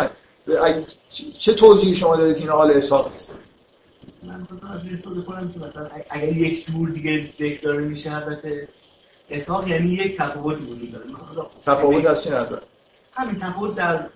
چه 1.38 1.54
توجیهی 1.54 1.94
شما 1.94 2.16
دارید 2.16 2.36
که 2.36 2.40
اینا 2.40 2.54
آل 2.54 2.70
اسحاق 2.70 3.12
نیستن 3.12 3.34
من 4.22 4.46
مثلا 5.56 5.88
اگر 6.10 6.28
یک 6.28 6.66
جور 6.66 6.88
دیگه 6.88 7.30
داره 7.62 7.84
میشه 7.84 8.14
البته 8.14 8.68
اسحاق 9.30 9.68
یعنی 9.68 9.88
یک 9.88 10.16
تفاوتی 10.16 10.64
وجود 10.64 10.92
داره 10.92 11.04
تفاوت 11.66 12.06
از 12.06 12.24
چه 12.24 12.34
نظر؟ 12.34 12.58
همین 13.12 13.40
تفاوت 13.40 13.74
در 13.74 14.06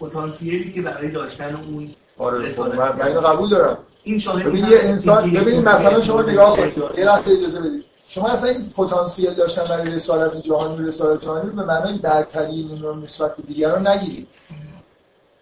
پتانسیلی 0.00 0.72
که 0.72 0.82
برای 0.82 1.10
داشتن 1.10 1.54
اون 1.54 1.94
آره 2.18 2.52
خب 2.52 2.62
من, 2.62 3.02
اینو 3.02 3.20
قبول 3.20 3.50
دارم. 3.50 3.78
این 4.02 4.18
شاهد 4.18 4.46
ببین 4.46 4.64
یه 4.66 4.78
انسان 4.78 5.30
ببینید 5.30 5.68
مثلا 5.68 6.00
شما 6.00 6.22
نگاه 6.22 6.56
کنید. 6.56 6.78
یه 6.98 7.04
لحظه 7.04 7.30
اجازه 7.30 7.60
بدید. 7.60 7.84
شما 8.08 8.28
اصلا 8.28 8.48
این 8.48 8.70
پتانسیل 8.70 9.34
داشتن 9.34 9.64
برای 9.64 9.90
رسالت 9.90 10.42
جهانی 10.42 10.82
و 10.82 10.86
رسالت 10.86 11.24
جهانی 11.24 11.50
رو 11.50 11.56
به 11.56 11.64
معنای 11.64 11.98
برتری 11.98 12.80
نسبت 13.04 13.36
به 13.36 13.42
دیگران 13.42 13.86
نگیرید. 13.88 14.28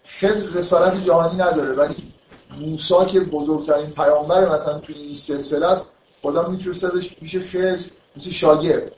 خضر 0.05 0.53
رسالت 0.53 1.03
جهانی 1.03 1.37
نداره 1.37 1.75
ولی 1.75 2.13
موسی 2.59 3.05
که 3.07 3.19
بزرگترین 3.19 3.91
پیامبر 3.91 4.53
مثلا 4.53 4.79
توی 4.79 4.95
این 4.95 5.15
سلسله 5.15 5.65
است 5.65 5.91
خدا 6.21 6.47
میفرستادش 6.47 7.15
پیش 7.15 7.37
خضر 7.37 7.85
مثل 8.17 8.29
شاگرد. 8.29 8.91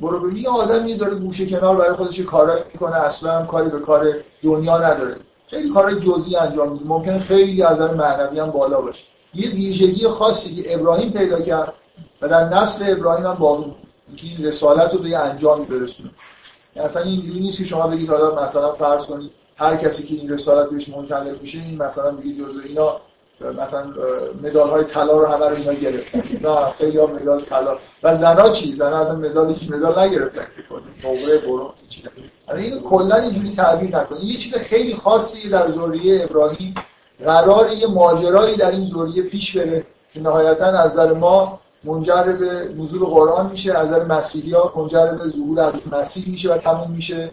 برو 0.00 0.20
ببین 0.20 0.36
یه 0.36 0.48
آدمی 0.48 0.96
داره 0.96 1.14
گوشه 1.14 1.46
کنار 1.46 1.76
برای 1.76 1.96
خودش 1.96 2.20
کارایی 2.20 2.64
می‌کنه 2.72 2.96
اصلا 2.96 3.38
هم 3.38 3.46
کاری 3.46 3.70
به 3.70 3.80
کار 3.80 4.06
دنیا 4.42 4.78
نداره. 4.78 5.16
خیلی 5.48 5.70
کارهای 5.70 6.00
جزئی 6.00 6.36
انجام 6.36 6.72
میده. 6.72 6.84
ممکن 6.86 7.18
خیلی 7.18 7.62
از 7.62 7.80
نظر 7.80 7.94
معنوی 7.94 8.40
هم 8.40 8.50
بالا 8.50 8.80
باشه. 8.80 9.02
یه 9.34 9.50
ویژگی 9.50 10.08
خاصی 10.08 10.62
که 10.62 10.74
ابراهیم 10.74 11.12
پیدا 11.12 11.40
کرد 11.40 11.72
و 12.22 12.28
در 12.28 12.44
نسل 12.44 12.92
ابراهیم 12.92 13.26
هم 13.26 13.34
باقی 13.34 13.74
که 14.16 14.26
این 14.26 14.46
رسالت 14.46 14.94
رو 14.94 14.98
به 14.98 15.08
یه 15.08 15.18
انجامی 15.18 15.64
برسونه. 15.64 16.10
یعنی 16.76 16.88
اصلا 16.88 17.02
اینجوری 17.02 17.40
نیست 17.40 17.58
که 17.58 17.64
شما 17.64 17.86
بگید 17.86 18.10
حالا 18.10 18.42
مثلا 18.42 18.72
فرض 18.72 19.06
کنید 19.06 19.30
هر 19.56 19.76
کسی 19.76 20.02
که 20.02 20.14
این 20.14 20.30
رسالت 20.30 20.70
بهش 20.70 20.88
منتقل 20.88 21.36
میشه 21.40 21.58
این 21.58 21.82
مثلا 21.82 22.10
بگید 22.10 22.38
جزء 22.38 22.60
اینا 22.64 22.96
مثلا 23.50 23.86
مدال 24.42 24.70
های 24.70 24.84
طلا 24.84 25.18
رو 25.18 25.26
همه 25.26 25.48
رو 25.48 25.56
اینا 25.56 25.72
گرفتن. 25.72 26.22
نه 26.42 26.70
خیلی 26.70 26.98
ها 26.98 27.06
مدال 27.06 27.44
طلا. 27.44 27.78
و 28.02 28.16
زنا 28.16 28.50
چی؟ 28.50 28.76
زنا 28.76 28.96
اصلا 28.96 29.14
مدال 29.14 29.54
هیچ 29.54 29.70
مدال 29.70 29.98
نگرفتن. 29.98 30.46
نمره 31.04 31.38
برونز 31.38 31.88
چی 31.88 32.02
یعنی 32.48 32.62
اینو 32.62 32.80
کلا 32.80 33.16
اینجوری 33.16 33.54
تعبیر 33.54 33.96
نکنید 33.96 34.22
یه 34.22 34.36
چیز 34.36 34.54
خیلی 34.54 34.94
خاصی 34.94 35.48
در 35.48 35.70
ذریه 35.70 36.24
ابراهیم. 36.24 36.74
قرار 37.24 37.72
یه 37.72 37.86
ماجرایی 37.86 38.56
در 38.56 38.70
این 38.70 38.86
ذریه 38.86 39.22
پیش 39.22 39.56
بره 39.56 39.86
که 40.14 40.20
نهایتا 40.20 40.64
از 40.64 40.92
نظر 40.92 41.12
ما 41.12 41.60
منجر 41.84 42.22
به 42.22 42.68
نزول 42.78 43.04
قرآن 43.04 43.50
میشه 43.50 43.74
از 43.74 43.86
نظر 43.86 44.04
مسیحی 44.04 44.52
ها 44.52 44.72
منجر 44.76 45.06
به 45.06 45.28
ظهور 45.28 45.60
از 45.60 45.74
مسیح 45.92 46.30
میشه 46.30 46.54
و 46.54 46.58
تموم 46.58 46.90
میشه. 46.90 47.30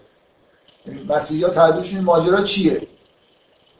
مسیحی 1.10 1.44
ها 1.44 1.50
تعبیرشون 1.50 2.00
ماجرا 2.00 2.42
چیه؟ 2.42 2.88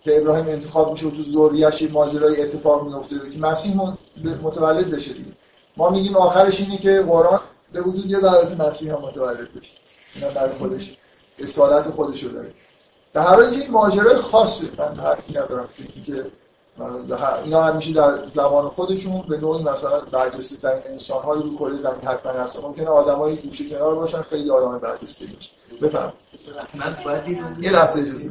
که 0.02 0.18
ابراهیم 0.18 0.48
انتخاب 0.48 0.92
میشه 0.92 1.08
و 1.08 1.10
تو 1.10 1.56
یه 1.56 1.92
ماجرای 1.92 2.42
اتفاق 2.42 2.88
میفته 2.88 3.16
که 3.32 3.40
مسیح 3.40 3.76
متولد 4.42 4.92
بشه 4.92 5.14
دیگه. 5.14 5.32
ما 5.78 5.90
میگیم 5.90 6.16
آخرش 6.16 6.60
اینه 6.60 6.78
که 6.78 7.02
قرآن 7.02 7.40
به 7.74 7.82
وجود 7.82 8.06
یه 8.06 8.20
دعوت 8.20 8.60
مسیح 8.60 8.94
هم 8.94 9.02
متولد 9.02 9.54
بشه. 9.54 9.72
اینا 10.16 10.30
برای 10.30 10.58
خودش 10.58 10.98
اصالت 11.40 11.90
خودش 11.90 12.24
رو 12.24 12.30
داره. 12.30 12.52
در 13.14 13.22
هر 13.22 13.36
حال 13.36 13.46
این 13.46 13.72
ماجرای 13.72 14.16
خاصه. 14.16 14.68
من 14.78 15.00
حرفی 15.00 15.34
ندارم 15.34 15.70
که 16.06 16.26
اینا 17.44 17.64
همیشه 17.64 17.94
در 17.94 18.28
زمان 18.36 18.70
خودشون 18.70 19.22
به 19.30 19.38
نوعی 19.38 19.64
مثلا 19.64 20.00
برجسته 20.00 20.58
ترین 20.58 20.82
انسان 20.86 21.24
های 21.24 21.42
رو 21.42 21.58
کره 21.58 21.78
زمین 21.78 22.02
حتما 22.06 22.32
هستن. 22.32 22.62
ممکنه 22.62 22.88
آدمای 22.88 23.36
گوشه 23.36 23.70
کنار 23.70 23.96
باشن 23.96 24.22
خیلی 24.22 24.50
آدم 24.50 24.80
برجسته 24.80 25.26
باشن. 25.26 25.52
بفهم 25.82 26.14
یه 27.62 27.72
لحظه 27.72 28.02
اجازه 28.02 28.30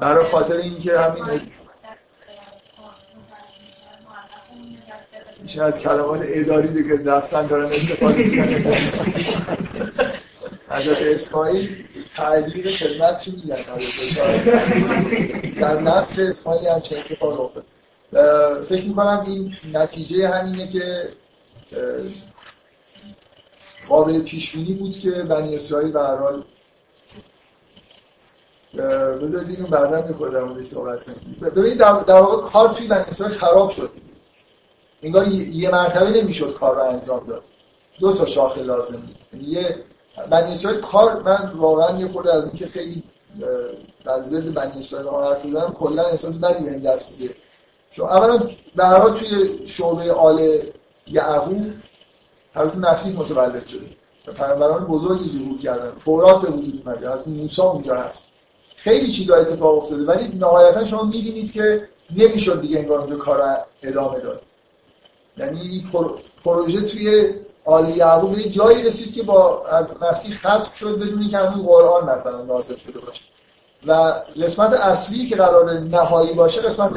برای 0.00 0.24
خاطر 0.24 0.56
اینکه 0.56 0.98
همین 0.98 1.40
میشه 5.42 5.62
از 5.62 5.78
کلمات 5.78 6.20
اداری 6.24 6.68
دیگه 6.68 6.96
دستن 6.96 7.46
دارن 7.46 7.66
استفاده 7.66 8.24
می‌کنن. 8.24 8.74
حضرت 10.70 11.02
اسماعیل 11.02 11.87
تعلیق 12.18 12.70
خدمت 12.70 13.18
چی 13.18 13.30
میگن 13.30 13.62
در 15.60 15.80
نسل 15.80 16.22
اسماعیل 16.22 16.68
هم 16.68 16.80
چه 16.80 16.98
اتفاق 16.98 17.40
افتاد 17.40 17.64
فکر 18.62 18.84
می‌کنم 18.84 19.24
این 19.26 19.56
نتیجه 19.72 20.28
همینه 20.28 20.68
که 20.68 21.08
قابل 23.88 24.22
پیش 24.22 24.56
بود 24.56 24.98
که 24.98 25.10
بنی 25.10 25.56
اسرائیل 25.56 25.92
به 25.92 26.00
هر 26.00 26.16
حال 26.16 26.44
بذارید 29.22 29.50
اینو 29.50 29.66
بعدا 29.66 30.06
می‌خوره 30.08 30.30
در 30.30 30.62
صحبت 30.62 31.00
ببینید 31.56 31.78
در, 31.78 32.20
واقع 32.20 32.50
کار 32.50 32.74
توی 32.74 32.86
بنی 32.86 33.04
اسرائیل 33.08 33.38
خراب 33.38 33.70
شد. 33.70 33.90
انگار 35.02 35.28
یه 35.28 35.70
مرتبه 35.70 36.10
نمی‌شد 36.10 36.56
کار 36.60 36.76
رو 36.76 36.82
انجام 36.82 37.26
داد. 37.26 37.42
دو 38.00 38.16
تا 38.16 38.26
شاخه 38.26 38.62
لازم 38.62 39.02
یعنی 39.32 39.44
یه 39.44 39.76
بنی 40.30 40.52
اسرائیل 40.52 40.80
کار 40.80 41.22
من 41.22 41.52
واقعا 41.56 41.98
یه 41.98 42.08
خورده 42.08 42.34
از 42.34 42.44
اینکه 42.44 42.66
خیلی 42.66 43.02
در 44.04 44.22
ضد 44.22 44.54
بنی 44.54 44.78
اسرائیل 44.78 45.08
حرف 45.08 45.46
بزنم 45.46 45.72
کلا 45.72 46.02
احساس 46.02 46.36
بدی 46.36 46.64
بهم 46.64 46.78
دست 46.78 47.10
میده 47.10 47.34
چون 47.90 48.06
اولا 48.08 48.38
به 48.76 48.84
هر 48.84 48.98
حال 48.98 49.18
توی 49.18 49.68
شعبه 49.68 50.12
آل 50.12 50.62
یعقوب 51.06 51.72
حضرت 52.54 52.76
مسیح 52.76 53.20
متولد 53.20 53.66
شده. 53.66 53.86
و 54.26 54.32
پیامبران 54.32 54.84
بزرگی 54.84 55.38
ظهور 55.38 55.58
کردن. 55.58 55.92
تورات 56.04 56.42
به 56.42 56.50
وجود 56.50 56.82
اومده. 56.86 57.10
از 57.10 57.28
موسی 57.28 57.62
اونجا 57.62 57.94
هست. 57.94 58.22
خیلی 58.76 59.12
چیزا 59.12 59.36
اتفاق 59.36 59.78
افتاده. 59.78 60.04
ولی 60.04 60.38
نهایتا 60.38 60.84
شما 60.84 61.02
می‌بینید 61.02 61.52
که 61.52 61.88
نمی‌شد 62.16 62.60
دیگه 62.60 62.78
انگار 62.78 62.98
اونجا 62.98 63.16
کار 63.16 63.58
ادامه 63.82 64.20
داد. 64.20 64.42
یعنی 65.38 65.86
پروژه 66.44 66.80
توی 66.80 67.34
آل 67.68 67.96
یعقوب 67.96 68.36
به 68.36 68.42
جایی 68.42 68.82
رسید 68.82 69.14
که 69.14 69.22
با 69.22 69.66
از 69.66 69.86
مسیح 70.02 70.36
ختم 70.36 70.66
شد 70.78 70.98
بدون 70.98 71.28
که 71.28 71.38
همون 71.38 71.66
قرآن 71.66 72.10
مثلا 72.10 72.42
نازل 72.42 72.76
شده 72.76 72.98
باشه. 73.00 73.22
و 73.86 73.92
قسمت 74.42 74.72
اصلی 74.72 75.28
که 75.28 75.36
قرار 75.36 75.72
نهایی 75.72 76.34
باشه 76.34 76.60
قسمت 76.60 76.92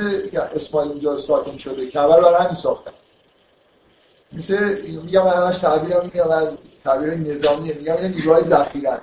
اسماعیل 0.56 0.92
اونجا 0.92 1.18
ساکن 1.18 1.58
شده 1.58 2.00
اول 2.00 2.22
برای 2.22 2.44
همین 2.44 2.56
ساختن. 2.56 2.92
مثل 4.34 4.78
میگم 5.04 5.24
من 5.24 5.32
همش 5.32 5.58
تعبیرم 5.58 6.02
میگم 6.04 6.28
من 6.28 6.58
تعبیر 6.84 7.14
نظامی 7.14 7.74
میگم 7.74 7.98
این 7.98 8.12
نیروهای 8.12 8.44
ذخیره. 8.44 9.02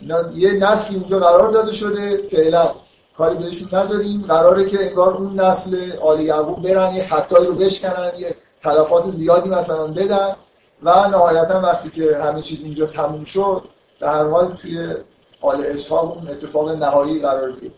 اینا 0.00 0.32
یه 0.34 0.52
نسلی 0.52 0.96
اونجا 0.96 1.18
قرار 1.18 1.52
داده 1.52 1.72
شده 1.72 2.28
فعلا 2.30 2.74
کاری 3.16 3.36
بهشون 3.36 3.68
نداریم. 3.72 4.22
قراره 4.22 4.66
که 4.70 4.86
انگار 4.86 5.14
اون 5.14 5.40
نسل 5.40 5.92
آل 6.00 6.20
یعقوب 6.20 6.62
برن 6.62 6.94
یه 6.94 7.06
خطایی 7.06 7.46
رو 7.46 7.54
بشکنن 7.54 8.12
یه 8.18 8.34
تلفات 8.68 9.10
زیادی 9.10 9.48
مثلا 9.48 9.86
بدن 9.86 10.36
و 10.82 11.08
نهایتا 11.08 11.60
وقتی 11.60 11.90
که 11.90 12.16
همه 12.16 12.42
چیز 12.42 12.58
اینجا 12.62 12.86
تموم 12.86 13.24
شد 13.24 13.62
در 14.00 14.08
هر 14.08 14.24
حال 14.24 14.56
توی 14.56 14.94
آل 15.40 15.66
اسحاق 15.66 16.16
اون 16.16 16.28
اتفاق 16.28 16.70
نهایی 16.70 17.20
قرار 17.20 17.52
گرفت. 17.52 17.74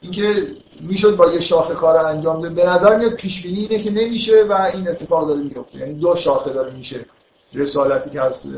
اینکه 0.00 0.46
می‌شد 0.80 1.16
با 1.16 1.32
یه 1.32 1.40
شاخه 1.40 1.74
کار 1.74 1.96
انجام 1.96 2.42
ده 2.42 2.48
به 2.48 2.66
نظر 2.66 2.96
میاد 2.96 3.12
پیش 3.12 3.42
بینی 3.42 3.60
اینه 3.60 3.84
که 3.84 3.90
نمیشه 3.90 4.44
و 4.44 4.70
این 4.74 4.88
اتفاق 4.88 5.28
داره 5.28 5.40
میفته 5.40 5.78
یعنی 5.78 5.94
دو 5.94 6.16
شاخه 6.16 6.52
داره 6.52 6.72
میشه 6.72 7.04
رسالتی 7.54 8.10
که 8.10 8.20
هست. 8.20 8.48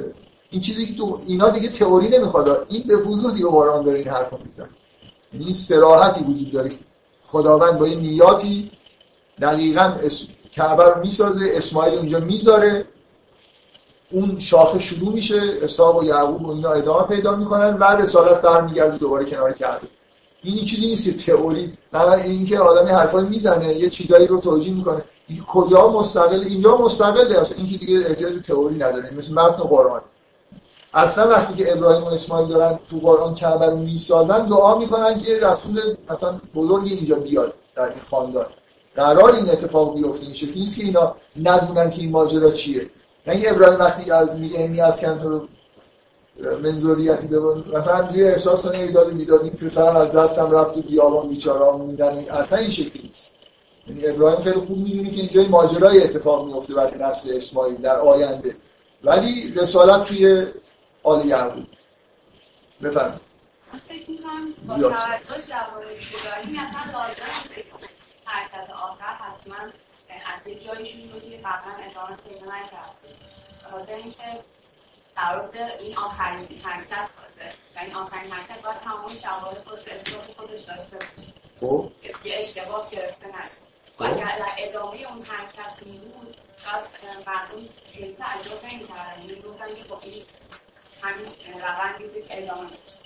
این 0.50 0.60
چیزی 0.60 0.86
که 0.86 0.94
تو 0.94 1.20
اینا 1.26 1.48
دیگه 1.48 1.68
تئوری 1.68 2.08
نمی‌خواد. 2.08 2.66
این 2.68 2.84
به 2.88 2.96
وضوح 2.96 3.34
دیگه 3.34 3.46
قرآن 3.46 3.84
داره 3.84 3.98
این 3.98 4.08
حرفو 4.08 4.38
می‌زنه. 4.44 4.68
یعنی 5.32 5.44
این 5.44 5.54
صراحتی 5.54 6.24
وجود 6.24 6.50
داره. 6.52 6.72
خداوند 7.26 7.78
با 7.78 7.84
این 7.84 8.00
نیاتی 8.00 8.70
دقیقا 9.40 9.92
کعبه 10.52 10.84
رو 10.84 11.00
می‌سازه 11.00 11.50
اسماعیل 11.52 11.98
اونجا 11.98 12.20
می‌ذاره. 12.20 12.84
اون 14.12 14.38
شاخه 14.38 14.78
شروع 14.78 15.12
میشه 15.12 15.40
اسحاق 15.62 15.96
و 15.96 16.04
یعقوب 16.04 16.46
و 16.46 16.50
اینا 16.50 16.70
ادامه 16.70 17.06
پیدا 17.06 17.36
می‌کنن 17.36 17.76
و 17.76 17.84
رسالت 17.84 18.42
برمیگرده 18.42 18.98
دوباره 18.98 19.24
کنار 19.24 19.52
کعبه. 19.52 19.86
این 20.42 20.64
چیزی 20.64 20.86
نیست 20.86 21.04
که 21.04 21.12
تئوری 21.12 21.78
نه 21.92 22.12
اینکه 22.12 22.58
آدمی 22.58 22.90
حرفایی 22.90 23.28
می‌زنه 23.28 23.74
یه 23.74 23.90
چیزایی 23.90 24.26
رو 24.26 24.40
توجیه 24.40 24.74
می‌کنه. 24.74 25.04
این 25.28 25.44
کجا 25.44 25.88
مستقل؟ 25.88 26.40
اینجا 26.40 26.76
مستقله. 26.76 27.38
اصلا 27.38 27.56
اینکه 27.56 27.78
دیگه 27.78 28.08
احتیاج 28.08 28.42
تئوری 28.46 28.74
نداره. 28.74 29.14
مثل 29.14 29.34
متن 29.34 29.62
قرآن. 29.62 30.00
اصلا 30.94 31.28
وقتی 31.28 31.54
که 31.54 31.72
ابراهیم 31.72 32.04
و 32.04 32.06
اسماعیل 32.06 32.48
دارن 32.48 32.78
تو 32.90 32.98
قرآن 32.98 33.34
کعبه 33.34 33.66
رو 33.66 33.76
می‌سازن 33.76 34.48
دعا 34.48 34.78
می‌کنن 34.78 35.18
که 35.18 35.40
رسول 35.40 35.80
مثلا 36.10 36.40
بزرگ 36.54 36.86
اینجا 36.86 37.16
بیاد 37.16 37.54
در 37.76 37.84
این 37.84 38.00
خاندان. 38.10 38.46
قرار 39.00 39.34
این 39.34 39.50
اتفاق 39.50 39.94
بیفته 39.94 40.24
این 40.24 40.34
شکلی 40.34 40.60
نیست 40.60 40.76
که 40.76 40.82
اینا 40.84 41.16
ندونن 41.42 41.90
که 41.90 42.00
این 42.00 42.10
ماجرا 42.10 42.50
چیه. 42.50 42.90
نه 43.26 43.42
ابراهیم 43.46 43.78
وقتی 43.78 44.10
از 44.10 44.34
میگه 44.34 44.60
انی 44.60 44.80
از 44.80 45.00
کن 45.00 45.18
تو 45.22 45.48
منظوریتی 46.62 47.26
ببین 47.26 47.64
مثلا 47.76 47.96
همجوری 47.96 48.24
احساس 48.24 48.62
کنه 48.62 48.78
ایداد 48.78 49.12
می‌داد 49.12 49.42
این 49.42 49.52
پسرم 49.52 49.96
از 49.96 50.12
دستم 50.12 50.50
رفت 50.50 50.76
و 50.76 50.82
بیابان 50.82 51.28
بیچاره 51.28 51.84
میدن. 51.84 52.24
اصلا 52.30 52.58
این 52.58 52.70
شکلی 52.70 53.02
نیست. 53.02 53.32
یعنی 53.86 54.06
ابراهیم 54.06 54.40
خیلی 54.40 54.60
خوب 54.60 54.78
می‌دونه 54.78 55.10
که 55.10 55.16
اینجا 55.16 55.42
ماجرای 55.42 56.02
اتفاق 56.02 56.46
میفته 56.46 56.74
برای 56.74 56.98
نسل 56.98 57.36
اسماعیل 57.36 57.76
در 57.76 57.98
آینده. 58.00 58.56
ولی 59.04 59.52
رسالت 59.56 60.06
توی 60.06 60.46
آل 61.02 61.26
یعقوب. 61.26 61.64
بفرمایید. 62.82 63.20
فکر 63.88 64.10
می‌کنم 64.10 64.54
با 64.68 64.74
توجه 64.74 65.46
جواب 65.48 65.82
ابراهیم 65.82 66.58
اصلا 66.58 67.00
حرکت 68.30 68.70
آخر 68.70 69.14
حتما 69.14 69.56
از 70.10 70.46
یک 70.46 70.64
جایشون 70.64 71.12
باشه 71.12 71.30
که 71.30 71.36
قبلا 71.36 71.72
ادامه 71.90 72.16
پیدا 72.16 72.46
نکرده. 72.46 73.08
بخاطر 73.64 73.94
اینکه 73.94 74.40
قرار 75.16 75.50
این 75.80 75.96
آخرین 75.96 76.60
حرکت 76.64 77.08
باشه. 77.22 77.52
و 77.76 77.78
این 77.78 77.94
آخرین 77.94 78.32
حرکت 78.32 78.62
باید 78.62 78.78
تمام 78.78 79.08
شواهد 79.08 79.64
خود 79.64 79.78
اصلاح 79.78 80.22
خودش 80.36 80.60
داشته 80.60 80.96
باشه. 80.96 81.32
خب. 81.60 81.90
یه 82.24 82.36
اشتباه 82.38 82.90
گرفته 82.90 83.26
نشه. 83.26 83.62
و 84.00 84.04
خب. 84.04 84.12
اگر 84.12 84.38
ادامه 84.58 84.96
اون 84.96 85.22
حرکت 85.22 85.86
میبود 85.86 86.36
شاید 86.64 86.84
مردم 87.26 87.68
خیلی 87.92 88.12
تعجب 88.12 88.64
نمی‌کردن 88.64 89.22
یعنی 89.22 89.42
گفتن 89.42 89.74
که 89.74 89.84
خب 89.88 89.98
این 90.02 90.22
همین 91.02 91.60
روندی 91.60 92.04
بود 92.04 92.28
که 92.28 92.42
ادامه 92.42 92.70
داشت 92.70 93.00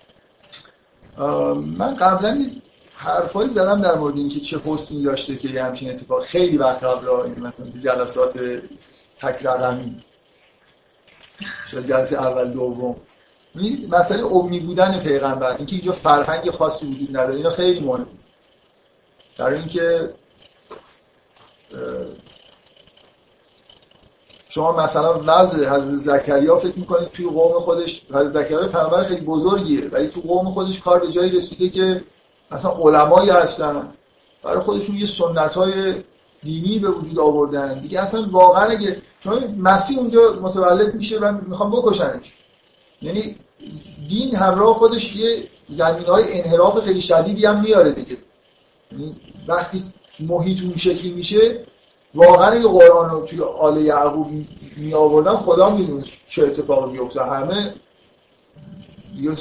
من 1.79 1.97
قبلا 1.97 2.51
حرفایی 2.97 3.51
زدم 3.51 3.83
در 3.83 3.95
مورد 3.95 4.17
اینکه 4.17 4.41
چه 4.41 4.61
حسنی 4.65 5.03
داشته 5.03 5.37
که 5.37 5.49
یه 5.49 5.65
همچین 5.65 5.91
اتفاق 5.91 6.25
خیلی 6.25 6.59
وقت 6.59 6.85
قبل 6.85 7.31
مثلا 7.31 7.71
تو 7.71 7.79
جلسات 7.79 8.39
تک 9.17 9.47
رقمی 9.47 10.03
شاید 11.71 11.87
جلسه 11.87 12.17
اول 12.17 12.51
دوم. 12.51 12.97
مسئله 13.91 14.25
امی 14.25 14.61
بودن 14.61 15.01
پیغمبر 15.01 15.57
اینکه 15.57 15.77
اینجا 15.77 15.93
فرهنگ 15.93 16.51
خاصی 16.51 16.87
وجود 16.87 17.09
نداره 17.11 17.37
اینا 17.37 17.51
خیلی 17.51 17.81
مهمه. 17.81 18.07
در 19.39 19.53
اینکه 19.53 20.15
شما 24.49 24.85
مثلا 24.85 25.17
نزد 25.17 25.65
حضرت 25.65 25.99
زکریا 25.99 26.57
فکر 26.57 26.79
می‌کنید 26.79 27.09
توی 27.09 27.27
قوم 27.27 27.61
خودش 27.61 28.03
حضرت 28.11 28.29
زکریا 28.29 28.69
پیغمبر 28.69 29.05
خیلی 29.05 29.21
بزرگیه 29.21 29.89
ولی 29.89 30.09
تو 30.09 30.21
قوم 30.21 30.51
خودش 30.51 30.81
کار 30.81 31.01
به 31.01 31.13
جایی 31.13 31.31
رسیده 31.31 31.69
که 31.69 32.05
مثلا 32.51 32.71
علمایی 32.71 33.31
هستن. 33.31 33.89
برای 34.43 34.63
خودشون 34.63 34.97
یه 34.97 35.07
سنت 35.07 35.55
های 35.55 35.95
دینی 36.43 36.79
به 36.79 36.91
وجود 36.91 37.19
آوردن. 37.19 37.81
دیگه 37.81 38.01
اصلا 38.01 38.29
واقعا 38.31 38.65
اگه 38.65 39.03
چون 39.21 39.55
مسیح 39.59 39.99
اونجا 39.99 40.21
متولد 40.43 40.95
میشه 40.95 41.19
و 41.19 41.39
می‌خوام 41.47 41.71
بکشنش. 41.71 42.33
یعنی 43.03 43.37
دین 44.09 44.35
همراه 44.35 44.75
خودش 44.75 45.17
یه 45.17 45.49
زمین 45.69 46.05
های 46.05 46.41
انحراف 46.41 46.81
خیلی 46.81 47.01
شدیدی 47.01 47.47
هم 47.47 47.61
میاره 47.61 47.93
دیگه. 47.93 48.17
یعنی 48.93 49.17
وقتی 49.49 49.85
محیط 50.21 50.63
اون 50.63 50.77
شکلی 50.77 51.13
میشه 51.13 51.65
واقعا 52.15 52.55
یه 52.55 52.69
قرآن 52.69 53.11
رو 53.11 53.27
توی 53.27 53.43
آل 53.43 53.77
یعقوب 53.77 54.27
می 54.77 54.95
آوردن 54.95 55.37
خدا 55.37 55.71
می‌دونه 55.71 56.05
چه 56.29 56.43
اتفاقی 56.43 56.93
میفته 56.93 57.25
همه 57.25 57.75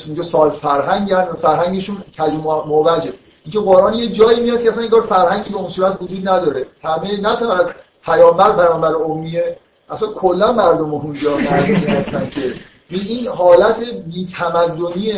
اونجا 0.06 0.24
سال 0.24 0.50
فرهنگ 0.50 1.12
و 1.12 1.36
فرهنگشون 1.36 1.98
کج 2.20 2.34
موجه. 2.68 3.14
اینکه 3.45 3.60
قرآن 3.60 3.94
یه 3.94 4.08
جایی 4.08 4.40
میاد 4.40 4.64
که 4.64 4.70
اصلا 4.70 4.84
این 4.84 5.02
فرهنگی 5.02 5.50
به 5.50 5.58
اون 5.58 5.70
صورت 5.70 6.02
وجود 6.02 6.28
نداره. 6.30 6.68
همه 6.84 7.22
نه 7.22 7.36
تنها 7.36 7.70
پیامبر 8.06 8.56
پیامبر 8.56 8.95
امیه 8.95 9.58
اصلا 9.90 10.08
کلا 10.14 10.52
مردم 10.52 10.94
اونجا 10.94 11.38
هستن 11.38 12.30
که 12.30 12.54
این 12.90 13.28
حالت 13.28 13.80
بیتمدنی 13.90 15.14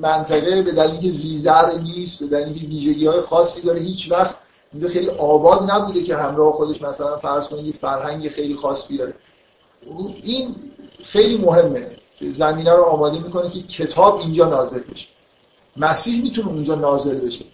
منطقه 0.00 0.62
به 0.62 0.72
دلیل 0.72 1.00
که 1.00 1.10
زیزر 1.10 1.78
نیست 1.78 2.20
به 2.20 2.26
دلیل 2.26 2.60
که 2.60 2.66
ویژگی 2.66 3.06
های 3.06 3.20
خاصی 3.20 3.60
داره 3.60 3.80
هیچ 3.80 4.12
وقت 4.12 4.34
اینجا 4.72 4.88
خیلی 4.88 5.08
آباد 5.08 5.70
نبوده 5.70 6.02
که 6.02 6.16
همراه 6.16 6.52
خودش 6.52 6.82
مثلا 6.82 7.16
فرض 7.16 7.48
کنید 7.48 7.66
یه 7.66 7.72
فرهنگ 7.72 8.28
خیلی 8.28 8.54
خاص 8.54 8.88
بیاره 8.88 9.14
این 10.22 10.54
خیلی 11.04 11.38
مهمه. 11.38 11.90
زمینه 12.20 12.72
رو 12.72 12.82
آماده 12.82 13.18
می‌کنه 13.18 13.50
که 13.50 13.62
کتاب 13.62 14.16
اینجا 14.16 14.48
نازل 14.48 14.80
بشه. 14.80 15.08
مسیح 15.76 16.22
می‌تونه 16.22 16.48
اونجا 16.48 16.74
نازل 16.74 17.18
بشه. 17.18 17.44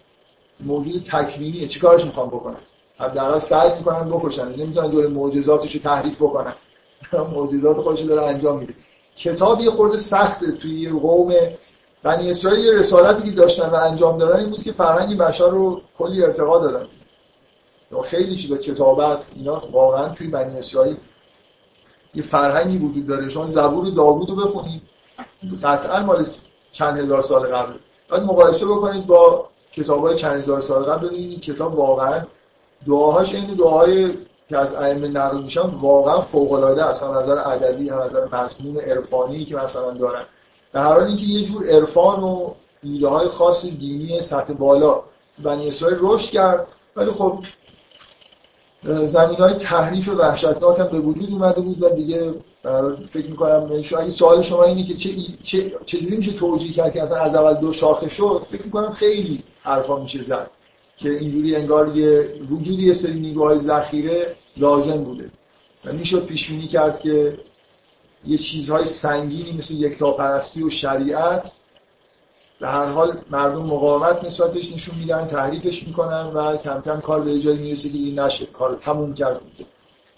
موجود 0.60 1.04
تکوینیه. 1.12 1.68
چیکارش 1.68 2.04
می‌خوام 2.04 2.28
بکنم 2.28 2.60
حداقل 2.98 3.38
سعی 3.38 3.78
می‌کنن 3.78 4.10
بکشن. 4.10 4.48
نمی‌تونن 4.48 4.90
دور 4.90 5.06
معجزاتش 5.06 5.74
رو 5.74 5.80
تحریف 5.80 6.16
بکنن. 6.16 6.54
معجزات 7.34 7.76
خودش 7.76 8.00
داره 8.00 8.22
انجام 8.26 8.58
میده. 8.58 8.74
کتاب 9.16 9.60
یه 9.60 9.70
خورده 9.70 9.96
سخته. 9.96 10.52
توی 10.52 10.80
یه 10.80 10.90
قوم 10.90 11.34
بنی 12.02 12.30
اسرائیل 12.30 12.68
رسالتی 12.70 13.22
که 13.22 13.36
داشتن 13.36 13.68
و 13.68 13.74
انجام 13.74 14.18
دادن 14.18 14.40
این 14.40 14.50
بود 14.50 14.62
که 14.62 14.72
فرهنگ 14.72 15.18
بشر 15.18 15.48
رو 15.48 15.80
کلی 15.98 16.22
ارتقا 16.22 16.58
دادن. 16.58 16.86
خیلی 18.04 18.36
چیزا 18.36 18.56
کتابت 18.56 19.26
اینا 19.36 19.62
واقعا 19.72 20.08
توی 20.08 20.26
بنی 20.26 20.58
اسرائیل 20.58 20.96
یه 22.14 22.22
فرهنگی 22.22 22.78
وجود 22.78 23.06
داره. 23.06 23.28
شما 23.28 23.46
زبور 23.46 23.90
داوود 23.90 24.30
رو 24.30 24.36
بخونید 24.36 24.82
قطعا 25.62 26.02
مال 26.02 26.26
چند 26.72 26.98
هزار 26.98 27.22
سال 27.22 27.46
قبل. 27.46 27.72
باید 28.08 28.22
مقایسه 28.22 28.66
بکنید 28.66 29.06
با 29.06 29.48
کتاب 29.72 30.06
های 30.06 30.16
چند 30.16 30.38
هزار 30.38 30.60
سال 30.60 30.82
قبل. 30.82 31.08
ببینید 31.08 31.40
کتاب 31.40 31.78
واقعا 31.78 32.22
دعاهاش 32.86 33.34
این 33.34 33.54
دعاهای 33.54 34.14
که 34.48 34.58
از 34.58 34.74
ائمه 34.74 35.08
نقل 35.08 35.42
میشن 35.42 35.60
واقعا 35.80 36.20
فوق 36.20 36.52
العاده 36.52 36.84
است 36.84 37.04
نظر 37.04 37.38
ادبی 37.38 37.88
هم 37.88 37.98
نظر 37.98 38.24
مضمون 38.24 38.76
عرفانی 38.76 39.44
که 39.44 39.56
مثلا 39.56 39.90
دارن. 39.90 40.24
در 40.72 40.80
هر 40.80 40.94
حال 40.94 41.04
اینکه 41.04 41.24
یه 41.24 41.44
جور 41.44 41.66
عرفان 41.66 42.22
و 42.22 42.50
ایده 42.82 43.08
های 43.08 43.28
خاص 43.28 43.64
دینی 43.66 44.20
سطح 44.20 44.52
بالا 44.52 45.02
بنی 45.44 45.68
اسرائیل 45.68 45.98
رشد 46.00 46.30
کرد. 46.30 46.66
ولی 46.96 47.10
خب 47.10 47.38
زمین 48.84 49.36
های 49.36 49.54
تحریف 49.54 50.08
وحشتناک 50.08 50.78
هم 50.78 50.88
به 50.88 50.98
وجود 50.98 51.30
اومده 51.30 51.60
بود 51.60 51.82
و 51.82 51.88
دیگه 51.88 52.34
فکر 53.08 53.26
می‌کنم 53.26 53.68
یعنی 53.70 53.86
اگه 53.98 54.10
سوال 54.10 54.42
شما 54.42 54.64
اینه 54.64 54.84
که 54.84 54.94
چه 54.94 55.10
چه 55.86 56.00
میشه 56.00 56.32
توجیه 56.32 56.72
کرد 56.72 56.92
که 56.92 57.02
اصلا 57.02 57.16
از 57.16 57.34
اول 57.34 57.54
دو 57.54 57.72
شاخه 57.72 58.08
شد؟ 58.08 58.46
فکر 58.50 58.62
می‌کنم 58.62 58.90
خیلی 58.90 59.42
حرفا 59.62 60.02
میشه 60.02 60.22
زد 60.22 60.50
که 60.96 61.10
اینجوری 61.10 61.56
انگار 61.56 61.96
یه 61.96 62.34
وجودی 62.50 62.86
یه 62.86 62.92
سری 62.92 63.20
نیروهای 63.20 63.58
ذخیره 63.58 64.34
لازم 64.56 65.04
بوده. 65.04 65.30
و 65.84 65.92
می‌شد 65.92 66.26
پیش 66.26 66.48
بینی 66.48 66.66
کرد 66.66 67.00
که 67.00 67.38
یه 68.26 68.38
چیزهای 68.38 68.86
سنگینی 68.86 69.52
مثل 69.58 69.74
یکتاپرستی 69.74 70.62
و 70.62 70.70
شریعت 70.70 71.52
به 72.62 72.68
هر 72.68 72.86
حال 72.86 73.16
مردم 73.30 73.62
مقاومت 73.62 74.24
نسبت 74.24 74.52
بهش 74.52 74.72
نشون 74.72 74.94
میدن 74.98 75.26
تحریفش 75.26 75.86
می‌کنن 75.86 76.26
و 76.34 76.56
کم 76.56 76.82
کم 76.84 77.00
کار 77.00 77.20
به 77.20 77.38
جایی 77.38 77.58
می‌رسه 77.58 77.88
که 77.88 77.98
این 77.98 78.20
نشه. 78.20 78.46
کار 78.46 78.78
تموم 78.80 79.14
کرد 79.14 79.40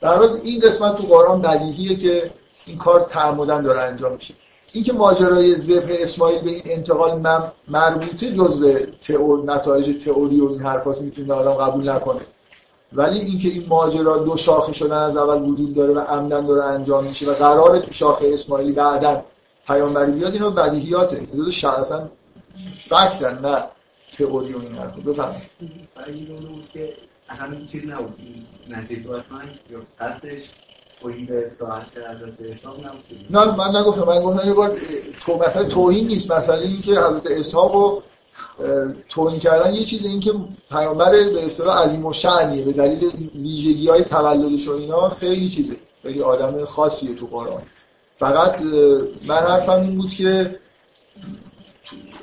در 0.00 0.16
حال 0.16 0.38
این 0.42 0.60
قسمت 0.60 0.96
تو 0.96 1.02
قرآن 1.02 1.42
بدیهیه 1.42 1.96
که 1.96 2.30
این 2.66 2.78
کار 2.78 3.00
تعمدن 3.00 3.62
داره 3.62 3.82
انجام 3.82 4.12
میشه. 4.12 4.34
اینکه 4.72 4.92
ماجرای 4.92 5.58
ذبح 5.58 5.96
اسماعیل 5.98 6.40
به 6.40 6.50
این 6.50 6.62
انتقال 6.64 7.20
مربوطه 7.68 8.32
جزء 8.32 8.78
تئور 9.00 9.54
نتایج 9.54 10.04
تئوری 10.04 10.40
و 10.40 10.48
این 10.48 10.60
حرفاست 10.60 11.02
می‌تونه 11.02 11.34
آدم 11.34 11.54
قبول 11.54 11.88
نکنه. 11.88 12.20
ولی 12.92 13.18
اینکه 13.18 13.48
این 13.48 13.66
ماجرا 13.68 14.16
دو 14.16 14.36
شاخه 14.36 14.72
شدن 14.72 14.98
از 14.98 15.16
اول 15.16 15.42
وجود 15.42 15.74
داره 15.74 15.94
و 15.94 15.98
عمدن 15.98 16.46
داره 16.46 16.64
انجام 16.64 17.04
میشه 17.04 17.30
و 17.30 17.34
قرار 17.34 17.78
تو 17.78 17.92
شاخه 17.92 18.30
اسماعیلی 18.32 18.72
بعدا 18.72 19.24
پیامبری 19.66 20.12
بیاد 20.12 20.32
اینو 20.32 20.50
بدیهیاته. 20.50 21.26
اصلا 21.78 22.08
فکتن 22.78 23.39
نه 23.43 23.64
تئوری 24.18 24.52
و 24.52 24.59
این 24.59 24.74
حرفا. 24.74 25.01
بفهمید 25.01 25.43
که 26.72 26.93
همین 27.28 27.66
چیز 27.66 27.85
نبود. 27.85 28.18
نجیب 28.70 29.06
یا 29.06 29.82
قصدش 30.01 30.43
نه 33.31 33.56
من 33.56 33.76
نگفتم. 33.76 34.05
من 34.06 34.22
گفتم 34.22 34.48
یه 34.48 34.55
بار 34.55 34.78
تو 35.26 35.36
مثلا 35.36 35.64
توهین 35.64 36.06
نیست. 36.06 36.32
مثلا 36.32 36.56
این 36.56 36.81
که 36.81 36.90
حضرت 36.90 37.26
اسحاق 37.26 37.74
و 37.74 38.01
توهین 39.09 39.39
کردن 39.39 39.74
یه 39.74 39.85
چیز 39.85 40.05
این 40.05 40.20
که 40.20 40.32
پیامبر 40.70 41.10
به 41.10 41.44
اصطلاح 41.44 41.85
عظیم 41.85 42.06
و 42.06 42.12
شعنیه 42.12 42.64
به 42.64 42.72
دلیل 42.72 43.31
ویژگی 43.35 43.89
های 43.89 44.05
تولدش 44.05 44.68
و 44.68 44.72
اینا 44.72 45.09
خیلی 45.09 45.48
چیزه. 45.48 45.76
خیلی 46.02 46.22
آدم 46.22 46.64
خاصیه 46.64 47.14
تو 47.14 47.26
قرآن. 47.26 47.62
فقط 48.18 48.62
من 49.26 49.36
حرفم 49.36 49.81
این 49.81 49.98
بود 49.98 50.10
که 50.10 50.59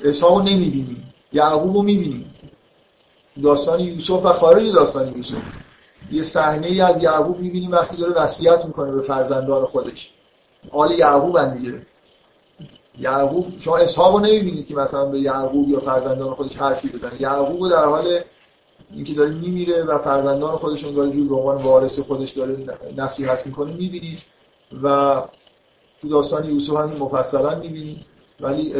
اسحاق 0.04 0.36
رو 0.36 0.42
نمی‌بینیم. 0.42 1.14
یعقوب 1.32 1.74
رو 1.74 1.82
می‌بینیم. 1.82 2.34
داستان 3.42 3.80
یوسف 3.80 4.24
و 4.24 4.32
خارج 4.32 4.72
داستان 4.72 5.16
یوسف. 5.16 5.34
یه 6.12 6.22
صحنه 6.22 6.66
ای 6.66 6.80
از 6.80 7.02
یعقوب 7.02 7.38
می‌بینیم 7.38 7.70
وقتی 7.70 7.96
داره 7.96 8.12
وصیت 8.12 8.64
می‌کنه 8.64 8.92
به 8.92 9.02
فرزندان 9.02 9.64
خودش. 9.66 10.10
آل 10.70 10.90
یعقوب 10.90 11.36
هم 11.36 11.58
دیگه. 11.58 11.86
یعقوب 12.98 13.46
شما 13.58 13.76
اسحاق 13.76 14.14
رو 14.14 14.20
نمی‌بینید 14.20 14.66
که 14.66 14.74
مثلا 14.74 15.04
به 15.04 15.20
یعقوب 15.20 15.68
یا 15.68 15.80
فرزندان 15.80 16.34
خودش 16.34 16.56
حرفی 16.56 16.88
بزنه. 16.88 17.22
یعقوب 17.22 17.70
در 17.70 17.84
حال 17.84 18.20
اینکه 18.90 19.14
داره 19.14 19.30
میمیره 19.30 19.82
و 19.82 19.98
فرزندان 19.98 20.56
خودش 20.56 20.84
انگار 20.84 21.08
جور 21.08 21.28
به 21.28 21.36
عنوان 21.36 21.62
وارث 21.62 21.98
خودش 21.98 22.30
داره 22.30 22.56
نصیحت 22.96 23.46
می‌کنه 23.46 23.72
می‌بینید. 23.72 24.18
و 24.82 25.22
تو 26.02 26.08
داستان 26.08 26.50
یوسف 26.50 26.76
هم 26.76 26.96
مفصلا 26.98 27.58
می‌بینید. 27.58 28.11
ولی 28.42 28.72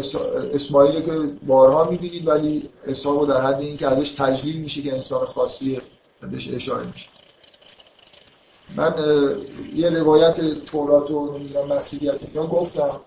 اسماعیل 0.55 1.01
که 1.01 1.13
بارها 1.47 1.91
می‌بینید 1.91 2.29
ولی 2.29 2.69
اسحاق 2.87 3.29
در 3.29 3.41
حد 3.41 3.61
اینکه 3.61 3.87
ازش 3.87 4.11
تجلیل 4.11 4.57
میشه 4.57 4.83
که 4.83 4.95
انسان 4.95 5.27
خاصی 5.27 5.81
بهش 6.23 6.55
اشاره 6.55 6.87
میشه. 6.87 7.09
من 8.77 8.95
یه 9.75 9.91
روایت 9.91 10.65
تورات 10.65 11.11
و 11.11 11.39
نمی‌دونم 11.39 11.67
مسیحیت 11.67 12.19
اینا 12.23 12.47
گفتم. 12.47 13.01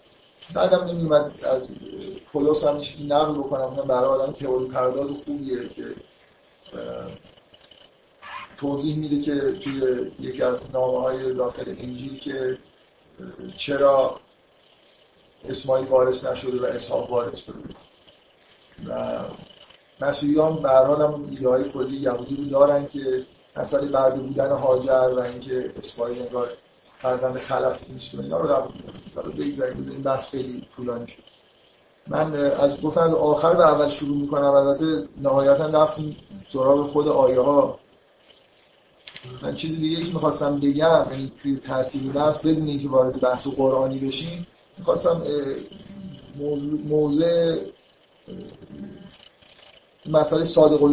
بعدم 0.56 0.84
نمیومد 0.84 1.32
از 1.44 1.70
پولس 2.34 2.64
هم 2.64 2.82
چیزی 2.82 3.08
نقل 3.08 3.34
بکنم. 3.34 3.62
اونم 3.62 3.88
برای 3.88 4.06
آدم 4.06 4.34
تئوری 4.34 4.66
پرداز 4.66 5.10
خوبیه 5.26 5.70
که 5.70 5.84
توضیح 8.58 8.98
میده 8.98 9.22
که 9.22 9.52
توی 9.64 10.12
یکی 10.20 10.44
از 10.44 10.58
نامه 10.74 11.00
های 11.00 11.34
داخل 11.34 11.76
انجیل 11.78 12.20
که 12.20 12.58
چرا 13.58 14.20
اسماعیل 15.50 15.88
وارث 15.88 16.26
نشده 16.26 16.62
و 16.62 16.66
اسحاق 16.66 17.12
وارث 17.12 17.38
شده. 17.38 17.76
و 18.88 19.20
مسیحیان 20.02 20.56
به 20.56 20.70
هر 20.70 20.86
هم 20.86 21.30
ایده 21.30 21.70
کلی 21.70 21.98
یهودی 21.98 22.36
رو 22.36 22.46
دارن 22.46 22.88
که 22.88 23.26
مسئله 23.58 23.88
برده 23.88 24.20
بودن 24.20 24.52
هاجر 24.52 25.14
و 25.18 25.20
اینکه 25.20 25.74
اسماعیل 25.78 26.22
انگار 26.22 26.50
فرزند 27.02 27.38
خلف 27.38 27.80
نیست 27.90 28.16
و 28.16 28.22
اینا 28.22 28.40
رو 28.40 28.48
دارم 28.48 29.32
بگذاریم 29.32 29.90
این 29.92 30.04
بحث 30.04 30.30
خیلی 30.30 30.68
طولانی 30.76 31.08
شد. 31.08 31.24
من 32.08 32.36
از 32.36 32.82
گفتن 32.82 33.02
از 33.02 33.14
آخر 33.14 33.54
به 33.54 33.68
اول 33.68 33.90
شروع 33.90 34.18
می‌کنم 34.18 34.44
البته 34.44 35.08
نهایتا 35.22 35.66
رفتیم 35.66 36.18
سراغ 36.48 36.88
خود 36.88 37.08
آیه 37.08 37.40
ها 37.40 37.80
من 39.42 39.56
چیزی 39.56 39.78
دیگه 39.78 40.04
که 40.04 40.14
می‌خواستم 40.14 40.60
بگم 40.60 41.06
یعنی 41.12 41.32
توی 41.42 41.58
ترتیبی 41.58 42.10
بحث 42.10 42.38
بدون 42.38 42.68
اینکه 42.68 42.90
وارد 42.90 43.22
بحث 43.22 43.48
قرآنی 43.48 44.00
بشیم 44.00 44.48
می‌خواستم 44.78 45.24
موضوع 46.86 47.56
مسئله 50.06 50.44
صادق 50.44 50.84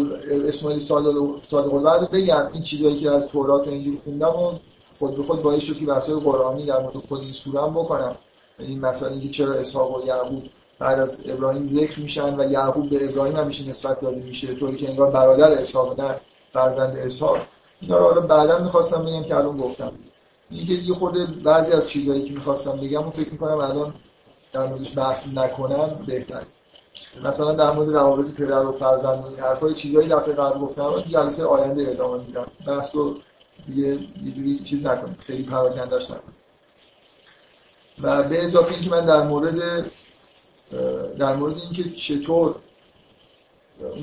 اسماعیل 0.49 0.79
صادق 0.79 1.43
صادق 1.43 2.11
بگم. 2.11 2.49
این 2.53 2.63
چیزایی 2.63 2.99
که 2.99 3.11
از 3.11 3.27
تورات 3.27 3.69
و 3.69 3.71
انجیل 3.71 3.97
خوندم 3.97 4.37
و 4.37 4.59
خود 4.99 5.17
به 5.17 5.23
خود 5.23 5.43
باعث 5.43 5.63
شد 5.63 5.77
که 5.77 5.87
بحث‌های 5.87 6.21
قرآنی 6.21 6.67
در 6.67 6.83
مورد 6.83 6.97
خود 6.97 7.21
این 7.21 7.33
سوره 7.33 7.71
بکنم. 7.71 8.17
این 8.59 8.81
مثلا 8.81 9.09
اینکه 9.09 9.29
چرا 9.29 9.55
اسحاق 9.55 10.03
و 10.03 10.07
یعقوب 10.07 10.43
بعد 10.79 10.99
از 10.99 11.21
ابراهیم 11.27 11.67
ذکر 11.67 12.01
میشن 12.01 12.41
و 12.41 12.51
یعقوب 12.53 12.91
به 12.91 13.09
ابراهیم 13.09 13.37
همیشه 13.37 13.69
نسبت 13.69 14.01
داده 14.01 14.17
میشه 14.17 14.55
طوری 14.55 14.77
که 14.77 14.89
انگار 14.89 15.11
برادر 15.11 15.53
اسحاق 15.53 16.01
نه 16.01 16.21
فرزند 16.53 16.97
اسحاق. 16.97 17.39
اینا 17.81 18.11
رو 18.11 18.21
بعدا 18.21 18.59
می‌خواستم 18.59 19.05
بگم 19.05 19.25
که 19.25 19.37
الان 19.37 19.57
گفتم. 19.57 19.93
اینکه 20.53 20.73
یه 20.73 20.95
خورده 20.95 21.27
بعضی 21.27 21.73
از 21.73 21.89
چیزایی 21.91 22.23
که 22.23 22.33
می‌خواستم 22.33 22.77
بگم 22.77 23.09
و 23.09 23.11
فکر 23.11 23.33
می‌کنم 23.33 23.59
الان 23.59 23.95
در 24.53 24.67
موردش 24.67 24.99
بحث 24.99 25.29
نکنم 25.35 26.05
بهتر 26.07 26.43
مثلا 27.25 27.55
در 27.55 27.71
مورد 27.71 27.89
روابط 27.89 28.35
پدر 28.35 28.67
و 28.67 28.73
فرزند 28.73 29.25
این 29.25 29.39
حرفای 29.39 29.75
چیزایی 29.75 30.09
دفعه 30.09 30.35
قبل 30.35 30.59
گفتم 30.59 31.01
جلسه 31.01 31.45
آینده 31.45 31.91
ادامه 31.91 32.25
میدم. 32.25 32.47
بحث 32.67 32.95
رو 32.95 33.17
دیگه 33.67 33.89
یه 34.25 34.33
جوری 34.33 34.59
چیز 34.59 34.87
نکنیم 34.87 35.17
خیلی 35.21 35.43
پراکندش 35.43 36.05
نکنیم. 36.11 36.35
و 38.03 38.23
به 38.23 38.45
اضافه 38.45 38.75
اینکه 38.75 38.91
من 38.91 39.07
در 39.07 39.23
مورد 39.23 39.87
در 41.19 41.37
مورد 41.37 41.57
اینکه 41.57 41.91
چطور 41.91 42.55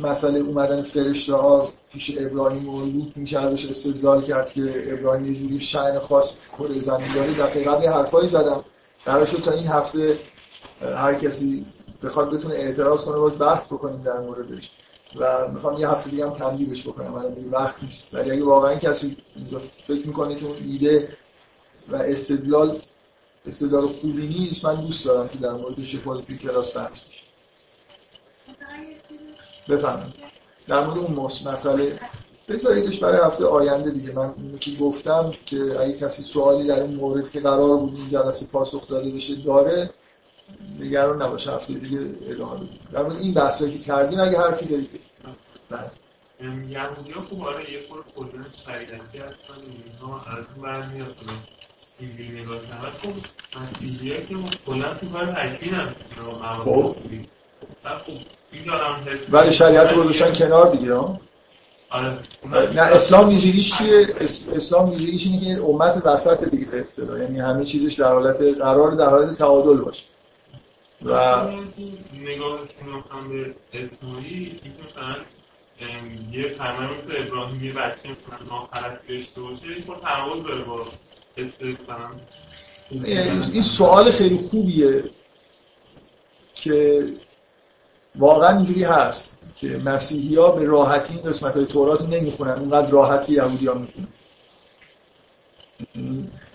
مسئله 0.02 0.40
اومدن 0.40 0.84
فرشته 0.84 1.34
ها 1.34 1.70
پیش 1.92 2.18
ابراهیم 2.18 2.70
و 2.70 2.86
لوط 2.86 3.18
میشه 3.18 3.40
ازش 3.40 3.66
استدلال 3.66 4.22
کرد 4.22 4.52
که 4.52 4.94
ابراهیم 4.94 5.34
یه 5.34 5.40
جوری 5.40 5.60
شعن 5.60 6.00
خاص 6.00 6.34
کره 6.58 6.80
زمین 6.80 7.14
داره. 7.14 7.34
دفعه 7.34 7.64
قبل 7.64 7.88
حرفایی 7.88 8.30
زدم. 8.30 8.66
قرار 9.06 9.26
شد 9.26 9.42
تا 9.44 9.52
این 9.52 9.68
هفته 9.68 10.20
هر 10.82 11.14
کسی 11.14 11.66
بخواد 12.04 12.32
بتونه 12.32 12.54
اعتراض 12.54 13.06
کنه 13.06 13.18
باز 13.18 13.40
بحث 13.40 13.66
بکنیم 13.66 14.04
در 14.04 14.20
موردش. 14.20 14.72
و 15.16 15.48
می‌خوام 15.48 15.78
یه 15.78 15.90
هفته 15.90 16.10
دیگه 16.10 16.26
هم 16.26 16.34
تمدیدش 16.34 16.88
بکنم. 16.88 17.14
الان 17.14 17.34
دیگه 17.34 17.50
وقت 17.50 17.84
نیست. 17.84 18.14
ولی 18.14 18.32
اگه 18.32 18.44
واقعا 18.44 18.76
کسی 18.76 19.18
اینجا 19.36 19.60
فکر 19.60 20.08
می‌کنه 20.08 20.36
که 20.36 20.46
اون 20.46 20.58
ایده 20.58 21.18
و 21.88 21.96
استدلال 21.96 22.82
استدلال 23.46 23.88
خوبی 23.88 24.28
نیست 24.28 24.66
من 24.66 24.76
دوست 24.86 25.06
دارم 25.06 25.28
که 25.28 25.38
در 25.38 25.52
مورد 25.52 25.84
شفای 25.84 26.22
توی 26.22 26.38
کلاس 26.38 26.78
بحث 26.78 27.06
بشه. 27.06 27.22
بفهمم 29.70 30.14
در 30.70 30.86
مورد 30.86 30.98
اون 30.98 31.14
مسئله 31.46 32.00
بذاریدش 32.50 33.00
برای 33.00 33.28
هفته 33.28 33.46
آینده 33.46 33.92
دیگه. 33.92 34.12
من 34.12 34.34
اینو 34.38 34.58
که 34.58 34.72
گفتم 34.72 35.34
که 35.46 35.80
اگه 35.80 35.94
کسی 35.94 36.24
سوالی 36.24 36.68
در 36.68 36.84
این 36.84 36.96
مورد 36.96 37.32
که 37.32 37.40
قرار 37.40 37.78
بود 37.78 37.96
این 37.96 38.10
جلسه 38.10 38.46
پاسخ 38.46 38.88
داده 38.88 39.12
بشه 39.12 39.36
داره. 39.36 39.90
نگران 40.80 41.22
نباشه 41.22 41.52
هفته 41.52 41.74
دیگه 41.74 42.00
ادامه 42.30 42.56
بدیم 42.56 42.80
در 42.94 43.04
مورد 43.04 43.18
این 43.18 43.34
بحثایی 43.34 43.78
که 43.78 43.80
کردیم 43.80 44.20
اگه 44.20 44.40
حرفی 44.40 44.66
دارید. 44.66 44.90
بله. 45.70 45.92
یهودی 46.70 47.12
ها 47.12 47.22
خوب 47.22 47.42
آره 47.42 47.72
یه 47.72 47.80
خور 47.90 48.04
خودن 48.16 48.46
شریعتی 48.66 49.18
هستن. 49.18 49.54
اینها 49.86 50.22
از 50.22 50.46
اون 50.56 50.66
برمیاد 50.66 51.16
اینجوری 52.00 52.42
نگاه 52.42 52.62
کرد 52.66 52.94
خب 53.02 53.14
مسیحی 53.60 54.26
که 54.26 54.36
کلا 54.66 54.94
تو 54.94 55.10
کار 55.10 55.26
تکبیر 55.26 55.74
هم 55.74 55.96
خب 56.60 56.96
ولی 59.32 59.54
شریعت 59.54 59.94
رو 59.94 60.04
گذاشتن 60.04 60.34
کنار 60.34 60.72
دیگه 60.76 60.94
آره. 61.90 62.18
نه 62.74 62.82
اسلام 62.82 63.30
ویژگیش 63.30 63.78
چیه؟ 63.78 64.08
اسلام 64.56 64.90
ویژگیش 64.90 65.28
اینه 65.28 65.40
که 65.40 65.64
امت 65.64 66.02
وسط 66.06 66.50
دیگه 66.50 66.72
به 66.72 66.82
اصطلاح 66.82 67.20
یعنی 67.20 67.40
همه 67.40 67.66
چیزش 67.66 67.94
در 67.94 68.14
حالت 68.14 68.42
قرار 68.42 68.92
در 68.92 69.10
حالت 69.10 69.38
تعادل 69.38 69.78
باشه. 69.78 70.04
و 71.06 71.12
نگاه 72.14 72.60
کنم 73.10 73.30
به 73.30 73.56
اسماعیل 73.74 74.60
مثلا 74.86 75.16
یه 76.32 76.44
پیامبر 76.44 76.96
مثل 76.98 77.14
ابراهیم 77.18 77.64
یه 77.64 77.74
بچه 77.74 78.10
مثلا 78.10 78.46
ناخرک 78.50 79.00
داشته 79.10 79.42
باشه 79.42 79.64
این 79.76 79.84
تناقض 80.02 80.44
داره 80.44 80.64
با 80.64 80.86
مثلا. 81.38 82.10
این 83.54 83.62
سوال 83.62 84.12
خیلی 84.12 84.38
خوبیه 84.38 85.04
که 86.54 87.04
واقعا 88.16 88.58
اینجوری 88.58 88.84
هست 88.84 89.38
که 89.56 89.68
مسیحی 89.68 90.36
ها 90.36 90.52
به 90.52 90.66
راحتی 90.66 91.14
این 91.14 91.24
قسمت 91.24 91.54
های 91.56 91.66
تورات 91.66 92.02
نمی‌خونن. 92.02 92.52
اونقدر 92.52 92.90
راحتی 92.90 93.34
یهودی 93.34 93.68
ها 93.68 93.74
می‌خونن. 93.74 94.08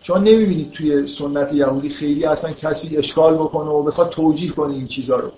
چون 0.03 0.19
نمی‌بینید 0.25 0.73
توی 0.73 1.07
سنت 1.07 1.53
یهودی 1.53 1.89
خیلی 1.89 2.25
اصلا 2.25 2.53
کسی 2.53 2.97
اشکال 2.97 3.35
بکنه 3.35 3.71
و 3.71 3.83
بخواد 3.83 4.11
توجیه 4.11 4.51
کنه 4.51 4.75
این 4.75 4.87
چیزها 4.87 5.17
رو. 5.17 5.33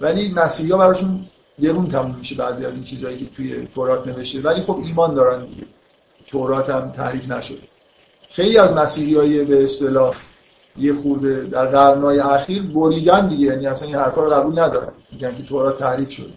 ولی 0.00 0.32
مسیحی 0.32 0.70
ها 0.70 0.78
براشون 0.78 1.26
گرون 1.60 1.88
تموم 1.88 2.14
میشه 2.18 2.34
بعضی 2.34 2.64
از 2.64 2.74
این 2.74 2.84
چیزهایی 2.84 3.18
که 3.18 3.26
توی 3.36 3.68
تورات 3.74 4.06
نوشته. 4.06 4.40
ولی 4.40 4.62
خب 4.62 4.78
ایمان 4.84 5.14
دارن 5.14 5.46
دیگه. 5.46 5.66
تورات 6.26 6.70
هم 6.70 6.92
تحریف 6.92 7.28
نشده. 7.28 7.62
خیلی 8.30 8.58
از 8.58 8.72
مسیحی 8.72 9.44
به 9.44 9.64
اصطلاح 9.64 10.16
یه 10.76 10.94
خورده 10.94 11.44
در 11.44 11.66
قرنهای 11.66 12.18
اخیر 12.18 12.62
بریدن 12.62 13.28
دیگه 13.28 13.46
یعنی 13.46 13.66
اصلا 13.66 13.88
این 13.88 13.96
حرفا 13.96 14.24
رو 14.24 14.30
قبول 14.30 14.58
ندارن. 14.58 14.92
میگن 15.12 15.36
که 15.36 15.42
تورات 15.42 15.78
تحریف 15.78 16.10
شده. 16.10 16.32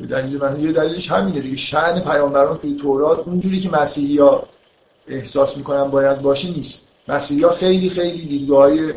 به 0.00 0.06
دلیل 0.06 0.38
من 0.38 0.60
یه 0.60 0.72
دلیلش 0.72 1.10
همینه 1.10 1.40
دیگه. 1.40 1.56
شأن 1.56 2.00
پیامبران 2.00 2.58
توی 2.58 2.76
تورات 2.76 3.18
اونجوری 3.18 3.60
که 3.60 3.70
مسیحی 3.70 4.18
ها 4.18 4.42
احساس 5.08 5.56
می‌کنن 5.56 5.84
باید 5.84 6.22
باشه 6.22 6.50
نیست. 6.50 6.86
مسیحی 7.08 7.48
خیلی 7.48 7.90
خیلی 7.90 8.26
دیدگاه 8.26 8.62
های 8.62 8.94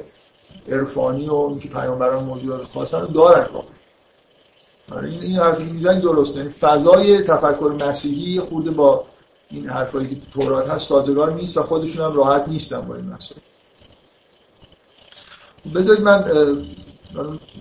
عرفانی 0.71 1.29
و 1.29 1.35
اینکه 1.35 1.69
پیامبران 1.69 2.23
موجودات 2.23 2.63
خاصن 2.63 3.01
رو 3.01 3.07
دارن 3.07 3.47
آره 4.91 5.09
این 5.09 5.21
این 5.21 5.35
حرفی 5.35 5.63
می‌زنی 5.63 6.01
درسته. 6.01 6.39
یعنی 6.39 6.51
فضای 6.51 7.21
تفکر 7.23 7.77
مسیحی 7.89 8.39
خورده 8.39 8.71
با 8.71 9.05
این 9.49 9.69
حرفایی 9.69 10.07
که 10.07 10.15
تورات 10.33 10.69
هست 10.69 10.87
سازگار 10.87 11.33
نیست 11.33 11.57
و 11.57 11.63
خودشون 11.63 12.05
هم 12.05 12.13
راحت 12.13 12.47
نیستن 12.47 12.81
با 12.81 12.95
این 12.95 13.05
مسئله 13.05 13.41
بذارید 15.75 16.03
من 16.03 16.25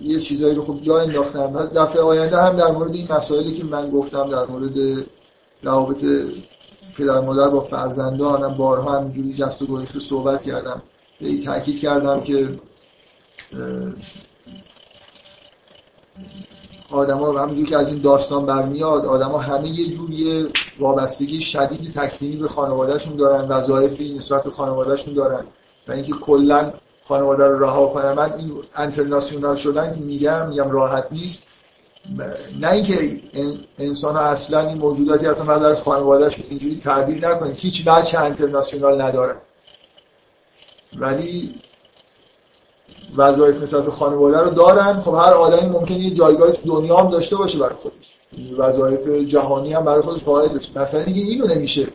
یه 0.01 0.19
چیزایی 0.19 0.55
رو 0.55 0.61
خوب 0.61 0.81
جا 0.81 0.99
انداختم. 0.99 1.69
دفعه 1.75 2.01
آینده 2.01 2.37
هم 2.41 2.55
در 2.55 2.71
مورد 2.71 2.95
این 2.95 3.07
مسائلی 3.11 3.53
که 3.53 3.63
من 3.63 3.89
گفتم 3.89 4.29
در 4.29 4.45
مورد 4.45 5.05
روابط 5.63 6.05
پدر 6.97 7.19
مادر 7.19 7.49
با 7.49 7.59
فرزندان 7.59 8.43
هم 8.43 8.57
بارها 8.57 8.99
همینجوری 8.99 9.33
جست 9.33 9.61
و 9.61 9.67
گریخته 9.67 9.99
صحبت 9.99 10.43
کردم. 10.43 10.81
به 11.21 11.43
تاکید 11.43 11.79
کردم 11.79 12.21
که 12.21 12.59
آدما 16.89 17.39
همونجور 17.39 17.65
که 17.65 17.77
از 17.77 17.87
این 17.87 18.01
داستان 18.01 18.45
برمیاد 18.45 19.05
آدما 19.05 19.37
همه 19.37 19.69
یه 19.69 19.89
جوری 19.89 20.47
وابستگی 20.79 21.41
شدیدی 21.41 21.91
تکوینی 21.91 22.35
به 22.35 22.47
خانوادهشون 22.47 23.15
دارن 23.15 23.47
وظایفی 23.47 24.13
نسبت 24.13 24.43
به 24.43 24.51
خانوادهشون 24.51 25.13
دارن. 25.13 25.45
و 25.87 25.91
اینکه 25.91 26.11
کلا 26.11 26.73
خانواده 27.03 27.47
رو 27.47 27.59
رها 27.59 27.87
کنن 27.87 28.13
من 28.13 28.33
این 28.33 28.53
انترناسیونال 28.75 29.55
شدن 29.55 29.93
که 29.93 29.99
میگم 29.99 30.49
میگم 30.49 30.71
راحت 30.71 31.11
نیست. 31.11 31.43
نه 32.59 32.71
اینکه 32.71 33.21
انسان 33.79 34.15
ها 34.15 34.21
اصلا 34.21 34.69
این 34.69 34.77
موجوداتی 34.77 35.27
اصلا 35.27 35.57
در 35.57 35.73
خانوادهش 35.73 36.39
اینجوری 36.49 36.81
تعبیر 36.83 37.29
نکنه 37.29 37.53
هیچ 37.53 37.85
بچه 37.85 38.19
انترناسیونال 38.19 39.01
نداره 39.01 39.35
ولی 40.97 41.55
وظایف 43.17 43.61
نسبت 43.61 43.83
به 43.83 43.91
خانواده 43.91 44.37
رو 44.37 44.49
دارن. 44.49 45.01
خب 45.01 45.13
هر 45.13 45.33
آدمی 45.33 45.69
ممکنه 45.69 45.99
یه 45.99 46.13
جایگاه 46.13 46.51
دنیا 46.51 46.97
هم 46.97 47.11
داشته 47.11 47.35
باشه 47.35 47.59
برای 47.59 47.75
خودش. 47.75 48.13
وظایف 48.57 49.07
جهانی 49.07 49.73
هم 49.73 49.85
برای 49.85 50.01
خودش 50.01 50.23
قائل 50.23 50.57
بشه. 50.57 50.79
مثلا 50.79 51.03
دیگه 51.03 51.21
اینو 51.21 51.47
نمیشه 51.47 51.87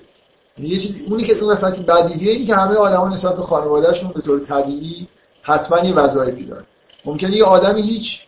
یه 0.60 0.78
چیز 0.78 0.96
اونی 1.08 1.24
که 1.24 1.38
اون 1.38 1.52
مثلا 1.52 1.70
بدیهیه 1.70 2.32
این 2.32 2.46
که 2.46 2.54
همه 2.54 2.74
آدما 2.74 3.08
نسبت 3.08 3.36
به 3.36 3.42
خانوادهشون 3.42 4.10
به 4.10 4.20
طور 4.20 4.40
طبیعی 4.40 5.08
حتما 5.42 5.78
یه 5.78 5.94
وظایفی 5.94 6.44
دارن. 6.44 6.64
ممکنه 7.04 7.36
یه 7.36 7.44
آدمی 7.44 7.82
هیچ 7.82 8.20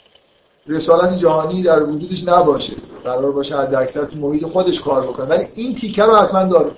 رسالت 0.66 1.18
جهانی 1.18 1.62
در 1.62 1.82
وجودش 1.82 2.28
نباشه 2.28 2.72
قرار 3.04 3.32
باشه 3.32 3.56
حد 3.56 3.74
اکثر 3.74 4.04
تو 4.04 4.18
محیط 4.18 4.46
خودش 4.46 4.80
کار 4.80 5.06
بکنه. 5.06 5.26
ولی 5.26 5.44
این 5.54 5.74
تیکه 5.74 6.02
رو 6.02 6.16
حتما 6.16 6.44
داره. 6.44 6.70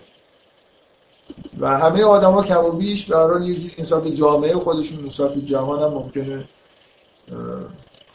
و 1.60 1.78
همه 1.78 2.04
آدما 2.04 2.42
کم 2.42 2.64
و 2.64 2.70
بیش 2.70 3.10
هر 3.10 3.40
یه 3.40 3.70
نسبت 3.78 4.06
جامعه 4.06 4.54
خودشون 4.54 5.04
نسبت 5.04 5.38
جهان 5.38 5.82
هم 5.82 5.88
ممکنه 5.88 6.44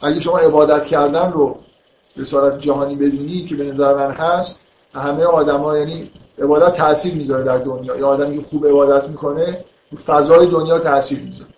اگه 0.00 0.20
شما 0.20 0.38
عبادت 0.38 0.84
کردن 0.84 1.32
رو 1.32 1.56
رسالت 2.16 2.60
جهانی 2.60 2.94
بدونی 2.94 3.44
که 3.44 3.56
به 3.56 3.64
نظر 3.64 3.94
من 3.94 4.10
هست 4.10 4.60
همه 4.94 5.24
آدما 5.24 5.78
یعنی 5.78 6.10
عبادت 6.40 6.76
تاثیر 6.76 7.14
می‌ذاره 7.14 7.44
در 7.44 7.58
دنیا. 7.58 7.96
یا 7.96 8.08
آدمی 8.08 8.38
که 8.38 8.44
خوب 8.44 8.66
عبادت 8.66 9.08
می‌کنه 9.08 9.64
فضای 10.06 10.46
دنیا 10.46 10.78
تاثیر 10.78 11.20
می‌ذاره. 11.20 11.50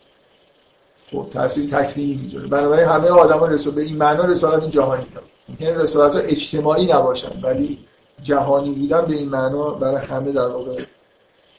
خب 1.13 1.27
تاثیر 1.33 1.71
تکوینی 1.71 2.17
می‌ذاره. 2.23 2.47
بنابراین 2.47 2.89
همه 2.89 3.09
آدما 3.09 3.47
رسالت 3.47 3.77
به 3.77 3.83
این 3.83 3.97
معنا 3.97 4.25
رسالت 4.25 4.71
جهانی 4.71 5.07
دارن 5.15 5.27
ممکن 5.49 5.67
رسالت 5.67 6.15
ها 6.15 6.21
اجتماعی 6.21 6.87
نباشن 6.87 7.41
ولی 7.43 7.79
جهانی 8.23 8.71
بودن 8.71 9.01
به 9.01 9.17
این 9.17 9.29
معنا 9.29 9.71
برای 9.71 10.07
همه 10.07 10.33
در 10.33 10.47
واقع 10.49 10.83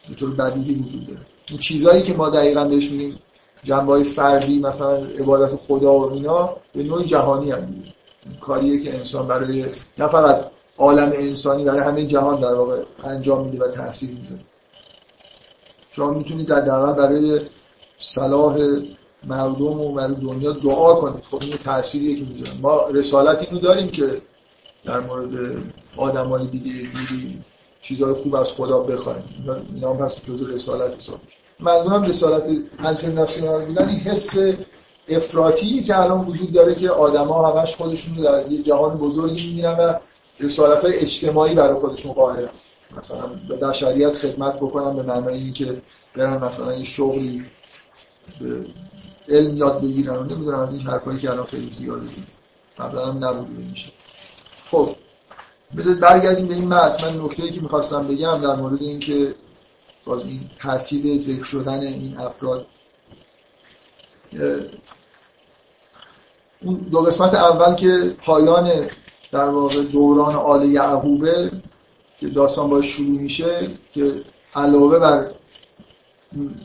به 0.09 0.15
طور 0.15 0.31
بدیهی 0.31 0.75
وجود 0.75 1.07
داره. 1.07 1.19
این 1.49 1.59
چیزهایی 1.59 2.01
که 2.01 2.13
ما 2.13 2.29
دقیقا 2.29 2.65
بهش 2.65 2.91
میگیم 2.91 3.19
جنبه 3.63 4.03
فردی 4.03 4.59
مثلا 4.59 4.95
عبادت 4.95 5.55
خدا 5.55 5.93
و 5.93 6.13
اینا 6.13 6.55
به 6.73 6.83
نوع 6.83 7.03
جهانی 7.03 7.51
هم 7.51 7.83
کاریه 8.41 8.79
که 8.79 8.97
انسان 8.97 9.27
برای 9.27 9.65
نه 9.97 10.07
فقط 10.07 10.45
عالم 10.77 11.11
انسانی 11.15 11.63
برای 11.65 11.79
همه 11.79 12.05
جهان 12.05 12.39
در 12.39 12.53
واقع 12.53 12.83
انجام 13.03 13.47
میده 13.47 13.65
و 13.65 13.67
تاثیر 13.67 14.09
می‌ذاره. 14.09 14.41
شما 15.91 16.11
می‌تونید 16.11 16.47
در 16.47 16.59
دقیقا 16.59 16.93
برای 16.93 17.41
صلاح 17.97 18.57
مردم 19.23 19.81
و 19.81 19.93
برای 19.93 20.15
دنیا 20.15 20.51
دعا 20.51 20.95
کنید. 20.95 21.23
خب 21.23 21.37
این 21.41 21.57
تأثیریه 21.57 22.19
که 22.19 22.25
می‌ذاره. 22.25 22.57
ما 22.61 22.87
رسالت 22.87 23.41
اینو 23.41 23.59
داریم 23.59 23.87
که 23.87 24.21
در 24.85 24.99
مورد 24.99 25.63
آدمای 25.97 26.47
دیگه 26.47 26.71
جوری 26.71 27.41
چیزهای 27.81 28.13
خوب 28.13 28.35
از 28.35 28.51
خدا 28.51 28.79
بخوایم. 28.79 29.23
اینا 29.73 29.89
هم 29.89 29.97
پس 29.97 30.15
جزء 30.25 30.47
رسالت 30.47 30.95
حساب 30.95 31.19
میشه. 31.25 31.37
منظورم 31.59 32.03
رسالت 32.03 32.43
انترناسیونال 32.79 33.65
بودن 33.65 33.89
این 33.89 33.99
حس 33.99 34.29
افراطی 35.09 35.83
که 35.83 35.99
الان 35.99 36.25
وجود 36.25 36.53
داره 36.53 36.75
که 36.75 36.89
آدما 36.89 37.47
همش 37.47 37.75
خودشون 37.75 38.23
در 38.23 38.51
یه 38.51 38.63
جهان 38.63 38.97
بزرگی 38.97 39.47
می‌بینن 39.47 39.73
و 39.79 39.93
رسالت 40.41 40.85
های 40.85 40.95
اجتماعی 40.95 41.55
برای 41.55 41.79
خودشون 41.79 42.11
قائلن. 42.11 42.49
مثلا 42.97 43.27
به 43.27 43.55
بشریت 43.55 44.13
خدمت 44.13 44.55
بکنن 44.55 44.95
به 44.95 45.03
معنای 45.03 45.33
اینکه 45.33 45.81
برن 46.15 46.43
مثلا 46.43 46.73
یه 46.73 46.83
شغلی 46.83 47.45
به 48.39 48.65
علم 49.29 49.57
یاد 49.57 49.81
بگیرن 49.81 50.15
و 50.15 50.23
نمی‌دونم 50.23 50.59
از 50.59 50.73
این 50.73 50.81
حرفایی 50.81 51.19
که 51.19 51.29
الان 51.31 51.45
خیلی 51.45 51.71
زیاده. 51.71 52.09
قبلا 52.79 53.05
هم 53.05 53.25
نبود 53.25 53.49
میشه 53.49 53.91
خب 54.71 54.95
بذارید 55.77 55.99
برگردیم 55.99 56.47
به 56.47 56.53
این 56.53 56.67
متن 56.67 57.09
من 57.09 57.25
نکته‌ای 57.25 57.51
که 57.51 57.61
می‌خواستم 57.61 58.07
بگم 58.07 58.41
در 58.41 58.55
مورد 58.55 58.81
اینکه 58.81 59.35
باز 60.05 60.21
این 60.21 60.49
ترتیب 60.59 61.17
ذکر 61.17 61.43
شدن 61.43 61.79
این 61.79 62.17
افراد 62.17 62.65
اون 66.61 66.75
دو 66.75 67.01
قسمت 67.01 67.33
اول 67.33 67.75
که 67.75 68.15
پایان 68.25 68.89
در 69.31 69.49
واقع 69.49 69.83
دوران 69.83 70.35
آل 70.35 70.71
یعقوبه 70.71 71.51
که 72.19 72.27
داستان 72.27 72.69
باش 72.69 72.85
شروع 72.85 73.21
میشه 73.21 73.69
که 73.93 74.13
علاوه 74.55 74.99
بر 74.99 75.27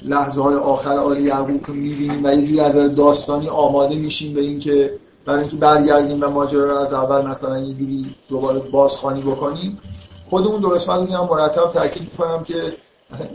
لحظه 0.04 0.42
های 0.42 0.54
آخر 0.54 0.98
آل 0.98 1.20
یعقوب 1.20 1.66
که 1.66 1.72
می‌بینیم 1.72 2.24
و 2.24 2.32
یه 2.34 2.46
جوری 2.46 2.60
از 2.60 2.94
داستانی 2.94 3.48
آماده 3.48 3.94
میشیم 3.94 4.34
به 4.34 4.40
اینکه 4.40 4.98
برای 5.24 5.40
اینکه 5.40 5.56
برگردیم 5.56 6.22
و 6.22 6.28
ماجرا 6.28 6.64
رو 6.64 6.76
از 6.76 6.92
اول 6.92 7.26
مثلا 7.26 7.58
یه 7.58 7.74
جوری 7.74 8.14
دوباره 8.28 8.58
بازخوانی 8.58 9.22
بکنیم 9.22 9.80
خودمون 10.24 10.60
دو 10.60 10.68
قسمت 10.68 11.12
رو 11.12 11.24
مرتب 11.24 11.70
تاکید 11.72 12.02
می‌کنم 12.02 12.44
که 12.44 12.76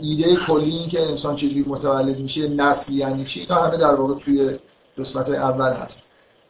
ایده 0.00 0.36
کلی 0.36 0.70
این 0.70 0.88
که 0.88 1.02
انسان 1.02 1.36
چجوری 1.36 1.64
متولد 1.68 2.18
میشه 2.18 2.48
نسل 2.48 2.92
یعنی 2.92 3.24
چی 3.24 3.40
اینا 3.40 3.54
همه 3.54 3.76
در 3.76 3.94
واقع 3.94 4.14
توی 4.14 4.58
قسمت 4.98 5.28
اول 5.28 5.72
هست. 5.72 6.02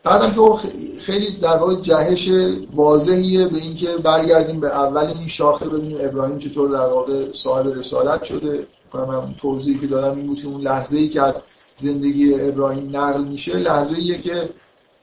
بعدم 0.04 0.34
که 0.34 0.68
خیلی 0.98 1.38
در 1.38 1.56
واقع 1.56 1.74
جهش 1.74 2.28
واضحیه 2.74 3.48
به 3.48 3.58
اینکه 3.58 3.96
برگردیم 3.96 4.60
به 4.60 4.68
اول 4.68 5.06
این 5.06 5.28
شاخه 5.28 5.68
ببینیم 5.68 5.98
ابراهیم 6.00 6.38
چطور 6.38 6.68
در 6.68 6.86
واقع 6.86 7.32
صاحب 7.32 7.66
رسالت 7.66 8.22
شده. 8.22 8.66
کنم 8.92 9.34
توضیحی 9.40 9.78
که 9.78 9.86
دارم 9.86 10.16
این 10.16 10.26
بود 10.26 10.40
که 10.40 10.46
اون 10.46 10.60
لحظه 10.60 10.96
ای 10.96 11.08
که 11.08 11.22
از 11.22 11.42
زندگی 11.78 12.34
ابراهیم 12.34 12.96
نقل 12.96 13.24
میشه 13.24 13.58
لحظه 13.58 13.96
ایه 13.96 14.18
که 14.18 14.48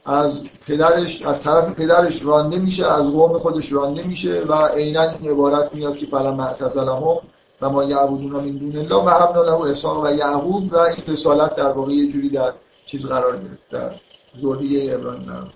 از 0.04 0.40
پدرش 0.66 1.22
از 1.22 1.42
طرف 1.42 1.74
پدرش 1.74 2.22
رانده 2.22 2.58
میشه 2.58 2.86
از 2.86 3.10
قوم 3.10 3.38
خودش 3.38 3.72
رانده 3.72 4.06
میشه 4.06 4.40
و 4.48 4.66
عینا 4.66 5.02
این 5.02 5.30
عبارت 5.30 5.74
میاد 5.74 5.96
که 5.96 6.06
فلا 6.06 6.34
معتزلهم 6.34 7.16
و 7.62 7.70
ما 7.70 7.84
یعبدون 7.84 8.30
من 8.30 8.50
دون 8.50 8.76
الله 8.76 9.04
و 9.04 9.08
هم 9.08 9.42
له 9.42 9.70
اسحاق 9.70 10.04
و 10.04 10.14
یعقوب 10.14 10.72
و 10.72 10.76
این 10.78 11.04
رسالت 11.08 11.56
در 11.56 11.72
واقع 11.72 11.92
یه 11.92 12.12
جوری 12.12 12.28
در 12.28 12.52
چیز 12.86 13.06
قرار 13.06 13.36
گرفت 13.36 13.70
در 13.70 13.90
ذریه 14.38 14.94
ابراهیم 14.94 15.22
قرار 15.22 15.52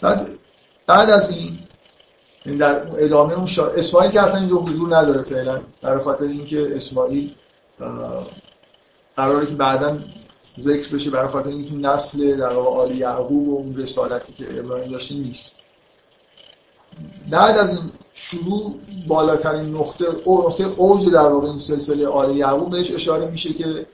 بعد 0.00 0.38
بعد 0.86 1.10
از 1.10 1.30
این 1.30 1.58
در 2.58 2.86
ادامه 2.96 3.34
اون 3.34 3.46
شا... 3.46 3.66
اسماعیل 3.66 4.10
که 4.10 4.20
اصلا 4.20 4.40
اینجا 4.40 4.56
حضور 4.56 4.96
نداره 4.96 5.22
فعلا 5.22 5.60
برای 5.82 6.04
خاطر 6.04 6.24
اینکه 6.24 6.76
اسماعیل 6.76 7.34
قراره 9.16 9.46
که 9.46 9.54
بعدا 9.54 9.98
ذکر 10.60 10.94
بشه 10.94 11.10
برای 11.10 11.28
خاطر 11.28 11.48
اینکه 11.48 11.74
نسل 11.74 12.36
در 12.36 12.52
آل 12.52 12.98
یعقوب 12.98 13.48
و 13.48 13.56
اون 13.56 13.76
رسالتی 13.76 14.32
که 14.32 14.60
ابراهیم 14.60 14.92
داشته 14.92 15.14
نیست. 15.14 15.52
بعد 17.30 17.58
از 17.58 17.68
این 17.68 17.90
شروع 18.14 18.74
بالاترین 19.08 19.74
نقطه 19.74 20.04
او 20.24 20.46
نقطه 20.46 20.64
اوج 20.64 21.08
در 21.08 21.28
واقع 21.28 21.48
این 21.48 21.58
سلسله 21.58 22.06
آل 22.06 22.36
یعقوب 22.36 22.70
بهش 22.70 22.90
اشاره 22.90 23.30
میشه 23.30 23.52
که 23.52 23.86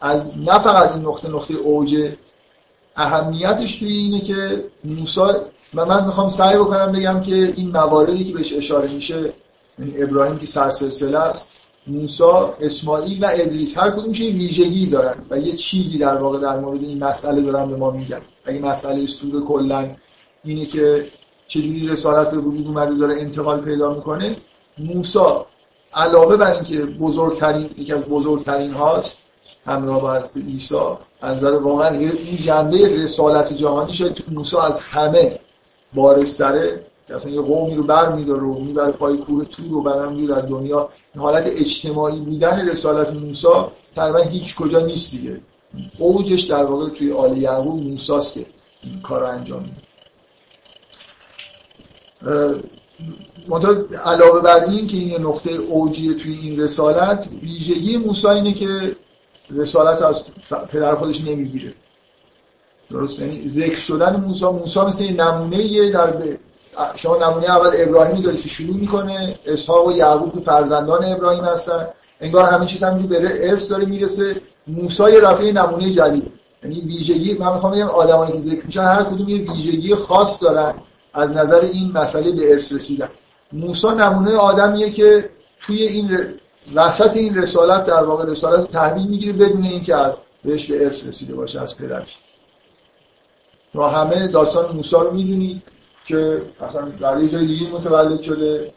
از 0.00 0.38
نه 0.38 0.58
فقط 0.58 0.92
این 0.92 1.02
نقطه 1.02 1.28
نقطه 1.28 1.54
اوج 1.54 2.12
اهمیتش 2.96 3.76
توی 3.76 3.92
اینه 3.92 4.20
که 4.20 4.64
موسی 4.84 5.20
و 5.74 5.86
من 5.86 6.04
می‌خوام 6.04 6.28
سعی 6.28 6.58
بکنم 6.58 6.92
بگم 6.92 7.20
که 7.22 7.34
این 7.56 7.70
مواردی 7.70 8.24
که 8.24 8.32
بهش 8.32 8.52
اشاره 8.52 8.92
میشه 8.92 9.32
یعنی 9.78 10.02
ابراهیم 10.02 10.38
که 10.38 10.46
سرسلسله 10.46 11.18
است 11.18 11.48
موسی، 11.86 12.24
اسماعیل 12.60 13.24
و 13.24 13.28
ادریس 13.32 13.78
هر 13.78 13.90
کدومش 13.90 14.20
یه 14.20 14.32
ویژگی 14.32 14.86
دارن 14.86 15.14
و 15.30 15.38
یه 15.38 15.52
چیزی 15.52 15.98
در 15.98 16.16
واقع 16.16 16.38
در 16.38 16.60
مورد 16.60 16.82
این 16.82 17.04
مسئله 17.04 17.42
دارن 17.42 17.70
به 17.70 17.76
ما 17.76 17.90
میگن. 17.90 18.20
اگه 18.44 18.58
مسئله 18.58 19.02
استور 19.02 19.44
کلا 19.44 19.90
اینه 20.44 20.66
که 20.66 21.06
چجوری 21.48 21.88
رسالت 21.88 22.30
به 22.30 22.36
وجود 22.36 22.66
اومده 22.66 22.94
داره 22.94 23.20
انتقال 23.20 23.60
پیدا 23.60 23.94
می‌کنه 23.94 24.36
موسی 24.78 25.18
علاوه 25.94 26.36
بر 26.36 26.54
اینکه 26.54 26.84
بزرگترین 26.84 27.70
یکی 27.78 27.92
از 27.92 28.02
بزرگترین 28.02 28.72
هاست 28.72 29.16
همراه 29.66 30.00
با 30.00 30.14
حضرت 30.14 30.36
عیسی. 30.36 30.74
از 31.20 31.36
نظر 31.36 31.52
واقعا 31.52 31.98
این 31.98 32.36
جنبه 32.36 32.88
رسالت 32.88 33.52
جهانی 33.52 33.92
شاید 33.92 34.14
تو 34.14 34.22
موسی 34.28 34.56
از 34.56 34.78
همه 34.78 35.38
بارستره. 35.94 36.86
که 37.08 37.14
اصلا 37.14 37.32
یه 37.32 37.40
قومی 37.40 37.74
رو 37.74 37.82
بر 37.82 38.12
میداره 38.12 38.42
و 38.42 38.58
می‌بره 38.58 38.92
پای 38.92 39.16
کوه 39.16 39.44
تور 39.44 39.74
و 39.74 39.82
برم 39.82 40.26
در 40.26 40.40
دنیا. 40.40 40.88
این 41.14 41.22
حالت 41.22 41.46
اجتماعی 41.46 42.20
بودن 42.20 42.68
رسالت 42.68 43.12
موسی 43.12 43.48
تقریبا 43.96 44.18
هیچ 44.18 44.56
کجا 44.56 44.80
نیست 44.80 45.10
دیگه. 45.10 45.40
اوجش 45.98 46.42
در 46.42 46.64
واقع 46.64 46.88
توی 46.88 47.12
آل 47.12 47.38
یعقوب 47.38 47.82
موساست 47.82 48.34
که 48.34 48.46
این 48.82 49.00
کار 49.02 49.20
رو 49.20 49.26
انجام 49.26 49.62
میده. 49.62 49.76
علاوه 54.04 54.42
بر 54.42 54.64
این 54.64 54.86
که 54.86 54.96
این 54.96 55.22
نقطه 55.22 55.52
اوجیه 55.52 56.14
توی 56.14 56.38
این 56.42 56.60
رسالت 56.60 57.28
ویژگی 57.42 57.96
موسی 57.96 58.28
اینه 58.28 58.52
که 58.52 58.96
رسالت 59.50 60.02
از 60.02 60.22
پدر 60.72 60.94
خودش 60.94 61.20
نمی‌گیره. 61.20 61.74
درست 62.90 63.18
یعنی 63.18 63.48
ذکر 63.48 63.78
شدن 63.78 64.16
موسی 64.16 64.44
موسی 64.44 64.80
مثل 64.80 65.20
نمونه 65.20 65.90
در 65.90 66.10
ب... 66.10 66.36
شما 66.96 67.16
نمونه 67.16 67.50
اول 67.50 67.70
ابراهیمی 67.74 68.22
دارید 68.22 68.40
که 68.40 68.48
شروع 68.48 68.76
می‌کنه. 68.76 69.38
اسحاق 69.46 69.86
و 69.86 69.92
یعقوب 69.92 70.34
که 70.34 70.40
فرزندان 70.40 71.04
ابراهیم 71.04 71.44
هستن. 71.44 71.88
انگار 72.20 72.44
همه 72.44 72.66
چیز 72.66 72.82
همینجوری 72.82 73.20
به 73.20 73.50
ارث 73.50 73.70
داره 73.70 73.84
می‌رسه. 73.84 74.40
موسی 74.66 75.02
یه 75.02 75.20
رفعه 75.20 75.52
نمونه 75.52 75.92
جدید. 75.92 76.32
یعنی 76.62 76.80
ویژگی 76.80 77.34
من 77.34 77.52
می‌خوام 77.54 77.72
بگم 77.72 77.88
آدمایی 77.88 78.32
که 78.32 78.38
ذکر 78.38 78.66
میشن 78.66 78.82
هر 78.82 79.02
کدوم 79.02 79.28
یه 79.28 79.50
ویژگی 79.50 79.94
خاص 79.94 80.42
دارن 80.42 80.74
از 81.14 81.30
نظر 81.30 81.60
این 81.60 81.92
مسئله 81.92 82.32
به 82.32 82.52
ارث 82.52 82.72
رسیدن. 82.72 83.08
موسی 83.52 83.88
نمونه 83.88 84.36
آدمیه 84.36 84.90
که 84.90 85.30
توی 85.60 85.82
این 85.82 86.18
وسط 86.74 87.10
این 87.16 87.34
رسالت 87.34 87.84
در 87.86 88.04
واقع 88.04 88.24
رسالت 88.24 88.72
تحویل 88.72 89.06
می‌گیره 89.06 89.32
بدون 89.32 89.64
اینکه 89.64 89.94
از 89.94 90.18
بهش 90.44 90.70
به 90.70 90.84
ارث 90.84 91.06
رسیده 91.06 91.34
باشه 91.34 91.60
از 91.60 91.76
پدرش. 91.76 92.16
و 93.74 93.82
همه 93.82 94.28
داستان 94.28 94.76
موسی 94.76 94.96
رو 94.96 95.10
می‌دونید 95.10 95.62
که 96.04 96.42
اصلا 96.60 96.88
در 97.00 97.22
یه 97.22 97.28
جای 97.28 97.46
دیگه 97.46 97.70
متولد 97.70 98.22
شده 98.22 98.72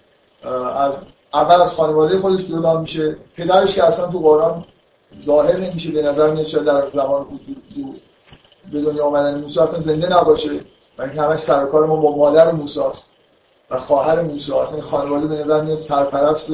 از 0.76 0.98
اول 1.34 1.61
از 1.61 1.74
خانواده 1.74 2.20
خودش 2.20 2.45
جدا 2.45 2.82
میشه. 2.82 3.18
پدرش 3.38 3.76
که 3.76 3.84
اصلا 3.84 4.07
تو 4.07 4.20
قرآن 4.20 4.66
ظاهر 5.24 5.57
نمیشه 5.57 5.91
به 5.91 6.02
نظر 6.02 6.32
میاد 6.32 6.45
در 6.45 6.90
زمان 6.90 7.26
به 8.72 8.82
دنیا 8.82 9.06
آمدن 9.06 9.41
موسی 9.41 9.60
اصلا 9.60 9.82
زنده 9.82 10.10
نباشه 10.10 10.60
و 10.98 11.02
اینکه 11.02 11.22
همش 11.22 11.40
سر 11.40 11.66
کار 11.66 11.86
ما 11.86 11.95
با 11.95 12.18
مادر 12.18 12.52
موسی 12.52 12.80
و 13.72 13.78
خواهر 13.78 14.22
موسی 14.22 14.53
اصلا 14.53 14.82
خانواده 14.82 15.28
به 15.28 15.44
نظر 15.44 15.61
میاد 15.61 15.78
سرپرست 15.78 16.52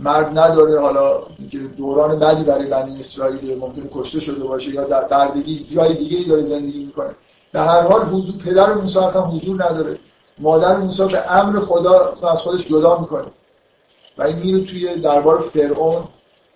مرد 0.00 0.38
نداره. 0.38 0.80
حالا 0.80 1.22
که 1.50 1.58
دوران 1.58 2.18
بعدی 2.18 2.44
برای 2.44 2.66
بنی 2.66 3.00
اسرائیل 3.00 3.58
ممکن 3.58 3.88
کشته 3.92 4.20
شده 4.20 4.44
باشه 4.44 4.70
یا 4.70 4.84
در 4.84 5.04
بردگی 5.04 5.66
جای 5.74 5.94
دیگه 5.94 6.28
داره 6.28 6.42
زندگی 6.42 6.84
می‌کنه. 6.84 7.10
به 7.52 7.60
هر 7.60 7.82
حال 7.82 8.02
حضور 8.02 8.34
پدر 8.44 8.74
موسی 8.74 8.98
اصلا 8.98 9.22
حضور 9.22 9.64
نداره. 9.64 9.98
مادر 10.38 10.76
موسی 10.76 11.06
به 11.06 11.32
امر 11.32 11.60
خدا 11.60 12.14
از 12.32 12.42
خودش 12.42 12.68
جدا 12.68 12.98
می‌کنه. 13.00 13.26
و 14.18 14.22
این 14.22 14.36
میره 14.36 14.64
توی 14.64 14.94
دربار 15.00 15.40
فرعون. 15.40 16.04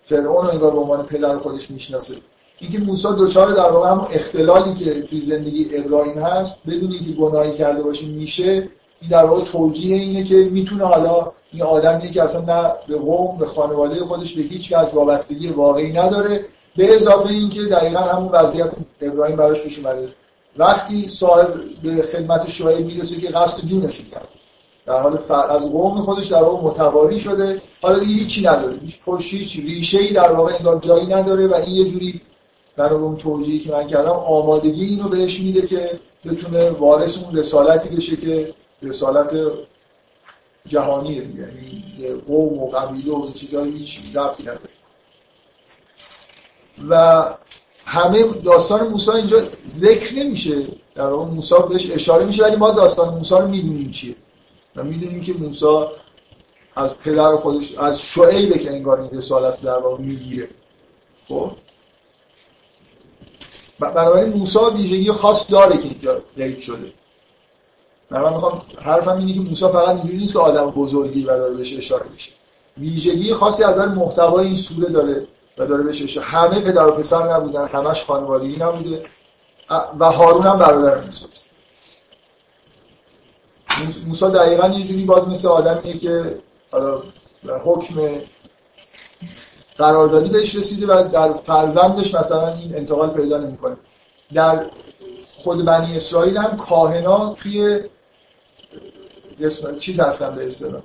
فرعون 0.05 0.47
رو 0.47 0.71
به 0.71 0.79
عنوان 0.79 1.07
پدر 1.07 1.39
خودش 1.39 1.71
می‌شناسه. 1.71 2.15
اینکه 2.59 2.79
موسی 2.79 3.09
دچار 3.19 3.53
در 3.53 3.71
واقع 3.71 3.91
همون 3.91 4.07
اختلالی 4.11 4.75
که 4.75 5.03
توی 5.03 5.21
زندگی 5.21 5.77
ابراهیم 5.77 6.19
هست 6.19 6.59
بدون 6.67 6.93
اینکه 6.93 7.13
گناهی 7.13 7.53
کرده 7.53 7.83
باشه 7.83 8.07
میشه 8.07 8.69
این 9.01 9.11
در 9.11 9.25
واقع 9.25 9.45
توجیه 9.45 9.97
اینه 9.97 10.25
که 10.25 10.35
می‌تونه 10.35 10.85
حالا 10.85 11.33
این 11.55 11.63
آدمی 11.63 12.11
که 12.11 12.23
اصلا 12.23 12.41
نه 12.41 12.73
به 12.89 12.99
قوم 12.99 13.39
به 13.39 13.47
خانواده 13.47 14.05
خودش 14.05 14.35
به 14.35 14.43
هیچ 14.43 14.73
وجه 14.73 14.91
وابستگی 14.93 15.49
واقعی 15.49 15.93
نداره. 15.93 16.45
به 16.77 16.97
اضافه 16.97 17.29
اینکه 17.29 17.61
دقیقا 17.61 18.01
همون 18.01 18.29
وضعیت 18.33 18.73
ابراهیم 19.01 19.37
براش 19.37 19.61
پیش 19.61 19.79
اومده. 19.79 20.09
وقتی 20.57 21.09
صاحب 21.09 21.55
به 21.83 22.03
خدمت 22.03 22.51
شعیب 22.51 22.87
می‌رسه 22.87 23.21
که 23.21 23.29
قصد 23.29 23.65
جونش 23.67 23.99
کرد. 23.99 24.29
در 24.87 24.99
حال 25.01 25.19
از 25.51 25.63
قوم 25.63 25.95
خودش 26.01 26.27
در 26.27 26.43
واقع 26.43 26.63
متواری 26.63 27.19
شده. 27.19 27.63
حالا 27.83 27.99
دیگه 27.99 28.15
هیچی 28.15 28.43
نداره. 28.43 28.79
هیچ 28.79 29.01
پشتی 29.07 29.37
هیچ 29.37 29.57
ریشه 29.57 29.99
ای 29.99 30.13
در 30.13 30.33
واقع 30.33 30.55
انگار 30.55 30.79
جایی 30.79 31.07
نداره 31.07 31.47
و 31.47 31.55
این 31.55 31.77
یه 31.77 31.85
جوری 31.91 32.21
در 32.77 32.95
اون 32.95 33.17
توجیهی 33.17 33.59
که 33.59 33.73
من 33.73 33.87
کردم 33.87 34.11
آمادگی 34.11 34.85
اینو 34.85 35.09
بهش 35.09 35.41
میده 35.41 35.67
که 35.67 36.01
بتونه 36.25 36.71
وارث 36.71 37.19
اون 37.19 37.37
رسالتی 37.37 37.89
بشه 37.89 38.17
که 38.17 38.55
رسالت 38.83 39.33
جهانیه 40.69 41.17
یعنی 41.17 41.85
قوم 42.27 42.59
و 42.59 42.71
قبیله 42.71 43.13
و 43.13 43.33
چیزایی 43.33 43.73
هیچ 43.73 44.01
ربطی 44.15 44.43
نداره. 44.43 44.71
و 46.89 47.25
همه 47.85 48.23
داستان 48.23 48.89
موسی 48.89 49.11
اینجا 49.11 49.49
ذکر 49.79 50.15
نمیشه. 50.15 50.67
در 50.95 51.07
واقع 51.07 51.31
موسی 51.31 51.55
بهش 51.69 51.91
اشاره 51.91 52.27
میشه 52.27 52.45
ولی 52.45 52.57
ما 52.57 52.71
داستان 52.71 53.15
موسی 53.15 53.35
رو 53.35 53.49
می‌دونیم 53.49 53.91
چیه. 53.91 54.15
و 54.77 54.85
می‌دونیم 54.85 55.23
که 55.23 55.33
موسی 55.33 55.87
از 56.77 56.99
پدر 56.99 57.37
خودش 57.37 57.75
از 57.75 58.01
شعیبه 58.01 58.59
که 58.59 58.71
انگار 58.71 59.01
این 59.01 59.11
رسالت 59.11 59.63
در 59.63 59.79
واقع 59.79 60.03
می‌گیره. 60.03 60.49
خب؟ 61.29 61.53
بنابراین 63.81 64.33
موسی 64.33 64.59
ویژگی 64.75 65.13
خاص 65.13 65.51
داره 65.51 65.77
که 65.77 65.89
اینجا 65.89 66.23
قید 66.37 66.59
شده. 66.59 66.93
من 68.11 68.33
می‌خوام 68.33 68.63
حرفم 68.83 69.17
اینه 69.19 69.35
که 69.35 69.41
موسی 69.41 69.65
فقط 69.65 69.89
اینجوری 69.89 70.17
نیست 70.17 70.33
که 70.33 70.39
آدم 70.39 70.71
بزرگی 70.71 71.25
و 71.25 71.27
داره 71.27 71.55
بهش 71.55 71.77
اشاره 71.77 72.05
میشه. 72.13 72.33
ویژگی 72.79 73.35
خاصی 73.35 73.65
از 73.65 73.79
محتوای 73.89 74.47
این 74.47 74.57
سوره 74.57 74.89
داره 74.89 75.27
و 75.59 75.67
داره 75.67 75.83
بهش 75.83 76.03
اشاره. 76.03 76.27
همه 76.27 76.61
پدر 76.61 76.87
و 76.87 76.91
پسر 76.91 77.33
نبودن 77.35 77.67
همش 77.67 78.05
خانوادگی 78.05 78.57
نبوده. 78.57 79.03
و 79.99 80.13
هارون 80.13 80.43
هم 80.43 80.59
برادر 80.59 81.01
موسی 81.01 81.27
موسی 84.07 84.31
دقیقا 84.31 84.69
یه 84.69 84.87
جوری 84.87 85.05
باز 85.05 85.29
مثل 85.29 85.49
آدمیه 85.49 85.99
که 85.99 86.39
حالا 86.71 87.03
حکم 87.65 87.95
قراردادی 89.79 90.29
بهش 90.29 90.55
رسیده 90.55 90.87
و 90.87 91.09
در 91.09 91.33
فرزندش 91.33 92.15
مثلا 92.15 92.55
این 92.55 92.77
انتقال 92.77 93.11
پیدا 93.11 93.39
نمی‌کنه. 93.39 93.77
در 94.35 94.67
خود 95.37 95.65
بنی 95.65 95.97
اسرائیل 95.97 96.37
هم 96.37 96.57
کاهنا 96.57 97.35
توی 97.35 97.81
چیز 99.79 100.01
هستن 100.01 100.35
به 100.35 100.47
اصطلاح. 100.47 100.83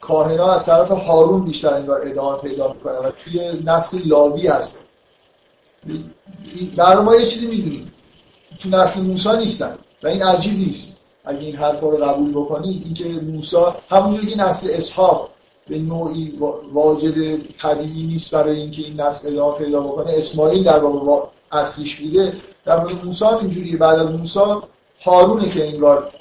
کاهنا 0.00 0.52
از 0.52 0.64
طرف 0.64 0.90
هارون 0.90 1.44
بیشتر 1.44 1.74
انگار 1.74 2.00
ادامه 2.04 2.38
پیدا 2.38 2.72
می‌کنن 2.72 2.98
و 2.98 3.10
توی 3.10 3.52
نسل 3.64 3.98
لاوی 4.04 4.46
هست. 4.46 4.78
برای 6.76 7.04
ما 7.04 7.16
یه 7.16 7.26
چیزی 7.26 7.46
می‌دونیم. 7.46 7.92
تو 8.60 8.68
نسل 8.68 9.00
موسی 9.00 9.36
نیستن 9.36 9.78
و 10.02 10.08
این 10.08 10.22
عجیب 10.22 10.58
نیست. 10.58 11.00
اگه 11.24 11.40
این 11.40 11.56
حرف 11.56 11.80
رو 11.80 11.96
قبول 11.96 12.30
بکنید 12.32 12.82
اینکه 12.84 13.04
موسی 13.04 13.56
همونجوری 13.90 14.26
که 14.26 14.38
نسل 14.38 14.70
اسحاق 14.70 15.28
به 15.68 15.78
نوعی 15.78 16.38
واجد 16.72 17.42
طبیعی 17.62 18.06
نیست 18.06 18.34
برای 18.34 18.60
اینکه 18.60 18.82
این 18.82 19.00
نسل 19.00 19.28
ادامه 19.28 19.58
پیدا 19.58 19.80
بکنه 19.80 20.12
اسماعیل 20.16 20.64
در 20.64 20.78
واقع 20.78 21.26
اصلیش 21.52 21.96
بوده. 21.96 22.32
در 22.64 22.80
مورد 22.80 23.04
موسی 23.04 23.24
هم 23.24 23.38
اینجوریه. 23.38 23.76
بعد 23.76 23.98
از 23.98 24.10
موسی 24.10 24.40
هارونه 25.04 25.50
که 25.50 25.68
انگار 25.68 26.12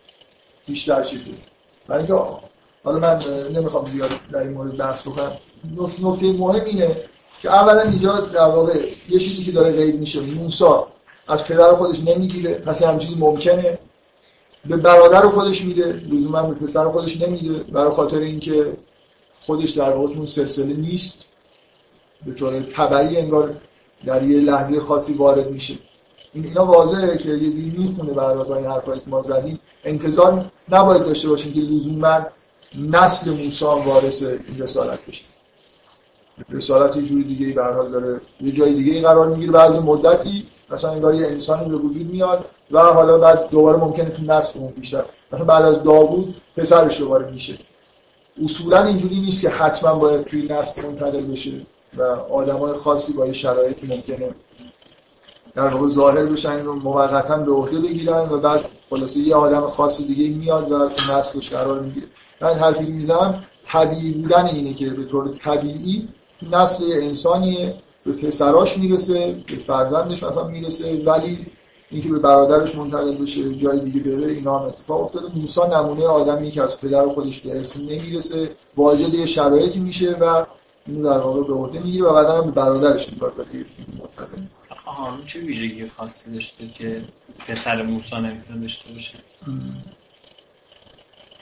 بیشتر 0.70 1.04
چیزی 1.04 1.36
برای 1.88 2.04
اینکه 2.04 2.24
حالا 2.84 3.00
من 3.00 3.24
نمی‌خوام 3.56 3.88
زیاد 3.88 4.12
در 4.32 4.40
این 4.40 4.52
مورد 4.52 4.78
بحث 4.78 5.02
بکنم. 5.02 5.32
نکته 6.02 6.32
مهم 6.32 6.66
اینه 6.66 6.98
که 7.42 7.50
اولا 7.50 7.82
اینجا 7.82 8.20
در 8.20 8.48
واقع 8.48 8.90
یه 9.10 9.20
چیزی 9.20 9.44
که 9.44 9.52
داره 9.52 9.72
غیر 9.72 9.96
میشه 9.96 10.22
موسی 10.22 10.66
از 11.28 11.44
پدر 11.44 11.74
خودش 11.74 12.00
نمی‌گیره 12.00 12.54
پس 12.54 12.84
همچینی 12.84 13.16
ممکنه. 13.16 13.80
به 14.66 14.78
برادر 14.78 15.30
خودش 15.30 15.62
میده 15.62 15.86
لزوما 15.86 16.42
به 16.44 16.56
پسر 16.56 16.90
خودش 16.90 17.22
نمیده 17.22 17.64
برای 17.64 17.92
خاطر 17.92 18.18
اینکه 18.18 18.74
خودش 19.42 19.72
در 19.72 19.90
واقع 19.90 20.14
اون 20.14 20.26
سلسله 20.26 20.74
نیست. 20.74 21.26
به 22.26 22.34
طور 22.34 22.64
طبعی 22.64 23.18
انگار 23.18 23.56
در 24.06 24.24
یه 24.24 24.40
لحظه 24.40 24.80
خاصی 24.80 25.14
وارد 25.14 25.52
میشه. 25.52 25.74
این 26.34 26.46
اینا 26.46 26.66
واضحه 26.66 27.18
که 27.18 27.30
یه 27.30 27.52
جوری 27.52 27.74
می‌خونه 27.78 28.14
برای 28.14 28.48
با 28.48 28.56
این 28.56 28.66
حرفایی 28.66 29.00
که 29.00 29.10
ما 29.10 29.22
زدیم. 29.22 29.60
انتظار 29.84 30.52
نباید 30.70 31.04
داشته 31.04 31.30
باشیم 31.30 31.54
که 31.54 31.60
لزوما 31.60 32.20
نسل 32.76 33.32
موسی 33.32 33.66
وارث 33.66 34.24
این 34.24 34.60
رسالت 34.60 35.00
بشه. 35.08 35.26
رسالت 36.50 36.96
یه 36.98 37.04
جوری 37.04 37.24
دیگه 37.24 37.54
به 37.54 37.64
حال 37.64 37.92
داره. 37.92 38.22
یه 38.42 38.52
جای 38.52 38.74
دیگه 38.74 39.02
قرار 39.02 39.28
می‌گیره. 39.28 39.52
بعضی 39.52 39.80
مدتی 39.80 40.48
مثلا 40.72 40.92
انگار 40.92 41.16
یه 41.16 41.28
انسانی 41.28 41.70
به 41.70 41.76
وجود 41.76 42.12
میاد 42.12 42.46
و 42.72 42.80
حالا 42.80 43.18
بعد 43.18 43.50
دوباره 43.50 43.78
ممکنه 43.78 44.10
تو 44.10 44.24
نسل 44.24 44.60
اون 44.60 44.72
بیشتر. 44.72 45.04
مثلا 45.32 45.46
بعد 45.46 45.66
از 45.66 45.84
داوود 45.84 46.36
پسرش 46.58 47.00
دوباره 47.00 47.32
میشه. 47.32 47.58
اصولا 48.46 48.84
اینجوری 48.84 49.20
نیست 49.20 49.42
که 49.42 49.50
حتما 49.50 49.96
باید 49.96 50.26
توی 50.26 50.48
نسل 50.48 50.82
منتقل 50.82 51.22
بشه 51.22 51.52
و 51.98 52.04
آدمای 52.32 52.74
خاصی 52.74 53.14
با 53.14 53.34
شرایطی 53.34 53.88
ممکنه 53.88 54.30
در 55.56 55.68
واقع 55.68 55.88
ظاهر 55.88 56.26
بشن 56.26 56.66
رو 56.66 56.76
موقتا 56.76 57.38
به 57.38 57.52
عهده 57.52 57.80
بگیرن 57.80 58.30
و 58.30 58.38
بعد 58.38 58.66
خلاصه 58.90 59.20
یه 59.20 59.36
آدم 59.36 59.62
خاص 59.68 59.98
دیگه 59.98 60.38
میاد 60.38 60.72
و 60.72 60.90
نسلش 61.12 61.50
قرار 61.50 61.80
می‌گیره. 61.80 62.08
من 62.42 62.50
حرفی 62.50 62.86
می‌زنم 62.86 63.44
طبیعی 63.66 64.12
بودن 64.12 64.46
اینه 64.46 64.74
که 64.74 64.90
به 64.90 65.06
طور 65.06 65.34
طبیعی 65.34 66.08
تو 66.40 66.46
نسل 66.52 66.84
انسانی 66.92 67.74
به 68.06 68.12
پسراش 68.12 68.78
می‌رسه 68.78 69.44
به 69.48 69.56
فرزندش 69.56 70.24
مثلا 70.24 70.48
می‌رسه 70.48 71.04
ولی 71.06 71.46
اینکه 71.92 72.10
به 72.10 72.20
برادرش 72.20 72.76
منتقل 72.76 73.16
بشه 73.16 73.56
جای 73.56 73.80
دیگه 73.80 74.00
بره 74.00 74.32
اینا 74.32 74.60
هم 74.60 74.66
اتفاق 74.66 75.02
افتاده. 75.02 75.28
موسی 75.36 75.62
نمونه 75.74 76.08
آدمی 76.08 76.52
که 76.52 76.64
از 76.64 76.82
پدر 76.82 77.08
خودش 77.08 77.42
به 77.42 77.58
ارث 77.58 77.78
نمی‌رسه 77.78 78.52
واجد 78.78 79.14
یه 79.14 79.26
شرایطی 79.26 79.80
میشه 79.80 80.16
و 80.22 80.46
اینو 80.88 81.04
در 81.04 81.18
واقع 81.18 81.44
به 81.44 81.54
عهده 81.54 81.80
می‌گیره 81.80 82.06
و 82.06 82.14
بعدا 82.14 82.42
به 82.42 82.52
برادرش 82.52 83.10
این 83.10 83.20
کار 83.20 83.34
منتقل 84.00 84.42
هارون 84.92 85.26
چه 85.26 85.40
ویژگی 85.40 85.90
خاصی 85.90 86.34
داشته 86.34 86.70
که 86.70 87.04
پسر 87.48 87.84
موسی 87.84 88.16
نمی‌تونه 88.16 88.62
داشته 88.62 88.94
باشه؟ 88.94 89.14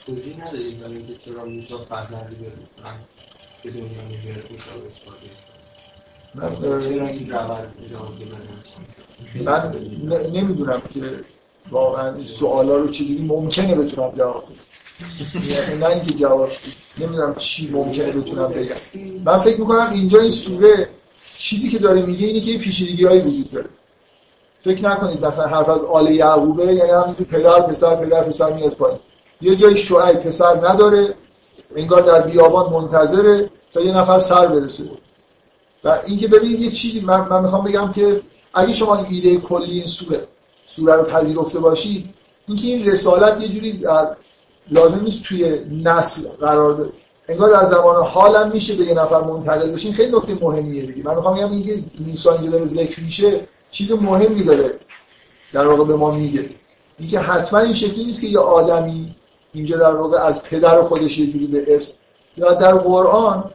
توجیه 0.06 0.46
ندارید 0.46 0.80
برای 0.80 0.96
اینکه 0.96 1.14
چرا 1.24 1.44
موسی 1.44 1.74
فرزندی 1.88 2.34
به 2.34 2.46
مثلا 2.46 2.94
به 3.64 3.70
دنیا 3.70 4.02
موسی 4.02 4.70
من 6.34 6.60
چرا 6.60 6.78
این 6.78 7.32
من 10.08 10.26
نمی‌دونم 10.32 10.80
که 10.80 11.24
واقعا 11.70 12.14
این 12.14 12.26
سوالا 12.26 12.76
رو 12.76 12.88
چجوری 12.88 13.22
ممکنه 13.22 13.74
بتونم 13.74 14.10
جواب 14.10 14.44
بدم. 14.44 15.78
نه 15.78 15.86
اینکه 15.86 16.14
جواب 16.14 16.50
نمی‌دونم 16.98 17.34
چی 17.34 17.70
ممکنه 17.70 18.12
بتونم 18.12 18.48
بگم. 18.48 18.74
من 19.24 19.38
فکر 19.38 19.60
می‌کنم 19.60 19.90
اینجا 19.92 20.20
این 20.20 20.30
سوره 20.30 20.88
چیزی 21.38 21.68
که 21.68 21.78
داره 21.78 22.02
میگه 22.02 22.26
اینه 22.26 22.40
که 22.40 22.70
یه 22.82 23.08
وجود 23.08 23.50
داره. 23.50 23.68
فکر 24.64 24.88
نکنید 24.88 25.26
مثلا 25.26 25.46
حرف 25.46 25.68
از 25.68 25.84
آل 25.84 26.10
یعقوبه 26.10 26.74
یعنی 26.74 26.90
همینجور 26.90 27.26
پدر 27.26 27.60
پسر 27.60 27.96
پدر 27.96 28.24
پسر 28.24 28.52
میاد 28.52 28.74
پایین. 28.74 28.98
یه 29.40 29.56
جای 29.56 29.76
شعیب 29.76 30.16
پسر 30.16 30.68
نداره 30.68 31.14
انگار 31.76 32.02
در 32.02 32.22
بیابان 32.22 32.72
منتظره 32.72 33.50
تا 33.74 33.80
یه 33.80 33.92
نفر 33.92 34.18
سر 34.18 34.46
برسه. 34.46 34.84
و 35.84 36.00
اینکه 36.06 36.28
ببینید 36.28 36.60
یه 36.60 36.70
چیزی 36.70 37.00
من, 37.00 37.28
من 37.28 37.42
می‌خوام 37.42 37.64
بگم 37.64 37.92
که 37.92 38.20
اگه 38.54 38.72
شما 38.72 38.96
ایده 38.96 39.36
کلی 39.36 39.74
این 39.74 39.86
سوره 39.86 40.28
سوره 40.66 40.94
رو 40.94 41.04
پذیرفته 41.04 41.58
باشید 41.58 42.14
اینکه 42.48 42.66
این 42.66 42.86
رسالت 42.86 43.40
یه 43.40 43.48
جوری 43.48 43.84
لازم 44.70 45.00
نیست 45.00 45.22
توی 45.22 45.60
نسل 45.82 46.28
قرار 46.28 46.74
ده. 46.74 46.90
انگار 47.28 47.50
در 47.50 47.70
زمان 47.70 48.04
حالم 48.04 48.50
میشه 48.52 48.74
به 48.74 48.84
یه 48.84 48.94
نفر 48.94 49.20
منتقل 49.20 49.70
بشین. 49.70 49.92
خیلی 49.92 50.12
نکته 50.12 50.34
مهمیه 50.40 50.86
دیگه. 50.86 51.04
من 51.04 51.14
می‌خوام 51.14 51.36
بگم 51.36 51.52
اینکه 51.52 51.78
موسی 52.06 52.28
اینجا 52.28 52.66
ذکر 52.66 53.00
میشه 53.00 53.40
چیز 53.70 53.92
مهمی 53.92 54.44
داره 54.44 54.74
در 55.52 55.66
واقع 55.66 55.84
به 55.84 55.96
ما 55.96 56.10
میگه. 56.10 56.50
اینکه 56.98 57.20
حتما 57.20 57.58
این 57.58 57.72
شکلی 57.72 58.04
نیست 58.04 58.20
که 58.20 58.26
یه 58.26 58.38
آدمی 58.38 59.14
اینجا 59.52 59.76
در 59.76 59.94
واقع 59.94 60.18
از 60.18 60.42
پدر 60.42 60.82
خودش 60.82 61.18
یه 61.18 61.26
جوری 61.26 61.46
به 61.46 61.76
اسم 61.76 61.94
یا 62.36 62.54
در 62.54 62.74
قرآن 62.74 63.50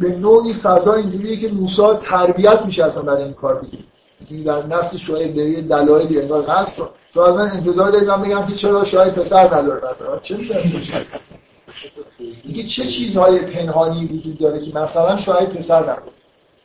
به 0.00 0.08
نوعی 0.08 0.54
فضا 0.54 0.94
اینجوریه 0.94 1.36
که 1.36 1.48
موسی 1.48 1.82
تربیت 2.00 2.62
میشه 2.64 2.84
اصلا 2.84 3.02
برای 3.02 3.22
این 3.22 3.32
کار 3.32 3.60
بگیره 3.60 3.84
در 4.44 4.66
نسل 4.66 4.96
شاید 4.96 5.34
به 5.34 5.62
دلایلی 5.62 6.20
انگار 6.20 6.66
شد. 6.76 6.90
تو 7.14 7.20
از 7.20 7.34
من 7.34 7.50
انتظار 7.50 7.90
دارید 7.90 8.08
من 8.08 8.22
بگم 8.22 8.46
که 8.46 8.54
چرا 8.54 8.84
شاید 8.84 9.14
پسر 9.14 9.54
نداره 9.54 9.90
مثلا. 9.90 10.18
چه 10.18 10.36
می‌دونم؟ 10.36 10.60
اینکه 12.44 12.62
چه 12.62 12.84
چیزهای 12.84 13.38
پنهانی 13.38 14.06
وجود 14.06 14.38
داره 14.38 14.64
که 14.64 14.78
مثلا 14.78 15.16
شاید 15.16 15.48
پسر 15.48 15.82
نداره 15.82 16.12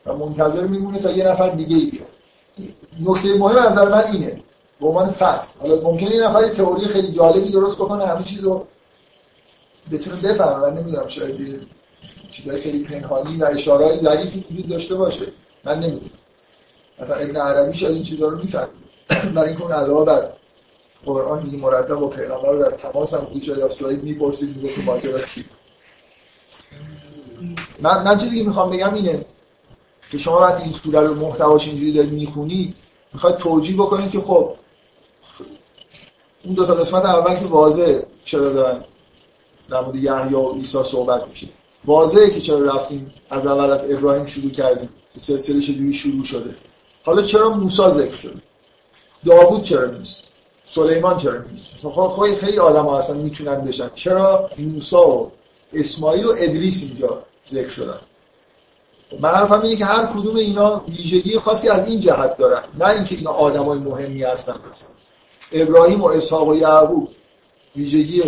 و 0.06 0.14
منتظر 0.14 0.68
میمونه 0.68 1.00
تا 1.00 1.12
یه 1.12 1.28
نفر 1.28 1.50
دیگه 1.50 1.76
ای 1.76 1.86
بیاد. 1.86 2.08
نکته 3.00 3.38
مهم 3.38 3.58
از 3.58 3.78
من 3.78 4.12
اینه. 4.12 4.42
به 4.80 4.88
عنوان 4.88 5.12
فکت. 5.12 5.48
حالا 5.62 5.82
ممکنه 5.82 6.16
یه 6.16 6.22
نفر 6.22 6.48
تئوری 6.48 6.86
خیلی 6.86 7.12
جالبی 7.12 7.52
درست 7.52 7.76
بکنه 7.76 8.08
همه 8.08 8.24
چیزو 8.24 8.66
بتونه 9.92 10.16
بفهمه. 10.16 10.70
من 10.70 10.78
نمی‌دونم 10.78 11.08
شاید 11.08 11.62
چیزهای 12.30 12.60
خیلی 12.60 12.84
پنهانی 12.84 13.38
و 13.38 13.46
اشارهای 13.46 14.00
ظریفی 14.00 14.46
وجود 14.52 14.70
داشته 14.70 14.96
باشه. 14.96 15.26
من 15.66 15.80
نمی‌دونم. 15.80 16.12
مثلا 17.00 17.16
ابن 17.16 17.36
عربی 17.36 17.74
شاید 17.74 17.94
این 17.94 18.04
چیزها 18.04 18.28
رو 18.28 18.38
می‌فهمه. 18.38 18.68
برای 19.36 19.48
اینکه 19.48 19.64
اون 19.64 19.72
علاوه 19.72 20.06
بر 20.06 20.30
قرآن 21.06 21.44
میگه 21.44 21.58
مرتب 21.58 21.96
با 21.96 22.08
پیغمبر 22.08 22.56
در 22.56 22.72
تماس 22.72 23.14
هم 23.14 23.20
بود 23.20 23.50
از 23.50 23.74
سوالید 23.74 24.04
می‌پرسید 24.04 24.58
میگه 24.58 24.76
که 24.76 24.82
ماجرا 24.82 25.20
من 27.82 28.04
من 28.04 28.18
چیزی 28.18 28.40
که 28.40 28.44
می‌خوام 28.44 28.70
بگم 28.70 28.94
اینه 28.94 29.26
که 30.12 30.18
شما 30.18 30.40
وقتی 30.40 30.64
این 30.64 30.72
سوره 30.72 31.00
رو 31.00 31.16
محتواش 31.16 31.68
اینجوری 31.68 31.94
دارید 31.94 32.14
می‌خونی 32.14 32.76
می‌خواد 33.14 33.38
توجیه 33.38 33.76
بکنید 33.76 34.12
که 34.12 34.20
خب 34.20 34.56
اون 36.44 36.54
دو 36.54 36.66
تا 36.66 36.76
قسمت 36.76 37.06
اول 37.06 37.40
که 37.40 37.46
واضحه 37.46 38.06
چرا 38.24 38.54
دارن 38.54 38.84
در 39.70 39.82
مورد 39.82 39.96
یحیی 39.96 40.34
و 40.34 40.52
عیسی 40.52 40.84
صحبت 40.84 41.28
میشه 41.28 41.48
واضحه 41.86 42.30
که 42.30 42.42
چرا 42.42 42.60
رفتیم 42.60 43.14
از 43.30 43.46
اول 43.46 43.72
از 43.72 43.92
ابراهیم 43.92 44.26
شروع 44.26 44.52
کردیم 44.52 44.90
سلسله 45.18 45.62
چجوری 45.62 45.94
شروع 45.94 46.24
شده. 46.24 46.56
حالا 47.04 47.22
چرا 47.22 47.50
موسی 47.50 47.90
ذکر 47.90 48.16
شده؟ 48.16 48.42
داوود 49.26 49.64
چرا 49.64 49.86
نیست؟ 49.86 50.24
سلیمان 50.72 51.18
چرا 51.18 51.42
نیست 51.52 51.68
مثلا 51.78 51.92
خب 51.92 52.36
خیلی 52.40 52.60
آدم 52.60 52.86
ها 52.86 52.98
اصلا 52.98 53.16
می‌تونن 53.16 53.62
بشن. 53.62 53.90
چرا 53.94 54.50
موسی 54.58 54.96
و 54.96 55.28
اسماعیل 55.74 56.26
و 56.26 56.34
ادریس 56.38 56.84
اینجا 56.84 57.24
ذکر 57.50 57.70
شدن؟ 57.70 58.00
من 59.20 59.30
حرفم 59.30 59.62
اینه 59.62 59.76
که 59.76 59.86
هر 59.86 60.06
کدوم 60.06 60.36
اینا 60.36 60.82
ویژگی 60.88 61.38
خاصی 61.38 61.70
از 61.70 61.90
این 61.90 62.00
جهت 62.00 62.38
دارن 62.38 62.64
نه 62.80 62.88
اینکه 62.88 63.16
اینا 63.16 63.32
آدمای 63.32 63.80
مهمی 63.80 64.24
هستن 64.24 64.56
مثلا. 64.70 64.90
ابراهیم 65.52 66.02
و 66.02 66.06
اسحاق 66.06 66.48
و 66.48 66.56
یعقوب 66.56 67.10
ویژگی 67.76 68.24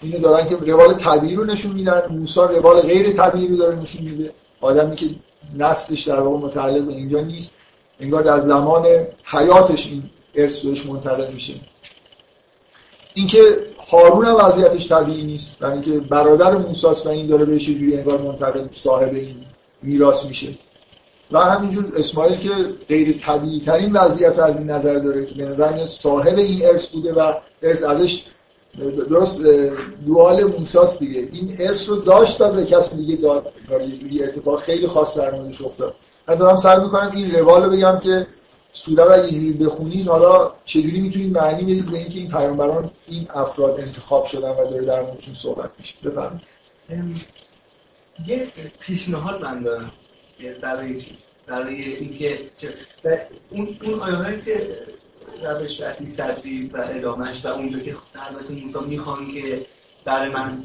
اینو 0.00 0.18
دارن 0.18 0.48
که 0.48 0.56
روال 0.56 0.94
طبیعی 0.94 1.34
رو 1.34 1.44
نشون 1.44 1.72
میدن 1.72 2.02
موسی 2.10 2.40
روال 2.40 2.80
غیر 2.80 3.12
طبیعی 3.12 3.48
رو 3.48 3.56
داره 3.56 3.76
نشون 3.76 4.02
میده. 4.02 4.32
آدمی 4.60 4.96
که 4.96 5.06
نسلش 5.58 6.02
در 6.02 6.20
واقع 6.20 6.46
متعلق 6.46 6.82
به 6.82 6.92
اینجا 6.92 7.20
نیست 7.20 7.52
انگار 8.00 8.22
در 8.22 8.40
زمان 8.40 8.86
حیاتش 9.24 9.86
این 9.86 10.02
ارث 10.34 10.60
بهش 10.60 10.86
منتقل 10.86 11.32
میشه. 11.32 11.54
اینکه 13.14 13.58
هارون 13.90 14.24
هم 14.24 14.36
وضعیتش 14.36 14.88
طبیعی 14.88 15.24
نیست 15.24 15.50
یعنی 15.62 15.72
اینکه 15.72 15.90
برادر 15.90 16.56
موسی 16.56 16.86
و 16.86 17.08
این 17.08 17.26
داره 17.26 17.44
بهش 17.44 17.66
جوری 17.66 17.96
انگار 17.96 18.18
منتقل 18.18 18.66
صاحب 18.70 19.14
این 19.14 19.36
میراث 19.82 20.24
میشه. 20.24 20.48
و 21.32 21.38
همینجور 21.38 21.92
اسماعیل 21.96 22.38
که 22.38 22.50
غیر 22.88 23.18
طبیعی 23.18 23.60
ترین 23.60 23.92
وضعیت 23.92 24.38
از 24.38 24.56
این 24.56 24.70
نظر 24.70 24.94
داره 24.94 25.26
که 25.26 25.34
به 25.34 25.44
نظر 25.44 25.86
صاحب 25.86 26.38
این 26.38 26.66
ارث 26.66 26.86
بوده 26.86 27.12
و 27.12 27.32
ارث 27.62 27.84
ازش 27.84 28.24
درست 29.08 29.40
دوال 30.06 30.44
موساست 30.44 30.98
دیگه. 30.98 31.28
این 31.32 31.56
ارث 31.58 31.88
رو 31.88 31.96
داشت 31.96 32.40
و 32.40 32.52
به 32.52 32.64
کسی 32.64 32.96
دیگه 32.96 33.16
داد. 33.16 33.52
یه 33.70 33.96
جوری 33.98 34.22
اتفاق 34.22 34.60
خیلی 34.60 34.86
خاص 34.86 35.18
در 35.18 35.30
موردش 35.30 35.62
افتاد. 35.62 35.94
من 36.28 36.34
دارم 36.34 36.56
سعی 36.56 36.80
می‌کنم 36.80 37.10
این 37.14 37.34
روال 37.34 37.62
رو 37.64 37.70
بگم 37.70 38.00
که 38.02 38.26
سوره 38.74 39.04
رو 39.04 39.12
اگه 39.12 39.52
بخونید 39.52 40.08
حالا 40.08 40.52
چجوری 40.64 41.00
می‌تونید 41.00 41.32
معنی 41.38 41.62
بدید 41.62 41.90
به 41.90 41.98
اینکه 41.98 42.18
این 42.18 42.30
پیامبران 42.30 42.90
این 43.06 43.26
افراد 43.34 43.80
انتخاب 43.80 44.24
شدن 44.24 44.50
و 44.50 44.70
داره 44.70 44.84
در 44.84 45.02
موردشون 45.02 45.34
صحبت 45.34 45.70
میشه؟ 45.78 45.94
بفرمایید. 46.04 46.42
یه 48.26 48.48
پیشنهاد 48.80 49.42
من 49.42 49.62
دارم 49.62 49.92
برای 50.62 51.00
چی؟ 51.00 51.18
برای 51.46 51.96
اینکه 51.96 52.38
اون 53.50 53.78
اون 53.82 54.00
آیاتی 54.00 54.42
که 54.42 54.78
روش 55.42 55.80
رفتی 55.80 56.14
صدری 56.16 56.70
و 56.74 56.84
ادامش 56.90 57.44
و 57.44 57.48
اونجا 57.48 57.78
که 57.78 57.96
البته 58.14 58.52
موسی 58.52 58.88
می‌خوان 58.88 59.32
که 59.32 59.66
برای 60.04 60.28
من 60.28 60.64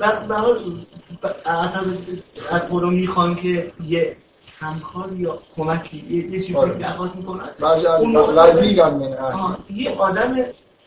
در 0.00 0.26
حال 0.26 0.84
از 1.44 1.74
از 2.50 2.68
برو 2.68 2.90
می‌خوان 2.90 3.36
که 3.36 3.72
یه 3.88 4.16
همکار 4.64 5.12
یا 5.12 5.38
کمکی 5.56 6.04
یه, 6.10 6.30
یه 6.30 6.40
چیزی 6.40 6.56
آره. 6.56 6.74
درخواست 6.74 7.16
می‌کنن؟ 7.16 7.48
یه 9.70 9.90
آدم 9.90 10.36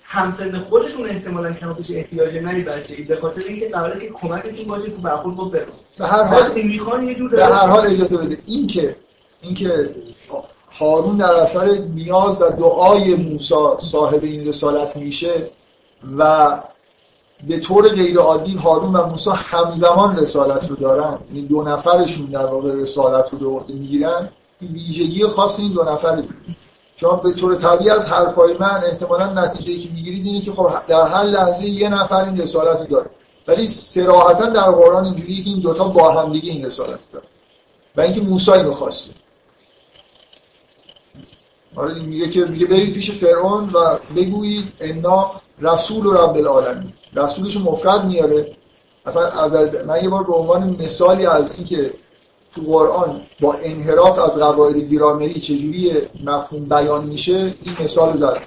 همسن 0.04 0.60
خودشون 0.70 1.10
احتمالا 1.10 1.54
کمابیش 1.54 1.91
احتیاج 1.91 2.36
نری 2.36 2.64
بچه 2.64 2.94
ای 2.94 3.04
به 3.04 3.16
خاطر 3.16 3.41
اینکه 3.41 3.70
قراره 3.70 3.99
که 3.99 4.10
کمکشون 4.10 4.66
باشه 4.66 4.90
تو 4.90 5.02
برخورد 5.02 5.36
با 5.36 5.49
فرعون 5.49 5.68
به 5.98 6.08
هر 6.08 6.24
حال 6.24 6.52
می‌خوان 6.64 7.08
یه 7.08 7.16
جور 7.16 7.30
به 7.30 7.45
هر 7.45 7.68
حال 7.68 7.88
اجازه 7.88 8.18
بده. 8.18 8.38
این 8.45 8.68
که 8.68 8.95
این 9.41 9.54
که 9.54 9.90
هارون 10.80 11.18
در 11.18 11.34
اثر 11.34 11.78
نیاز 11.95 12.41
و 12.41 12.49
دعای 12.49 13.16
موسی 13.16 13.56
صاحب 13.80 14.24
این 14.24 14.48
رسالت 14.48 14.95
میشه 14.95 15.49
و 16.18 16.52
به 17.47 17.59
طور 17.59 17.89
غیر 17.89 18.19
عادی 18.19 18.55
هارون 18.55 18.95
و 18.95 19.05
موسی 19.05 19.30
همزمان 19.34 20.18
رسالت 20.18 20.69
رو 20.69 20.76
دارن. 20.76 21.18
یعنی 21.34 21.47
دو 21.47 21.64
نفرشون 21.64 22.26
در 22.26 22.45
واقع 22.45 22.73
رسالت 22.73 23.30
رو 23.31 23.38
به 23.38 23.47
عهده 23.47 23.73
می‌گیرن. 23.73 24.30
این 24.61 24.72
ویژگی 24.72 25.23
خاص 25.27 25.59
این 25.59 25.73
دو 25.73 25.84
نفره. 25.84 26.23
چون 26.95 27.19
به 27.23 27.31
طور 27.31 27.55
طبیعی 27.55 27.89
از 27.89 28.05
حرفای 28.05 28.57
من 28.59 28.84
احتمالا 28.84 29.34
نتیجه 29.34 29.77
که 29.77 29.89
می‌گیرید 29.89 30.26
اینه 30.26 30.41
که 30.41 30.51
خب 30.51 30.69
در 30.88 31.07
هر 31.07 31.23
لحظه 31.23 31.65
یه 31.65 31.89
نفر 31.89 32.26
این 32.26 32.41
رسالت 32.41 32.80
رو 32.80 32.85
داره. 32.85 33.09
ولی 33.47 33.68
صراحتا 33.68 34.45
در 34.49 34.72
قرآن 34.72 35.05
اینجوریه 35.05 35.43
که 35.43 35.49
این 35.49 35.59
دوتا 35.59 35.88
با 35.88 36.11
هم 36.11 36.34
دیگه 36.34 36.51
این 36.51 36.65
رسالت 36.65 36.99
داره 37.14 37.26
و 37.95 38.01
اینکه 38.01 38.22
موسی 38.22 38.51
اینو 38.51 38.72
خواسته. 38.72 39.14
آره 41.76 41.93
میگه 41.93 42.30
که 42.30 42.45
میگه 42.45 42.65
برید 42.65 42.93
پیش 42.93 43.11
فرعون 43.11 43.69
و 43.69 43.97
بگویید 44.15 44.73
انا 44.80 45.31
رسول 45.61 46.17
رب 46.17 46.35
العالمین. 46.35 46.93
رسولش 47.15 47.57
مفرد 47.57 48.05
میاره. 48.05 48.55
اصلا 49.05 49.59
من 49.88 50.03
یه 50.03 50.09
بار 50.09 50.23
به 50.23 50.34
عنوان 50.34 50.77
مثالی 50.79 51.25
از 51.25 51.51
اینکه 51.55 51.93
تو 52.55 52.61
قرآن 52.61 53.21
با 53.41 53.53
انحراف 53.53 54.19
از 54.19 54.38
قواعد 54.38 54.77
گرامری 54.77 55.41
چجوری 55.41 55.93
مفهوم 56.23 56.65
بیان 56.65 57.05
میشه 57.05 57.53
این 57.63 57.75
مثال 57.79 58.17
زد 58.17 58.41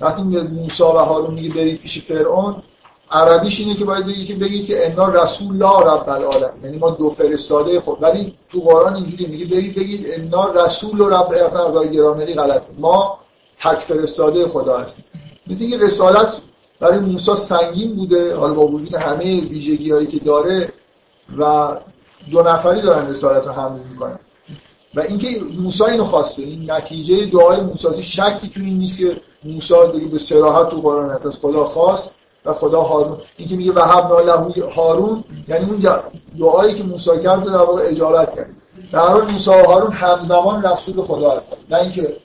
وقتی 0.00 0.22
موسی 0.22 0.82
و 0.82 0.86
هارون 0.86 1.34
میگه 1.34 1.54
برید 1.54 1.80
پیش 1.80 2.02
فرعون 2.02 2.62
عربیش 3.10 3.60
اینه 3.60 3.74
که 3.74 3.84
باید 3.84 4.06
بگی 4.06 4.24
که 4.24 4.34
بگی 4.34 4.64
که 4.64 4.86
انا 4.86 5.08
رسول 5.08 5.56
لا 5.56 5.78
رب 5.78 6.08
العالم 6.08 6.52
یعنی 6.64 6.78
ما 6.78 6.90
دو 6.90 7.10
فرستاده 7.10 7.80
خود 7.80 8.02
ولی 8.02 8.34
تو 8.52 8.60
قرآن 8.60 8.94
اینجوری 8.94 9.26
میگه 9.26 9.44
بگید 9.44 9.74
بگید 9.74 10.06
انا 10.10 10.52
رسول 10.52 11.02
رب 11.02 11.32
اصلا 11.46 11.80
از 11.80 11.90
گرامری 11.90 12.34
غلط 12.34 12.62
ما 12.78 13.18
تک 13.60 13.78
فرستاده 13.78 14.48
خدا 14.48 14.78
هستیم. 14.78 15.04
مثل 15.46 15.64
اینکه 15.64 15.78
رسالت 15.78 16.32
برای 16.80 16.98
موسی 16.98 17.36
سنگین 17.36 17.96
بوده 17.96 18.36
حالا 18.36 18.54
با 18.54 18.66
وجود 18.66 18.94
همه 18.94 19.40
ویژگی 19.40 19.90
هایی 19.90 20.06
که 20.06 20.18
داره 20.18 20.72
و 21.38 21.68
دو 22.30 22.42
نفری 22.42 22.82
دارن 22.82 23.10
رسالت 23.10 23.46
رو 23.46 23.52
حمل 23.52 23.78
می‌کنن. 23.90 24.18
و 24.94 25.00
اینکه 25.00 25.28
موسی 25.58 25.84
اینو 25.84 26.04
خواسته. 26.04 26.42
این 26.42 26.70
نتیجه 26.70 27.26
دعای 27.26 27.60
موسی 27.60 28.02
شکی 28.02 28.48
تو 28.54 28.60
این 28.60 28.78
نیست 28.78 28.98
که 28.98 29.20
موسی 29.44 29.74
دیگه 29.92 30.06
به 30.06 30.18
صراحت 30.18 30.70
تو 30.70 30.80
قرآن 30.80 31.10
هست. 31.10 31.26
از 31.26 31.36
خدا 31.36 31.64
خواست 31.64 32.10
و 32.44 32.52
خدا 32.52 32.82
هارون. 32.82 33.18
این 33.36 33.48
که 33.48 33.56
میگه 33.56 33.72
وهب 33.72 34.12
له 34.12 34.70
هارون 34.70 35.24
یعنی 35.48 35.70
اون 35.70 36.02
دعایی 36.40 36.74
که 36.74 36.82
موسی 36.82 37.10
کرد 37.22 37.44
در 37.44 37.56
واقع 37.56 37.82
اجابت 37.82 38.34
کرد. 38.36 38.50
در 38.92 38.98
حال 38.98 39.30
موسی 39.30 39.50
و 39.50 39.52
هارون 39.52 39.92
همزمان 39.92 40.62
رسول 40.62 41.02
خدا 41.02 41.30
هستن. 41.30 41.56
نه 41.70 41.78
اینکه 41.78 42.16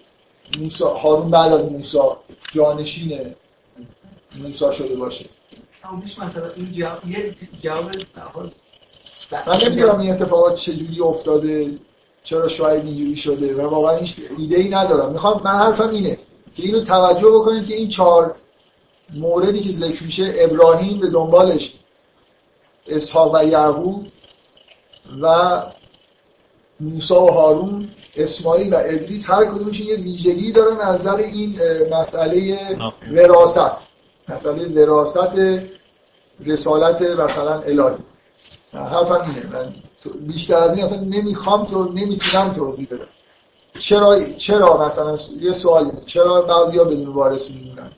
موسی 0.57 0.83
هارون 0.83 1.31
بعد 1.31 1.53
از 1.53 1.71
موسی 1.71 1.97
جانشین 2.51 3.35
موسی 4.35 4.71
شده 4.71 4.95
باشه. 4.95 5.25
مثلا 5.93 6.51
این 6.55 6.71
جواب 7.61 7.95
من 9.31 9.57
نمی‌دونم 9.67 9.99
این 9.99 10.11
اتفاقات 10.11 10.55
چجوری 10.55 11.01
افتاده 11.01 11.77
چرا 12.23 12.47
شاید 12.47 12.85
اینجوری 12.85 13.15
شده 13.15 13.55
و 13.55 13.69
واقعا 13.69 13.97
هیچ 13.97 14.15
ایده 14.37 14.57
ای 14.57 14.69
ندارم. 14.69 15.11
می‌خوام 15.11 15.41
من 15.43 15.51
حرفم 15.51 15.89
اینه 15.89 16.19
که 16.55 16.63
اینو 16.63 16.83
توجه 16.83 17.29
بکنید 17.29 17.67
که 17.67 17.75
این 17.75 17.89
چهار 17.89 18.35
موردی 19.13 19.61
که 19.61 19.71
ذکر 19.71 20.03
میشه 20.03 20.33
ابراهیم 20.35 20.99
به 20.99 21.09
دنبالش 21.09 21.73
اسحاق 22.87 23.35
و 23.35 23.43
یعقوب 23.47 24.07
و 25.21 25.63
موسی 26.79 27.13
و 27.13 27.17
هارون 27.17 27.89
اسماعیل 28.15 28.73
و 28.73 28.77
ادریس 28.77 29.29
هر 29.29 29.45
کدومشون 29.45 29.87
یه 29.87 29.95
ویژگی 29.95 30.51
دارن 30.51 30.77
از 30.77 31.01
نظر 31.01 31.15
این 31.15 31.59
مسئله 31.91 32.59
وراست 33.11 33.91
مسئله 34.29 34.85
وراست 34.85 35.17
رسالت 36.45 37.01
مثلا 37.01 37.59
الهی. 37.59 37.95
حرفم 38.73 39.35
اینه. 39.35 39.47
من 39.53 39.73
بیشتر 40.27 40.55
از 40.55 40.75
این 40.77 40.85
اصلا 40.85 40.99
نمی‌خوام 40.99 41.65
تو 41.65 41.83
نمی‌تونم 41.83 42.53
توضیح 42.53 42.87
بدم. 42.91 43.07
چرا 43.79 44.23
چرا 44.37 44.87
مثلا 44.87 45.17
یه 45.41 45.53
سوال 45.53 45.91
چرا 46.05 46.41
بعضیا 46.41 46.83
بدون 46.83 47.07
وارث 47.07 47.49
میمونن؟ 47.51 47.91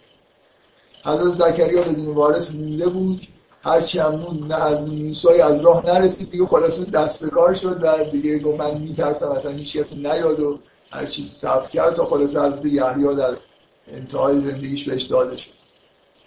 حضرت 1.05 1.33
زکریا 1.33 1.81
بدون 1.81 2.05
وارث 2.05 2.51
مونده 2.51 2.87
بود. 2.89 3.27
هرچی 3.63 3.99
هم 3.99 4.15
موند 4.15 4.53
نه 4.53 4.63
از 4.63 4.87
موسی 4.87 5.27
از 5.41 5.61
راه 5.61 5.85
نرسید 5.85 6.31
دیگه 6.31 6.45
خلاص 6.45 6.79
دست 6.79 7.19
به 7.19 7.29
کار 7.29 7.53
شد 7.53 7.79
و 7.81 8.03
دیگه 8.03 8.39
گفت 8.39 8.59
من 8.59 8.77
میترسم 8.77 9.27
اصلا 9.27 9.51
هیچ 9.51 9.77
کسی 9.77 9.95
نیاد 9.95 10.39
و 10.39 10.59
هر 10.91 11.05
صبر 11.05 11.67
کرد 11.67 11.95
تا 11.95 12.05
خلاص 12.05 12.35
حضرت 12.35 12.65
یحیی 12.65 13.15
در 13.15 13.37
انتهای 13.87 14.41
زندگیش 14.41 14.89
بهش 14.89 15.03
داده 15.03 15.37
شد. 15.37 15.51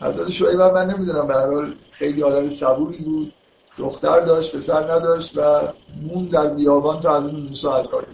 حضرت 0.00 0.30
شعیب 0.30 0.60
من 0.60 0.90
نمی‌دونم 0.90 1.26
به 1.26 1.34
هر 1.34 1.46
حال 1.52 1.74
خیلی 1.90 2.22
آدم 2.22 2.48
صبوری 2.48 2.98
بود 2.98 3.32
دختر 3.78 4.20
داشت 4.20 4.56
پسر 4.56 4.92
نداشت 4.92 5.32
و 5.36 5.68
مون 6.02 6.24
در 6.24 6.46
بیابان 6.46 7.00
تا 7.00 7.16
از 7.16 7.34
موسی 7.34 7.68
از 7.68 7.86
کار 7.86 8.06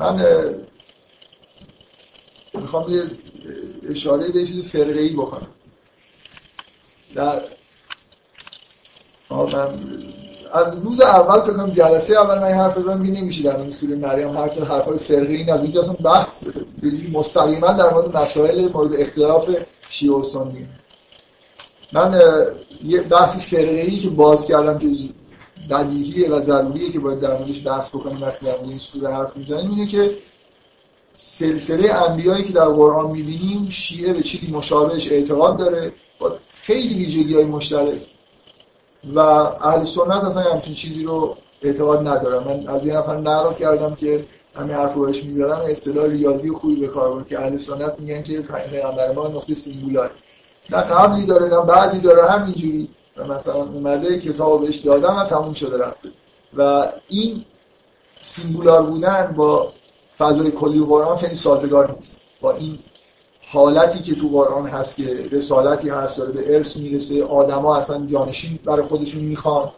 من 0.00 0.24
می‌خوام 2.54 2.94
یه 2.94 3.02
اشاره 3.90 4.28
به 4.28 4.46
چیز 4.46 4.68
فرقه 4.68 5.00
ای 5.00 5.12
بکنم. 5.12 5.48
در 7.14 7.42
از 9.30 10.74
روز 10.84 11.00
اول 11.00 11.40
کنم 11.40 11.70
جلسه 11.70 12.12
اول 12.12 12.38
من 12.38 12.52
حرف 12.52 12.78
بزنم 12.78 13.04
که 13.04 13.10
نمیشه 13.10 13.42
در 13.42 13.56
مورد 13.56 13.70
سوره 13.70 13.96
مریم 13.96 14.36
هر 14.36 14.48
چه 14.48 14.64
حرفای 14.64 14.98
فرقه 14.98 15.32
ای 15.32 15.50
از 15.50 15.62
اینجا 15.62 15.80
اصلا 15.80 15.94
بحث 16.04 16.44
مستقیما 17.12 17.72
در 17.72 17.94
مورد 17.94 18.16
مسائل 18.16 18.68
مورد 18.72 18.94
اختلاف 18.94 19.50
شیعه 19.88 20.12
و 20.12 20.22
سنی. 20.22 20.66
من 21.92 22.20
یه 22.84 23.00
بحث 23.00 23.54
فرقه 23.54 23.80
ای 23.80 23.98
که 23.98 24.08
باز 24.08 24.46
کردم 24.46 24.78
که 24.78 24.86
بدیهیه 25.70 26.30
و 26.30 26.46
ضروریه 26.46 26.92
که 26.92 27.00
باید 27.00 27.20
در 27.20 27.38
موردش 27.38 27.66
بحث 27.66 27.88
بکنیم 27.88 28.22
وقتی 28.22 28.46
در 28.46 28.54
این 28.62 28.78
سوره 28.78 29.14
حرف 29.14 29.36
می‌زنیم 29.36 29.70
اینه 29.70 29.86
که 29.86 30.18
سلسله 31.12 31.92
انبیایی 31.92 32.44
که 32.44 32.52
در 32.52 32.68
قرآن 32.68 33.10
می‌بینیم 33.10 33.68
شیعه 33.70 34.12
به 34.12 34.22
چیزی 34.22 34.52
مشابهش 34.52 35.12
اعتقاد 35.12 35.58
داره 35.58 35.92
با 36.18 36.38
خیلی 36.62 36.94
ویژگی 36.94 37.34
های 37.34 37.44
مشترک. 37.44 38.00
و 39.14 39.18
اهل 39.18 39.84
سنت 39.84 40.24
اصلا 40.24 40.42
همچین 40.42 40.74
چیزی 40.74 41.04
رو 41.04 41.36
اعتقاد 41.62 42.08
ندارم. 42.08 42.44
من 42.44 42.68
از 42.68 42.86
یه 42.86 42.96
نفر 42.96 43.16
نقل 43.16 43.54
کردم 43.54 43.94
که 43.94 44.24
همین 44.54 44.74
حرف 44.76 44.94
رو 44.94 45.06
بهش 45.06 45.24
می‌زدم 45.24 45.60
اصطلاح 45.70 46.06
ریاضی 46.06 46.50
خوبی 46.50 46.76
به 46.80 46.86
کار 46.86 47.14
بود 47.14 47.28
که 47.28 47.40
اهل 47.40 47.56
سنت 47.56 47.94
میگن 47.98 48.22
که 48.22 48.40
پیامبر 48.40 49.12
ما 49.12 49.28
نقطه 49.28 49.54
سینگولار. 49.54 50.10
نه 50.70 50.78
قبلی 50.78 51.26
داره 51.26 51.48
نه 51.48 51.60
بعدی 51.60 52.00
داره 52.00 52.30
همینجوری. 52.30 52.88
و 53.16 53.26
مثلا 53.26 53.54
اومده 53.54 54.18
کتاب 54.18 54.60
بهش 54.60 54.76
دادم 54.76 55.16
و 55.16 55.24
تموم 55.24 55.54
شده 55.54 55.78
رفته. 55.78 56.08
و 56.56 56.88
این 57.08 57.44
سینگولار 58.20 58.82
بودن 58.82 59.34
با 59.36 59.72
فضای 60.18 60.50
کلی 60.50 60.84
قرآن 60.84 61.18
خیلی 61.18 61.34
سازگار 61.34 61.94
نیست. 61.96 62.20
با 62.40 62.52
این 62.52 62.78
حالتی 63.50 63.98
که 63.98 64.14
تو 64.14 64.28
قرآن 64.28 64.66
هست 64.66 64.96
که 64.96 65.28
رسالتی 65.32 65.88
هست 65.88 66.18
داره 66.18 66.32
به 66.32 66.54
ارث 66.56 66.76
می‌رسه 66.76 67.24
آدما 67.24 67.76
اصلا 67.76 68.06
جانشین 68.06 68.58
برای 68.64 68.86
خودشون 68.86 69.24
می‌خوان 69.24 69.70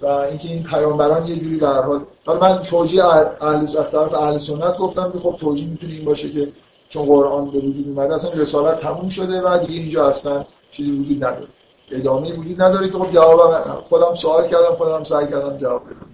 و 0.00 0.06
اینکه 0.06 0.48
این 0.48 0.62
پیامبران 0.62 1.26
یه 1.26 1.36
جوری 1.36 1.56
به 1.56 1.66
حال 1.66 2.04
حالا 2.26 2.40
من 2.40 2.62
توجیه 2.62 3.04
اهل 3.04 3.78
از 3.78 3.90
طرف 3.90 4.14
اهل 4.14 4.38
سنت 4.38 4.78
گفتم 4.78 5.12
خب 5.22 5.36
توجیه 5.40 5.68
می‌تونه 5.68 5.92
این 5.92 6.04
باشه 6.04 6.30
که 6.30 6.52
چون 6.88 7.06
قرآن 7.06 7.50
به 7.50 7.58
وجود 7.58 7.88
اومده 7.88 8.14
اصلا 8.14 8.32
رسالت 8.32 8.80
تموم 8.80 9.08
شده 9.08 9.40
و 9.40 9.58
دیگه 9.66 9.80
اینجا 9.80 10.08
اصلا 10.08 10.44
چیزی 10.72 10.90
وجود 10.90 11.24
نداره. 11.24 11.48
ادامه 11.90 12.32
وجود 12.32 12.62
نداره 12.62 12.88
که 12.88 12.98
خب 12.98 13.10
جواب 13.10 13.80
خودم 13.82 14.14
سوال 14.14 14.48
کردم 14.48 14.74
خودم 14.74 15.04
سعی 15.04 15.26
کردم 15.26 15.56
جواب 15.56 15.82
بدم. 15.84 16.06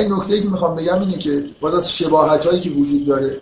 این 0.00 0.12
نکته 0.12 0.40
که 0.40 0.48
می‌خوام 0.48 0.76
بگم 0.76 1.00
اینه 1.00 1.18
که 1.18 1.44
باز 1.60 1.74
از 1.74 1.92
شباهت 1.92 2.46
هایی 2.46 2.60
که 2.60 2.70
وجود 2.70 3.06
داره 3.06 3.40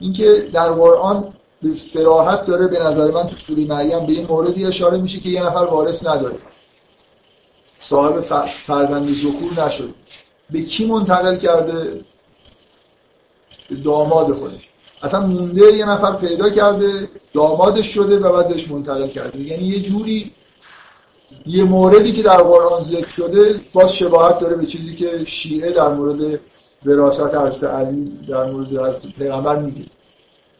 اینکه 0.00 0.48
در 0.52 0.72
قرآن 0.72 1.34
به 1.62 1.76
سراحت 1.76 2.46
داره 2.46 2.66
به 2.66 2.78
نظر 2.78 3.10
من 3.10 3.26
تو 3.26 3.36
سوره 3.36 3.64
مریم 3.64 4.06
به 4.06 4.12
این 4.12 4.26
موردی 4.26 4.66
اشاره 4.66 4.98
میشه 4.98 5.20
که 5.20 5.28
یه 5.28 5.42
نفر 5.42 5.64
وارث 5.64 6.06
نداره. 6.06 6.36
صاحب 7.80 8.20
فرزند 8.66 9.08
ذکور 9.08 9.66
نشده. 9.66 9.94
به 10.50 10.62
کی 10.62 10.86
منتقل 10.86 11.36
کرده؟ 11.36 12.04
به 13.70 13.76
داماد 13.76 14.32
خودش. 14.32 14.68
اصلا 15.02 15.26
مونده 15.26 15.72
یه 15.72 15.84
نفر 15.84 16.16
پیدا 16.16 16.50
کرده 16.50 17.08
دامادش 17.34 17.86
شده 17.86 18.18
و 18.18 18.32
بعدش 18.32 18.70
منتقل 18.70 19.08
کرده. 19.08 19.40
یعنی 19.40 19.64
یه 19.64 19.82
جوری 19.82 20.32
یه 21.46 21.64
موردی 21.64 22.12
که 22.12 22.22
در 22.22 22.42
قرآن 22.42 22.80
ذکر 22.80 23.08
شده 23.08 23.60
باز 23.72 23.92
شباهت 23.92 24.38
داره 24.38 24.56
به 24.56 24.66
چیزی 24.66 24.96
که 24.96 25.24
شیعه 25.24 25.72
در 25.72 25.88
مورد 25.88 26.40
وراثت 26.86 27.34
حضرت 27.34 27.64
علی 27.64 28.18
در 28.28 28.44
مورد 28.44 28.68
حضرت 28.68 29.02
پیغمبر 29.18 29.58
میگه. 29.58 29.84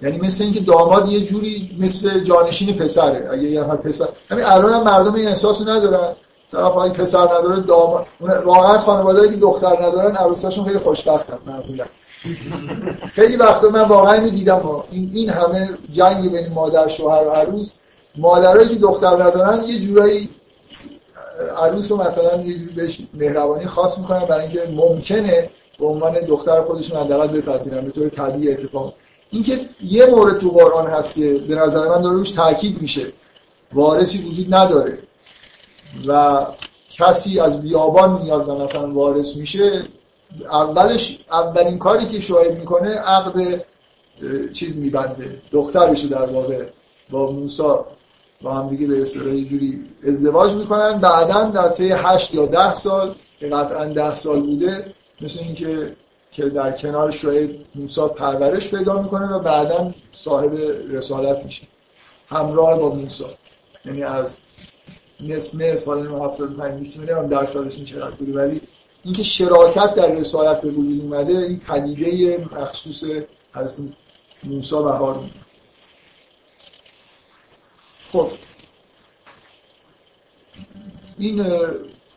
یعنی 0.02 0.18
مثل 0.18 0.44
اینکه 0.44 0.60
داماد 0.60 1.08
یه 1.08 1.26
جوری 1.26 1.76
مثل 1.80 2.24
جانشین 2.24 2.76
پسره. 2.76 3.28
اگه 3.32 3.42
یه 3.42 3.60
نفر 3.60 3.76
پسر 3.76 4.08
همین 4.30 4.44
الان 4.44 4.72
هم 4.72 4.82
مردم 4.82 5.14
این 5.14 5.28
احساسو 5.28 5.64
ندارن. 5.64 6.12
طرف 6.52 6.72
های 6.72 6.90
پسر 6.90 7.22
نداره 7.22 7.60
داماد 7.60 8.06
واقعا 8.44 8.78
خانواده‌ای 8.78 9.30
که 9.30 9.36
دختر 9.36 9.86
ندارن 9.86 10.16
عروساشون 10.16 10.64
خیلی 10.64 10.78
خوشبختن 10.78 11.38
معمولا. 11.46 11.84
خیلی 13.12 13.36
وقتا 13.36 13.68
من 13.68 13.80
واقعا 13.80 14.20
می‌دیدم 14.20 14.82
این 14.90 15.10
این 15.12 15.30
همه 15.30 15.68
جنگ 15.92 16.32
بین 16.32 16.52
مادر 16.52 16.88
شوهر 16.88 17.26
و 17.26 17.30
عروس. 17.30 17.72
مادرایی 18.16 18.68
که 18.68 18.74
دختر 18.74 19.22
ندارن 19.22 19.64
یه 19.64 19.86
جورایی 19.86 20.30
عروس 21.56 21.92
رو 21.92 21.96
مثلا 21.96 22.42
یه 22.42 22.58
جوری 22.58 22.72
بهش 22.76 22.98
مهربانی 23.14 23.66
خاص 23.66 23.98
می‌کنن 23.98 24.24
برای 24.24 24.42
اینکه 24.42 24.68
ممکنه 24.70 25.50
به 25.78 25.86
عنوان 25.86 26.20
دختر 26.20 26.60
خودشون 26.60 27.00
حداقل 27.00 27.26
بپذیرن 27.26 27.84
به 27.84 27.90
طور 27.90 28.08
طبیعی 28.08 28.52
اتفاق. 28.52 28.94
اینکه 29.30 29.60
یه 29.82 30.06
مورد 30.06 30.38
تو 30.38 30.50
قرآن 30.50 30.86
هست 30.86 31.14
که 31.14 31.38
به 31.48 31.54
نظر 31.54 31.88
من 31.88 32.02
داره 32.02 32.16
روش 32.16 32.30
تاکید 32.30 32.82
میشه 32.82 33.12
وارثی 33.72 34.22
وجود 34.22 34.54
نداره 34.54 34.98
و 36.06 36.46
کسی 36.90 37.40
از 37.40 37.62
بیابان 37.62 38.22
میاد 38.22 38.48
و 38.48 38.58
مثلا 38.58 38.92
وارث 38.92 39.36
میشه 39.36 39.82
اولش 40.50 41.18
اولین 41.32 41.78
کاری 41.78 42.06
که 42.06 42.20
شاهد 42.20 42.58
می‌کنه 42.58 42.88
عقد 42.88 43.64
چیز 44.52 44.76
میبنده 44.76 45.42
دخترش 45.52 46.00
در 46.00 46.26
واقع 46.26 46.66
با 47.10 47.30
موسا 47.32 47.86
با 48.42 48.54
هم 48.54 48.68
دیگه 48.68 48.86
به 48.86 49.02
اصطلاح 49.02 49.34
جوری 49.34 49.84
ازدواج 50.08 50.52
می‌کنن 50.52 50.98
بعدا 50.98 51.42
در 51.42 51.68
طی 51.68 51.90
هشت 51.92 52.34
یا 52.34 52.46
ده 52.46 52.74
سال 52.74 53.14
که 53.40 53.48
قطعا 53.48 53.84
ده 53.84 54.16
سال 54.16 54.40
بوده 54.40 54.94
مثل 55.20 55.40
اینکه 55.40 55.96
که 56.30 56.48
در 56.48 56.72
کنار 56.72 57.10
شعیب 57.10 57.66
موسا 57.74 58.08
پرورش 58.08 58.70
پیدا 58.70 59.02
می‌کنه 59.02 59.26
و 59.26 59.38
بعدا 59.38 59.94
صاحب 60.12 60.52
رسالت 60.90 61.44
میشه. 61.44 61.62
همراه 62.28 62.78
با 62.78 62.94
موسا 62.94 63.30
یعنی 63.84 64.02
از 64.02 64.36
نصف 65.20 65.54
نصف 65.54 65.86
حالا 65.86 66.24
75 66.24 66.78
20 66.78 66.96
میلیون 66.96 67.26
درصدش 67.26 67.84
چقدر 67.84 68.10
بوده. 68.10 68.32
ولی 68.32 68.60
اینکه 69.04 69.22
شراکت 69.22 69.94
در 69.94 70.12
رسالت 70.12 70.60
به 70.60 70.70
وجود 70.70 71.00
اومده 71.00 71.38
این 71.38 71.60
پدیده 71.60 72.48
مخصوص 72.52 73.04
حضرت 73.54 73.88
موسی 74.44 74.74
و 74.74 74.88
هارون. 74.88 75.30
خب. 78.12 78.28
این 81.18 81.44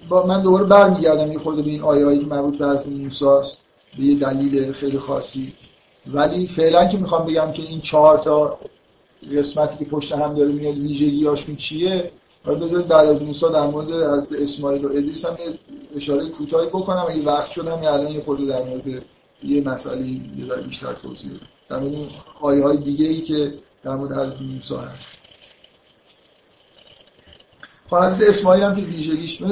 با 0.09 0.25
من 0.25 0.41
دوباره 0.41 0.63
برمیگردم. 0.63 1.31
یه 1.31 1.39
خورده 1.39 1.61
به 1.61 1.69
این 1.69 1.81
آیه 1.81 2.05
هایی 2.05 2.19
که 2.19 2.25
مربوط 2.25 2.57
به 2.57 2.67
حضرت 2.67 2.87
موسی 2.87 3.25
است 3.25 3.61
به 3.97 4.03
یه 4.03 4.19
دلیل 4.19 4.71
خیلی 4.71 4.97
خاصی. 4.97 5.53
ولی 6.07 6.47
فعلا 6.47 6.87
که 6.87 6.97
می‌خوام 6.97 7.25
بگم 7.25 7.51
که 7.51 7.63
این 7.63 7.81
چهار 7.81 8.17
تا 8.17 8.59
قسمتی 9.37 9.77
که 9.77 9.91
پشت 9.91 10.11
هم 10.11 10.33
داره 10.33 10.51
میاد 10.51 10.77
ویژگی 10.77 11.25
هاشون 11.25 11.55
چیه؟ 11.55 12.11
حالا 12.45 12.59
بذارید 12.59 12.87
بعد 12.87 13.07
از 13.07 13.21
موسی 13.21 13.45
در 13.53 13.67
مورد 13.67 13.91
از 13.91 14.33
اسماعیل 14.33 14.85
و 14.85 14.89
ادریس 14.89 15.25
هم 15.25 15.37
اشاره 15.95 16.29
کوتاهی 16.29 16.67
بکنم. 16.67 17.05
اگه 17.09 17.23
وقت 17.23 17.51
شدم 17.51 17.83
یا 17.83 17.93
الان 17.93 18.11
یه 18.11 18.21
خورده 18.21 18.45
در 18.45 18.63
مورد 18.63 19.03
یه 19.43 19.61
مسئله 19.61 20.07
یه 20.07 20.55
بیشتر 20.67 20.93
توضیح 20.93 21.31
بدم. 21.31 21.47
در 21.69 21.79
مورد 21.79 22.09
آیه 22.41 22.63
های 22.63 22.77
دیگه 22.77 23.05
ای 23.05 23.21
که 23.21 23.53
در 23.83 23.95
مورد 23.95 24.11
حضرت 24.11 24.41
موسی 24.41 24.75
هست. 24.75 25.20
حضرت 27.97 28.29
اسماعیل 28.29 28.63
هم 28.63 28.75
که 28.75 28.81
ویژگیش 28.81 29.43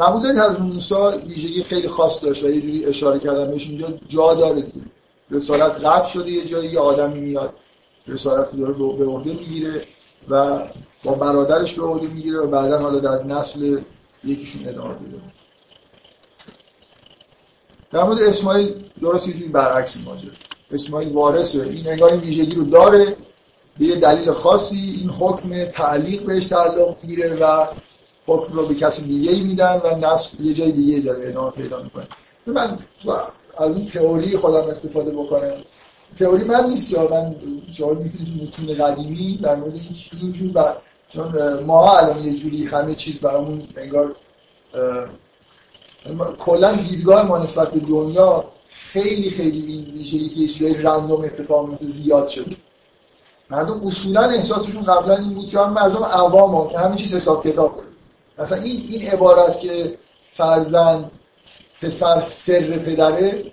قبول 0.00 0.22
دارید 0.22 0.38
حضرت 0.38 0.60
موسی 0.60 0.94
ویژگی 1.26 1.62
خیلی 1.62 1.88
خاص 1.88 2.24
داشت 2.24 2.44
و 2.44 2.50
یه 2.50 2.60
جوری 2.60 2.86
اشاره 2.86 3.18
کردم 3.18 3.50
بهش 3.50 3.68
اینجا 3.68 3.88
جا 4.08 4.34
داره 4.34 4.62
دیگه. 4.62 4.86
رسالت 5.30 5.84
قطع 5.84 6.08
شده 6.08 6.30
یه 6.30 6.44
جایی 6.44 6.70
یه 6.70 6.78
آدمی 6.78 7.20
میاد 7.20 7.54
رسالت 8.08 8.48
رو 8.54 8.96
به 8.96 9.04
عهده 9.04 9.32
می‌گیره 9.32 9.82
و 10.28 10.62
با 11.04 11.12
برادرش 11.12 11.74
به 11.74 11.82
عهده 11.82 12.06
می‌گیره 12.06 12.38
و 12.38 12.46
بعدا 12.46 12.78
حالا 12.78 12.98
در 12.98 13.24
نسل 13.24 13.78
یکیشون 14.24 14.68
ادامه 14.68 14.94
میده 15.00 15.18
در 17.92 18.04
مورد 18.04 18.22
اسماعیل 18.22 18.74
درست 19.02 19.28
یه 19.28 19.34
جوری 19.34 19.48
برعکس 19.48 19.96
ماجرا. 19.96 20.30
اسماعیل 20.72 21.12
وارثه. 21.12 21.62
این 21.62 21.88
انگار 21.88 22.12
این 22.12 22.20
ویژگی 22.20 22.54
رو 22.54 22.64
داره 22.64 23.16
به 23.78 23.84
یه 23.84 23.96
دلیل 23.96 24.30
خاصی 24.30 24.76
این 25.00 25.10
حکم 25.10 25.64
تعلیق 25.64 26.22
بهش 26.22 26.46
تعلق 26.46 26.96
می‌گیره 27.02 27.34
و 27.40 27.66
حکم 28.28 28.52
رو 28.52 28.66
به 28.66 28.74
کسی 28.74 29.02
دیگه 29.02 29.42
میدن 29.42 29.80
و 29.84 29.98
نسل 29.98 30.42
یه 30.42 30.54
جای 30.54 30.72
دیگه 30.72 31.00
داره 31.00 31.28
ادامه 31.28 31.50
پیدا 31.50 31.82
می‌کنه. 31.82 32.08
من 32.46 32.78
از 33.58 33.76
این 33.76 33.86
تئوری 33.86 34.36
خودم 34.36 34.68
استفاده 34.68 35.10
بکنم. 35.10 35.52
تئوری 36.18 36.44
من 36.44 36.70
نیست 36.70 36.92
یا 36.92 37.08
من 37.10 37.36
شما 37.72 37.92
می‌تونید 37.92 38.42
متون 38.42 38.86
قدیمی 38.86 39.38
در 39.42 39.56
مورد 39.56 39.74
این 40.20 40.32
جور 40.32 40.76
چون 41.08 41.62
ما 41.62 41.98
الان 41.98 42.24
یه 42.24 42.36
جوری 42.36 42.66
همه 42.66 42.94
چیز 42.94 43.20
برامون 43.20 43.68
انگار 43.76 44.16
کلا 46.38 46.72
دیدگاه 46.72 47.26
ما 47.26 47.38
نسبت 47.38 47.70
به 47.70 47.80
دنیا 47.80 48.44
خیلی 48.70 49.30
خیلی 49.30 49.72
این 49.72 49.84
ویژگی 49.84 50.28
که 50.28 50.52
چیزای 50.52 50.74
رندوم 50.74 51.24
اتفاق 51.24 51.68
میفته 51.68 51.86
زیاد 51.86 52.28
شد 52.28 52.54
مردم 53.50 53.86
اصولا 53.86 54.20
احساسشون 54.20 54.82
قبلا 54.82 55.16
این 55.16 55.34
بود 55.34 55.48
که 55.48 55.58
هم 55.58 55.72
مردم 55.72 56.04
عوام 56.04 56.68
که 56.68 56.78
همین 56.78 56.96
چیز 56.96 57.14
حساب 57.14 57.44
کتاب 57.44 57.76
کنه 57.76 57.87
مثلا 58.38 58.58
این 58.58 58.86
این 58.88 59.10
عبارت 59.10 59.60
که 59.60 59.98
فرزند 60.32 61.10
پسر 61.82 62.20
سر 62.20 62.78
پدره 62.78 63.44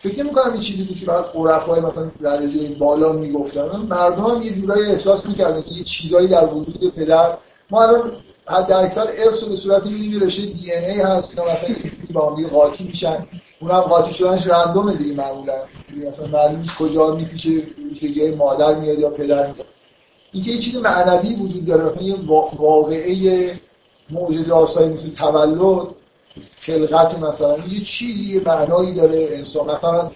فکر 0.00 0.22
می‌کنم 0.22 0.52
این 0.52 0.60
چیزی 0.60 0.84
بود 0.84 0.96
که 0.96 1.06
بعد 1.06 1.24
عرفای 1.34 1.80
مثلا 1.80 2.10
درجه 2.22 2.68
بالا 2.68 3.12
می‌گفتن. 3.12 3.76
مردم 3.76 4.24
هم 4.24 4.42
یه 4.42 4.52
جورایی 4.52 4.86
احساس 4.86 5.26
می‌کردن 5.26 5.62
که 5.62 5.74
یه 5.74 5.84
چیزایی 5.84 6.28
در 6.28 6.46
وجود 6.46 6.94
پدر. 6.94 7.36
ما 7.70 7.82
الان 7.82 8.12
حد 8.46 8.72
اکثر 8.72 9.08
ارث 9.18 9.44
به 9.44 9.56
صورت 9.56 9.86
یه 9.86 10.20
رشته 10.20 10.46
دی 10.46 10.72
ان 10.72 10.84
ای 10.84 11.00
هست 11.00 11.30
اینا 11.30 11.52
مثلا 11.52 11.76
با 12.12 12.36
هم 12.36 12.46
قاطی 12.46 12.84
میشن. 12.84 13.26
اونم 13.60 13.80
قاطی 13.80 14.14
شدنش 14.14 14.46
رندومه 14.46 14.96
دیگه 14.96 15.14
معمولا. 15.14 15.54
مثلا 16.08 16.26
معلوم 16.26 16.66
کجا 16.78 17.14
میپیچه 17.14 17.50
ویژگی 17.90 18.30
مادر 18.30 18.74
میاد 18.74 18.98
یا 18.98 19.10
پدر 19.10 19.46
میاد. 19.46 19.66
اینکه 20.32 20.50
یه 20.50 20.58
چیز 20.58 20.76
معنوی 20.76 21.34
وجود 21.34 21.66
داره 21.66 21.84
مثلا 21.84 22.02
یه 22.02 22.16
واقعه 22.58 23.60
معجزه 24.10 24.52
آسایی 24.52 24.88
مثل 24.88 25.10
تولد 25.10 25.86
خلقت 26.60 27.18
مثلا 27.18 27.56
یه 27.58 27.80
چیزی 27.80 28.34
یه 28.34 28.40
معنایی 28.46 28.94
داره 28.94 29.28
انسان. 29.32 29.70
مثلا 29.70 30.10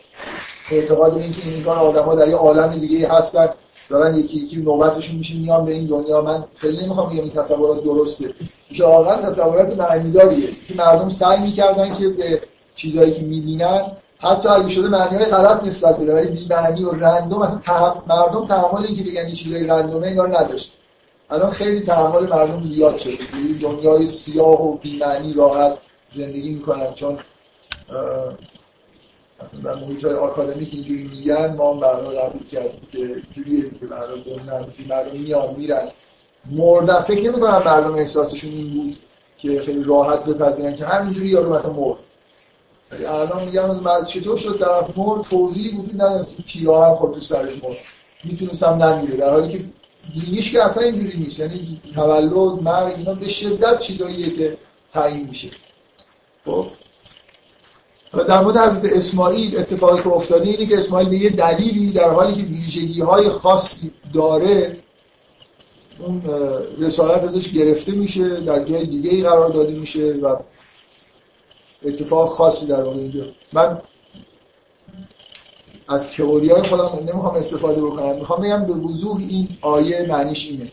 اعتقاد 0.71 1.15
به 1.15 1.23
اینکه 1.23 1.49
این 1.49 1.67
آدم 1.67 2.03
ها 2.03 2.15
در 2.15 2.29
یه 2.29 2.37
عالم 2.37 2.79
دیگه 2.79 3.09
هستن 3.09 3.49
دارن 3.89 4.19
یکی 4.19 4.39
یکی 4.39 4.57
نوبتشون 4.57 5.17
میشه 5.17 5.35
میان 5.35 5.65
به 5.65 5.73
این 5.73 5.87
دنیا. 5.87 6.23
من 6.23 6.45
خیلی 6.57 6.85
نمی‌خوام 6.85 7.09
بگم 7.09 7.21
این 7.21 7.31
تصورات 7.31 7.85
درسته. 7.85 8.35
که 8.75 8.85
واقعا 8.85 9.23
تصورات 9.23 9.77
معنیداریه. 9.77 10.49
که 10.69 10.75
مردم 10.77 11.11
سعی 11.11 11.41
می‌کردن 11.41 11.95
که 11.95 12.09
به 12.09 12.43
چیزایی 12.75 13.13
که 13.13 13.23
می‌بینن 13.23 13.83
حتی 14.19 14.49
اگه 14.49 14.69
شده 14.69 14.89
معنی 14.89 15.17
های 15.17 15.25
غلط 15.25 15.65
نسبت 15.65 15.99
بده 15.99 16.15
ولی 16.15 16.29
بی 16.29 16.47
معنی 16.51 16.85
و 16.85 16.91
رندوم 16.91 17.43
مثلا. 17.43 18.03
مردم 18.09 18.47
تحمل 18.47 18.87
اینکه 18.87 19.03
بگن 19.03 19.27
این 19.27 19.35
چیزای 19.35 19.67
رندومه 19.67 20.07
انگار 20.07 20.39
نداشت. 20.39 20.73
الان 21.31 21.51
خیلی 21.51 21.81
تحمل 21.81 22.29
مردم 22.29 22.63
زیاد 22.63 22.99
شده. 22.99 23.13
دنیای 23.63 24.07
سیاه 24.07 24.63
و 24.63 24.77
بی 24.77 24.99
معنی 24.99 25.33
راحت 25.33 25.79
زندگی 26.11 26.51
می‌کنن 26.51 26.95
چون 26.95 27.19
مثلا 29.43 29.61
در 29.65 29.81
محیط 29.81 30.05
های 30.05 30.15
آکادمیک 30.15 30.69
اینجوری 30.73 31.03
میگن 31.03 31.55
ما 31.55 31.73
هم 31.73 31.81
برنامه 31.81 32.21
قبول 32.21 32.47
کردیم 32.47 32.89
که 32.93 33.23
جوریه 33.35 33.71
که 33.71 33.87
مردم 33.91 34.67
مردم 34.89 35.19
میان 35.19 35.55
میرن. 35.55 35.89
مردن 36.51 37.01
فکر 37.01 37.31
نمی 37.31 37.41
کنم 37.41 37.63
مردم 37.67 37.95
احساسشون 37.95 38.51
این 38.51 38.75
بود 38.75 38.97
که 39.39 39.61
خیلی 39.61 39.85
راحت 39.85 40.25
بپذیرن 40.25 40.77
که 40.77 40.85
همینجوری 40.85 41.29
یارو 41.29 41.55
مثلا 41.55 41.73
مرد. 41.73 41.99
الان 43.07 43.45
میگم 43.45 44.05
چطور 44.05 44.39
شد 44.39 44.59
طرف 44.59 44.99
مرد؟ 44.99 45.23
توضیحی 45.23 45.77
وجود 45.77 46.03
نداره. 46.03 46.27
تیرا 46.49 46.85
هم 46.85 46.95
خود 46.95 47.15
تو 47.15 47.21
سرش 47.21 47.53
مرد. 47.63 47.77
می‌تونستم 48.25 48.83
نمیره 48.83 49.17
در 49.17 49.31
حالی 49.31 49.49
که 49.49 49.65
دینیش 50.15 50.53
که 50.53 50.65
اصلا 50.65 50.83
اینجوری 50.83 51.19
نیست. 51.19 51.41
یعنی 51.41 51.81
تولد 51.95 52.63
مرگ 52.63 52.95
اینا 52.97 53.15
به 53.15 53.29
شدت 53.29 53.81
چیزاییه 53.81 54.31
که 54.31 54.57
تعیین 54.93 55.29
میشه. 55.29 55.49
خب؟ 56.45 56.67
در 58.29 58.41
مورد 58.41 58.57
حضرت 58.57 58.93
اسماعیل 58.93 59.59
اتفاقی 59.59 60.03
که 60.03 60.09
افتاده 60.09 60.49
اینه 60.49 60.67
که 60.67 60.79
اسماعیل 60.79 61.09
به 61.09 61.17
یه 61.17 61.31
دلیلی 61.31 61.93
در 61.93 62.11
حالی 62.11 62.35
که 62.35 62.43
ویژگی 62.43 63.01
های 63.01 63.29
خاصی 63.29 63.93
داره 64.15 64.79
اون 65.99 66.23
رسالت 66.79 67.25
ازش 67.25 67.53
گرفته 67.53 67.93
میشه 67.93 68.41
در 68.41 68.65
جای 68.65 68.87
دیگه 68.87 69.11
ای 69.11 69.23
قرار 69.23 69.51
داده 69.51 69.73
میشه 69.73 70.13
و 70.13 70.37
اتفاق 71.85 72.29
خاصی 72.29 72.67
در 72.67 72.87
اینجا. 72.87 73.25
من 73.53 73.81
از 75.89 76.09
تئوری 76.09 76.49
های 76.49 76.63
خودم 76.63 77.09
نمی‌خوام 77.09 77.35
استفاده 77.35 77.83
بکنم. 77.83 78.17
می‌خوام 78.17 78.43
بگم 78.43 78.67
به 78.67 78.75
وضوح 78.75 79.17
این 79.17 79.49
آیه 79.61 80.07
معنیش 80.09 80.47
اینه. 80.47 80.73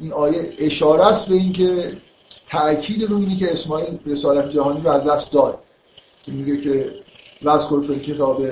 این 0.00 0.12
آیه 0.12 0.52
اشاره 0.58 1.06
است 1.06 1.28
به 1.28 1.34
اینکه 1.34 1.96
تأکید 2.50 3.02
رو 3.02 3.16
اینه 3.16 3.36
که 3.36 3.52
اسماعیل 3.52 3.98
رسالت 4.06 4.50
جهانی 4.50 4.80
رو 4.80 4.90
از 4.90 5.04
دست 5.04 5.32
داد. 5.32 5.58
که 6.22 6.32
میگه 6.32 6.60
که 6.60 6.94
وذکر 7.42 7.80
فی 7.80 8.00
کتاب 8.00 8.42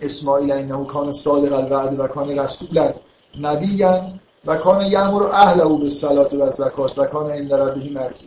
اسماعیل 0.00 0.52
انه 0.52 0.86
کان 0.86 1.12
صادق 1.12 1.52
الوعد 1.52 2.00
و 2.00 2.06
کان 2.06 2.38
رسولا 2.38 2.94
نبیا 3.40 4.12
و 4.44 4.56
کان 4.56 4.86
یامر 4.86 5.22
اهله 5.22 5.78
به 5.78 5.90
صلات 5.90 6.32
و 6.32 6.50
زکات 6.50 6.98
و 6.98 7.04
کان 7.04 7.30
عند 7.30 7.54
ربه 7.54 7.90
مرضی 7.90 8.26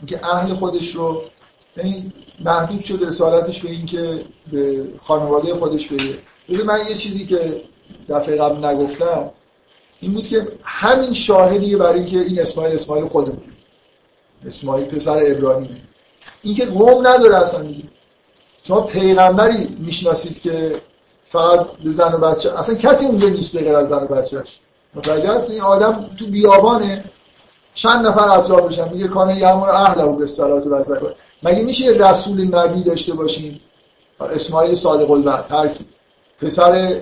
اینکه 0.00 0.26
اهل 0.26 0.54
خودش 0.54 0.94
رو 0.94 1.22
یعنی 1.76 2.12
محدود 2.40 2.84
شد 2.84 3.02
رسالتش 3.02 3.60
به 3.60 3.70
اینکه 3.70 4.24
به 4.52 4.84
خانواده 4.98 5.54
خودش 5.54 5.88
بگه. 5.88 6.18
من 6.64 6.86
یه 6.88 6.96
چیزی 6.96 7.26
که 7.26 7.62
دفعه 8.08 8.36
قبل 8.36 8.64
نگفتم 8.64 9.30
این 10.00 10.12
بود 10.12 10.28
که 10.28 10.48
همین 10.62 11.12
شاهدیه 11.12 11.76
برای 11.76 11.98
اینکه 11.98 12.20
این 12.20 12.40
اسماعیل 12.40 12.74
اسماعیل 12.74 13.06
خودمون. 13.06 13.42
اسماعیل 14.46 14.86
پسر 14.86 15.22
ابراهیمه. 15.26 15.80
این 16.42 16.54
که 16.54 16.66
قوم 16.66 17.06
نداره 17.06 17.36
اصلا 17.36 17.62
دیگه. 17.62 17.84
شما 18.62 18.80
پیغمبری 18.80 19.76
می‌شناسید 19.78 20.40
که 20.40 20.80
فقط 21.28 21.66
به 21.84 21.90
زن 21.90 22.12
و 22.12 22.18
بچه 22.18 22.58
اصلا 22.58 22.74
کسی 22.74 23.06
اونجا 23.06 23.28
نیست 23.28 23.56
به 23.56 23.76
از 23.76 23.88
زن 23.88 23.96
و 23.96 24.06
بچهش 24.06 24.58
متوجه 24.94 25.32
هست 25.32 25.50
این 25.50 25.60
آدم 25.60 26.10
تو 26.18 26.26
بیابانه. 26.26 27.04
چند 27.74 28.06
نفر 28.06 28.28
اطرافش 28.28 28.78
میگه 28.78 29.08
کانه 29.08 29.38
یامر 29.38 29.68
اهل 29.68 30.04
و 30.04 30.12
به 30.12 30.26
صلات 30.26 30.66
و 30.66 30.82
مگه 31.42 31.62
میشه 31.62 31.86
رسول 31.86 32.54
نبی 32.54 32.82
داشته 32.82 33.14
باشیم 33.14 33.60
اسماعیل 34.20 34.74
صادق 34.74 35.10
الوعد 35.10 35.46
هر 35.50 35.68
کی 35.68 35.84
پسر 36.40 37.00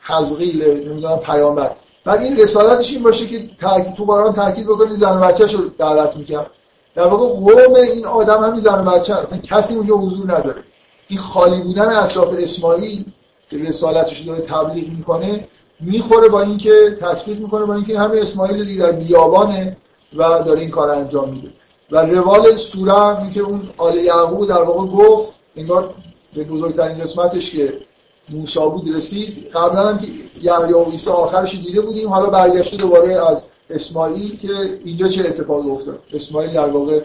حزقیل 0.00 0.62
نمی‌دونم 0.62 1.16
پیامبر. 1.16 1.70
بعد 2.04 2.20
این 2.20 2.36
رسالتش 2.36 2.92
این 2.92 3.02
باشه 3.02 3.26
که 3.26 3.50
تاکید 3.60 3.94
تو 3.94 4.04
قرآن 4.04 4.32
تاکید 4.32 4.66
بکنی 4.66 4.96
زن 4.96 5.16
و 5.16 5.20
بچه‌شو 5.20 5.70
دعوت 5.78 6.16
می‌کنه 6.16 6.46
در 6.94 7.06
واقع 7.06 7.26
قوم 7.26 7.74
این 7.74 8.06
آدم 8.06 8.44
همین 8.44 8.60
زن 8.60 8.86
و 8.86 8.90
بچه 8.90 9.14
اصلا 9.14 9.38
کسی 9.38 9.74
اونجا 9.74 9.94
حضور 9.94 10.32
نداره. 10.32 10.62
این 11.08 11.18
خالی 11.18 11.60
بودن 11.60 11.88
اطراف 11.88 12.34
اسماعیل 12.38 13.04
که 13.50 13.58
رسالتش 13.58 14.20
داره 14.20 14.40
تبلیغ 14.40 14.88
می‌کنه 14.88 15.48
می‌خوره 15.80 16.28
با 16.28 16.42
اینکه 16.42 16.96
تثبیت 17.00 17.38
می‌کنه 17.38 17.64
با 17.64 17.74
اینکه 17.74 17.98
همه 17.98 18.20
اسماعیل 18.20 18.64
دیگه 18.64 18.82
در 18.82 18.92
بیابانه 18.92 19.76
و 20.16 20.18
داره 20.18 20.60
این 20.60 20.70
کار 20.70 20.90
انجام 20.90 21.28
میده. 21.30 21.48
و 21.92 21.98
روال 21.98 22.56
سوره 22.56 22.92
هم 22.92 23.30
که 23.30 23.40
اون 23.40 23.70
آل 23.76 23.96
یعقوب 23.96 24.48
در 24.48 24.62
واقع 24.62 24.86
گفت 24.86 25.28
انگار 25.56 25.94
به 26.34 26.44
بزرگترین 26.44 26.98
قسمتش 26.98 27.50
که 27.50 27.80
موسی 28.28 28.60
بود 28.60 28.96
رسید. 28.96 29.50
قبلا 29.54 29.88
هم 29.88 29.98
که 29.98 30.06
یحیی 30.42 30.72
و 30.72 30.84
عیسی 30.84 31.10
آخرش 31.10 31.54
دیده 31.54 31.80
بودیم 31.80 32.08
حالا 32.08 32.30
برگشته 32.30 32.76
دوباره 32.76 33.30
از 33.30 33.44
اسماعیل 33.70 34.38
که 34.38 34.78
اینجا 34.84 35.08
چه 35.08 35.20
اتفاقی 35.20 35.70
افتاد؟ 35.70 35.98
اسماعیل 36.12 36.52
در 36.52 36.68
واقع 36.68 37.00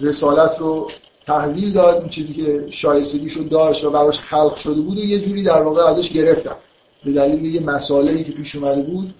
رسالت 0.00 0.58
رو 0.58 0.90
تحویل 1.26 1.72
داد 1.72 1.96
اون 1.96 2.08
چیزی 2.08 2.34
که 2.34 2.66
شایستگیشو 2.70 3.42
داشت 3.42 3.84
و 3.84 3.90
براش 3.90 4.20
خلق 4.20 4.56
شده 4.56 4.80
بود 4.80 4.98
و 4.98 5.04
یه 5.04 5.20
جوری 5.20 5.42
در 5.42 5.62
واقع 5.62 5.82
ازش 5.82 6.10
گرفتن. 6.10 6.56
به 7.04 7.12
دلیل 7.12 7.54
یه 7.54 7.60
مسائلی 7.60 8.24
که 8.24 8.32
پیش 8.32 8.56
اومده 8.56 8.82
بود 8.82 9.14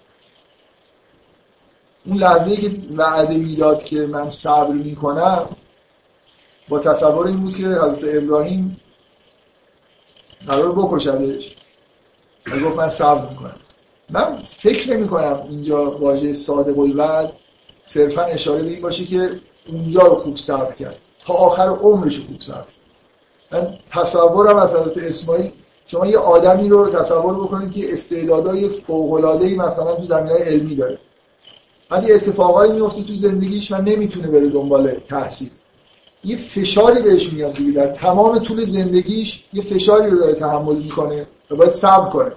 اون 2.06 2.16
لحظه 2.16 2.56
که 2.56 2.72
وعده 2.96 3.36
می‌داد 3.36 3.84
که 3.84 3.96
من 3.96 4.30
صبر 4.30 4.72
می‌کنم 4.72 5.48
با 6.68 6.78
تصور 6.78 7.26
این 7.26 7.40
بود 7.40 7.56
که 7.56 7.66
حضرت 7.66 8.22
ابراهیم 8.22 8.80
قرار 10.46 10.72
بکشدش. 10.72 11.56
و 12.46 12.60
گفت 12.60 12.76
من 12.76 12.88
صبر 12.88 13.30
می‌کنم. 13.30 13.56
من 14.10 14.42
فکر 14.58 14.96
نمی 14.96 15.08
کنم 15.08 15.42
اینجا 15.48 15.90
واژه 15.90 16.32
صادق 16.32 16.78
الوعد 16.78 17.32
صرفا 17.82 18.22
اشاره 18.22 18.62
به 18.62 18.70
این 18.70 18.82
باشه 18.82 19.04
که 19.04 19.40
اونجا 19.68 20.00
رو 20.00 20.14
خوب 20.14 20.36
صبر 20.36 20.72
کرد. 20.72 20.96
تا 21.26 21.34
آخر 21.34 21.68
عمرش 21.68 22.20
خوب 22.20 22.40
صبر 22.40 22.64
من 23.52 23.78
تصورم 23.90 24.56
از 24.56 24.74
حضرت 24.74 24.96
اسماعیل 24.96 25.52
شما 25.86 26.06
یه 26.06 26.18
آدمی 26.18 26.68
رو 26.68 26.90
تصور 26.90 27.34
بکنید 27.34 27.72
که 27.72 27.92
استعدادهای 27.92 28.68
فوق‌العاده‌ای 28.68 29.54
مثلا 29.54 29.94
تو 29.94 30.04
زمینه 30.04 30.34
علمی 30.34 30.76
داره. 30.76 30.98
بعد 31.94 32.08
یه 32.08 32.14
اتفاقایی 32.14 32.72
میفته 32.72 33.02
تو 33.02 33.16
زندگیش 33.16 33.72
و 33.72 33.76
نمی‌تونه 33.76 34.28
بره 34.28 34.48
دنبال 34.48 34.94
تحصیل. 35.08 35.50
یه 36.24 36.36
فشاری 36.36 37.02
بهش 37.02 37.32
میاد 37.32 37.52
دیگه. 37.52 37.72
در 37.72 37.86
تمام 37.86 38.38
طول 38.38 38.64
زندگیش 38.64 39.44
یه 39.52 39.62
فشاری 39.62 40.10
رو 40.10 40.18
داره 40.18 40.34
تحمل 40.34 40.76
می‌کنه 40.76 41.26
و 41.50 41.56
باید 41.56 41.72
صبر 41.72 42.08
کنه. 42.08 42.32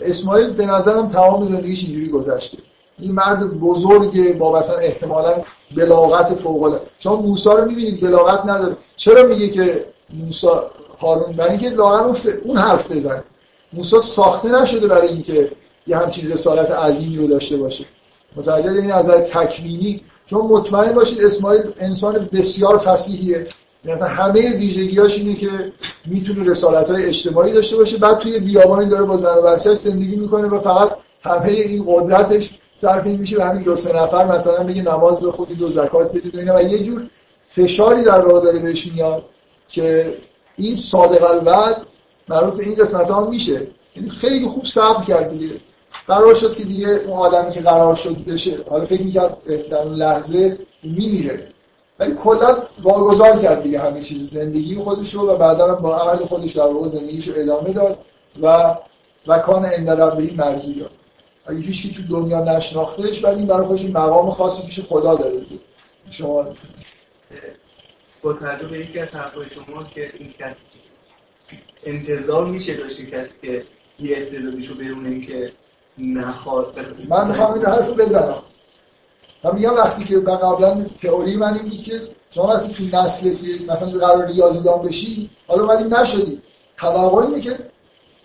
اسماعیل 0.00 0.50
به 0.50 0.66
نظرم 0.66 1.08
تمام 1.08 1.44
زندگیش 1.44 1.84
اینجوری 1.84 2.08
گذشته. 2.08 2.58
این 2.98 3.12
مرد 3.12 3.58
بزرگ 3.60 4.38
با 4.38 4.58
مثلا 4.58 4.76
احتمالا 4.76 5.34
بلاغت 5.76 6.34
فوق 6.34 6.62
العاده. 6.62 6.84
شما 6.98 7.16
موسی 7.16 7.48
رو 7.48 7.64
می‌بینید 7.64 8.00
بلاغت 8.00 8.46
نداره. 8.46 8.76
چرا 8.96 9.22
میگه 9.22 9.48
که 9.48 9.84
موسی 10.14 10.48
هارون؟ 10.98 11.32
برای 11.32 11.50
اینکه 11.50 11.70
لاغر 11.70 12.04
اون, 12.04 12.16
اون 12.44 12.56
حرف 12.56 12.90
بزنه. 12.90 13.22
موسی 13.72 14.00
ساخته 14.00 14.62
نشده 14.62 14.86
برای 14.88 15.08
اینکه 15.08 15.50
یه 15.86 15.96
همچین 15.96 16.30
رسالت 16.30 16.70
عظیمی 16.70 17.16
رو 17.16 17.26
داشته 17.26 17.56
باشه. 17.56 17.84
متوجه 18.36 18.70
این 18.70 18.90
نظر 18.90 19.20
تکوینی. 19.20 20.00
چون 20.26 20.40
مطمئن 20.40 20.92
باشید 20.92 21.24
اسماعیل 21.24 21.62
انسان 21.76 22.28
بسیار 22.32 22.78
فسیحیه 22.78 23.46
مثلا 23.84 24.06
همه 24.06 24.56
ویژگیاش 24.56 25.18
اینه 25.18 25.34
که 25.34 25.48
می‌تونه 26.06 26.50
رسالت 26.50 26.90
های 26.90 27.04
اجتماعی 27.04 27.52
داشته 27.52 27.76
باشه. 27.76 27.96
بعد 27.96 28.18
توی 28.18 28.38
بیابانی 28.38 28.88
داره 28.88 29.04
با 29.04 29.16
زن 29.16 29.34
و 29.34 29.42
بچه‌اش 29.42 29.78
زندگی 29.78 30.16
می‌کنه 30.16 30.48
و 30.48 30.60
فقط 30.60 30.90
همه 31.22 31.48
این 31.48 31.84
قدرتش 31.86 32.50
صرف 32.76 33.06
این 33.06 33.20
میشه 33.20 33.36
به 33.36 33.44
همین 33.44 33.62
دو 33.62 33.76
سه 33.76 33.96
نفر. 33.96 34.38
مثلا 34.38 34.64
بگه 34.64 34.82
نماز 34.82 35.20
بخونید 35.20 35.62
و 35.62 35.68
زکات 35.68 36.10
بدید 36.10 36.34
و 36.34 36.62
یه 36.62 36.82
جور 36.82 37.06
فشاری 37.48 38.02
در 38.02 38.20
واقع 38.20 38.40
داره 38.40 38.58
بهش 38.58 38.86
میاد 38.86 39.24
که 39.68 40.14
این 40.56 40.74
صادق 40.76 41.30
الوعد 41.30 41.76
معروف 42.28 42.60
این 42.60 42.74
قسمت 42.74 43.10
ها 43.10 43.30
میشه. 43.30 43.66
یعنی 43.96 44.08
خیلی 44.08 44.46
خوب 44.46 44.64
صبر 44.66 45.04
کرد 45.04 45.32
قرار 46.10 46.34
شد 46.34 46.56
که 46.56 46.64
دیگه 46.64 46.88
اون 46.88 47.18
آدمی 47.18 47.50
که 47.50 47.60
قرار 47.60 47.94
شد 47.94 48.24
بشه 48.24 48.56
حالا 48.70 48.84
فکر 48.84 49.02
می‌کرد 49.02 49.36
در 49.70 49.78
اون 49.78 49.94
لحظه 49.94 50.58
میمیره. 50.82 51.48
ولی 51.98 52.14
کلا 52.14 52.56
واگذار 52.82 53.38
کرد 53.38 53.62
دیگه 53.62 53.80
همه 53.80 54.00
چیز 54.02 54.30
زندگی 54.30 54.76
خودش 54.76 55.14
رو 55.14 55.30
و 55.30 55.36
بعدا 55.36 55.74
با 55.74 55.96
اهل 55.96 56.24
خودش 56.24 56.52
در 56.52 56.62
واقع 56.62 56.88
زندگیش 56.88 57.28
رو 57.28 57.34
ادامه 57.36 57.72
داد 57.72 57.98
و 58.42 58.74
و 59.26 59.38
کان 59.38 59.62
به 59.62 60.18
این 60.18 60.36
مرزی 60.36 60.74
داد. 60.74 60.90
اگه 61.46 61.72
تو 61.72 62.02
دنیا 62.10 62.44
نشناختش 62.44 63.24
ولی 63.24 63.36
این 63.36 63.46
برای 63.46 63.66
خودش 63.66 63.84
مقام 63.84 64.30
خاصی 64.30 64.62
پیش 64.66 64.80
خدا 64.80 65.14
داره 65.14 65.40
دیگه. 65.40 65.60
شما 66.10 66.46
با 68.22 68.32
توجه 68.32 68.66
به 68.66 68.78
یکی 68.78 68.98
از 68.98 69.08
حرفای 69.08 69.46
شما 69.50 69.84
که 69.84 70.10
این 70.18 70.32
کسی 70.38 70.56
انتظار 71.86 72.46
میشه 72.46 72.76
داشته 72.76 73.06
کسی 73.06 73.30
که 73.42 73.64
یه 74.00 74.16
اعتراضیشو 74.16 74.74
برونه 74.74 75.26
که 75.26 75.34
نخواد 75.34 75.59
من 77.08 77.28
می‌خوام 77.28 77.52
این 77.52 77.64
حرف 77.64 77.88
بزنم. 77.88 78.42
من 79.44 79.54
میگم 79.54 79.74
وقتی 79.74 80.04
که 80.04 80.18
قبلا 80.18 80.86
تئوری 81.02 81.36
من 81.36 81.54
این 81.54 81.62
بود 81.62 81.82
که 81.82 82.00
شما 82.30 82.46
وقتی 82.46 82.72
تو 82.72 82.96
نسل 82.96 83.28
مثلا 83.68 84.06
قرار 84.06 84.26
ریاضیدان 84.26 84.82
بشی 84.82 85.30
حالا 85.46 85.66
ولی 85.66 85.88
نشدی. 85.88 86.42
توقع 86.78 87.26
اینه 87.26 87.40
که 87.40 87.58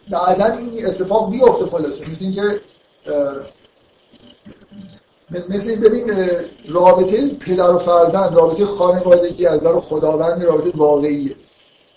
بعدا 0.09 0.45
این 0.45 0.85
اتفاق 0.85 1.31
بیفته 1.31 1.65
خلاصه. 1.65 2.09
مثل 2.09 2.25
اینکه 2.25 2.61
مثل 5.49 5.75
ببین 5.75 6.13
رابطه 6.69 7.27
پدر 7.27 7.71
و 7.71 7.79
فرزند 7.79 8.33
رابطه 8.33 8.65
خانوادگی 8.65 9.45
از 9.45 9.59
در 9.59 9.79
خداوند 9.79 10.43
رابطه 10.43 10.71
واقعیه. 10.77 11.35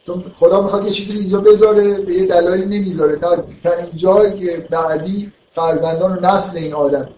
چون 0.06 0.24
خدا 0.34 0.62
می‌خواد 0.62 0.84
یه 0.84 0.90
چیزی 0.90 1.12
رو 1.12 1.18
اینجا 1.18 1.40
بذاره 1.40 1.94
به 2.00 2.12
یه 2.12 2.26
دلایلی 2.26 2.78
نمی‌ذاره. 2.78 3.18
نزدیکترین 3.22 4.36
که 4.38 4.66
بعدی 4.70 5.32
فرزندان 5.52 6.18
و 6.18 6.20
نسل 6.20 6.58
این 6.58 6.74
آدم. 6.74 7.08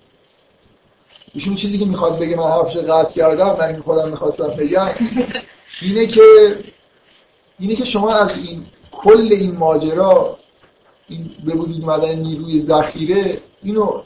ایشون 1.35 1.55
چیزی 1.55 1.78
که 1.78 1.85
می‌خواد 1.85 2.19
بگه 2.19 2.36
من 2.36 2.51
حرفش 2.51 2.77
قطع 2.77 3.12
کردم 3.12 3.57
من 3.59 3.69
این 3.69 3.81
خودم 3.81 4.09
می‌خواستم 4.09 4.47
بگم 4.47 4.89
اینه 5.82 6.07
که 6.07 6.23
اینه 7.59 7.74
که 7.74 7.85
شما 7.85 8.12
از 8.12 8.39
این 8.39 8.66
کل 8.93 9.28
این 9.31 9.57
ماجرا 9.57 10.36
این 11.09 11.31
به 11.44 11.52
وجود 11.52 11.82
اومدن 11.82 12.15
نیروی 12.15 12.61
ذخیره 12.61 13.40
اینو 13.62 14.02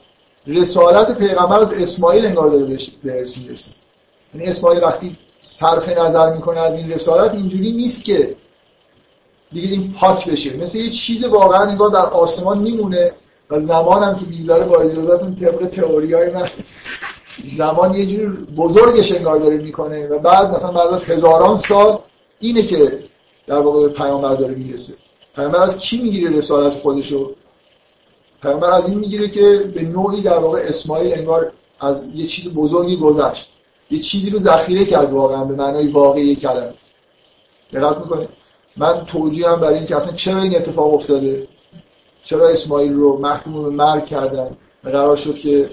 رسالت 0.46 1.18
پیغمبر 1.18 1.59
از 1.59 1.72
اسماعیل 1.72 2.26
انگار 2.26 2.51
داره 2.51 2.78
به 3.05 3.18
ارث 3.18 3.38
می‌رسه. 3.38 3.70
یعنی 4.34 4.46
اسماعیل 4.46 4.84
وقتی 4.84 5.16
صرف 5.40 5.88
نظر 5.88 6.32
می‌کنه 6.32 6.60
از 6.60 6.74
این 6.74 6.92
رسالت 6.92 7.34
اینجوری 7.34 7.72
نیست 7.72 8.05
که 8.05 8.36
دیگه 9.52 9.68
این 9.68 9.92
پاک 9.92 10.28
بشه. 10.28 10.56
مثل 10.56 10.78
یه 10.78 10.90
چیز 10.90 11.24
واقعا 11.24 11.62
انگار 11.62 11.90
در 11.90 12.06
آسمان 12.06 12.59
میمونه. 12.59 13.12
و 13.50 13.60
زمان 13.60 14.02
هم 14.02 14.14
که 14.14 14.26
می‌گذاره 14.26 14.64
با 14.64 14.80
اجازهتون 14.80 15.34
طبق 15.34 15.66
تئوری 15.66 16.14
های 16.14 16.30
من 16.30 16.48
زمان 17.56 17.94
یه 17.94 18.06
جور 18.06 18.46
بزرگش 18.56 19.12
انگار 19.12 19.38
داره 19.38 19.56
می‌کنه 19.56 20.06
و 20.08 20.18
بعد 20.18 20.54
مثلا 20.54 20.72
بعد 20.72 20.88
از 20.88 21.04
هزاران 21.04 21.56
سال 21.56 21.98
اینه 22.40 22.62
که 22.62 22.98
در 23.46 23.58
واقع 23.58 23.80
به 23.80 23.88
پیامبر 23.88 24.34
داره 24.34 24.54
می‌رسه. 24.54 24.94
پیامبر 25.36 25.62
از 25.62 25.78
کی 25.78 26.02
می‌گیره 26.02 26.30
رسالت 26.30 26.72
خودشو؟ 26.72 27.34
پیامبر 28.42 28.70
از 28.70 28.88
این 28.88 28.98
می‌گیره 28.98 29.28
که 29.28 29.70
به 29.74 29.82
نوعی 29.82 30.22
در 30.22 30.38
واقع 30.38 30.58
اسماعیل 30.58 31.14
انگار 31.14 31.52
از 31.80 32.06
یه 32.14 32.26
چیز 32.26 32.48
بزرگی 32.54 32.96
گذشت. 32.96 33.52
یه 33.90 33.98
چیزی 33.98 34.30
رو 34.30 34.38
ذخیره 34.38 34.84
کرد 34.84 35.12
واقعا 35.12 35.44
به 35.44 35.54
معنای 35.54 35.88
واقعی 35.88 36.36
کلمه. 36.36 36.74
دقت 37.72 37.98
می‌کنه 37.98 38.28
من 38.76 39.04
توجیه 39.04 39.48
هم 39.48 39.60
برای 39.60 39.78
اینکه 39.78 39.96
اصلا 39.96 40.12
چرا 40.12 40.42
این 40.42 40.56
اتفاق 40.56 40.94
افتاده؟ 40.94 41.46
چرا 42.24 42.48
اسماعیل 42.48 42.92
رو 42.92 43.18
محکوم 43.18 43.62
به 43.62 43.70
مرگ 43.70 44.06
کردن؟ 44.06 44.56
و 44.84 44.88
قرار 44.88 45.16
شد 45.16 45.34
که 45.34 45.70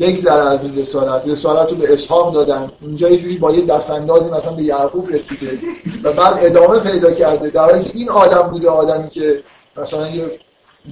بگذره 0.00 0.46
از 0.46 0.64
این 0.64 0.78
رسالت. 0.78 1.28
رسالت 1.28 1.70
رو 1.70 1.76
به 1.76 1.92
اسحاق 1.92 2.34
دادن. 2.34 2.70
اونجا 2.82 3.10
یه 3.10 3.16
جوری 3.16 3.38
با 3.38 3.52
یه 3.52 3.66
دستاندازی 3.66 4.30
مثلا 4.30 4.52
به 4.52 4.62
یعقوب 4.62 5.10
رسیده. 5.10 5.58
و 6.02 6.12
بعد 6.12 6.34
ادامه 6.38 6.78
پیدا 6.78 7.10
کرده. 7.10 7.50
در 7.50 7.64
حالی 7.64 7.84
که 7.84 7.90
این 7.94 8.10
آدم 8.10 8.42
بوده 8.42 8.68
آدمی 8.68 9.08
که 9.08 9.42
مثلا 9.76 10.08
یه 10.08 10.38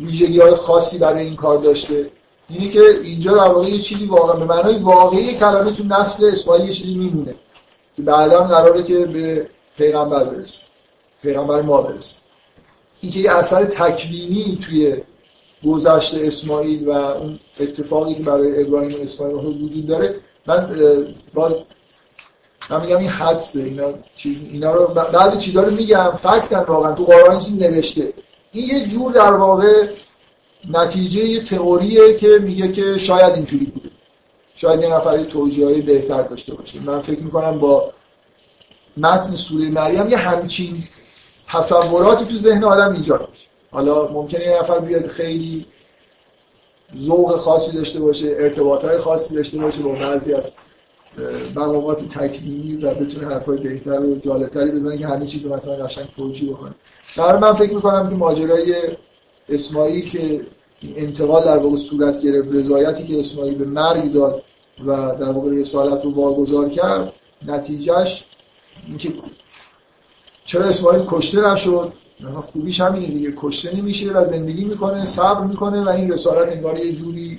ویژگی 0.01 0.41
های 0.41 0.55
خاصی 0.55 0.99
برای 0.99 1.25
این 1.25 1.37
کار 1.37 1.59
داشته. 1.59 2.11
اینه 2.49 2.69
که 2.69 2.81
اینجا 3.03 3.33
در 3.37 3.49
واقع 3.49 3.69
یه 3.69 3.81
چیزی 3.83 4.07
واقعا 4.07 4.37
به 4.37 4.45
معنای 4.45 4.79
واقعی 4.79 5.39
کلمه 5.39 5.73
تو 5.73 5.85
نسل 5.85 6.25
اسماعیل 6.25 6.65
یه 6.65 6.73
چیزی 6.73 6.95
میمونه. 6.95 7.35
که 7.97 8.03
بعدا 8.03 8.45
قراره 8.45 8.83
که 8.83 9.07
به 9.07 9.47
پیغمبر 9.77 10.25
برسه. 10.25 10.63
پیغمبر 11.23 11.63
ما 11.63 11.83
برسه. 11.83 12.24
این 13.05 13.13
که 13.13 13.21
یه 13.21 13.33
اثر 13.33 13.65
تکوینی 13.65 14.59
توی 14.63 14.97
گذشت 15.67 16.15
اسماعیل 16.15 16.89
و 16.89 16.91
اون 16.91 17.39
اتفاقی 17.61 18.15
که 18.15 18.23
برای 18.23 18.63
ابراهیم 18.63 18.99
و 18.99 19.03
اسماعیل 19.03 19.37
وجود 19.37 19.87
داره 19.87 20.15
من 20.47 20.69
باز 21.35 21.57
من 22.71 22.81
میگم 22.81 22.99
این 22.99 23.09
حدسه 23.09 23.61
اینا 23.61 23.93
چیز 24.15 24.43
اینا 24.53 24.75
رو 24.75 24.87
بعضی 25.13 25.39
چیزا 25.39 25.63
رو 25.63 25.71
میگم 25.71 26.11
فکتن 26.23 26.65
واقعا 26.69 26.93
تو 26.93 27.05
قرآن 27.05 27.41
چیزی 27.41 27.57
نوشته. 27.57 28.13
این 28.53 28.67
یه 28.69 28.87
جور 28.87 29.13
در 29.13 29.33
واقع 29.33 29.89
نتیجه 30.71 31.25
یه 31.25 31.45
تئوریه 31.45 32.15
که 32.15 32.39
میگه 32.43 32.73
که 32.73 32.99
شاید 32.99 33.35
اینجوری 33.35 33.67
بوده. 33.67 33.91
شاید 34.55 34.81
یه 34.81 34.89
نفر 34.95 35.25
توجیه 35.25 35.83
بهتر 35.83 36.23
داشته 36.23 36.55
باشه. 36.55 36.81
من 36.81 37.01
فکر 37.01 37.21
می‌کنم 37.21 37.59
با 37.59 37.93
متن 38.97 39.35
سوره 39.35 39.69
مریم 39.69 40.09
یه 40.09 40.17
همچین 40.17 40.85
تصوراتی 41.49 42.25
تو 42.25 42.37
ذهن 42.37 42.65
آدم 42.65 42.93
ایجاد 42.93 43.29
میشه. 43.31 43.47
حالا 43.71 44.09
ممکنه 44.09 44.45
یه 44.45 44.61
نفر 44.61 44.79
بیاد 44.79 45.07
خیلی 45.07 45.67
ذوق 47.01 47.37
خاصی 47.37 47.73
داشته 47.73 48.01
باشه 48.01 48.37
ارتباط 48.39 48.85
های 48.85 48.99
خاصی 48.99 49.35
داشته 49.35 49.59
باشه 49.59 49.83
با 49.83 49.93
بعضی 49.93 50.35
از 50.35 50.53
مقامات 51.57 52.05
تکلیمی 52.09 52.77
و 52.83 52.95
بتونه 52.95 53.27
حرفای 53.27 53.59
بهتر 53.59 54.01
و 54.01 54.19
جالبتری 54.19 54.71
بزنه 54.71 54.99
که 54.99 55.07
همه 55.07 55.27
چیز 55.27 55.47
مثلا 55.47 55.85
قشنگ 55.85 56.07
توجیه 56.17 56.51
بکنه. 56.51 56.75
در 57.17 57.39
من 57.39 57.53
فکر 57.53 57.75
می‌کنم 57.75 58.09
که 58.11 58.15
ماجرای 58.15 58.75
اسماعیل 59.49 60.11
که 60.11 60.47
انتقال 60.97 61.45
در 61.45 61.57
واقع 61.57 61.77
صورت 61.77 62.21
گرفت 62.21 62.53
رضایتی 62.53 63.07
که 63.07 63.21
اسماعیل 63.21 63.55
به 63.55 63.65
مرگ 63.65 64.13
داد 64.13 64.43
و 64.87 65.15
در 65.21 65.33
واقع 65.33 65.51
رسالت 65.51 66.05
رو 66.05 66.15
واگذار 66.15 66.69
کرد 66.69 67.13
نتیجهش 67.47 68.25
اینکه 68.89 69.13
چرا 70.45 70.67
اسماعیل 70.67 71.05
کشته 71.07 71.53
نشد؟ 71.53 71.93
خوبیش 72.43 72.81
همینه 72.81 73.07
دیگه. 73.07 73.35
کشته 73.37 73.77
نمیشه 73.77 74.13
و 74.13 74.25
زندگی 74.25 74.65
می‌کنه 74.65 75.05
صبر 75.05 75.45
می‌کنه 75.45 75.85
و 75.85 75.89
این 75.89 76.13
رسالت 76.13 76.53
انگار 76.53 76.79
یه 76.79 76.93
جوری 76.93 77.39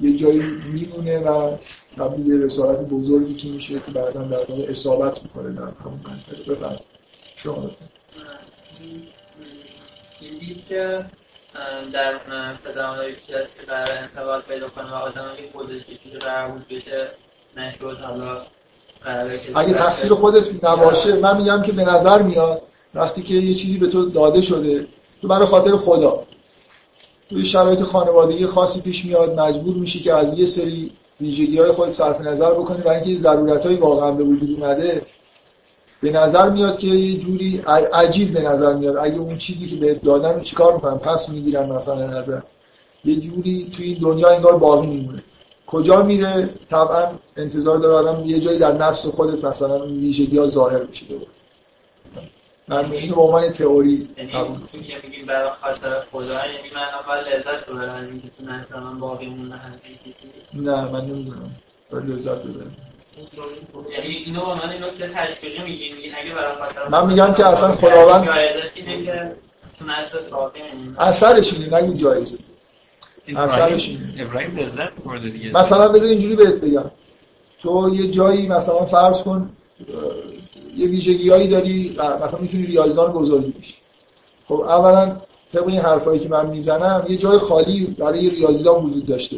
یه 0.00 0.16
جایی 0.16 0.40
میمونه 0.72 1.18
و 1.18 1.56
تبدیل 1.98 2.26
یه 2.26 2.40
رسالت 2.40 2.88
بزرگی 2.88 3.34
که 3.34 3.48
میشه 3.48 3.74
که 3.74 3.90
بعدا 3.90 4.22
در 4.22 4.50
واقع 4.50 4.62
اصابت 4.68 5.22
می‌کنه 5.22 5.52
در 5.52 5.62
همون 5.62 6.00
منطقه. 6.04 6.54
بفرد 6.54 6.80
شما 7.36 7.70
که 10.68 11.04
در 11.92 12.14
هست 12.14 13.56
که 13.56 13.62
قرار 13.66 13.90
انتقال 13.90 14.42
پیدا 14.42 14.68
کنه 14.68 14.90
و 14.90 14.94
آدم 14.94 15.32
اگه 15.32 15.50
خودش 15.52 15.82
بود 16.50 16.68
بشه 16.68 17.10
نشد 17.56 17.98
حالا 17.98 18.42
اگه 19.54 19.74
تقصیر 19.74 20.14
خودت 20.14 20.64
نباشه 20.64 21.16
من 21.16 21.36
میگم 21.36 21.62
که 21.62 21.72
به 21.72 21.84
نظر 21.84 22.22
میاد 22.22 22.62
وقتی 22.94 23.22
که 23.22 23.34
یه 23.34 23.54
چیزی 23.54 23.78
به 23.78 23.86
تو 23.86 24.10
داده 24.10 24.40
شده 24.40 24.86
تو 25.22 25.28
برای 25.28 25.46
خاطر 25.46 25.76
خدا. 25.76 26.22
توی 27.30 27.44
شرایط 27.44 27.82
خانوادگی 27.82 28.46
خاصی 28.46 28.80
پیش 28.80 29.04
میاد 29.04 29.40
مجبور 29.40 29.74
میشی 29.74 30.00
که 30.00 30.14
از 30.14 30.38
یه 30.38 30.46
سری 30.46 30.92
ویژگی 31.20 31.58
های 31.58 31.72
خود 31.72 31.90
صرف 31.90 32.20
نظر 32.20 32.50
بکنی 32.50 32.82
برای 32.82 33.00
اینکه 33.00 33.22
ضرورت 33.22 33.66
های 33.66 33.76
واقعا 33.76 34.10
به 34.10 34.24
وجود 34.24 34.60
اومده. 34.60 35.02
به 36.02 36.10
نظر 36.10 36.50
میاد 36.50 36.78
که 36.78 36.86
یه 36.86 37.18
جوری 37.18 37.62
عجیب 37.92 38.32
به 38.32 38.42
نظر 38.42 38.74
میاد. 38.74 38.96
اگه 38.96 39.18
اون 39.18 39.38
چیزی 39.38 39.68
که 39.68 39.76
بهت 39.76 40.02
دادن 40.02 40.40
چیکار 40.40 40.74
می‌کنن؟ 40.74 40.98
پس 40.98 41.28
می‌گیرن 41.28 41.72
مثلا 41.72 42.06
نظر. 42.06 42.40
یه 43.04 43.16
جوری 43.20 43.70
توی 43.76 43.94
دنیا 43.94 44.28
انگار 44.28 44.58
باقی 44.58 44.86
میمونه. 44.86 45.22
کجا 45.66 46.02
میره؟ 46.02 46.50
طبعا 46.70 47.10
انتظار 47.36 47.78
داره 47.78 47.94
آدم 47.94 48.24
یه 48.26 48.40
جایی 48.40 48.58
در 48.58 48.72
نسل 48.72 49.10
خودت 49.10 49.44
مثلا 49.44 49.74
اون 49.74 49.92
ویژگی 49.92 50.38
ها 50.38 50.46
ظاهر 50.46 50.78
بشه. 50.78 51.06
دوباره 51.06 51.28
من 52.68 52.92
اینو 52.92 53.14
به 53.14 53.20
عنوان 53.20 53.52
تئوری 53.52 54.08
یعنی 54.18 54.32
که 54.70 55.00
میگیم 55.04 55.26
برای 55.26 55.50
خاطر 55.62 56.00
خدا 56.12 56.24
یعنی 56.24 56.70
من 56.74 56.82
اول 56.82 57.18
لذت 57.18 57.66
ببرم 57.66 58.08
اینکه 58.10 58.28
تو 58.38 58.44
نسل 58.44 58.80
من 58.80 59.00
باقی 59.00 59.26
مونه 59.26 59.60
نه 60.54 60.90
من 60.90 61.00
نمی‌دونم. 61.00 61.50
باید 61.90 62.10
لذت 62.10 62.42
ببرم. 62.42 62.76
یعنی 63.90 64.24
من 66.90 67.06
برای 67.06 67.06
میگم 67.06 67.34
که 67.34 67.46
اصلا 67.46 67.74
خداوند 67.74 68.28
اثرش 70.98 71.52
اینه 71.54 71.76
نگو 71.76 71.94
جایزه. 71.94 72.38
ابراهیم 73.28 74.56
لذت 74.56 74.90
برده 75.04 75.30
دیگه. 75.30 75.50
مثلا 75.50 75.88
بذار 75.88 76.08
اینجوری 76.08 76.36
بهت 76.36 76.54
بگم. 76.54 76.90
تو 77.58 77.94
یه 77.94 78.10
جایی 78.10 78.48
مثلا 78.48 78.84
فرض 78.84 79.18
کن 79.18 79.50
یه 80.76 80.86
ویژگی 80.86 81.30
هایی 81.30 81.48
داری 81.48 81.96
مثلا 81.98 82.38
می‌تونی 82.40 82.66
ریاضیدان 82.66 83.12
بزرگی 83.12 83.54
بشی. 83.60 83.74
خب 84.48 84.54
اولا 84.54 85.16
طبق 85.52 85.66
این 85.66 85.80
حرفایی 85.80 86.20
که 86.20 86.28
من 86.28 86.46
می‌زنم 86.46 87.04
یه 87.08 87.16
جای 87.16 87.38
خالی 87.38 87.96
برای 87.98 88.30
ریاضیدان 88.30 88.84
وجود 88.84 89.06
داشته. 89.06 89.36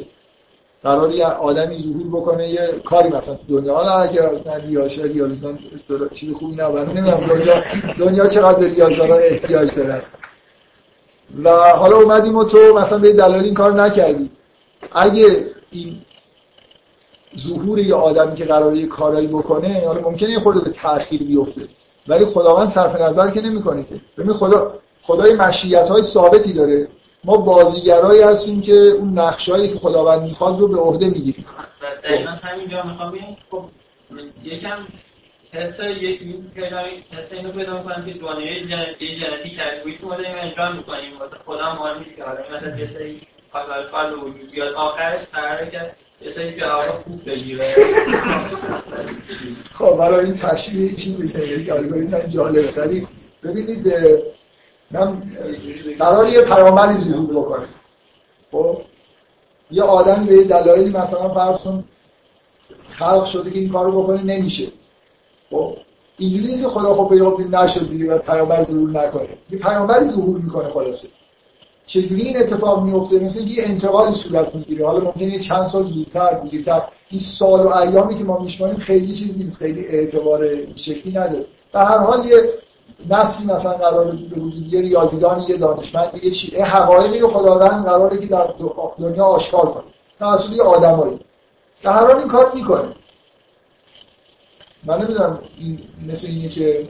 قرار 0.83 1.13
یه 1.13 1.27
آدمی 1.27 1.79
ظهور 1.79 2.21
بکنه 2.21 2.49
یه 2.49 2.69
کاری 2.85 3.09
مثلا 3.09 3.35
تو 3.35 3.61
دنیا. 3.61 3.75
حالا 3.75 3.91
اگه 3.91 4.23
من 4.47 4.61
ریاضی 4.69 5.03
ریاضیدان 5.03 5.59
چیز 6.15 6.35
خوبی 6.35 6.55
نبره 6.55 6.89
نمی‌دونم 6.89 7.27
دنیا 7.27 7.63
دنیا 7.99 8.27
چقدر 8.27 8.69
ریاضیدان 8.69 9.11
احتیاج 9.11 9.75
داره. 9.75 10.03
و 11.44 11.51
حالا 11.51 11.97
اومدیم 11.97 12.36
و 12.36 12.44
تو 12.44 12.59
مثلا 12.78 12.98
به 12.98 13.12
دلایل 13.12 13.44
این 13.44 13.55
کار 13.55 13.73
نکردی. 13.73 14.31
اگه 14.93 15.47
این 15.70 16.01
ظهور 17.39 17.78
یه 17.78 17.94
آدمی 17.94 18.35
که 18.35 18.44
قراره 18.44 18.78
یه 18.78 18.86
کارایی 18.86 19.27
بکنه 19.27 19.82
حالا 19.86 20.01
ممکنه 20.01 20.31
یه 20.31 20.39
خورده 20.39 20.61
به 20.61 20.70
تأخیر 20.70 21.23
بیفته 21.23 21.69
ولی 22.09 22.24
خداوند 22.24 22.69
صرف 22.69 23.01
نظر 23.01 23.31
که 23.31 23.40
نمی‌کنه 23.40 23.85
که. 23.85 24.01
ببین 24.19 24.32
خدا 24.32 24.73
خدای 25.03 25.35
مشیت 25.35 25.89
های 25.89 26.03
ثابتی 26.03 26.53
داره. 26.53 26.89
ما 27.24 27.36
بازیگرایی 27.36 28.23
هستیم 28.23 28.61
که 28.61 28.73
اون 28.73 29.19
نقشایی 29.19 29.69
که 29.69 29.78
خداوند 29.78 30.23
می‌خواد 30.23 30.61
رو 30.61 30.69
به 30.69 30.78
عهده 30.78 31.07
می‌گیریم. 31.07 31.47
دقیقاً 32.05 32.31
همینجا 32.31 32.82
می‌خوام 32.82 33.12
خب 33.51 33.65
یکم 34.44 34.77
حس 35.52 35.81
یک 35.81 36.20
حس 37.12 37.32
اینو 37.32 37.52
پیدا 37.52 37.78
می‌کنم 37.78 38.06
که 38.06 38.12
دنیای 38.18 38.66
جنتی 38.66 39.16
جنتی 39.16 39.98
تو 40.01 40.09
ما 40.09 40.16
داریم 40.16 40.36
اجرا 40.39 40.73
می‌کنیم. 40.73 41.18
واسه 41.18 41.36
خدا 41.47 41.74
ما 41.74 41.94
نیست 41.94 42.16
که 42.16 42.24
حالا 42.24 42.40
مثلا 42.56 42.78
یه 42.78 42.86
سری 42.86 43.20
کار 43.52 44.14
وجود 44.18 44.51
بیاد 44.51 44.74
آخرش 44.74 45.20
قراره 45.32 45.70
که 45.70 45.93
یه 46.23 46.31
سری 46.31 46.60
جواب 46.60 47.05
بگیره. 47.27 47.74
خب 49.78 49.97
برای 49.98 50.24
این 50.24 50.36
تشریح 50.36 50.94
چی 50.94 51.16
میشه. 51.16 51.48
یک 51.48 51.70
الگوریتم 51.70 52.27
جالبه. 52.27 52.73
ولی 52.77 53.06
ببینید 53.43 53.93
من 54.90 55.23
قرار 55.98 56.28
یه 56.28 56.43
پیامبری 56.43 56.97
ظهور 56.97 57.36
بکنه 57.36 57.66
خب؟ 58.52 58.82
یه 59.70 59.82
آدمی 59.82 60.27
به 60.27 60.44
دلایلی 60.44 60.90
مثلا 60.90 61.35
فرض 61.35 61.59
کن 61.59 61.85
خلق 62.89 63.24
شده 63.24 63.51
که 63.51 63.59
این 63.59 63.73
کارو 63.73 64.02
بکنه 64.02 64.23
نمیشه. 64.23 64.66
خب 65.51 65.77
اینجوری 66.18 66.47
نیست 66.47 66.66
خدا 66.66 66.94
خب 66.94 67.09
پیامبر 67.09 67.62
نشد 67.62 67.90
دیگه 67.90 68.14
و 68.14 68.18
پیامبر 68.18 68.64
ظهور 68.64 68.90
نکنه. 68.90 69.28
یه 69.51 69.59
پیامبری 69.59 70.05
ظهور 70.05 70.39
می‌کنه 70.39 70.68
خلاصه. 70.68 71.09
چجوری 71.86 72.23
این 72.23 72.36
اتفاق 72.36 72.85
میفته 72.85 73.18
مثل 73.18 73.47
یه 73.47 73.64
انتقالی 73.64 74.14
صورت 74.14 74.55
می‌گیره. 74.55 74.86
حالا 74.86 75.01
ممکنه 75.05 75.39
چند 75.39 75.66
سال 75.66 75.85
زودتر 75.85 76.39
دیرتر. 76.39 76.82
این 77.10 77.20
سال 77.20 77.60
و 77.60 77.77
ایامی 77.77 78.14
که 78.14 78.24
ما 78.24 78.39
میشماریم 78.39 78.77
خیلی 78.77 79.14
چیز 79.14 79.39
نیست 79.39 79.59
خیلی 79.59 79.86
اعتبار 79.86 80.48
شکلی 80.77 81.12
نداره. 81.12 81.47
به 81.73 81.78
هر 81.78 81.98
حال 81.98 82.27
یه 82.27 82.52
نسلی 83.10 83.47
مثلا 83.47 83.73
قرار 83.73 84.05
به 84.05 84.40
وجود 84.40 84.74
یه 84.74 84.81
ریاضیدان 84.81 85.44
یه 85.48 85.56
دانشمند 85.56 86.24
یه 86.24 86.31
چی 86.31 86.56
حقایقی 86.56 87.18
رو 87.18 87.28
خداوند 87.28 87.85
قراره 87.85 88.18
که 88.18 88.27
در 88.27 88.48
دنیا 88.98 89.24
آشکار 89.24 89.66
کنه. 89.66 89.85
توسط 90.18 90.51
یه 90.51 90.62
آدمایی. 90.62 91.20
به 91.82 91.90
هر 91.90 92.06
حال 92.06 92.18
این 92.18 92.28
کار 92.28 92.52
می‌کنه. 92.55 92.89
من 94.87 94.99
نمی‌دونم 94.99 95.39
این 95.59 95.79
مثل 96.09 96.27
اینه 96.27 96.49
که 96.49 96.89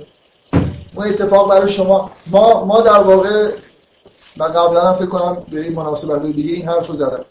ما 0.94 1.02
اتفاق 1.04 1.50
برای 1.50 1.68
شما 1.68 2.10
ما 2.26 2.64
ما 2.64 2.80
در 2.80 2.98
واقع 2.98 3.52
من 4.36 4.48
قبلا 4.48 4.80
هم 4.80 4.94
فکر 4.94 5.06
کنم 5.06 5.46
به 5.50 5.60
این 5.60 5.72
مناسبت 5.72 6.26
دیگه 6.26 6.54
این 6.54 6.68
حرف 6.68 6.86
رو 6.86 6.94
زدم. 6.94 7.24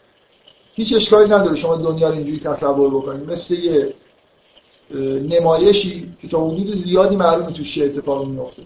هیچ 0.73 0.93
اشکالی 0.93 1.33
نداره 1.33 1.55
شما 1.55 1.75
دنیا 1.75 2.09
رو 2.09 2.15
اینجوری 2.15 2.39
تصور 2.39 2.89
بکنید. 2.89 3.31
مثل 3.31 3.53
یه 3.53 3.93
نمایشی 5.29 6.13
که 6.21 6.27
تا 6.27 6.47
حدود 6.47 6.75
زیادی 6.75 7.15
معلومه 7.15 7.51
توش 7.51 7.75
چه 7.75 7.85
اتفاقی 7.85 8.25
میفته 8.25 8.63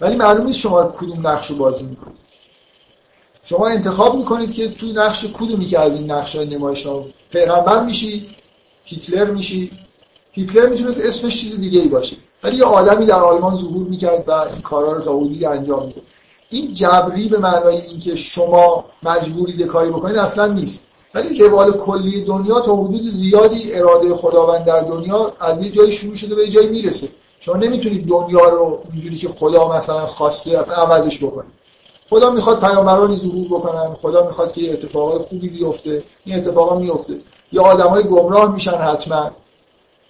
ولی 0.00 0.16
معلوم 0.16 0.46
نیست 0.46 0.58
شما 0.58 0.84
کدوم 0.84 1.26
نقش 1.26 1.46
رو 1.46 1.56
بازی 1.56 1.84
می‌کنید. 1.84 2.24
شما 3.44 3.66
انتخاب 3.66 4.16
می‌کنید 4.16 4.52
که 4.52 4.68
تو 4.68 4.86
نقش 4.86 5.24
کدومی 5.24 5.66
که 5.66 5.80
از 5.80 5.94
این 5.94 6.10
نقش 6.10 6.36
های 6.36 6.46
نمایش 6.46 6.86
پیغمبر 7.30 7.84
میشی 7.84 8.28
هیتلر 8.84 9.30
میشی 9.30 9.70
هیتلر 10.36 10.66
می‌تونست 10.66 11.00
اسمش 11.00 11.40
چیز 11.40 11.60
دیگه 11.60 11.80
ای 11.80 11.88
باشه. 11.88 12.16
ولی 12.44 12.56
یه 12.56 12.64
آدمی 12.64 13.06
در 13.06 13.20
آلمان 13.20 13.56
ظهور 13.56 13.86
می‌کرد 13.88 14.24
و 14.26 14.32
این 14.32 14.62
کارا 14.62 14.92
رو 14.92 15.02
تا 15.02 15.50
انجام 15.50 15.86
میده 15.86 16.02
این 16.50 16.74
جبری 16.74 17.28
به 17.28 17.38
معنای 17.38 17.80
اینکه 17.80 18.16
شما 18.16 18.84
مجبورید 19.02 19.62
کاری 19.62 19.90
بکنید 19.90 20.16
اصلا 20.16 20.46
نیست. 20.46 20.86
ولی 21.14 21.38
روال 21.38 21.72
کلی 21.72 22.24
دنیا 22.24 22.60
تا 22.60 22.76
حدود 22.76 23.02
زیادی 23.02 23.74
اراده 23.74 24.14
خداوند 24.14 24.64
در 24.64 24.80
دنیا 24.80 25.32
از 25.40 25.62
یه 25.62 25.70
جایی 25.70 25.92
شروع 25.92 26.14
شده 26.14 26.34
به 26.34 26.42
یه 26.42 26.50
جایی 26.50 26.68
می‌رسه. 26.68 27.08
شما 27.40 27.56
نمی‌تونید 27.56 28.08
دنیا 28.08 28.48
رو 28.48 28.78
اینجوری 28.92 29.16
که 29.16 29.28
خدا 29.28 29.68
مثلا 29.68 30.06
خواسته 30.06 30.58
عوضش 30.58 31.24
بکنید 31.24 31.50
خدا 32.10 32.30
می‌خواد 32.30 32.60
پیامبرانی 32.60 33.16
ظهور 33.16 33.46
بکنن 33.46 33.94
خدا 33.94 34.26
می‌خواد 34.26 34.52
که 34.52 34.72
اتفاقای 34.72 35.18
خوبی 35.18 35.48
بیفته 35.48 36.02
این 36.24 36.38
اتفاقا 36.38 36.78
میفته 36.78 37.20
یا 37.52 37.62
آدمای 37.62 38.02
گمراه 38.02 38.54
میشن 38.54 38.76
حتما. 38.76 39.30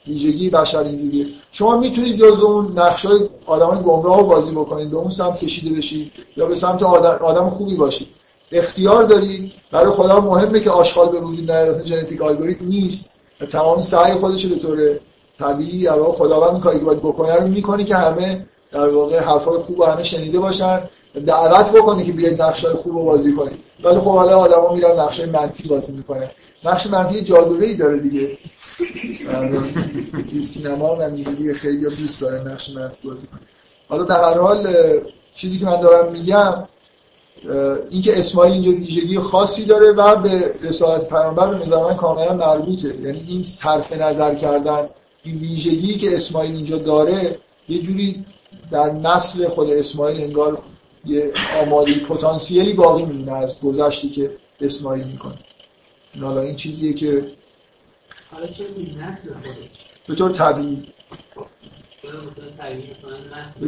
ویژگی 0.07 0.51
بشر 0.51 0.79
اینجوریه. 0.79 1.27
شما 1.53 1.79
می‌تونید 1.79 2.17
جز 2.17 2.41
اون 2.43 2.79
نقشای 2.79 3.29
آدمای 3.47 3.79
گمراه 3.79 4.21
رو 4.21 4.27
بازی 4.27 4.51
بکنید 4.51 4.91
به 4.91 4.97
اون 4.97 5.11
سمت 5.11 5.37
کشیده 5.37 5.77
بشید 5.77 6.13
یا 6.37 6.47
به 6.47 6.55
سمت 6.55 6.83
آدم, 6.83 7.25
آدم 7.25 7.49
خوبی 7.49 7.77
باشید. 7.77 8.09
اختیار 8.53 9.05
دارید. 9.05 9.53
برای 9.73 9.93
خدا 9.93 10.21
مهمه 10.21 10.61
که 10.61 10.71
آشغال 10.71 11.09
به 11.09 11.21
وجود 11.21 11.51
نیاد. 11.51 11.85
ژنتیک 11.85 12.23
الگوریتم 12.23 12.67
نیست. 12.67 13.11
تمام 13.53 13.81
سعی 13.81 14.15
خودش 14.15 14.47
به 14.47 14.57
طور 14.57 14.99
طبیعی 15.39 15.85
در 15.85 15.99
واقع 15.99 16.13
خداوند 16.13 16.61
کاری 16.61 16.79
که 16.79 16.85
باید 16.85 16.99
بکنه. 16.99 17.35
رو 17.35 17.49
می‌کنه 17.49 17.85
که 17.85 17.97
همه 17.97 18.47
در 18.73 18.89
واقع 18.89 19.21
حرفای 19.21 19.59
خوب 19.59 19.81
و 19.81 19.85
همه 19.85 20.03
شنیده 20.03 20.39
باشن. 20.39 20.81
دعوت 21.27 21.73
بکنه 21.73 22.05
که 22.05 22.13
بیاید 22.13 22.43
نقشه 22.43 22.69
خوب 22.69 23.05
بازی 23.05 23.33
کنید. 23.33 23.59
ولی 23.85 23.99
خب 23.99 24.11
حالا 24.11 24.39
آدما 24.39 24.75
میرن 24.75 25.01
نقشه 25.01 25.27
منفی 25.27 25.69
بازی 25.69 25.93
می‌کنه 25.93 26.31
نقش 26.65 26.87
منفی 26.87 27.21
جاذبه 27.21 27.67
ای 27.67 27.75
داره 27.75 27.99
دیگه. 27.99 28.39
سینما 30.41 30.97
هم 30.97 31.11
دیگه 31.11 31.55
خیلی 31.55 31.97
دوست 31.97 32.21
داره 32.21 32.53
نقش 32.53 32.71
منفی 32.71 33.09
بازی 33.09 33.27
کنه 33.27 33.41
حالا 33.89 34.05
در 34.05 34.25
هر 34.25 34.39
حال 34.39 34.69
چیزی 35.35 35.59
که 35.59 35.65
من 35.65 35.81
دارم 35.81 36.13
میگم 36.13 36.65
اینکه 37.91 38.19
اسماعیل 38.19 38.53
اینجا 38.53 38.71
ویژگی 38.71 39.19
خاصی 39.19 39.65
داره 39.65 39.93
و 39.93 40.17
به 40.17 40.55
رسالت 40.63 41.09
پیامبر 41.09 41.55
به 41.55 41.67
نظر 41.67 41.83
من 41.83 41.97
کاملا 41.97 42.35
مربوطه. 42.35 42.89
یعنی 42.89 43.25
این 43.29 43.43
صرف 43.43 43.93
نظر 43.93 44.35
کردن 44.35 44.89
این 45.23 45.39
ویژگی 45.39 45.99
که 45.99 46.15
اسماعیل 46.15 46.55
اینجا 46.55 46.79
داره 46.79 47.39
یه 47.69 47.83
جوری 47.83 48.25
در 48.71 48.93
نسل 48.93 49.49
خود 49.49 49.71
اسماعیل 49.71 50.21
انگار 50.21 50.59
یه 51.05 51.33
آمادی 51.63 51.95
پتانسیلی 51.95 52.73
باقی 52.73 53.05
میمونه 53.05 53.33
از 53.33 53.61
گذشتی 53.61 54.09
که 54.09 54.31
اسماعیل 54.61 55.07
می‌کنه. 55.07 55.39
حالا 56.21 56.41
این 56.41 56.57
چیزیه 56.57 56.93
که 56.93 57.27
حالا 58.35 58.47
چه 58.47 58.65
نسل 58.99 59.31
به 60.09 60.15
طور 60.15 60.33
طبیعی. 60.33 60.83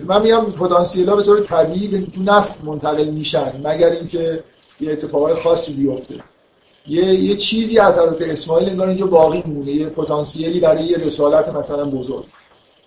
من 0.07 0.23
میگم 0.23 0.53
پتانسیل 0.53 1.09
ها 1.09 1.17
به 1.17 1.23
طور 1.23 1.41
طبیعی 1.41 1.89
به 1.89 2.07
تو 2.11 2.23
نسل 2.23 2.65
منتقل 2.65 3.05
میشن 3.05 3.61
مگر 3.65 3.91
اینکه 3.91 4.45
یه 4.81 4.93
اتفاقای 4.93 5.35
خاصی 5.35 5.75
بیفته. 5.75 6.15
یه 6.87 7.05
یه 7.05 7.37
چیزی 7.37 7.79
از 7.79 7.99
حضرت 7.99 8.23
اسماعیل 8.23 8.69
انگار 8.69 8.89
اینجا 8.89 9.07
باقی 9.07 9.43
مونه 9.47 9.71
یه 9.71 9.87
پتانسیلی 9.87 10.61
برای 10.61 10.85
یه 10.85 10.97
رسالت 10.97 11.49
مثلا 11.49 11.85
بزرگ. 11.85 12.25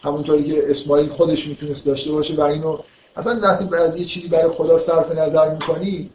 همونطوری 0.01 0.43
که 0.43 0.71
اسماعیل 0.71 1.09
خودش 1.09 1.47
می‌تونست 1.47 1.85
داشته 1.85 2.11
باشه 2.11 2.35
و 2.35 2.41
اینو. 2.41 2.77
اصلا 3.15 3.39
وقتی 3.43 3.75
از 3.75 3.97
یه 3.97 4.05
چیزی 4.05 4.27
برای 4.27 4.51
خدا 4.51 4.77
صرف 4.77 5.11
نظر 5.11 5.53
می‌کنی 5.53 6.09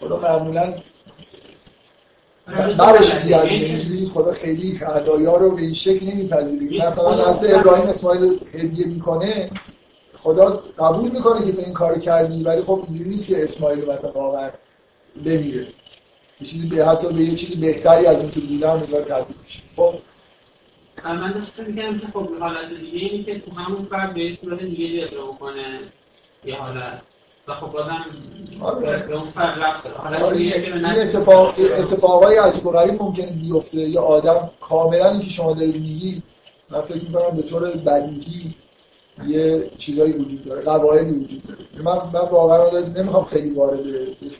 خدا 0.00 0.20
معمولا 0.20 0.74
برش 2.78 3.14
اینجوری 3.14 4.04
خدا 4.04 4.32
خیلی 4.32 4.76
هدایا 4.76 5.36
رو 5.36 5.50
به 5.50 5.62
این 5.62 5.74
شکل 5.74 6.06
نمیپذیره. 6.06 6.86
مثلا 6.86 7.24
از 7.24 7.50
ابراهیم 7.50 7.86
اسماعیل 7.86 8.22
رو 8.22 8.36
هدیه 8.52 8.86
می‌کنه 8.86 9.50
خدا 10.14 10.62
قبول 10.78 11.10
می‌کنه 11.10 11.46
که 11.46 11.52
تو 11.52 11.60
این 11.60 11.72
کار 11.72 11.98
کردی 11.98 12.42
ولی 12.42 12.62
خب 12.62 12.84
اینجوری 12.88 13.10
نیست 13.10 13.26
که 13.26 13.44
اسماعیل 13.44 13.90
مثلا 13.90 14.12
واقعا 14.12 14.50
بمیره. 15.24 15.66
یه 16.40 16.46
چیزی 16.46 16.68
به 16.68 16.86
حتی 16.86 17.08
به 17.08 17.22
یه 17.22 17.34
چیزی 17.34 17.56
بهتری 17.56 18.06
از 18.06 18.18
اون 18.18 18.30
که 18.30 18.40
می‌ذاره 18.40 19.04
تبدیل 19.04 19.36
میشه. 19.44 19.62
خب. 19.76 19.94
من 21.04 21.32
داشتم 21.32 21.64
میگم 21.64 21.98
که 21.98 22.06
خب 22.06 22.28
حالت 22.40 22.68
دیگه 22.80 22.98
اینه 22.98 23.24
که 23.24 23.40
تو 23.40 23.50
همون 23.50 23.84
فرد 23.84 24.14
به 24.14 24.36
صورت 24.42 24.62
دیگه 24.62 25.04
اجرا 25.04 25.26
بکنه 25.26 25.80
یه 26.44 26.56
حالت. 26.56 27.02
خب 27.54 27.72
بازم 27.72 28.04
آره. 28.60 29.04
آره. 30.24 30.36
این 30.36 30.84
اتفاق 30.86 31.54
اتفاقای 31.78 32.36
عجیب 32.36 32.66
و 32.66 32.70
غریب 32.70 33.02
ممکنه 33.02 33.26
بیفته 33.26 33.76
یه 33.76 34.00
آدم 34.00 34.50
کاملا 34.60 35.10
این 35.10 35.20
که 35.20 35.30
شما 35.30 35.52
دارید 35.52 35.74
میگی 35.74 36.22
من 36.70 36.80
فکر 36.80 37.02
می‌کنم 37.02 37.36
به 37.36 37.42
طور 37.42 37.70
بدیهی 37.70 38.54
یه 39.28 39.70
چیزایی 39.78 40.12
وجود 40.12 40.44
داره 40.44 40.62
قواعدی 40.62 41.10
وجود 41.10 41.42
داره 41.48 41.82
من 41.84 42.10
من 42.12 42.28
واقعا 42.28 42.80
نمی‌خوام 42.80 43.24
خیلی 43.24 43.50
وارد 43.50 43.80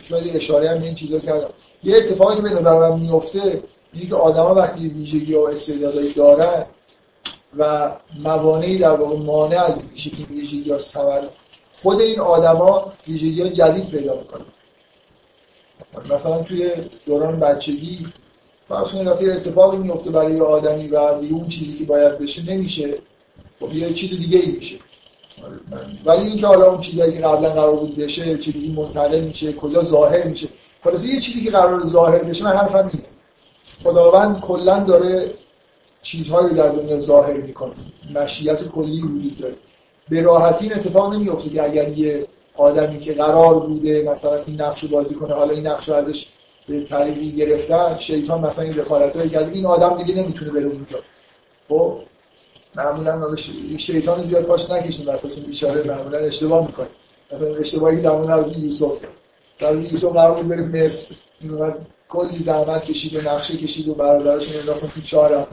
شما 0.02 0.18
اشاره 0.18 0.70
هم 0.70 0.78
به 0.78 0.86
این 0.86 0.94
چیزا 0.94 1.18
کردم 1.18 1.48
یه 1.84 1.96
اتفاقی 1.96 2.36
که 2.36 2.42
به 2.42 2.50
نظر 2.50 2.78
من 2.78 3.00
میفته 3.00 3.62
اینه 3.92 4.06
که 4.06 4.14
آدما 4.14 4.54
وقتی 4.54 4.88
ویژگی 4.88 5.34
و 5.34 5.40
استعدادایی 5.40 6.12
دارن 6.12 6.64
و 7.58 7.90
موانعی 8.22 8.78
در 8.78 8.94
واقع 8.94 9.16
مانع 9.16 9.64
از 9.64 9.80
این 9.94 10.26
ویژگی 10.30 10.68
یا 10.68 10.78
ثمر 10.78 11.22
خود 11.82 12.01
این 12.01 12.20
آدما 12.20 12.93
ویژگی 13.09 13.43
ها 13.43 13.48
جدید 13.48 13.90
پیدا 13.90 14.15
می‌کنن. 14.15 14.44
مثلا 16.15 16.43
توی 16.43 16.70
دوران 17.07 17.40
بچگی 17.40 18.07
فرض 18.69 18.89
کنید 18.89 19.09
اتفاقی 19.09 19.77
میفته 19.77 20.11
برای 20.11 20.40
آدمی 20.40 20.89
و 20.89 20.97
اون 20.97 21.48
چیزی 21.48 21.74
که 21.74 21.85
باید 21.85 22.19
بشه 22.19 22.43
نمیشه. 22.43 22.98
خب 23.61 23.74
یه 23.74 23.93
چیز 23.93 24.11
دیگه 24.11 24.39
ای 24.39 24.51
میشه. 24.51 24.77
ولی 26.05 26.27
اینکه 26.27 26.47
حالا 26.47 26.70
اون 26.70 26.81
چیزی 26.81 27.12
که 27.12 27.19
قبلا 27.19 27.51
قرار 27.51 27.77
بود 27.77 27.97
بشه 27.97 28.39
چیزی 28.39 28.73
منتقل 28.73 29.20
میشه 29.20 29.52
کجا 29.52 29.82
ظاهر 29.82 30.27
میشه. 30.27 30.48
خلاص 30.85 31.05
یه 31.05 31.20
چیزی 31.20 31.44
که 31.44 31.51
قرار 31.51 31.86
ظاهر 31.86 32.24
بشه 32.24 32.44
من 32.44 32.51
حرفم 32.51 32.90
اینه. 32.93 33.07
خداوند 33.85 34.40
کلا 34.40 34.85
داره 34.85 35.35
چیزهایی 36.02 36.55
در 36.55 36.69
دنیا 36.69 36.98
ظاهر 36.98 37.36
می‌کنه. 37.36 37.74
مشیت 38.15 38.69
کلی 38.69 39.02
وجود 39.02 39.39
داره. 39.39 39.55
به 40.10 40.22
راحتی 40.22 40.64
این 40.64 40.74
اتفاق 40.74 41.14
نمیفته 41.14 41.50
که 41.50 41.62
اگر 41.64 41.88
یه 41.88 42.26
آدمی 42.56 42.98
که 42.98 43.12
قرار 43.12 43.60
بوده 43.60 44.02
مثلا 44.12 44.36
این 44.46 44.60
نقش 44.60 44.84
بازی 44.84 45.14
کنه 45.14 45.34
حالا 45.34 45.50
این 45.50 45.66
نقش 45.66 45.88
ازش 45.88 46.26
به 46.68 46.84
طریقی 46.84 47.32
گرفتن 47.32 47.96
شیطان 47.98 48.40
مثلا 48.40 48.64
این 48.64 48.72
دخالتایی 48.72 49.30
کرده 49.30 49.52
این 49.52 49.66
آدم 49.66 50.02
دیگه 50.02 50.22
نمی‌تونه 50.22 50.50
بره 50.50 50.64
اونجا. 50.64 50.98
خب؟ 51.68 51.96
معمولا 52.74 53.36
شیطان 53.78 54.22
زیاد 54.22 54.44
پاش 54.44 54.70
نکشیم 54.70 55.10
مثلا 55.10 55.30
بیچاره 55.46 55.82
معمولا 55.82 56.18
اشتباه 56.18 56.66
می‌کنه 56.66 56.86
مثلا 57.32 57.56
اشتباهی 57.56 58.02
در 58.02 58.12
مورد 58.12 58.30
از 58.30 58.58
یوسف 58.58 58.98
در 59.58 59.76
یوسف 59.76 60.12
قرار 60.12 60.42
بود 60.42 60.48
بره 60.48 60.62
مصر. 60.62 61.06
این 61.40 61.74
کلی 62.08 62.44
زحمت 62.44 62.84
کشید 62.84 63.14
و 63.14 63.20
نقشه 63.20 63.56
کشید 63.56 63.88
و 63.88 63.94
برادرش 63.94 64.56
انداخت 64.56 64.80
تو 64.94 65.00
چهار 65.00 65.46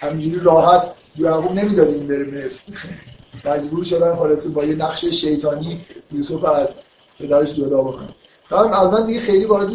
همینجوری 0.00 0.40
راحت 0.44 0.90
یعقوب 1.18 1.52
نمی‌داد 1.52 1.88
این 1.88 2.06
بره 2.06 2.24
مصر. 2.24 2.62
مجبور 3.44 3.84
شدن 3.84 4.16
خلاصه 4.16 4.48
با 4.48 4.64
یه 4.64 4.74
نقش 4.74 5.04
شیطانی 5.04 5.80
یوسف 6.12 6.44
از 6.44 6.68
پدرش 7.18 7.54
جدا 7.54 7.82
بکنن 7.82 8.08
از 8.52 8.92
من 8.92 9.06
دیگه 9.06 9.20
خیلی 9.20 9.44
وارد 9.44 9.70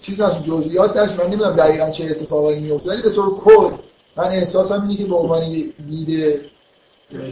چیز 0.00 0.20
نشد 0.20 0.44
جزئیات 0.44 0.96
نشد. 0.96 1.20
من 1.20 1.26
نمی‌دونم 1.26 1.56
دقیقا 1.56 1.90
چه 1.90 2.04
اتفاقایی 2.04 2.60
میفته 2.60 2.90
ولی 2.90 3.02
به 3.02 3.10
طور 3.10 3.36
کل 3.36 3.70
من 4.16 4.24
احساسم 4.24 4.82
اینه 4.82 4.96
که 4.96 5.04
به 5.04 5.16
عنوان 5.16 5.50
دید 5.90 6.40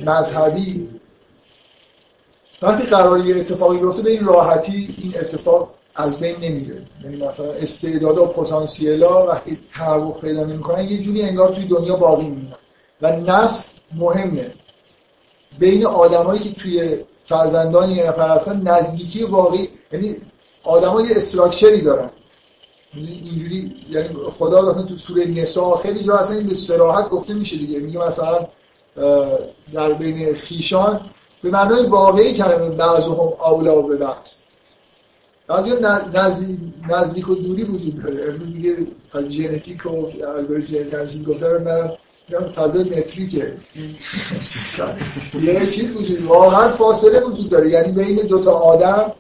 مذهبی 0.07 0.89
وقتی 2.63 2.87
قرار 2.87 3.27
یه 3.27 3.37
اتفاقی 3.37 3.79
بیفته 3.79 4.03
به 4.03 4.11
این 4.11 4.25
راحتی 4.25 4.97
این 5.03 5.15
اتفاق 5.21 5.75
از 5.95 6.21
بین 6.21 6.37
نمیره. 6.37 6.83
یعنی 7.05 7.17
مثلا 7.17 7.53
استعداد 7.53 8.19
و 8.19 8.27
پتانسیلا 8.27 9.27
وقتی 9.27 9.59
تحقق 9.75 10.21
پیدا 10.21 10.45
نمی‌کنن 10.45 10.85
یه 10.85 10.99
جوری 10.99 11.23
انگار 11.23 11.55
توی 11.55 11.69
دنیا 11.69 11.97
باقی 11.97 12.25
میمونن. 12.25 12.55
و 13.03 13.21
نسل 13.21 13.65
مهمه. 13.95 14.53
بین 15.59 15.87
آدمایی 15.87 16.41
که 16.41 16.61
توی 16.61 16.97
فرزندان 17.29 17.91
یه 17.91 18.09
نفر 18.09 18.29
هستن 18.29 18.61
نزدیکی 18.61 19.23
واقعی 19.25 19.69
یعنی 19.93 20.17
آدما 20.65 21.03
یه 21.03 21.17
استراکچری 21.17 21.81
دارن. 21.81 22.11
یعنی 22.95 23.23
اینجوری 23.25 23.75
یعنی 23.91 24.09
خدا 24.39 24.63
مثلا 24.63 24.83
تو 24.83 24.97
سوره 24.97 25.25
نساء 25.27 25.77
خیلی 25.77 26.05
جا 26.05 26.17
اصلا 26.17 26.37
این 26.37 26.47
به 26.47 26.55
صراحت 26.55 27.09
گفته 27.09 27.35
میشه 27.35 27.57
دیگه. 27.57 27.79
میگه 27.79 27.99
مثلا 27.99 28.47
در 29.73 29.93
بین 29.93 30.35
خیشان 30.35 31.01
به 31.43 31.51
معنای 31.51 31.87
واقعی 31.87 32.35
کلمه 32.35 32.71
بعضهم 32.71 33.21
اولا 33.21 33.83
به 33.83 33.97
بعض. 33.97 34.33
بعضی 36.13 36.59
نزدیک, 36.89 37.29
و 37.29 37.35
دوری 37.35 37.65
وجود 37.65 38.03
داره. 38.03 38.29
امروز 38.29 38.53
دیگه 38.53 38.77
از 39.13 39.33
ژنتیک 39.33 39.87
و 39.87 40.07
الگوریتم 40.37 41.07
چیز 41.07 41.29
گفتن 41.29 41.91
فضای 42.57 42.85
متریکه. 42.85 43.57
یه 45.43 45.67
چیز 45.67 45.97
وجود 45.97 46.25
واقعا 46.25 46.69
فاصله 46.69 47.21
وجود 47.21 47.51
داره. 47.51 47.71
یعنی 47.71 47.93
بین 47.93 48.27
دو 48.27 48.43
تا 48.43 48.53
آدم 48.53 49.13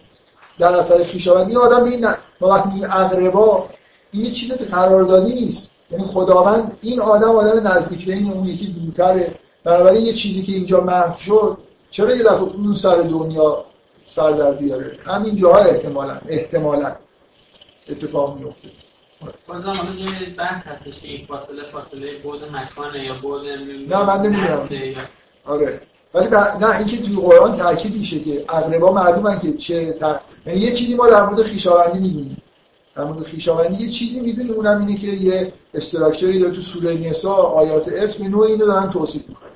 در 0.58 0.76
اثر 0.76 1.02
خویشاوندی 1.02 1.50
این 1.50 1.58
آدم 1.58 1.84
به 1.84 1.90
این 1.90 2.06
ما 2.40 2.48
وقتی 2.48 2.68
میگیم 2.68 2.90
اقربا 2.90 3.68
این 4.12 4.32
چیز 4.32 4.52
قراردادی 4.52 5.34
نیست. 5.34 5.70
یعنی 5.90 6.04
خداوند 6.04 6.78
این 6.82 7.00
آدم 7.00 7.30
آدم 7.30 7.68
نزدیک 7.68 8.06
به 8.06 8.12
این 8.12 8.32
اون 8.32 8.46
یکی 8.46 8.66
دورتره. 8.66 9.34
بنابراین 9.64 10.06
یه 10.06 10.12
چیزی 10.12 10.42
که 10.42 10.52
اینجا 10.52 10.80
محو 10.80 11.18
شد 11.18 11.58
چرا 11.90 12.16
یه 12.16 12.22
دفعه 12.22 12.42
اون 12.42 12.74
سر 12.74 12.96
دنیا 12.96 13.64
سر 14.06 14.30
در 14.30 14.52
بیاره؟ 14.52 14.98
همین 15.04 15.36
جاها 15.36 15.58
احتمالا 15.58 16.18
احتمالا 16.28 16.96
اتفاق 17.88 18.38
میفته 18.38 18.68
بازم 19.48 19.70
حالا 19.70 19.90
یه 19.90 20.34
بحث 20.38 20.66
هستش 20.66 20.94
این 21.02 21.26
فاصله 21.26 21.62
فاصله 21.72 22.18
بود 22.22 22.40
مکانه 22.52 23.04
یا 23.04 23.14
بود 23.22 23.40
نه 23.88 24.04
من 24.04 24.22
نمی‌دونم. 24.22 24.68
آره. 25.44 25.80
ولی 26.14 26.28
ب... 26.28 26.34
نه 26.34 26.78
اینکه 26.78 27.02
توی 27.02 27.16
قرآن 27.16 27.56
تاکید 27.56 27.96
میشه 27.96 28.20
که 28.20 28.44
اقربا 28.48 28.92
معلومن 28.92 29.38
که 29.38 29.52
چه 29.52 29.92
تر... 29.92 30.20
یعنی 30.46 30.60
یه 30.60 30.72
چیزی 30.72 30.94
ما 30.94 31.06
در 31.06 31.26
مورد 31.26 31.42
خیشاوندی 31.42 31.98
می‌بینیم. 31.98 32.42
در 32.96 33.04
مورد 33.04 33.22
خیشاوندی 33.22 33.84
یه 33.84 33.90
چیزی 33.90 34.20
می‌بینیم 34.20 34.52
اونم 34.52 34.78
اینه 34.78 35.00
که 35.00 35.06
یه 35.06 35.52
استراکچری 35.74 36.38
داره 36.38 36.54
تو 36.54 36.62
سوره 36.62 36.94
نساء 36.94 37.36
آیات 37.36 37.88
ارث 37.92 38.14
به 38.14 38.28
نوعی 38.28 38.52
اینو 38.52 38.66
دارن 38.66 38.90
توصیف 38.90 39.28
می‌کنن. 39.28 39.48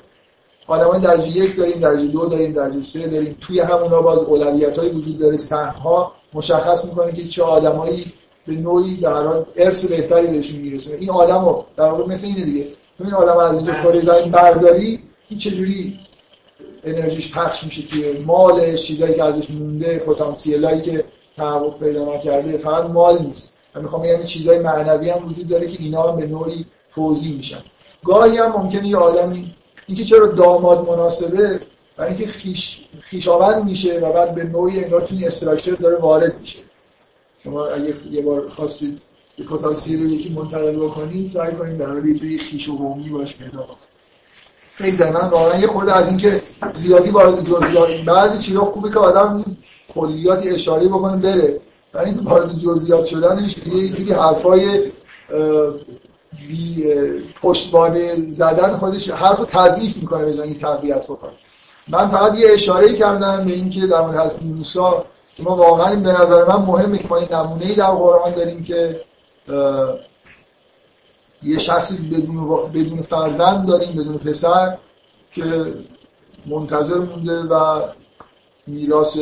آدمان 0.67 1.01
درجه 1.01 1.29
یک 1.29 1.57
داریم 1.57 1.81
درجه 1.81 2.07
دو 2.07 2.27
داریم 2.27 2.53
درجه 2.53 2.83
سه 2.83 3.09
داریم. 3.09 3.37
توی 3.41 3.61
همونا 3.61 4.03
باز 4.03 4.19
اولویت 4.19 4.79
وجود 4.79 5.19
داره 5.19 5.37
سهم 5.37 5.75
ها 5.75 6.13
مشخص 6.35 6.85
می‌کنه 6.85 7.13
که 7.13 7.29
چه 7.29 7.43
آدمایی 7.43 8.13
به 8.49 8.55
نوعی 8.55 8.97
در 8.97 9.27
حال 9.27 9.47
ارث 9.57 9.85
بهتری 9.85 10.27
بهشون 10.27 10.61
می‌رسه. 10.61 10.95
این 10.95 11.11
آدمو 11.11 11.63
در 11.77 11.89
واقع 11.89 12.07
مثل 12.13 12.27
اینه 12.27 12.45
دیگه. 12.45 12.67
این 13.01 13.15
آدم 13.15 13.37
از 13.37 13.57
اینجا 13.57 13.75
کره 13.75 14.01
زمین 14.01 14.31
برداری 14.31 15.01
این 15.29 15.39
چجوری 15.39 15.99
انرژیش 16.85 17.33
پخش 17.35 17.65
میشه 17.65 17.83
توی 17.83 18.13
مالش 18.13 18.83
چیزایی 18.83 19.15
که 19.15 19.25
ازش 19.25 19.51
مونده 19.51 19.99
پتانسیلایی 19.99 20.81
که 20.81 21.05
تحقق 21.37 21.79
پیدا 21.79 22.15
نکرده 22.15 22.59
فقط 22.59 22.91
مال 22.91 23.23
نیست. 23.23 23.53
من 23.75 23.83
می‌خوام 23.83 24.03
بگم 24.03 24.25
چیزای 24.25 24.59
معنوی 24.59 25.11
هم 25.11 25.29
وجود 25.29 25.49
داره 25.49 25.69
که 25.69 25.83
اینا 25.83 26.13
به 26.13 26.27
نوعی 26.27 26.67
توضیح 26.95 27.37
میشن. 27.37 27.63
گاهی 28.05 28.37
هم 28.37 28.53
ممکنه 28.53 28.89
یه 28.89 28.97
آدمی 28.97 29.55
اینکه 29.87 30.05
چرا 30.05 30.27
داماد 30.27 30.89
مناسبه 30.89 31.61
برای 31.97 32.15
اینکه 32.15 32.27
خیش 32.27 32.85
خیشاوند 33.01 33.65
میشه 33.65 34.01
و 34.01 34.13
بعد 34.13 34.35
به 34.35 34.45
نوعی 34.45 34.85
انگار 34.85 35.01
توی 35.01 35.27
استراکچر 35.27 35.75
داره 35.75 35.97
وارد 35.97 36.41
میشه. 36.41 36.59
شما 37.45 37.67
اگه 37.67 37.95
یه 38.11 38.23
بار 38.23 38.49
خواستید 38.49 38.99
یه 39.39 39.45
پتانسیل 39.45 40.03
رو 40.03 40.09
یکی 40.09 40.29
منتقل 40.29 40.77
بکنید 40.77 41.29
سعی 41.29 41.53
کنید 41.53 41.79
در 41.79 42.07
یه 42.07 42.15
جوری 42.15 42.39
خیش 42.39 42.69
و 42.69 42.77
قومی 42.77 43.09
باش 43.09 43.37
پیدا 43.37 43.67
کنید. 44.79 45.03
من 45.03 45.29
واقعا 45.29 45.61
یه 45.61 45.67
خورده 45.67 45.97
از 45.97 46.09
اینکه 46.09 46.43
زیادی 46.75 47.11
وارد 47.11 47.45
جزئیات 47.45 47.91
بعضی 48.07 48.39
چیزا 48.39 48.65
خوبه 48.65 48.91
که 48.91 48.99
آدم 48.99 49.45
کلیاتی 49.95 50.51
اشاره 50.51 50.89
بکنه 50.89 51.17
بره. 51.17 51.61
اینکه 52.05 52.21
وارد 52.21 52.59
جزئیات 52.59 53.07
شدنش 53.07 53.59
یه 53.59 53.89
جوری 53.89 54.13
حرفای 54.13 54.93
بی 56.49 56.85
پشتوانه 57.43 58.31
زدن 58.31 58.77
خودش 58.77 59.11
حرف 59.11 59.45
تضعیف 59.45 59.97
می‌کنه 59.97 60.25
به 60.25 60.35
جای 60.35 60.55
تقویت 60.55 61.05
بکنه. 61.05 61.33
من 61.89 62.09
فقط 62.09 62.39
یه 62.39 62.49
اشاره 62.51 62.95
کردم 62.95 63.45
به 63.45 63.53
اینکه 63.53 63.87
در 63.87 64.01
مورد 64.01 64.17
حضرت 64.17 64.43
موسی 64.43 64.79
که 65.39 65.45
ما 65.45 65.57
واقعا 65.57 65.97
به 65.97 66.13
نظر 66.13 66.45
من 66.45 66.65
مهمه 66.65 66.99
که 66.99 67.09
ما 67.09 67.17
این 67.17 67.29
نمونه 67.33 67.75
در 67.75 67.91
قرآن 67.91 68.35
داریم 68.35 68.63
که 68.63 69.01
یه 71.43 71.59
شخصی 71.59 71.97
بدون, 71.97 72.73
بدون 72.73 73.03
فرزند 73.03 73.69
داریم 73.69 73.93
بدون 73.93 74.19
پسر 74.19 74.79
که 75.33 75.75
منتظر 76.47 76.99
مونده 76.99 77.41
و 77.41 77.83
میراث 78.67 79.19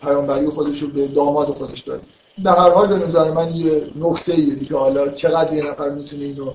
پیامبری 0.00 0.50
خودش 0.50 0.78
رو 0.78 0.88
به 0.88 1.06
داماد 1.06 1.48
خودش 1.48 1.80
داده. 1.80 2.02
به 2.42 2.50
هر 2.50 2.70
حال 2.70 2.88
به 2.88 3.06
نظر 3.06 3.30
من 3.30 3.54
یه 3.54 3.90
نکته 3.96 4.32
ایه 4.32 4.64
که 4.64 4.76
حالا 4.76 5.08
چقدر 5.08 5.52
یه 5.52 5.62
نفر 5.62 5.90
می‌تونه 5.90 6.24
اینو 6.24 6.52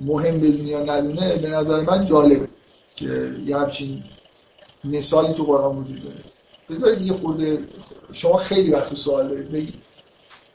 مهم 0.00 0.40
بدونه 0.40 0.68
یا 0.68 0.82
ندونه 0.82 1.36
به 1.36 1.48
نظر 1.48 1.80
من 1.80 2.04
جالبه 2.04 2.48
که 2.96 3.34
یه 3.46 3.56
همچین 3.56 4.02
مثالی 4.84 5.34
تو 5.34 5.44
قرآن 5.44 5.76
وجود 5.76 6.02
داره. 6.02 6.31
بذارید 6.70 7.00
یه 7.00 7.12
خورده 7.12 7.68
شما 8.12 8.36
خیلی 8.36 8.70
وقت 8.70 8.94
سوال 8.94 9.28
دارید 9.28 9.52
بگید. 9.52 9.82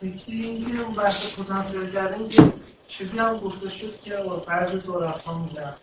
یکی 0.01 0.31
اینکه 0.31 0.81
اون 0.81 0.95
بحث 0.95 1.39
پتانسیل 1.39 1.89
کردن 1.91 2.29
که 2.29 2.53
چیزی 2.87 3.17
هم 3.17 3.37
گفته 3.37 3.69
شد 3.69 4.01
که 4.01 4.15
با 4.15 4.39
فرض 4.39 4.71
تو 4.71 4.99
رفتان 4.99 5.41
میدن 5.41 5.75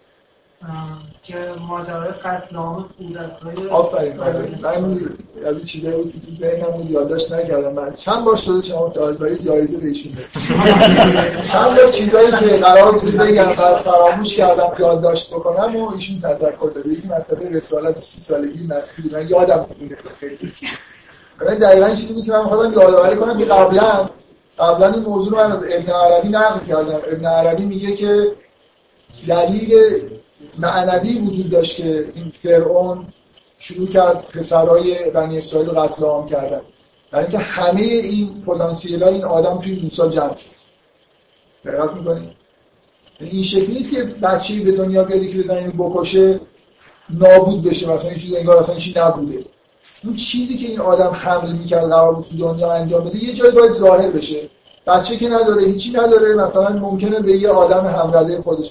که 1.22 1.34
ماجرای 1.68 2.12
قتل 2.12 2.56
عام 2.56 2.88
کودک‌های 2.98 3.68
آفرین 3.68 4.16
من 4.16 4.26
از 5.46 5.56
این 5.56 5.64
چیزایی 5.64 6.02
بود 6.02 6.12
که 6.12 6.20
تو 6.20 6.26
ذهنم 6.30 6.70
بود 6.70 6.90
یادداشت 6.90 7.32
نکردم. 7.32 7.72
من 7.72 7.92
چند 7.94 8.24
بار 8.24 8.36
شده 8.36 8.62
شما 8.62 8.88
طالبای 8.88 9.38
جایزه 9.38 9.76
بهشون 9.76 10.12
چند 11.52 11.76
بار 11.76 11.90
چیزایی 11.90 12.32
که 12.32 12.46
قرار 12.46 12.98
بود 12.98 13.16
بگم 13.16 13.54
فراموش 13.84 14.36
کردم 14.36 14.72
یادداشت 14.78 15.30
بکنم 15.30 15.76
و 15.76 15.94
ایشون 15.94 16.20
تذکر 16.20 16.70
داده. 16.74 16.88
یکی 16.88 17.08
مسئله 17.08 17.50
رسالت 17.50 17.98
سی 17.98 18.20
سالگی 18.20 18.66
مسکی 18.66 19.02
من 19.12 19.28
یادم 19.28 19.66
بود 19.78 19.98
خیلی. 20.20 20.52
من 21.40 21.54
دقیقا 21.54 21.94
چیزی 21.94 22.14
بود 22.14 22.24
که 22.24 22.32
من 22.32 22.42
می‌خواستم 22.42 22.72
یادآوری 22.72 23.16
کنم 23.16 23.38
که 23.38 23.44
قبلا 23.44 24.10
قبلا 24.58 24.92
این 24.92 25.02
موضوع 25.02 25.30
رو 25.30 25.36
من 25.36 25.52
از 25.52 25.64
ابن 25.72 25.92
عربی 25.92 26.28
نقل 26.28 26.66
کردم. 26.66 27.00
ابن 27.12 27.26
عربی 27.26 27.64
میگه 27.64 27.94
که 27.94 28.32
دلیل 29.28 29.74
معنوی 30.58 31.18
وجود 31.18 31.50
داشت 31.50 31.76
که 31.76 32.12
این 32.14 32.32
فرعون 32.42 33.06
شروع 33.58 33.88
کرد 33.88 34.28
پسرای 34.28 35.10
بنی 35.10 35.38
اسرائیل 35.38 35.68
رو 35.68 35.80
قتل 35.80 36.04
عام 36.04 36.26
کردن. 36.26 36.60
برای 37.10 37.24
اینکه 37.24 37.38
همه 37.38 37.82
این 37.82 38.42
پتانسیل 38.46 39.02
این 39.02 39.24
آدم 39.24 39.58
توی 39.58 39.80
موسی 39.80 40.16
جمع 40.16 40.36
شد. 40.36 40.54
دقت 41.64 41.94
می‌کنید 41.94 42.30
یعنی 43.20 43.32
این 43.32 43.42
شکلی 43.42 43.72
نیست 43.72 43.90
که 43.90 44.04
بچه‌ای 44.04 44.60
به 44.60 44.72
دنیا 44.72 45.04
بیاد 45.04 45.26
که 45.26 45.38
بزنین 45.38 45.70
بکشه 45.70 46.40
نابود 47.10 47.62
بشه 47.62 47.90
مثلا 47.90 48.10
این 48.10 48.18
چیز 48.18 48.34
انگار 48.34 48.56
اصلا 48.56 48.74
چیزی 48.74 49.00
نبوده. 49.00 49.44
اون 50.04 50.16
چیزی 50.16 50.56
که 50.56 50.68
این 50.68 50.80
آدم 50.80 51.10
حمل 51.10 51.52
می‌کرد 51.52 51.88
قرار 51.88 52.14
بود 52.14 52.26
تو 52.30 52.36
دنیا 52.36 52.72
انجام 52.72 53.04
بده 53.04 53.24
یه 53.24 53.32
جایی 53.32 53.52
باید 53.52 53.72
ظاهر 53.72 54.10
بشه. 54.10 54.48
بچه 54.86 55.16
که 55.16 55.28
نداره 55.28 55.64
هیچی 55.64 55.90
نداره 55.90 56.34
مثلا 56.34 56.68
ممکنه 56.68 57.20
به 57.20 57.32
یه 57.36 57.48
آدم 57.48 57.86
همرده 57.86 58.40
خودش. 58.40 58.70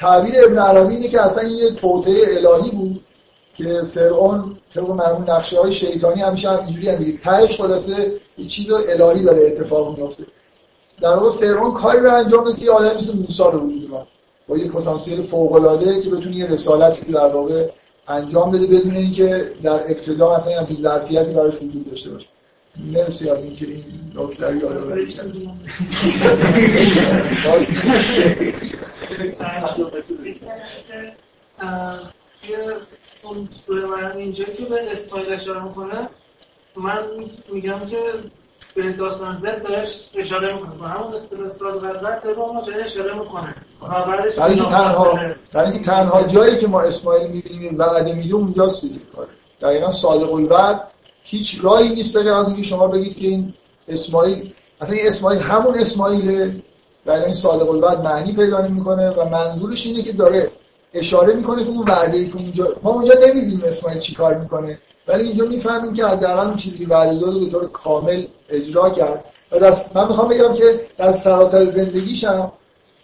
تعبیر 0.00 0.34
ابن 0.44 0.58
عربی 0.58 0.94
اینه 0.94 1.08
که 1.08 1.20
اصلا 1.20 1.44
یه 1.44 1.70
توطعه 1.70 2.36
الهی 2.36 2.70
بود 2.70 3.00
که 3.54 3.82
فرعون 3.94 4.56
طبق 4.74 4.90
معمول 4.90 5.30
نقشه 5.30 5.60
های 5.60 5.72
شیطانی 5.72 6.22
همیشه 6.22 6.50
هم 6.50 6.64
اینجوری 6.64 6.88
هم 6.88 6.96
دیگه 6.96 7.18
تهش 7.18 7.60
خلاصه 7.60 8.12
یه 8.38 8.46
چیز 8.46 8.70
الهی 8.70 9.22
داره 9.22 9.46
اتفاق 9.46 9.98
میفته 9.98 10.24
در 11.00 11.16
واقع 11.16 11.30
فرعون 11.30 11.72
کاری 11.72 12.00
رو 12.00 12.14
انجام 12.14 12.44
داد 12.44 12.58
که 12.58 12.70
آدم 12.70 12.96
مثل 12.96 13.16
موسی 13.16 13.42
رو 13.42 13.58
وجود 13.58 13.90
اومد 13.90 14.06
با 14.48 14.58
یه 14.58 14.70
پتانسیل 14.70 15.22
فوق 15.22 15.52
العاده 15.52 16.00
که 16.00 16.10
بتونه 16.10 16.36
یه 16.36 16.46
رسالتی 16.46 17.12
در 17.12 17.26
واقع 17.26 17.68
انجام 18.08 18.50
بده 18.50 18.66
بدون 18.66 18.96
اینکه 18.96 19.52
در 19.62 19.80
ابتدا 19.82 20.36
مثلا 20.36 20.52
یه 20.52 20.76
ظرفیتی 20.76 21.32
براش 21.32 21.54
وجود 21.54 21.90
داشته 21.90 22.10
باشه. 22.10 22.26
مرسی 22.76 23.30
از 23.30 23.42
اینکه 23.42 23.66
این 23.66 23.84
نکته 24.14 24.46
رو 24.46 24.56
یادآوری 24.56 25.06
کردید. 25.06 25.50
اون 33.22 33.48
اینجا 34.16 34.44
که 34.44 34.64
به 34.64 34.92
استایل 34.92 35.32
اشاره 35.32 35.64
می‌کنه 35.64 36.08
من 36.76 37.04
میگم 37.52 37.86
که 37.86 37.96
به 38.74 38.92
داستان 38.92 39.38
زد 39.38 39.62
بهش 39.62 40.10
اشاره 40.14 40.54
می‌کنه 40.54 40.88
همون 40.88 41.14
استاد 41.46 41.80
غربت 41.80 42.22
به 42.22 42.34
ما 42.34 42.62
اشاره 42.84 43.18
می‌کنه 43.18 43.54
برای 43.80 44.30
تنها 44.32 45.18
برای 45.52 45.70
اینکه 45.70 45.84
تنها 45.84 46.22
جایی 46.22 46.56
که 46.56 46.66
ما 46.66 46.80
اسماعیل 46.80 47.30
می‌بینیم 47.30 47.78
وعده 47.78 48.14
میده 48.14 48.34
اونجاست 48.34 48.82
دیگه 48.82 49.00
کار. 49.16 49.26
دقیقا 49.62 49.90
صادق 49.90 50.32
الوعد 50.32 50.93
هیچ 51.26 51.58
راهی 51.62 51.88
نیست 51.88 52.16
بگر 52.16 52.34
اینکه 52.34 52.62
شما 52.62 52.88
بگید 52.88 53.16
که 53.16 53.26
این 53.28 53.54
اسماعیل 53.88 54.52
اصلا 54.80 54.94
این 54.94 55.06
اسماعیل 55.06 55.40
همون 55.40 55.78
اسماعیله. 55.78 56.62
و 57.06 57.10
این 57.10 57.32
صادق 57.32 57.70
الوعد 57.70 58.00
معنی 58.00 58.32
پیدا 58.32 58.68
می‌کنه 58.68 59.10
و 59.10 59.28
منظورش 59.28 59.86
اینه 59.86 60.02
که 60.02 60.12
داره 60.12 60.50
اشاره 60.94 61.34
می‌کنه 61.34 61.64
که 61.64 61.70
اون 61.70 61.88
وعده 61.88 62.28
که 62.28 62.36
اونجا 62.36 62.76
ما 62.82 62.90
اونجا 62.90 63.14
نمی‌دونیم 63.26 63.64
اسماعیل 63.64 63.98
چیکار 63.98 64.38
می‌کنه 64.38 64.78
ولی 65.08 65.24
اینجا 65.24 65.44
می‌فهمیم 65.44 65.94
که 65.94 66.06
حداقل 66.06 66.46
اون 66.46 66.56
چیزی 66.56 66.78
که 66.78 66.86
وعده 66.88 67.38
به 67.40 67.46
طور 67.46 67.68
کامل 67.68 68.24
اجرا 68.48 68.90
کرد. 68.90 69.24
و 69.52 69.58
در 69.58 69.76
من 69.94 70.08
می‌خوام 70.08 70.28
بگم 70.28 70.54
که 70.54 70.80
در 70.98 71.12
سراسر 71.12 71.64
زندگیشم 71.64 72.52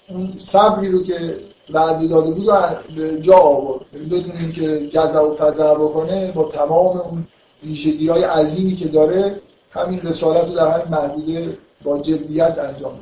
اون 0.08 0.32
صبری 0.36 0.88
رو 0.88 1.02
که 1.02 1.36
وعده 1.70 2.06
داده 2.06 2.30
بود 2.30 2.48
و 2.48 2.56
جا 3.20 3.36
آورد. 3.36 3.80
یعنی 3.92 4.06
بدون 4.06 4.32
اینکه 4.40 4.88
جزع 4.88 5.20
و 5.20 5.34
فزع 5.34 5.74
بکنه 5.74 6.32
با 6.32 6.44
تمام 6.44 7.00
اون 7.00 7.26
ویژگی 7.62 8.08
های 8.08 8.24
عظیمی 8.24 8.76
که 8.76 8.88
داره 8.88 9.40
همین 9.72 10.00
رسالت 10.00 10.48
رو 10.48 10.54
در 10.54 10.68
همین 10.68 10.88
محدوده 10.88 11.58
با 11.84 11.98
جدیت 11.98 12.58
انجام 12.58 13.00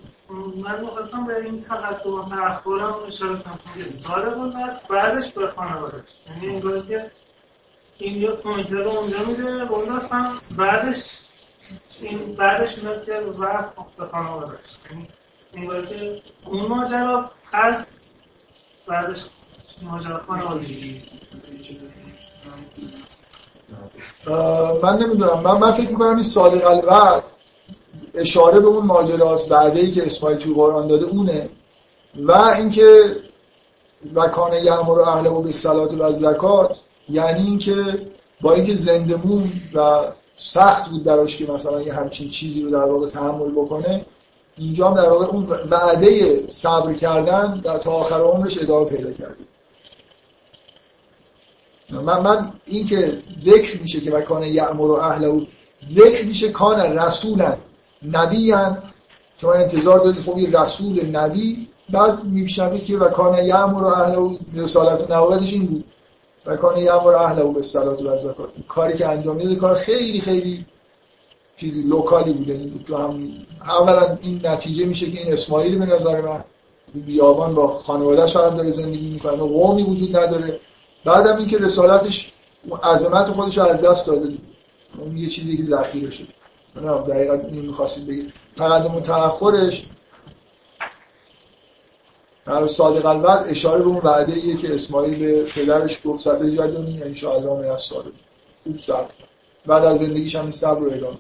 من 0.56 0.80
می‌خواستم 0.80 1.26
به 1.26 1.44
این 1.44 1.60
تقدم 1.60 2.10
و 2.10 3.06
اشاره 3.06 3.42
کنم. 3.42 3.86
سال 3.86 4.34
بود 4.34 4.54
بعدش 4.90 5.32
به 5.32 5.46
خانوادش 5.46 6.04
یعنی 6.28 6.54
انگار 6.54 6.86
که 6.86 7.10
این 7.98 8.22
یه 8.22 8.30
پوینتر 8.30 8.76
رو 8.76 8.90
اونجا 8.90 9.24
میده 9.24 9.72
اون 9.72 9.88
هم 9.88 10.40
بعدش 10.56 11.04
این 12.00 12.32
بعدش 12.32 12.78
میاد 12.78 13.04
که 13.04 13.12
وقت 13.12 13.72
به 13.98 14.06
خانوادش 14.06 14.58
یعنی 14.90 15.08
انگار 15.54 15.86
که 15.86 16.22
اون 16.46 16.66
ماجرا 16.68 17.30
از 17.52 17.86
بعدش 18.86 19.24
ماجرا 19.82 20.18
خانوادگی 20.18 21.02
من 24.82 24.98
نمی‌دونم. 24.98 25.40
من, 25.40 25.58
من 25.58 25.72
فکر 25.72 25.90
می‌کنم 25.90 26.14
این 26.14 26.22
صادق 26.22 26.66
الوعد 26.66 27.22
اشاره 28.14 28.60
به 28.60 28.66
اون 28.66 28.86
ماجراست 28.86 29.48
بعده 29.48 29.80
ای 29.80 29.90
که 29.90 30.06
اسماعیل 30.06 30.38
توی 30.38 30.54
قرآن 30.54 30.86
داده 30.86 31.06
اونه. 31.06 31.48
و 32.16 32.32
اینکه 32.32 33.16
و 34.14 34.28
کان 34.28 34.52
یعمر 34.52 35.00
اهله 35.00 35.30
و 35.30 35.42
به 35.42 35.52
صلات 35.52 35.94
و 35.98 36.12
زکات 36.12 36.78
یعنی 37.08 37.42
اینکه 37.42 38.06
با 38.40 38.52
اینکه 38.52 38.74
زندمون 38.74 39.52
و 39.74 40.04
سخت 40.38 40.90
بود 40.90 41.04
براش 41.04 41.36
که 41.36 41.52
مثلا 41.52 41.82
یه 41.82 41.92
همچین 41.92 42.28
چیزی 42.28 42.62
رو 42.62 42.70
در 42.70 42.84
واقع 42.84 43.08
تحمل 43.08 43.50
بکنه 43.50 44.06
اینجا 44.56 44.88
هم 44.88 44.94
در 44.94 45.08
واقع 45.08 45.26
اون 45.26 45.46
وعده 45.70 46.44
صبر 46.48 46.92
کردن 46.92 47.60
در 47.64 47.78
تا 47.78 47.90
آخر 47.90 48.20
عمرش 48.20 48.62
ادامه 48.62 48.84
پیدا 48.84 49.12
کرده 49.12 49.47
من 51.90 52.20
من 52.20 52.52
این 52.64 52.86
که 52.86 53.22
ذکر 53.36 53.80
میشه 53.80 54.00
که 54.00 54.10
وکان 54.10 54.42
یعمر 54.42 54.90
و 54.90 54.92
اهل 54.92 55.46
ذکر 55.94 56.24
میشه 56.24 56.48
کان 56.48 56.80
رسولا 56.80 57.56
نبی 58.12 58.54
شما 59.40 59.52
انتظار 59.52 59.98
دارید 59.98 60.20
خب 60.20 60.38
یه 60.38 60.60
رسول 60.60 61.06
نبی. 61.06 61.68
بعد 61.90 62.24
میشنوید 62.24 62.84
که 62.84 62.96
وکان 62.98 63.46
یعمر 63.46 63.82
و 63.82 63.86
اهل 63.86 64.36
رسالت 64.54 65.10
و 65.10 65.14
نوادش 65.14 65.52
این 65.52 65.66
بود. 65.66 65.84
و 66.48 66.56
کان 66.56 66.78
یامر 66.78 67.14
اهل 67.14 67.38
او 67.38 67.52
به 67.52 67.62
صلات 67.62 68.02
و 68.02 68.18
زکات 68.18 68.48
کاری 68.68 68.98
که 68.98 69.06
انجام 69.06 69.36
میده 69.36 69.54
کار 69.54 69.74
خیلی 69.74 70.20
خیلی 70.20 70.64
چیزی 71.56 71.82
لوکالی 71.82 72.32
بوده 72.32 72.70
تو 72.86 72.96
هم 72.96 73.32
اولا 73.62 74.18
این 74.20 74.40
نتیجه 74.44 74.84
میشه 74.86 75.10
که 75.10 75.20
این 75.20 75.32
اسماعیل 75.32 75.78
به 75.78 75.86
نظر 75.86 76.20
من 76.20 76.44
بیابان 76.94 77.54
با 77.54 77.68
خانواده‌اش 77.68 78.32
فقط 78.32 78.56
داره 78.56 78.70
زندگی 78.70 79.10
می‌کنه. 79.10 79.36
قومی 79.36 79.82
وجود 79.82 80.16
نداره. 80.16 80.60
بعدم 81.04 81.36
اینکه 81.36 81.58
رسالتش 81.58 82.32
عظمت 82.82 83.26
خودش 83.26 83.58
از 83.58 83.82
دست 83.82 84.06
داده. 84.06 84.38
اون 84.98 85.16
یه 85.16 85.28
چیزی 85.28 85.56
که 85.56 85.64
ذخیره 85.64 86.10
شده 86.10 86.28
نه 86.76 86.98
دقیقا 86.98 87.36
می‌خواستید 87.50 88.06
بگید 88.06 88.32
تقدم 88.56 88.94
و 88.94 89.00
تأخرش 89.00 89.86
در 92.46 92.66
صادق 92.66 93.06
الوعد 93.06 93.48
اشاره 93.48 93.82
به 93.82 93.88
اون 93.88 94.00
وعده 94.04 94.32
ایه 94.32 94.56
که 94.56 94.74
اسماعیل 94.74 95.18
به 95.18 95.44
پدرش 95.44 96.00
گفت 96.04 96.20
ست 96.20 96.42
جدونی 96.42 97.02
ان 97.02 97.14
شاء 97.14 97.34
الله 97.34 97.68
من 97.68 97.76
خوب 98.64 98.80
صبر. 98.82 99.10
بعد 99.66 99.84
از 99.84 99.98
زندگیش 99.98 100.36
هم 100.36 100.50
صبر 100.50 100.80
رو 100.80 100.92
ادامه 100.92 101.18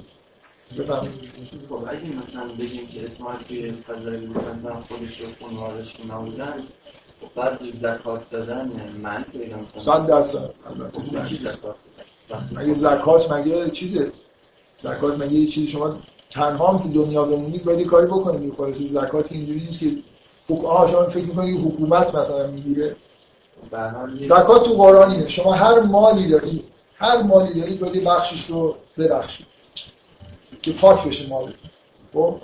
بفهمید 0.78 1.12
خب 1.68 1.74
اگه 1.74 2.04
مثلا 2.04 2.48
بگیم 2.58 2.86
که 2.86 3.06
اسماعیل 3.06 3.42
توی 3.48 3.72
فضای 3.72 4.26
مثلا 4.26 4.80
خودش 4.80 5.20
و 5.20 5.24
خانوادش 5.44 6.00
نبودن 6.10 6.62
بعد 7.36 7.58
زکات 7.80 8.30
دادن 8.30 8.70
من 9.02 9.24
پیدا 9.32 9.56
کنم. 9.56 9.66
صد 9.76 10.06
درصد. 10.06 10.50
مگه 12.52 12.74
زکات 12.74 13.32
مگه 13.32 13.70
چیزه؟ 13.70 14.12
زکات 14.78 15.18
مگه 15.18 15.32
یه 15.32 15.46
چیزی؟ 15.46 15.66
شما 15.66 15.98
تنها 16.30 16.66
هم 16.66 16.78
تو 16.78 17.04
دنیا 17.04 17.24
بمونید 17.24 17.64
باید 17.64 17.86
کاری 17.86 18.06
بکنید. 18.06 18.54
خالص 18.54 18.76
زکات 18.76 19.32
اینجوری 19.32 19.60
نیست 19.60 19.80
که 19.80 19.96
آها 20.66 20.86
شما 20.86 21.02
فکر 21.02 21.24
می‌کنید 21.24 21.60
حکومت 21.66 22.14
مثلا 22.14 22.46
می‌گیره. 22.46 22.96
زکات 24.22 24.64
تو 24.64 24.72
قرآن 24.72 25.10
اینه. 25.10 25.28
شما 25.28 25.52
هر 25.52 25.80
مالی 25.80 26.28
دارید 26.28 26.64
هر 26.96 27.22
مالی 27.22 27.60
دارید 27.60 27.80
باید 27.80 28.04
بخشش 28.04 28.46
رو 28.46 28.76
ببخشید. 28.98 29.46
که 30.62 30.72
پاک 30.72 31.08
بشه 31.08 31.28
مال. 31.28 31.52
خب؟ 32.12 32.36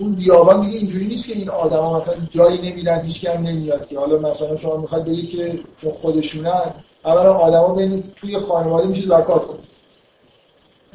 اون 0.00 0.14
بیابان 0.14 0.60
دیگه 0.60 0.78
اینجوری 0.78 1.06
نیست 1.06 1.26
که 1.26 1.32
این 1.32 1.50
آدما 1.50 1.98
مثلا 1.98 2.14
جایی 2.30 2.70
نمیرن 2.70 3.00
هیچ 3.00 3.20
کم 3.20 3.42
نمیاد 3.42 3.88
که. 3.88 3.98
حالا 3.98 4.18
مثلا 4.18 4.56
شما 4.56 4.76
می‌خواید 4.76 5.04
بگید 5.04 5.30
که 5.30 5.58
چون 5.82 5.92
خودشونن 5.92 6.74
اولا 7.04 7.34
آدما 7.34 7.74
بین 7.74 8.04
توی 8.16 8.38
خانواده 8.38 8.88
میشه 8.88 9.06
زکات 9.06 9.46
کنید 9.46 9.76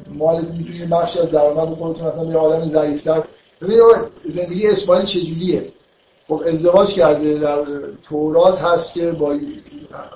مال 0.08 0.44
می‌تونید 0.58 0.90
بخشی 0.90 1.18
از 1.18 1.30
درآمد 1.30 1.74
خودتون 1.74 2.08
مثلا 2.08 2.24
به 2.24 2.38
آدم 2.38 2.68
ضعیف‌تر. 2.68 3.24
ببینید 3.60 3.82
زندگی 4.34 4.66
اسماعیل 4.66 5.04
چجوریه؟ 5.04 5.72
خب 6.28 6.42
ازدواج 6.46 6.94
کرده 6.94 7.38
در 7.38 7.64
تورات 8.02 8.58
هست 8.58 8.92
که 8.92 9.10
با 9.10 9.36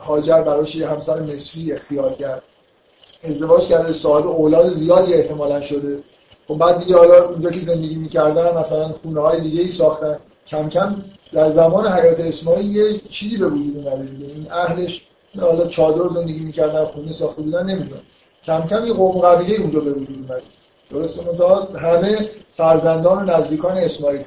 هاجر 0.07 0.43
براش 0.43 0.75
یه 0.75 0.89
همسر 0.89 1.21
مصری 1.21 1.73
اختیار 1.73 2.15
کرد. 2.15 2.43
ازدواج 3.25 3.63
کرده 3.67 3.93
صاحب 3.93 4.27
اولاد 4.27 4.75
زیادی 4.75 5.15
احتمالا 5.15 5.61
شده. 5.61 5.99
خب 6.49 6.55
بعد 6.55 6.79
دیگه 6.79 6.97
حالا 6.97 7.29
اونجا 7.29 7.51
که 7.51 7.61
زندگی 7.61 7.95
می‌کردن 7.95 8.59
مثلا 8.59 8.89
خونه 8.89 9.21
های 9.21 9.41
دیگه 9.41 9.61
ای 9.61 9.69
ساختن. 9.69 10.19
کم 10.47 10.69
کم 10.69 11.03
در 11.33 11.53
زمان 11.53 11.89
حیات 11.89 12.21
اسماعیل 12.21 12.77
یه 12.77 13.01
چیزی 13.11 13.37
به 13.37 13.47
وجود 13.47 13.77
اومده 13.77 14.07
دیگه. 14.07 14.27
این 14.27 14.47
اهلش 14.51 15.07
حالا 15.41 15.67
چادر 15.67 16.09
زندگی 16.09 16.39
می‌کردن 16.39 16.85
خونه 16.85 17.13
ساخته 17.13 17.43
بودن 17.43 17.67
نمی‌دونم. 17.67 18.03
کم 18.45 18.67
کم 18.67 18.87
یه 18.87 18.93
قوم 18.93 19.21
قبیله 19.21 19.61
اونجا 19.61 19.81
به 19.81 19.91
وجود 19.91 20.29
اومد 20.29 20.43
درسته 20.91 21.23
همه 21.79 22.31
فرزندان 22.57 23.29
و 23.29 23.37
نزدیکان 23.37 23.77
اسماعیل. 23.77 24.25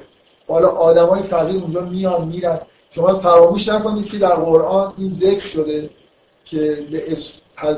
حالا 0.48 0.68
آدمای 0.68 1.22
فقیر 1.22 1.62
اونجا 1.62 1.80
میان 1.80 2.28
میرن. 2.28 2.60
شما 2.90 3.14
فراموش 3.14 3.68
نکنید 3.68 4.10
که 4.10 4.18
در 4.18 4.34
قرآن 4.34 4.92
این 4.98 5.08
ذکر 5.08 5.40
شده 5.40 5.90
که 6.44 6.78
به 6.90 7.16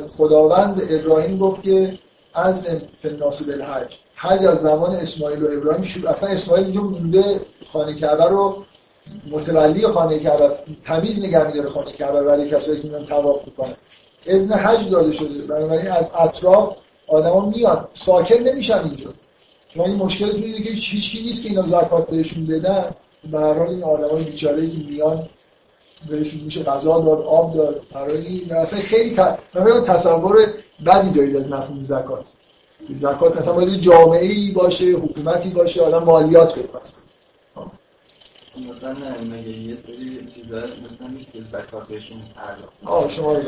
خداوند 0.09 0.83
ابراهیم 0.91 1.39
گفت 1.39 1.63
که 1.63 1.99
از 2.35 2.69
فناس 3.03 3.43
بالحج 3.43 3.97
حج 4.23 4.47
از 4.47 4.59
زمان 4.63 4.95
اسماعیل 4.95 5.43
و 5.43 5.47
ابراهیم 5.59 5.83
شروع 5.83 6.11
اصلا 6.11 6.29
اسماعیل 6.29 6.65
اینجا 6.65 6.81
مونده 6.81 7.41
خانه 7.67 7.95
کعبه 7.95 8.25
رو 8.25 8.65
متولی 9.31 9.87
خانه 9.87 10.19
کعبه 10.19 10.49
تمیز 10.85 11.19
نگه 11.19 11.47
میداره 11.47 11.69
خانه 11.69 11.93
کعبه 11.93 12.23
برای 12.23 12.51
کسایی 12.51 12.81
که 12.83 12.89
میان 12.89 13.07
طواف 13.07 13.47
می‌کنن. 13.47 13.75
اذن 14.27 14.55
حج 14.55 14.91
داده 14.91 15.13
شده. 15.13 15.43
بنابراین 15.43 15.91
از 15.91 16.07
اطراف 16.19 16.77
آدما 17.07 17.51
میاد 17.51 17.89
ساکن 17.93 18.35
نمیشن 18.35 18.79
اینجا. 18.79 19.11
شما 19.69 19.85
این 19.85 19.97
مشکل 19.97 20.31
اینه 20.31 20.59
که 20.59 20.71
هیچ 20.71 21.21
نیست 21.25 21.43
که 21.43 21.49
اینا 21.49 21.67
زکات 21.67 22.11
بهشون 22.11 22.47
بدن. 22.47 22.85
به 23.31 23.39
هر 23.39 23.55
حال 23.55 23.69
این 23.69 23.85
آدمای 23.85 24.25
بیچاره 24.25 24.71
که 24.71 24.79
میان 24.89 25.29
بهشون 26.09 26.41
میشه 26.45 26.63
غذا 26.63 27.01
داد 27.01 27.23
آب 27.23 27.57
داد. 27.57 27.81
برای 27.95 28.27
این 28.27 28.45
مثلا 28.45 28.81
خیلی 28.81 29.17
ت... 29.17 29.39
تصور 29.87 30.47
بدی 30.87 31.11
دارید 31.11 31.37
از 31.37 31.49
مفهوم 31.49 31.83
زکات. 31.83 32.25
زکات 32.89 33.37
مثلا 33.37 33.53
باید 33.53 33.81
جامعه 33.81 34.27
ای 34.27 34.51
باشه 34.51 34.85
حکومتی 34.85 35.49
باشه 35.49 35.83
آدم 35.83 36.05
مالیات 36.05 36.59
بده 36.59 36.69
مثلا 38.57 38.95
مگه 39.25 39.49
یه 39.49 39.77
سری 39.87 40.29
چیزا 40.35 40.57
مثلا 40.57 41.09
نیست 41.09 41.33
که 41.33 41.39
زکات 41.53 41.89
بهشون 41.89 42.23
آه 42.85 43.09
شما 43.09 43.33
رو 43.33 43.43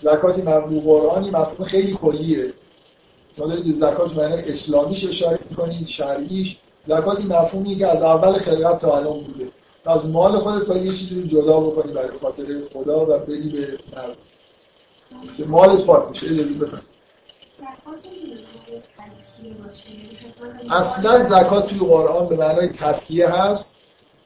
زکاتی 0.00 0.42
مفهوم 0.42 0.80
قرآنی 0.80 1.30
مفهوم 1.30 1.66
خیلی 1.66 1.92
کلیه. 1.92 2.52
شما 3.36 3.46
دارید 3.46 3.74
زکات 3.74 4.16
معنی 4.16 4.34
اسلامیش 4.34 5.08
اشاره 5.08 5.38
می‌کنید 5.50 5.86
شرعیش. 5.86 6.56
زکات 6.84 7.18
این 7.18 7.28
مفهومی 7.28 7.76
که 7.76 7.86
از 7.86 8.02
اول 8.02 8.32
خلقت 8.32 8.80
تا 8.80 8.96
الان 8.96 9.20
بوده. 9.20 9.48
از 9.86 10.06
مال 10.06 10.38
خودت 10.38 10.66
باید 10.66 10.86
یه 10.86 10.92
چیزی 10.92 11.20
رو 11.20 11.26
جدا 11.26 11.60
بکنی 11.60 11.92
برای 11.92 12.18
خاطر 12.18 12.64
خدا 12.72 13.06
و 13.06 13.18
بدی 13.18 13.48
به 13.48 13.78
مردم. 13.96 14.14
که 15.36 15.44
مالت 15.44 15.84
پاک 15.84 16.08
میشه. 16.08 16.26
اجازه 16.26 16.54
بفرم 16.54 16.82
اصلا 20.70 21.24
زکات 21.24 21.66
توی 21.66 21.78
قرآن 21.78 22.28
به 22.28 22.36
معنای 22.36 22.68
تسکیه 22.68 23.28
هست 23.28 23.70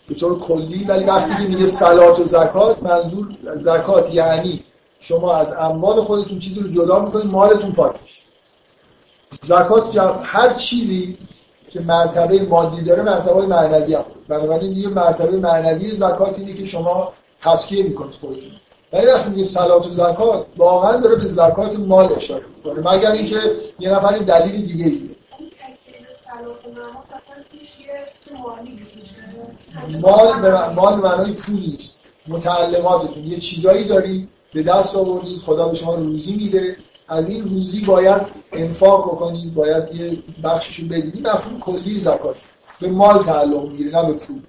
به 0.09 0.14
طور 0.14 0.39
کلی 0.39 0.85
ولی 0.85 1.05
وقتی 1.05 1.43
که 1.43 1.48
میگه 1.48 1.66
سلات 1.66 2.18
و 2.18 2.24
زکات 2.24 2.82
منظور 2.82 3.28
زکات 3.56 4.14
یعنی 4.14 4.64
شما 5.01 5.35
از 5.35 5.48
اموال 5.59 6.01
خودتون 6.01 6.39
چیزی 6.39 6.60
رو 6.60 6.68
جدا 6.68 7.05
می‌کنید 7.05 7.27
مالتون 7.27 7.73
پاک 7.73 7.97
میشه. 8.02 8.20
زکات 9.43 9.97
هر 10.23 10.55
چیزی 10.55 11.18
که 11.70 11.81
مرتبه 11.81 12.43
مادی 12.43 12.82
داره 12.82 13.02
مرتبه 13.02 13.47
معنوی 13.47 13.94
هم. 13.94 14.05
بنابراین 14.28 14.73
یه 14.73 14.89
مرتبه 14.89 15.36
معنوی 15.36 15.90
زکات 15.90 16.39
اینه 16.39 16.55
که 16.55 16.64
شما 16.64 17.12
تسکیه 17.43 17.82
می‌کنید 17.82 18.14
خودتون. 18.14 18.51
ولی 18.93 19.07
وقتی 19.07 19.31
میگه 19.31 19.43
صلات 19.43 19.87
و 19.87 19.91
زکات 19.91 20.47
واقعا 20.57 20.97
داره 20.97 21.17
به 21.17 21.27
زکات 21.27 21.79
مال 21.79 22.13
اشاره 22.13 22.45
می‌کنه. 22.57 22.91
مگر 22.91 23.11
اینکه 23.11 23.37
یه 23.79 23.91
نفر 23.91 24.17
دلیل 24.17 24.67
دیگه 24.67 24.85
ایه. 24.85 25.11
مال 30.01 30.41
به 30.41 30.69
مال 30.69 30.95
معنای 30.95 31.33
پول 31.33 31.57
نیست. 31.57 32.01
متعلماتتون 32.29 33.25
یه 33.25 33.39
چیزایی 33.39 33.85
داری 33.85 34.29
به 34.55 34.63
دست 34.63 34.97
آوردید 34.97 35.39
خدا 35.39 35.69
به 35.69 35.75
شما 35.75 35.95
روزی 35.95 36.37
میده. 36.37 36.77
از 37.09 37.29
این 37.29 37.43
روزی 37.43 37.81
باید 37.81 38.23
انفاق 38.53 39.13
بکنید 39.13 39.55
باید 39.55 39.95
یه 39.95 40.19
بخششو 40.45 40.87
بدید 40.89 41.29
مفهوم 41.29 41.61
کلی 41.61 42.01
زکات 42.01 42.37
به 42.81 42.91
مال 42.91 43.25
تعلق 43.25 43.69
می‌گیره 43.69 44.03
نه 44.03 44.07
به 44.07 44.13
پول. 44.13 44.41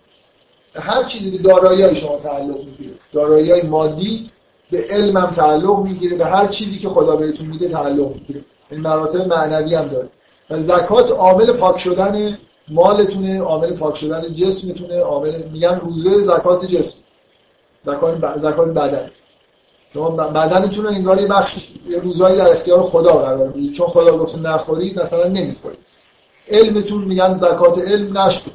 هر 0.81 1.03
چیزی 1.03 1.31
به 1.31 1.37
دارایی 1.37 1.95
شما 1.95 2.17
تعلق 2.17 2.57
می‌گیره. 2.57 2.93
دارایی 3.13 3.61
مادی 3.61 4.29
به 4.71 4.85
علم 4.89 5.17
هم 5.17 5.31
تعلق 5.31 5.83
می‌گیره 5.83 6.17
به 6.17 6.25
هر 6.25 6.47
چیزی 6.47 6.79
که 6.79 6.89
خدا 6.89 7.15
بهتون 7.15 7.47
میده 7.47 7.67
تعلق 7.69 8.13
می‌گیره. 8.13 8.41
این 8.71 8.81
مراتب 8.81 9.27
معنوی 9.27 9.75
هم 9.75 9.87
داره. 9.87 10.09
و 10.49 10.61
زکات 10.61 11.11
عامل 11.11 11.51
پاک 11.51 11.77
شدن 11.79 12.37
مالتونه 12.67 13.41
عامل 13.41 13.73
پاک 13.73 13.95
شدن 13.95 14.33
جسمتونه 14.33 14.99
عامل 14.99 15.43
میگن 15.51 15.79
روزه 15.79 16.21
زکات 16.21 16.65
جسم. 16.65 16.97
زکات 17.85 18.39
زکات 18.39 18.69
بدن. 18.69 19.11
شما 19.93 20.09
بدنتون 20.09 20.85
رو 20.85 20.91
انگار 20.91 21.15
بخش 21.27 21.69
روزایی 22.01 22.37
در 22.37 22.51
اختیار 22.51 22.83
خدا 22.83 23.13
قرار 23.13 23.47
می‌دید 23.47 23.73
چون 23.73 23.87
خدا 23.87 24.17
گفت 24.17 24.37
نخورید 24.37 24.99
مثلا 24.99 25.27
نمی‌خورید. 25.27 25.79
علمتون 26.47 27.03
میگن 27.03 27.37
زکات 27.37 27.77
علم 27.77 28.17
نشد 28.17 28.51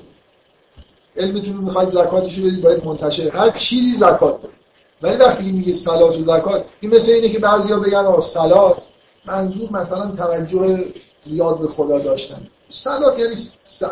علمتون 1.17 1.57
رو 1.57 1.63
می‌خواید 1.63 1.89
زکاتش 1.89 2.39
رو 2.39 2.45
بدید 2.45 2.63
باید 2.63 2.85
منتشر. 2.85 3.29
هر 3.29 3.51
چیزی 3.51 3.97
زکات 3.97 4.43
داره. 4.43 4.55
ولی 5.03 5.17
وقتی 5.17 5.53
میگه 5.53 5.73
سلات 5.73 6.19
و 6.19 6.23
زکات 6.23 6.65
این 6.81 6.95
مثل 6.95 7.13
اینه 7.13 7.29
که 7.29 7.39
بعضیا 7.39 7.79
بگن 7.79 7.95
آ 7.95 8.21
سلات 8.21 8.83
منظور 9.25 9.73
مثلا 9.73 10.11
توجه 10.11 10.85
زیاد 11.23 11.59
به 11.59 11.69
خدا 11.69 11.99
داشتن. 11.99 12.47
سلات 12.69 13.19
یعنی 13.19 13.35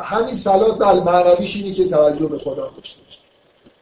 همین 0.03 0.35
سلات 0.35 0.79
بل 0.79 1.01
معنویش 1.01 1.57
اینه 1.57 1.75
که 1.75 1.89
توجه 1.89 2.27
به 2.27 2.39
خدا 2.39 2.71
داشته 2.77 3.01
باشه. 3.05 3.19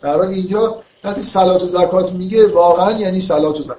در 0.02 0.20
اینجا 0.20 0.76
وقتی 1.04 1.22
سلات 1.22 1.62
و 1.62 1.66
زکات 1.66 2.12
میگه 2.12 2.46
واقعا 2.46 2.92
یعنی 2.92 3.20
سلات 3.20 3.60
و 3.60 3.62
زکات. 3.62 3.78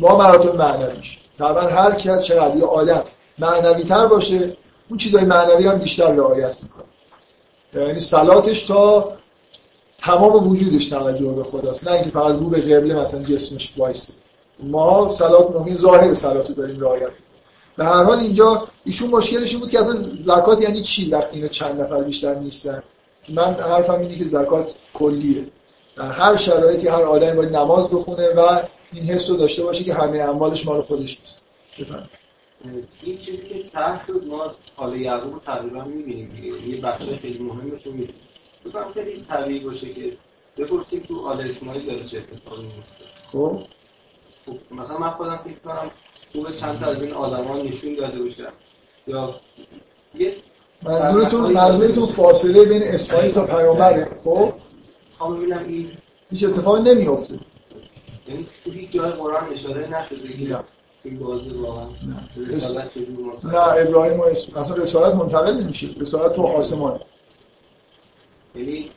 با 0.00 0.18
مراتب 0.18 0.54
معنویش. 0.54 1.18
طبعا 1.38 1.68
هر 1.68 1.94
کی 1.94 2.08
چقدر 2.22 2.56
یه 2.56 2.64
آدم 2.64 3.04
معنوی 3.38 3.84
تر 3.84 4.06
باشه 4.06 4.56
اون 4.88 4.98
چیزای 4.98 5.24
معنوی 5.24 5.66
هم 5.66 5.78
بیشتر 5.78 6.12
رعایت 6.12 6.56
می‌کنه. 6.62 6.81
یعنی 7.74 8.00
سلاتش 8.00 8.62
تا 8.62 9.12
تمام 9.98 10.48
وجودش 10.48 10.88
توجه 10.88 11.32
به 11.32 11.44
خداست. 11.44 11.88
نه 11.88 11.92
اینکه 11.92 12.10
فقط 12.10 12.38
رو 12.38 12.48
به 12.48 12.60
قبله 12.60 12.94
مثلا 12.94 13.22
جسمش 13.22 13.72
وایسته 13.76 14.12
ما 14.62 15.14
صلات 15.14 15.50
مهمی 15.50 15.76
ظاهر 15.76 16.14
صلات 16.14 16.48
رو 16.48 16.54
داریم 16.54 16.80
رعایت 16.80 17.10
به 17.76 17.84
هر 17.84 18.04
حال 18.04 18.18
اینجا 18.18 18.68
ایشون 18.84 19.10
مشکلش 19.10 19.50
این 19.50 19.60
بود 19.60 19.70
که 19.70 19.80
اصلا 19.80 19.96
زکات 20.16 20.60
یعنی 20.60 20.82
چی 20.82 21.10
وقتی 21.10 21.36
اینا 21.36 21.48
چند 21.48 21.80
نفر 21.80 22.02
بیشتر 22.02 22.34
نیستن؟ 22.34 22.82
من 23.28 23.54
حرفم 23.54 24.00
اینه 24.00 24.18
که 24.18 24.24
زکات 24.24 24.70
کلیه. 24.94 25.46
در 25.96 26.12
هر 26.12 26.36
شرایطی 26.36 26.88
هر 26.88 27.02
آدمی 27.02 27.36
باید 27.36 27.56
نماز 27.56 27.88
بخونه 27.88 28.28
و 28.36 28.62
این 28.92 29.04
حس 29.04 29.30
رو 29.30 29.36
داشته 29.36 29.62
باشه 29.62 29.84
که 29.84 29.94
همه 29.94 30.18
اموالش 30.18 30.66
مال 30.66 30.82
خودش 30.82 31.20
نیست. 31.20 31.40
بفرمایید. 31.78 32.21
این 33.02 33.18
چیزی 33.18 33.46
که 33.48 33.62
طرح 33.72 34.06
شد 34.06 34.24
ما 34.26 34.54
حال 34.76 35.00
یعقوب 35.00 35.32
رو 35.32 35.40
تقریبا 35.40 35.84
می‌بینیم 35.84 36.44
یه 36.66 36.80
بخش 36.80 37.02
خیلی 37.02 37.38
مهمش 37.38 37.86
رو 37.86 37.92
می‌بینیم. 37.92 38.14
بگم 38.64 38.92
خیلی 38.94 39.24
طبیعی 39.28 39.60
باشه 39.60 39.94
که 39.94 40.16
بپرسیم 40.58 41.00
تو 41.00 41.26
آل 41.26 41.40
اسماعیل 41.40 41.86
داره 41.86 42.04
چه 42.04 42.18
اتفاقی 42.18 42.62
میفته 42.62 43.04
خب. 43.26 43.58
خب 44.46 44.74
مثلا 44.74 44.98
من 44.98 45.10
خودم 45.10 45.40
فکر 45.44 45.58
کنم 45.64 45.90
خوب 46.32 46.56
چند 46.56 46.80
تا 46.80 46.86
از 46.86 47.02
این 47.02 47.12
آدما 47.12 47.56
نشون 47.56 47.94
داده 47.94 48.22
باشم 48.22 48.52
یا 49.06 49.34
یه 50.14 50.36
منظورتون 50.82 51.52
منظورتون 51.52 52.06
فاصله 52.06 52.64
بین 52.64 52.82
اسماعیل 52.82 53.32
تا 53.32 53.46
پیامبره 53.46 54.16
خب؟ 54.24 54.52
خوام 55.18 55.36
ببینم 55.36 55.64
این 55.68 55.90
هیچ 56.30 56.44
اتفاقی 56.44 56.94
نمیفته 56.94 57.38
یعنی 58.28 58.46
تو 58.64 58.70
هیچ 58.70 58.90
جای 58.90 59.10
قرآن 59.10 59.52
اشاره 59.52 60.00
نشده 60.00 60.62
این 61.04 61.18
بازی 61.18 61.50
واقعا. 61.50 61.86
رسالت 62.36 62.94
چجور 62.94 63.36
نه 63.44 63.58
ابراهیم 63.58 64.20
و 64.20 64.22
اسم... 64.22 64.58
اصلا 64.58 64.76
رسالت 64.76 65.14
منتقل 65.14 65.60
نمیشه. 65.60 65.88
رسالت 66.00 66.36
تو 66.36 66.42
آسمان. 66.42 67.00
یعنی 68.54 68.90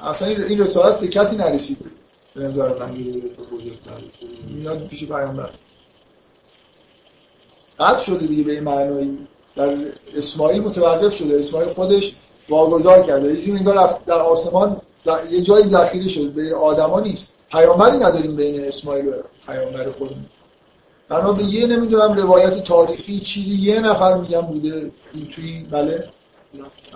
اصلا 0.00 0.28
این 0.28 0.58
رسالت 0.58 1.00
به 1.00 1.08
کسی 1.08 1.36
نرسید 1.36 1.78
به 2.34 2.40
نظر 2.40 2.78
من. 2.78 2.96
میاد 4.48 4.86
پیش 4.86 5.04
پیامبر. 5.04 5.50
قطع 7.78 8.02
شده 8.02 8.26
دیگه 8.26 8.42
به 8.42 8.52
این 8.52 8.64
معنایی. 8.64 9.18
در 9.56 9.76
اسماعیل 10.16 10.62
متوقف 10.62 11.14
شده. 11.14 11.38
اسماعیل 11.38 11.72
خودش 11.72 12.16
واگذار 12.48 13.02
کرده. 13.02 13.34
یه 13.34 13.46
جوری 13.46 13.64
رفت 13.64 14.04
در 14.04 14.18
آسمان 14.18 14.80
در 15.04 15.32
یه 15.32 15.42
جایی 15.42 15.64
ذخیره 15.64 16.08
شده 16.08 16.28
بین 16.28 16.52
آدما 16.52 17.00
نیست. 17.00 17.32
پیامبری 17.50 17.98
نداریم 17.98 18.36
بین 18.36 18.64
اسماعیل 18.64 19.08
و 19.08 19.12
پیامبر 19.46 19.92
خودمون. 19.92 20.26
بنا 21.08 21.32
به 21.32 21.44
یه 21.44 21.66
نمی‌دونم 21.66 22.12
روایت 22.12 22.64
تاریخی 22.64 23.20
چیزی 23.20 23.54
یه 23.54 23.80
نفر 23.80 24.18
میگن 24.18 24.40
بوده 24.40 24.90
توی 25.34 25.66
بله. 25.70 26.08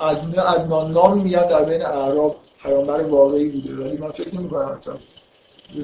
ادنان 0.01 0.93
نامی 0.93 1.23
میگن 1.23 1.49
در 1.49 1.65
بین 1.65 1.83
اعراب 1.83 2.37
پیامبر 2.63 3.03
واقعی 3.03 3.49
بوده. 3.49 3.75
ولی 3.75 3.97
من 3.97 4.11
فکر 4.11 4.35
نمی 4.35 4.49
کنم 4.49 4.61
اصلا 4.61 4.95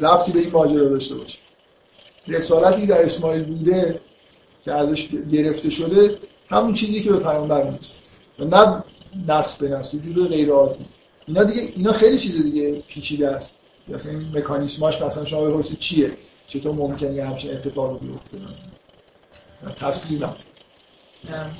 ربطی 0.01 0.32
به 0.32 0.38
این 0.38 0.51
ماجرا 0.51 0.88
داشته 0.88 1.14
باشه. 1.14 1.38
رسالتی 2.28 2.86
در 2.86 3.05
اسماعیل 3.05 3.44
بوده 3.44 4.01
که 4.64 4.72
ازش 4.72 5.09
گرفته 5.32 5.70
شده 5.70 6.18
همون 6.48 6.72
چیزی 6.72 7.02
که 7.02 7.12
به 7.12 7.18
پیامبر 7.18 7.70
نیست 7.70 7.98
و 8.38 8.44
نه 8.44 8.84
نسل 9.28 9.68
به 9.68 9.76
نسل 9.76 9.98
جور 9.98 10.28
غیر 10.28 10.51
عادی. 10.51 10.86
اینا 11.26 11.44
دیگه 11.44 11.62
اینا 11.76 11.92
خیلی 11.92 12.18
چیز 12.18 12.42
دیگه 12.42 12.82
پیچیده 12.88 13.28
است. 13.28 13.59
مثلا 13.88 14.12
این 14.12 14.28
مکانیسماش 14.34 15.02
مثلا 15.02 15.24
شما 15.24 15.44
بپرسید 15.44 15.78
چیه؟ 15.78 16.10
چطور 16.46 16.74
ممکنه 16.74 17.12
یه 17.12 17.26
همچین 17.26 17.50
اتفاقی 17.50 18.06
بیفته؟ 18.06 18.38
تفصیلی 19.80 20.24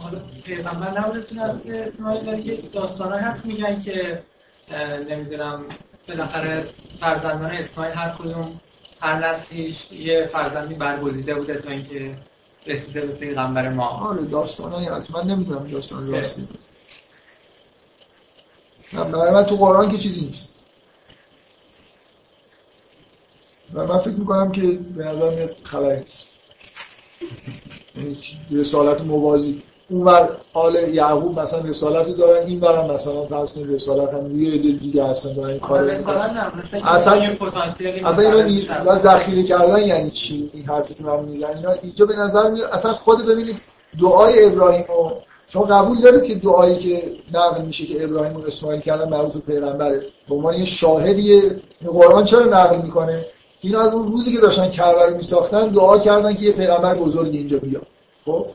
حالا 0.01 0.19
پیغمبر 0.45 1.01
نبودتون 1.01 1.39
از 1.39 1.67
اسماعیل 1.67 2.29
ولی 2.29 2.43
یک 2.43 2.73
داستانه 2.73 3.17
هست 3.17 3.47
میگن 3.47 3.81
که 3.81 4.23
نمی‌دونم 5.09 5.65
بالاخره 6.09 6.69
فرزندان 7.01 7.51
اسماعیل 7.51 7.95
هر 7.95 8.11
کدوم 8.11 8.61
هر 9.01 9.29
نسلیش 9.29 9.93
یه 9.93 10.27
فرزندی 10.33 10.75
برگزیده 10.75 11.35
بوده 11.35 11.59
تا 11.59 11.71
اینکه 11.71 12.19
رسیده 12.67 13.01
به 13.01 13.13
پیغمبر 13.13 13.69
ما. 13.69 13.89
آره 13.89 14.25
داستانایی 14.25 14.87
هست. 14.87 15.17
من 15.17 15.25
نمی‌دونم 15.25 15.69
داستان 15.69 16.13
راستی. 16.13 16.49
برای 18.93 19.31
من 19.31 19.45
تو 19.45 19.57
قرآن 19.57 19.89
که 19.91 19.99
چیزی 19.99 20.21
نیست. 20.21 20.54
و 23.75 23.87
من 23.87 23.99
فکر 23.99 24.15
می‌کنم 24.15 24.53
که 24.53 24.79
به 24.97 25.05
نظر 25.05 25.31
میاد 25.31 25.57
خبری 25.63 25.99
نیست. 25.99 26.27
یعنی 27.97 28.17
رسالت 28.51 29.01
موازی. 29.01 29.63
اونور 29.91 30.37
آل 30.53 30.75
یعقوب 30.75 31.41
مثلا 31.41 31.61
رسالت 31.61 32.17
دارن 32.17 32.47
این 32.47 32.61
برم 32.61 32.91
مثلا 32.91 33.27
فرض 33.27 33.53
کنید 33.53 33.71
رسالت 33.71 34.15
هم 34.15 34.41
یه 34.41 34.51
دل 34.51 34.79
دیگه 34.79 35.05
هستن 35.05 35.33
دارن 35.33 35.51
این 35.51 35.61
کار 35.61 35.91
اصلا 35.91 37.23
اصلا 38.05 38.29
اینا 38.29 38.99
ذخیره 38.99 39.43
کردن 39.43 39.83
یعنی 39.83 40.11
چی؟ 40.11 40.51
این 40.55 40.65
حرفی 40.65 40.95
که 40.95 41.05
من 41.05 41.25
می‌زنم. 41.25 41.57
اینا 41.57 41.71
اینجا 41.71 42.07
به 42.07 42.17
نظر 42.17 42.51
میاد 42.51 42.71
اصلا 42.71 42.93
خود 42.93 43.27
ببینید 43.27 43.57
دعای 44.01 44.45
ابراهیم 44.45 44.83
و 44.83 45.11
شما 45.47 45.65
قبول 45.65 46.01
دارید 46.01 46.25
که 46.25 46.35
دعایی 46.35 46.77
که 46.77 47.03
نقل 47.35 47.63
میشه 47.63 47.87
که 47.87 48.05
ابراهیم 48.05 48.37
و 48.37 48.41
اسماعیل 48.47 48.81
کردن 48.81 49.09
مربوط 49.09 49.33
به 49.33 49.55
پیغمبره. 49.55 50.03
به 50.29 50.35
عنوان 50.35 50.55
یه 50.55 50.65
شاهدیه. 50.65 51.43
قرآن 51.87 52.25
چرا 52.25 52.45
نقل 52.45 52.83
می‌کنه؟ 52.83 53.25
اینا 53.67 53.81
از 53.81 53.93
اون 53.93 54.13
روزی 54.13 54.33
که 54.33 54.41
داشتن 54.41 54.71
کعبه 54.71 55.07
رو 55.07 55.17
میساختن 55.17 55.69
دعا 55.69 55.99
کردن 55.99 56.35
که 56.35 56.43
یه 56.43 56.53
پیغمبر 56.53 56.95
بزرگ 56.95 57.35
اینجا 57.35 57.59
بیاد. 57.59 57.87
خب؟ 58.25 58.47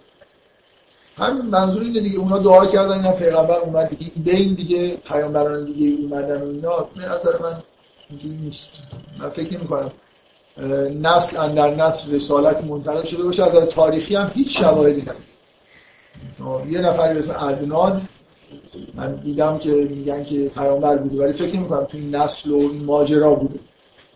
همین 1.17 1.41
منظور 1.41 1.81
اینه 1.81 1.99
دیگه. 1.99 2.19
اونا 2.19 2.37
دعا 2.37 2.65
کردن 2.65 3.05
یا 3.05 3.11
پیغمبر 3.11 3.59
اومد 3.59 3.89
دیگه. 3.89 4.11
بین 4.15 4.53
دیگه 4.53 4.95
پیامبران 4.95 5.65
دیگه 5.65 6.01
اومدن 6.01 6.41
و 6.41 6.45
اینا 6.45 6.77
به 6.95 7.05
نظر 7.05 7.41
من 7.41 7.63
اینجوری 8.09 8.35
نیست. 8.35 8.71
من 9.19 9.29
فکر 9.29 9.57
نمی 9.57 9.67
کنم 9.67 9.91
نسل 11.01 11.37
اندر 11.37 11.75
نسل 11.75 12.11
رسالت 12.11 12.63
منتقل 12.63 13.03
شده 13.03 13.23
باشه. 13.23 13.43
از 13.43 13.69
تاریخی 13.69 14.15
هم 14.15 14.31
هیچ 14.33 14.59
شواهدی 14.59 15.01
نداره. 15.01 16.71
یه 16.71 16.79
نفری 16.79 17.17
مثل 17.17 17.31
عدنان 17.31 18.01
من 18.95 19.15
دیدم 19.15 19.57
که 19.57 19.69
میگن 19.69 20.23
که 20.23 20.51
پیامبر 20.55 20.97
بوده 20.97 21.23
ولی 21.23 21.33
فکر 21.33 21.55
نمی 21.55 21.67
کنم 21.67 21.83
تو 21.83 21.97
این 21.97 22.15
نسل 22.15 22.51
و 22.51 22.57
این 22.57 22.85
ماجرا 22.85 23.35
بوده. 23.35 23.59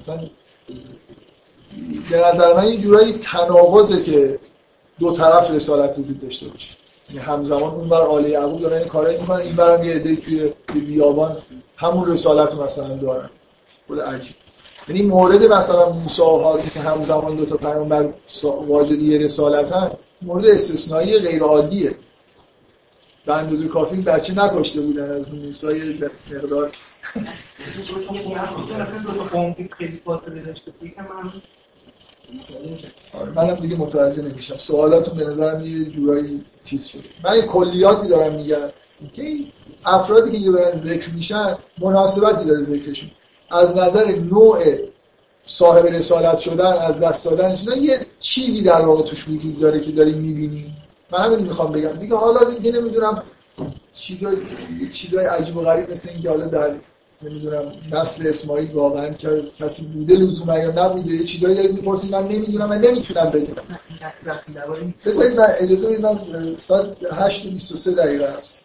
مثلا 0.02 0.20
به 2.10 2.18
نظر 2.18 2.54
من 2.54 2.64
این 2.64 2.82
جورایی 2.82 3.14
تناقضه 3.14 4.04
که 4.04 4.40
دو 5.00 5.14
طرف 5.14 5.52
رسالت 5.52 6.00
وجود 6.00 6.22
داشته 6.22 6.48
باشه. 6.48 6.70
یعنی 7.10 7.22
همزمان 7.22 7.74
اون 7.74 7.90
بر 7.90 8.02
آله 8.02 8.30
یعقوب 8.30 8.62
دارن 8.62 8.78
این 8.78 8.88
کارایی 8.88 9.18
می‌کنن 9.18 9.40
این 9.40 9.56
برم 9.56 9.84
یه 9.84 9.96
عده 9.96 10.16
توی 10.16 10.54
بیابان 10.80 11.38
همون 11.78 12.12
رسالت 12.12 12.52
رو 12.52 12.64
مثلا 12.64 12.98
دارن. 12.98 13.30
خود 13.88 14.00
عجیب. 14.00 14.36
یعنی 14.88 15.02
مورد 15.02 15.44
مثلا 15.44 15.90
موسی 15.90 16.22
و 16.22 16.26
هارون 16.26 16.70
که 16.74 16.80
همزمان 16.80 17.36
دو 17.36 17.46
تا 17.46 17.58
پیامبر 17.58 18.10
واجد 18.44 19.02
یه 19.02 19.18
رسالت 19.18 19.72
هن 19.72 19.92
مورد 20.22 20.46
استثنایی 20.46 21.20
غیر 21.20 21.44
عادیه 21.44 21.96
به 23.26 23.34
اندازه 23.34 23.68
کافی 23.68 23.96
بچه 23.96 24.34
نکشته 24.34 24.82
بودن 24.82 25.12
از 25.12 25.34
موسی 25.34 26.00
مقدار 26.32 26.72
منم 33.36 33.56
دیگه 33.56 33.76
متوجه 33.76 34.22
نمیشم. 34.22 34.58
سوالاتون 34.58 35.18
به 35.18 35.26
نظرم 35.26 35.62
یه 35.62 35.86
جورایی 35.86 36.46
چیز 36.66 36.86
شده. 36.86 37.04
من 37.24 37.36
یه 37.36 37.42
کلیاتی 37.42 38.08
دارم 38.08 38.36
میگم 38.36 38.70
که 39.14 39.38
افرادی 39.86 40.40
که 40.40 40.52
دارن 40.52 40.80
ذکر 40.80 41.10
میشن 41.10 41.58
مناسبتی 41.82 42.46
داره 42.46 42.62
ذکرشون. 42.62 43.12
از 43.52 43.78
نظر 43.78 44.16
نوع 44.16 44.64
صاحب 45.46 45.86
رسالت 45.86 46.40
شدن 46.40 46.74
از 46.74 47.00
دست 47.00 47.26
دادن 47.26 47.58
یه 47.82 48.06
چیزی 48.20 48.62
در 48.62 48.82
واقع 48.82 49.10
توش 49.10 49.28
وجود 49.30 49.60
داره 49.60 49.80
که 49.80 49.92
داریم 49.92 50.18
می‌بینیم. 50.18 50.78
من 51.12 51.20
همین 51.20 51.40
می‌خوام 51.40 51.72
بگم. 51.72 51.94
دیگه 52.00 52.16
حالا 52.16 52.44
دیگه 52.44 52.72
نمی‌دونم 52.72 53.24
چیزای 53.94 54.38
چیزای 54.94 55.26
عجیب 55.26 55.58
و 55.58 55.62
غریب 55.62 55.92
مثل 55.92 56.10
اینکه 56.10 56.30
حالا 56.30 56.46
در 56.46 56.76
نمی‌دونم 57.24 57.74
نسل 57.92 58.28
اسماعیل 58.28 58.72
واقعا 58.72 59.14
کسی 59.60 59.86
بوده 59.86 60.16
لزوما 60.16 60.58
یا 60.58 60.72
نبوده 60.72 61.12
یه 61.12 61.26
چیزایی 61.26 61.56
دارید 61.56 61.74
می‌پرسید 61.74 62.12
من 62.12 62.28
نمی‌دونم 62.28 62.70
من 62.70 62.82
نمی‌تونم 62.82 63.30
بگم. 63.30 63.54
بذارید 65.06 65.40
من 65.40 65.48
اجازه 65.60 65.88
بدید 65.88 66.02
من 66.06 66.20
ساعت 66.60 66.88
8 67.12 67.48
23 67.48 67.92
دقیقه 67.92 68.26
است. 68.26 68.60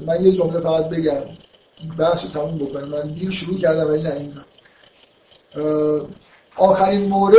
من 0.00 0.24
یه 0.24 0.32
جمله 0.32 0.60
فقط 0.60 0.88
بگم. 0.88 1.24
بحث 1.98 2.24
رو 2.24 2.30
تموم 2.30 2.58
بکنم. 2.58 2.88
من 2.88 3.12
دیر 3.12 3.30
شروع 3.30 3.58
کردم 3.58 3.88
ولی 3.88 4.02
نه 4.02 4.44
آخرین 6.56 7.08
مورد 7.08 7.36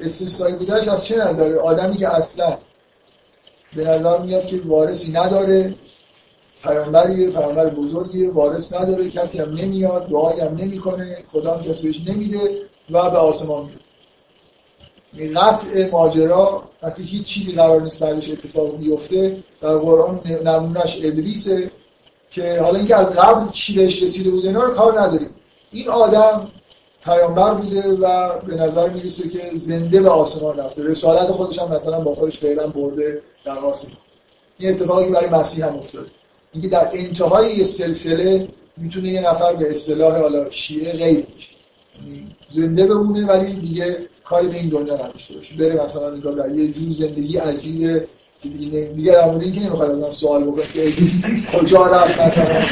استثنایی 0.00 0.54
بودنش 0.54 0.88
از 0.88 1.04
چه 1.04 1.16
نظره 1.16 1.58
آدمی 1.58 1.96
که 1.96 2.08
اصلا 2.08 2.58
به 3.76 3.84
نظر 3.84 4.18
میاد 4.18 4.46
که 4.46 4.60
وارثی 4.64 5.12
نداره. 5.12 5.74
پیامبریه 6.62 7.30
پیامبر 7.30 7.68
بزرگیه 7.68 8.30
وارث 8.30 8.72
نداره 8.72 9.10
کسی 9.10 9.38
هم 9.38 9.54
نمیاد 9.54 10.08
دعایی 10.08 10.40
هم 10.40 10.56
نمی‌کنه 10.56 11.18
خدا 11.32 11.54
هم 11.54 11.64
کسی 11.64 11.82
بهش 11.82 12.00
نمیده 12.08 12.62
و 12.90 13.10
به 13.10 13.18
آسمان 13.18 13.64
میره. 13.64 13.78
این 15.14 15.40
قطع 15.40 15.90
ماجرا 15.90 16.62
وقتی 16.82 17.02
هیچ 17.02 17.26
چیزی 17.26 17.52
قرار 17.52 17.82
نیست 17.82 18.00
بعدش 18.00 18.30
اتفاق 18.30 18.76
بیفته 18.76 19.36
در 19.60 19.76
قرآن 19.76 20.20
نمونش 20.44 20.98
ادریسه 21.02 21.70
که 22.30 22.60
حالا 22.60 22.78
اینکه 22.78 22.96
از 22.96 23.06
قبل 23.06 23.50
چی 23.50 23.76
بهش 23.76 24.02
رسیده 24.02 24.30
بوده 24.30 24.48
اینا 24.48 24.62
رو 24.62 24.74
کار 24.74 25.00
نداریم. 25.00 25.30
این 25.70 25.88
آدم 25.88 26.48
پیامبر 27.04 27.54
بوده 27.54 27.88
و 27.88 28.38
به 28.40 28.54
نظر 28.54 28.88
می‌رسه 28.88 29.28
که 29.28 29.50
زنده 29.56 30.00
به 30.00 30.10
آسمان 30.10 30.56
رفته. 30.56 30.82
رسالت 30.82 31.30
خودش 31.30 31.58
هم 31.58 31.74
مثلا 31.74 32.00
با 32.00 32.14
خودش 32.14 32.38
فعلا 32.38 32.66
برده 32.66 33.22
در 33.44 33.58
آسمان. 33.58 33.96
این 34.58 34.70
اتفاقی 34.70 35.10
برای 35.10 35.30
مسیح 35.30 35.66
هم 35.66 35.78
افتاده. 35.78 36.06
اینکه 36.52 36.68
در 36.68 36.90
انتهای 36.92 37.56
یه 37.56 37.64
سلسله 37.64 38.48
می‌تونه 38.76 39.08
یه 39.08 39.20
نفر 39.20 39.52
به 39.56 39.70
اصطلاح 39.70 40.20
حالا 40.20 40.50
شیعه 40.50 40.92
غیر 40.92 41.26
بشه. 41.36 41.50
زنده 42.50 42.86
بمونه 42.86 43.26
ولی 43.26 43.54
دیگه 43.54 43.96
کاری 44.24 44.48
به 44.48 44.54
این 44.56 44.68
دنیا 44.68 44.94
نداشته 44.94 45.34
باشه. 45.34 45.56
بره 45.56 45.84
مثلا 45.84 46.10
در 46.10 46.54
یه 46.54 46.72
جور 46.72 46.92
زندگی 46.92 47.36
عجیب 47.38 48.02
دیگه 48.42 49.12
در 49.12 49.24
مورد 49.26 49.42
اینکه 49.42 49.60
نمی‌خواد 49.60 49.90
از 49.90 49.98
من 49.98 50.10
سوال 50.10 50.44
بکنه. 50.44 50.64
که 50.64 51.58
کجا 51.58 51.86
رفت 51.86 52.20
مثلا؟ 52.20 52.62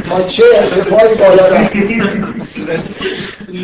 تا 0.00 0.22
چه 0.22 0.42
ارتفاعی 0.54 1.14
بالا 1.14 1.48
رفت؟ 1.48 1.76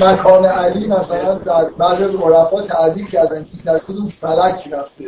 مکان 0.00 0.46
علی 0.46 0.86
مثلا 0.86 1.34
در 1.34 1.64
بعضی 1.64 2.04
از 2.04 2.14
عرفا 2.14 2.62
تعبیر 2.62 3.06
کردن 3.06 3.44
که 3.44 3.50
در 3.64 3.78
کدوم 3.78 4.08
فلک 4.08 4.68
رفته. 4.72 5.04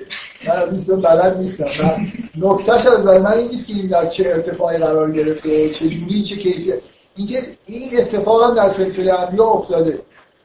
من 0.48 0.56
از 0.56 0.90
این 0.90 1.00
بلد 1.00 1.36
نیستم. 1.38 1.66
نکتهش 2.36 2.86
از 2.86 3.00
من 3.00 3.26
این 3.26 3.48
نیست 3.48 3.66
که 3.66 3.74
این 3.74 3.86
در 3.86 4.06
چه 4.06 4.24
ارتفاعی 4.26 4.78
قرار 4.78 5.12
گرفته 5.12 5.68
چه 5.68 5.88
جوری 5.88 6.22
چه 6.22 6.36
اینکه 7.16 7.42
این 7.66 8.00
اتفاق 8.00 8.42
هم 8.42 8.54
در 8.54 8.68
سلسله 8.68 9.20
انبیا 9.20 9.44
افتاده. 9.44 9.98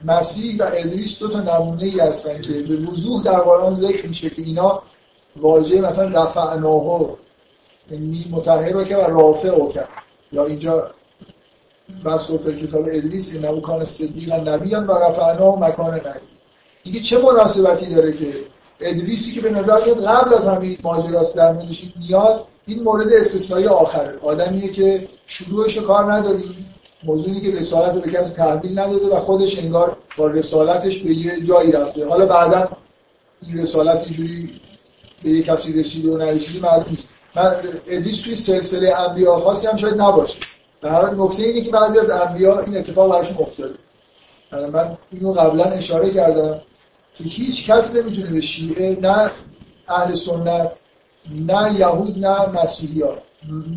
مسیح 0.06 0.58
و 0.60 0.64
ادریس 0.64 1.20
دو 1.20 1.30
تا 1.30 1.40
نمونه 1.40 1.84
ای 1.84 2.00
هستن 2.00 2.42
که 2.42 2.54
به 2.54 2.76
وضوح 2.76 3.24
در 3.24 3.40
قرآن 3.40 3.76
ذکر 3.76 4.08
میشه 4.08 4.30
که 4.30 4.42
اینا 4.42 4.82
واژه 5.42 5.82
مثلا 5.82 6.24
رفعناه 6.24 7.18
یعنی 7.92 8.26
متحر 8.32 8.84
که 8.84 8.98
و 8.98 9.02
رافع 9.02 9.48
او 9.48 9.70
کرد. 9.70 9.88
یا 10.32 10.46
اینجا 10.46 10.92
بس 12.06 12.32
گفته 12.32 12.56
کتاب 12.56 12.86
ادریس 12.92 13.34
این 13.34 13.46
نبو 13.46 13.62
کان 13.62 13.86
صدیق 13.86 14.34
نبی 14.34 14.76
و 14.76 14.92
رفعناه 14.92 15.60
مکان 15.60 15.94
نبی 15.94 16.20
اینکه 16.84 17.00
چه 17.00 17.18
مناسبتی 17.18 17.86
داره 17.86 18.14
که 18.14 18.34
ادریسی 18.80 19.32
که 19.32 19.42
به 19.42 19.50
نظر 19.50 19.86
میاد 19.86 20.06
قبل 20.06 20.34
از 20.34 20.48
همین 20.48 20.78
ماجراست 20.84 21.36
در 21.36 21.54
موردش 21.54 21.84
میاد 22.00 22.46
این 22.68 22.84
مورد 22.84 23.14
استثنایی 23.14 23.68
آخره. 23.68 24.20
آدمیه 24.22 24.68
که 24.72 25.08
شروعش 25.28 25.78
کار 25.78 26.14
نداری 26.14 26.56
موضوعی 27.04 27.42
که 27.42 27.58
رسالت 27.58 27.96
رو 27.96 28.02
به 28.02 28.12
کسی 28.12 28.34
تحویل 28.34 28.80
نداده 28.80 29.16
و 29.16 29.20
خودش 29.20 29.60
انگار 29.60 29.98
با 30.18 30.28
رسالتش 30.28 31.00
به 31.00 31.14
یه 31.14 31.42
جایی 31.42 31.72
رفته. 31.72 32.08
حالا 32.08 32.26
بعدا 32.26 32.70
این 33.42 33.58
رسالت 33.58 34.04
اینجوری 34.04 34.62
به 35.24 35.30
یه 35.30 35.44
کسی 35.44 35.74
رسیده 35.74 36.12
و 36.12 36.18
نرسیده 36.18 36.68
معلوم 36.68 36.86
نیست. 36.90 37.10
من 37.36 37.56
ادیس 37.88 38.22
توی 38.22 38.36
سلسله 38.36 39.00
انبیا 39.00 39.38
خاصی 39.38 39.68
هم 39.68 39.78
شاید 39.78 40.02
نباشه. 40.02 40.40
در 40.82 40.90
حال 40.90 41.16
نکته 41.20 41.44
اینه 41.44 41.62
که 41.62 41.72
بعضی 41.72 42.00
از 42.00 42.10
انبیا 42.10 42.60
این 42.60 42.78
اتفاق 42.78 43.12
براشون 43.12 43.38
افتاده. 43.38 43.76
من 44.52 44.98
اینو 45.12 45.34
قبلا 45.34 45.64
اشاره 45.64 46.10
کردم 46.10 46.62
که 47.16 47.24
هیچ 47.24 47.70
کس 47.70 47.96
نمی‌تونه 47.96 48.32
به 48.32 48.42
شیعه 48.42 48.98
نه 49.02 49.32
اهل 49.88 50.14
سنت 50.14 50.78
نه 51.32 51.80
یهود 51.80 52.26
نه 52.26 52.64
مسیحی 52.64 53.02
ها 53.02 53.18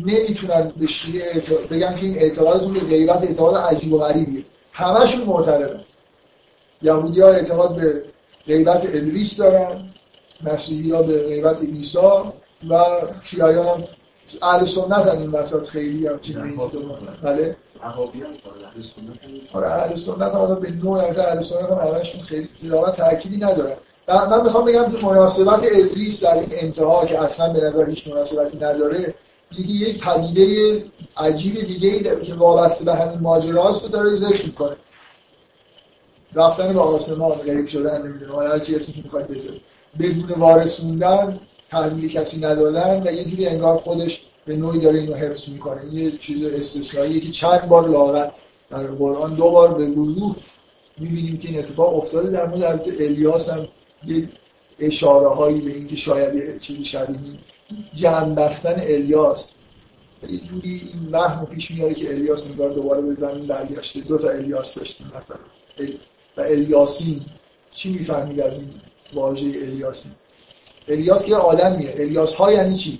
نمی‌تونن 0.05 0.71
به 0.77 0.87
شیعه 0.87 1.43
بگن 1.71 1.95
که 1.95 2.05
این 2.05 2.17
اعتقادتون 2.17 2.73
به 2.73 2.79
غیبت 2.79 3.23
اعتقاد 3.23 3.55
عجیب 3.55 3.93
و 3.93 3.97
غریبیه. 3.97 4.43
همشون 4.73 5.21
معترضن 5.21 5.81
یهودی 6.81 7.21
ها 7.21 7.27
اعتقاد 7.27 7.75
به 7.75 8.03
غیبت 8.47 8.85
ادریس 8.85 9.37
دارن. 9.37 9.90
مسیحی 10.43 10.91
ها 10.91 11.03
به 11.03 11.27
غیبت 11.27 11.63
عیسی 11.63 11.97
و 12.69 12.83
شیعیان 13.21 13.67
هم 13.67 13.83
اهل 14.41 14.65
سنت 14.65 15.07
هم 15.07 15.19
این 15.19 15.31
وسط 15.31 15.67
خیلی 15.67 16.07
هم 16.07 16.19
چیز 16.19 16.37
بله. 17.23 17.55
آره 19.53 19.67
اهل 19.67 19.95
سنت 19.95 20.33
هم 20.33 20.55
به 20.55 20.69
نوع 20.71 20.97
اهل 20.97 21.41
سنت 21.41 21.69
هم 21.69 21.87
همشون 21.87 22.21
خیلی 22.21 22.49
تلاوت 22.61 22.95
تأکیدی 22.95 23.37
ندارن. 23.37 23.75
من 24.07 24.43
می‌خوام 24.43 24.65
بگم 24.65 24.91
مناسبت 24.91 25.59
ادریس 25.63 26.23
در 26.23 26.33
این 26.39 26.49
انتها 26.51 27.05
که 27.05 27.21
اصلا 27.21 27.53
به 27.53 27.59
نظر 27.59 27.89
هیچ 27.89 28.07
مناسبتی 28.07 28.57
نداره 28.57 29.13
یکی 29.51 29.73
یک 29.73 30.03
پدیده 30.03 30.83
عجیب 31.17 31.55
دیگه 31.55 31.89
ای 31.89 32.25
که 32.25 32.33
وابسته 32.33 32.85
به 32.85 32.95
همین 32.95 33.19
ماجراست 33.19 33.83
رو 33.83 33.89
داره 33.89 34.15
ذکر 34.15 34.45
می‌کنه. 34.45 34.75
رفتن 36.35 36.73
به 36.73 36.79
آسمان 36.79 37.31
غیب 37.31 37.67
شدن 37.67 38.07
نمی‌دونم 38.07 38.39
هر 38.39 38.59
چی 38.59 38.75
اسمش 38.75 38.95
می‌خواد 39.03 39.27
بذاره 39.27 39.61
بدون 39.99 40.29
وارث 40.29 40.79
موندن 40.79 41.39
تحویل 41.69 42.09
کسی 42.09 42.39
ندادن 42.39 43.03
و 43.07 43.11
یه 43.11 43.25
جوری 43.25 43.47
انگار 43.47 43.77
خودش 43.77 44.21
به 44.45 44.55
نوعی 44.55 44.79
داره 44.79 44.99
اینو 44.99 45.13
حفظ 45.13 45.49
می‌کنه. 45.49 45.93
یه 45.93 46.17
چیز 46.17 46.43
استثنایی 46.43 47.19
که 47.19 47.31
چند 47.31 47.67
بار 47.67 47.89
لاغر 47.89 48.29
در 48.69 48.87
قرآن 48.87 49.35
دو 49.35 49.51
بار 49.51 49.73
به 49.73 49.85
وضوح 49.85 50.35
می‌بینیم 50.97 51.37
که 51.37 51.47
این 51.49 51.59
اتفاق 51.59 51.97
افتاده. 51.97 52.29
در 52.29 52.47
مورد 52.47 52.63
از 52.63 52.87
الیاس 52.87 53.49
هم 53.49 53.67
یه 54.05 54.29
اشاره 54.79 55.27
هایی 55.27 55.61
به 55.61 55.71
اینکه 55.71 55.95
شاید 55.95 56.35
یه 56.35 56.59
چیزی 56.59 56.85
شبیه 56.85 57.17
جمع 57.93 58.35
بستن 58.35 58.75
الیاس. 58.77 59.53
یه 60.29 60.39
جوری 60.39 60.91
این 60.93 61.11
وهم 61.11 61.45
پیش 61.45 61.71
میاره 61.71 61.93
که 61.93 62.09
الیاس 62.09 62.47
انگار 62.47 62.71
دوباره 62.71 63.01
به 63.01 63.13
زمین 63.13 63.47
برگشته. 63.47 64.01
دو 64.01 64.17
تا 64.17 64.29
الیاس 64.29 64.75
داشتیم 64.75 65.11
مثلا. 65.17 65.37
و 66.37 66.41
الیاسین 66.41 67.21
چی 67.71 67.93
می‌فهمید 67.93 68.39
از 68.39 68.57
این 68.57 68.69
واژه 69.13 69.45
الیاسین 69.45 70.11
الیاس 70.87 71.25
که 71.25 71.35
آدمیه 71.35 71.93
الیاس 71.97 72.33
ها 72.33 72.51
یعنی 72.51 72.75
چی؟ 72.75 72.99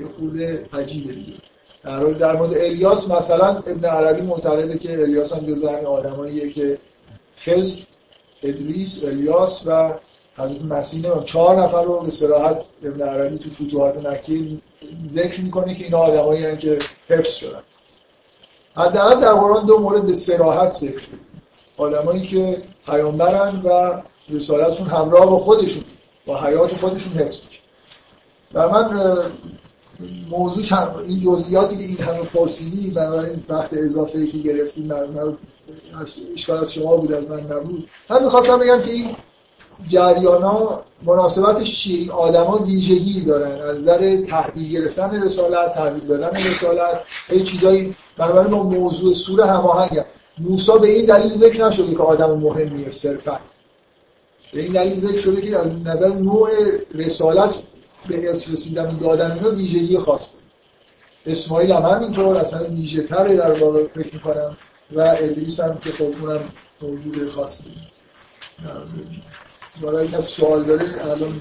یه 0.00 0.06
خود 0.08 0.40
عجیبه 0.72 1.12
دیگه. 1.12 1.32
در 1.84 2.04
در 2.04 2.36
مورد 2.36 2.54
الیاس 2.54 3.10
مثلا 3.10 3.48
ابن 3.48 3.84
عربی 3.84 4.22
معتقده 4.22 4.78
که 4.78 5.02
الیاس 5.02 5.32
هم 5.32 5.46
جزو 5.46 5.68
همین 5.68 5.86
آدماییه 5.86 6.52
که 6.52 6.78
خضر 7.36 7.80
ادریس 8.42 9.04
الیاس 9.04 9.62
و 9.66 9.94
حضرت 10.36 10.62
مسیح 10.62 11.22
چهار 11.24 11.62
نفر 11.62 11.84
رو 11.84 12.00
به 12.00 12.10
صراحت 12.10 12.60
ابن 12.84 13.02
عربی 13.02 13.38
تو 13.38 13.50
فتوحات 13.50 14.06
مکی 14.06 14.62
ذکر 15.08 15.40
می‌کنه 15.40 15.74
که 15.74 15.84
اینا 15.84 15.98
آدمایی 15.98 16.56
که 16.56 16.78
حفظ 17.08 17.30
شدن. 17.30 17.62
حداقل 18.76 19.20
در 19.20 19.32
قرآن 19.32 19.66
دو 19.66 19.78
مورد 19.78 20.06
به 20.06 20.12
صراحت 20.12 20.72
ذکر 20.72 20.98
شده 20.98 21.18
آدمایی 21.76 22.26
که 22.26 22.62
پیامبرن 22.86 23.62
و 23.64 24.02
رسالتشون 24.30 24.86
همراه 24.86 25.26
با 25.26 25.38
خودشون 25.38 25.84
با 26.26 26.40
حیات 26.40 26.74
خودشون 26.74 27.12
حفظ 27.12 27.40
میشه. 27.46 27.60
و 28.54 28.68
من 28.68 29.16
موضوع 30.30 30.98
این 31.06 31.20
جزئیاتی 31.20 31.76
که 31.76 31.82
این 31.82 31.96
همه 31.96 32.24
پرسیدی 32.24 32.90
بنابراین 32.90 33.44
وقت 33.48 33.70
اضافه 33.72 34.26
که 34.26 34.38
گرفتیم 34.38 34.86
من 34.86 35.36
اشکال 36.34 36.58
از 36.58 36.72
شما 36.72 36.96
بود 36.96 37.12
از 37.12 37.30
من 37.30 37.40
نبود. 37.40 37.88
من 38.10 38.24
می‌خواستم 38.24 38.58
بگم 38.58 38.82
که 38.82 38.90
این 38.90 39.16
جریان 39.88 40.42
ها 40.42 40.82
مناسبتش 41.02 41.78
چیه؟ 41.80 41.98
این 41.98 42.10
آدما 42.10 42.58
ویژگی 42.58 43.20
دارن. 43.20 43.60
از 43.60 43.80
نظر 43.80 44.16
تحویل 44.16 44.72
گرفتن 44.72 45.22
رسالت 45.22 45.74
تحویل 45.74 46.06
دادن 46.06 46.36
رسالت 46.36 47.00
یه 47.32 47.42
چیزایی 47.42 47.96
بنابراین 48.18 48.50
با 48.50 48.62
موضوع 48.62 49.12
سوره 49.12 49.46
هماهنگ 49.46 50.04
موسی 50.38 50.72
به 50.80 50.88
این 50.88 51.06
دلیل 51.06 51.38
ذکر 51.38 51.66
نشده 51.66 51.94
که 51.94 52.02
آدم 52.02 52.30
مهمیه 52.30 52.90
صرفا. 52.90 53.38
به 54.52 54.62
این 54.62 54.72
دلیل 54.72 54.98
ذکر 54.98 55.20
شده 55.20 55.40
که 55.40 55.58
از 55.58 55.66
نظر 55.66 56.08
نوع 56.08 56.48
رسالت 56.94 57.58
به 58.08 58.28
ارث 58.28 58.50
رسیدن 58.50 58.98
دادن 58.98 59.32
اینا 59.32 59.50
ویژگی 59.50 59.98
خاص 59.98 60.30
اسماعیل 61.26 61.72
هم 61.72 61.82
همینطور 61.82 62.36
اصلا 62.36 62.64
ویژه 62.64 63.02
تره 63.02 63.36
در 63.36 63.52
واقع 63.52 63.86
فکر 63.86 64.14
می‌کنم 64.14 64.56
و 64.92 65.00
ادریس 65.00 65.60
هم 65.60 65.78
که 65.78 65.90
خب 65.90 66.02
اونم 66.02 66.40
موجود 66.82 67.28
خاصی 67.28 67.74
برای 69.82 70.08
کسی 70.08 70.32
سوال 70.32 70.64
داره 70.64 71.10
الان 71.10 71.40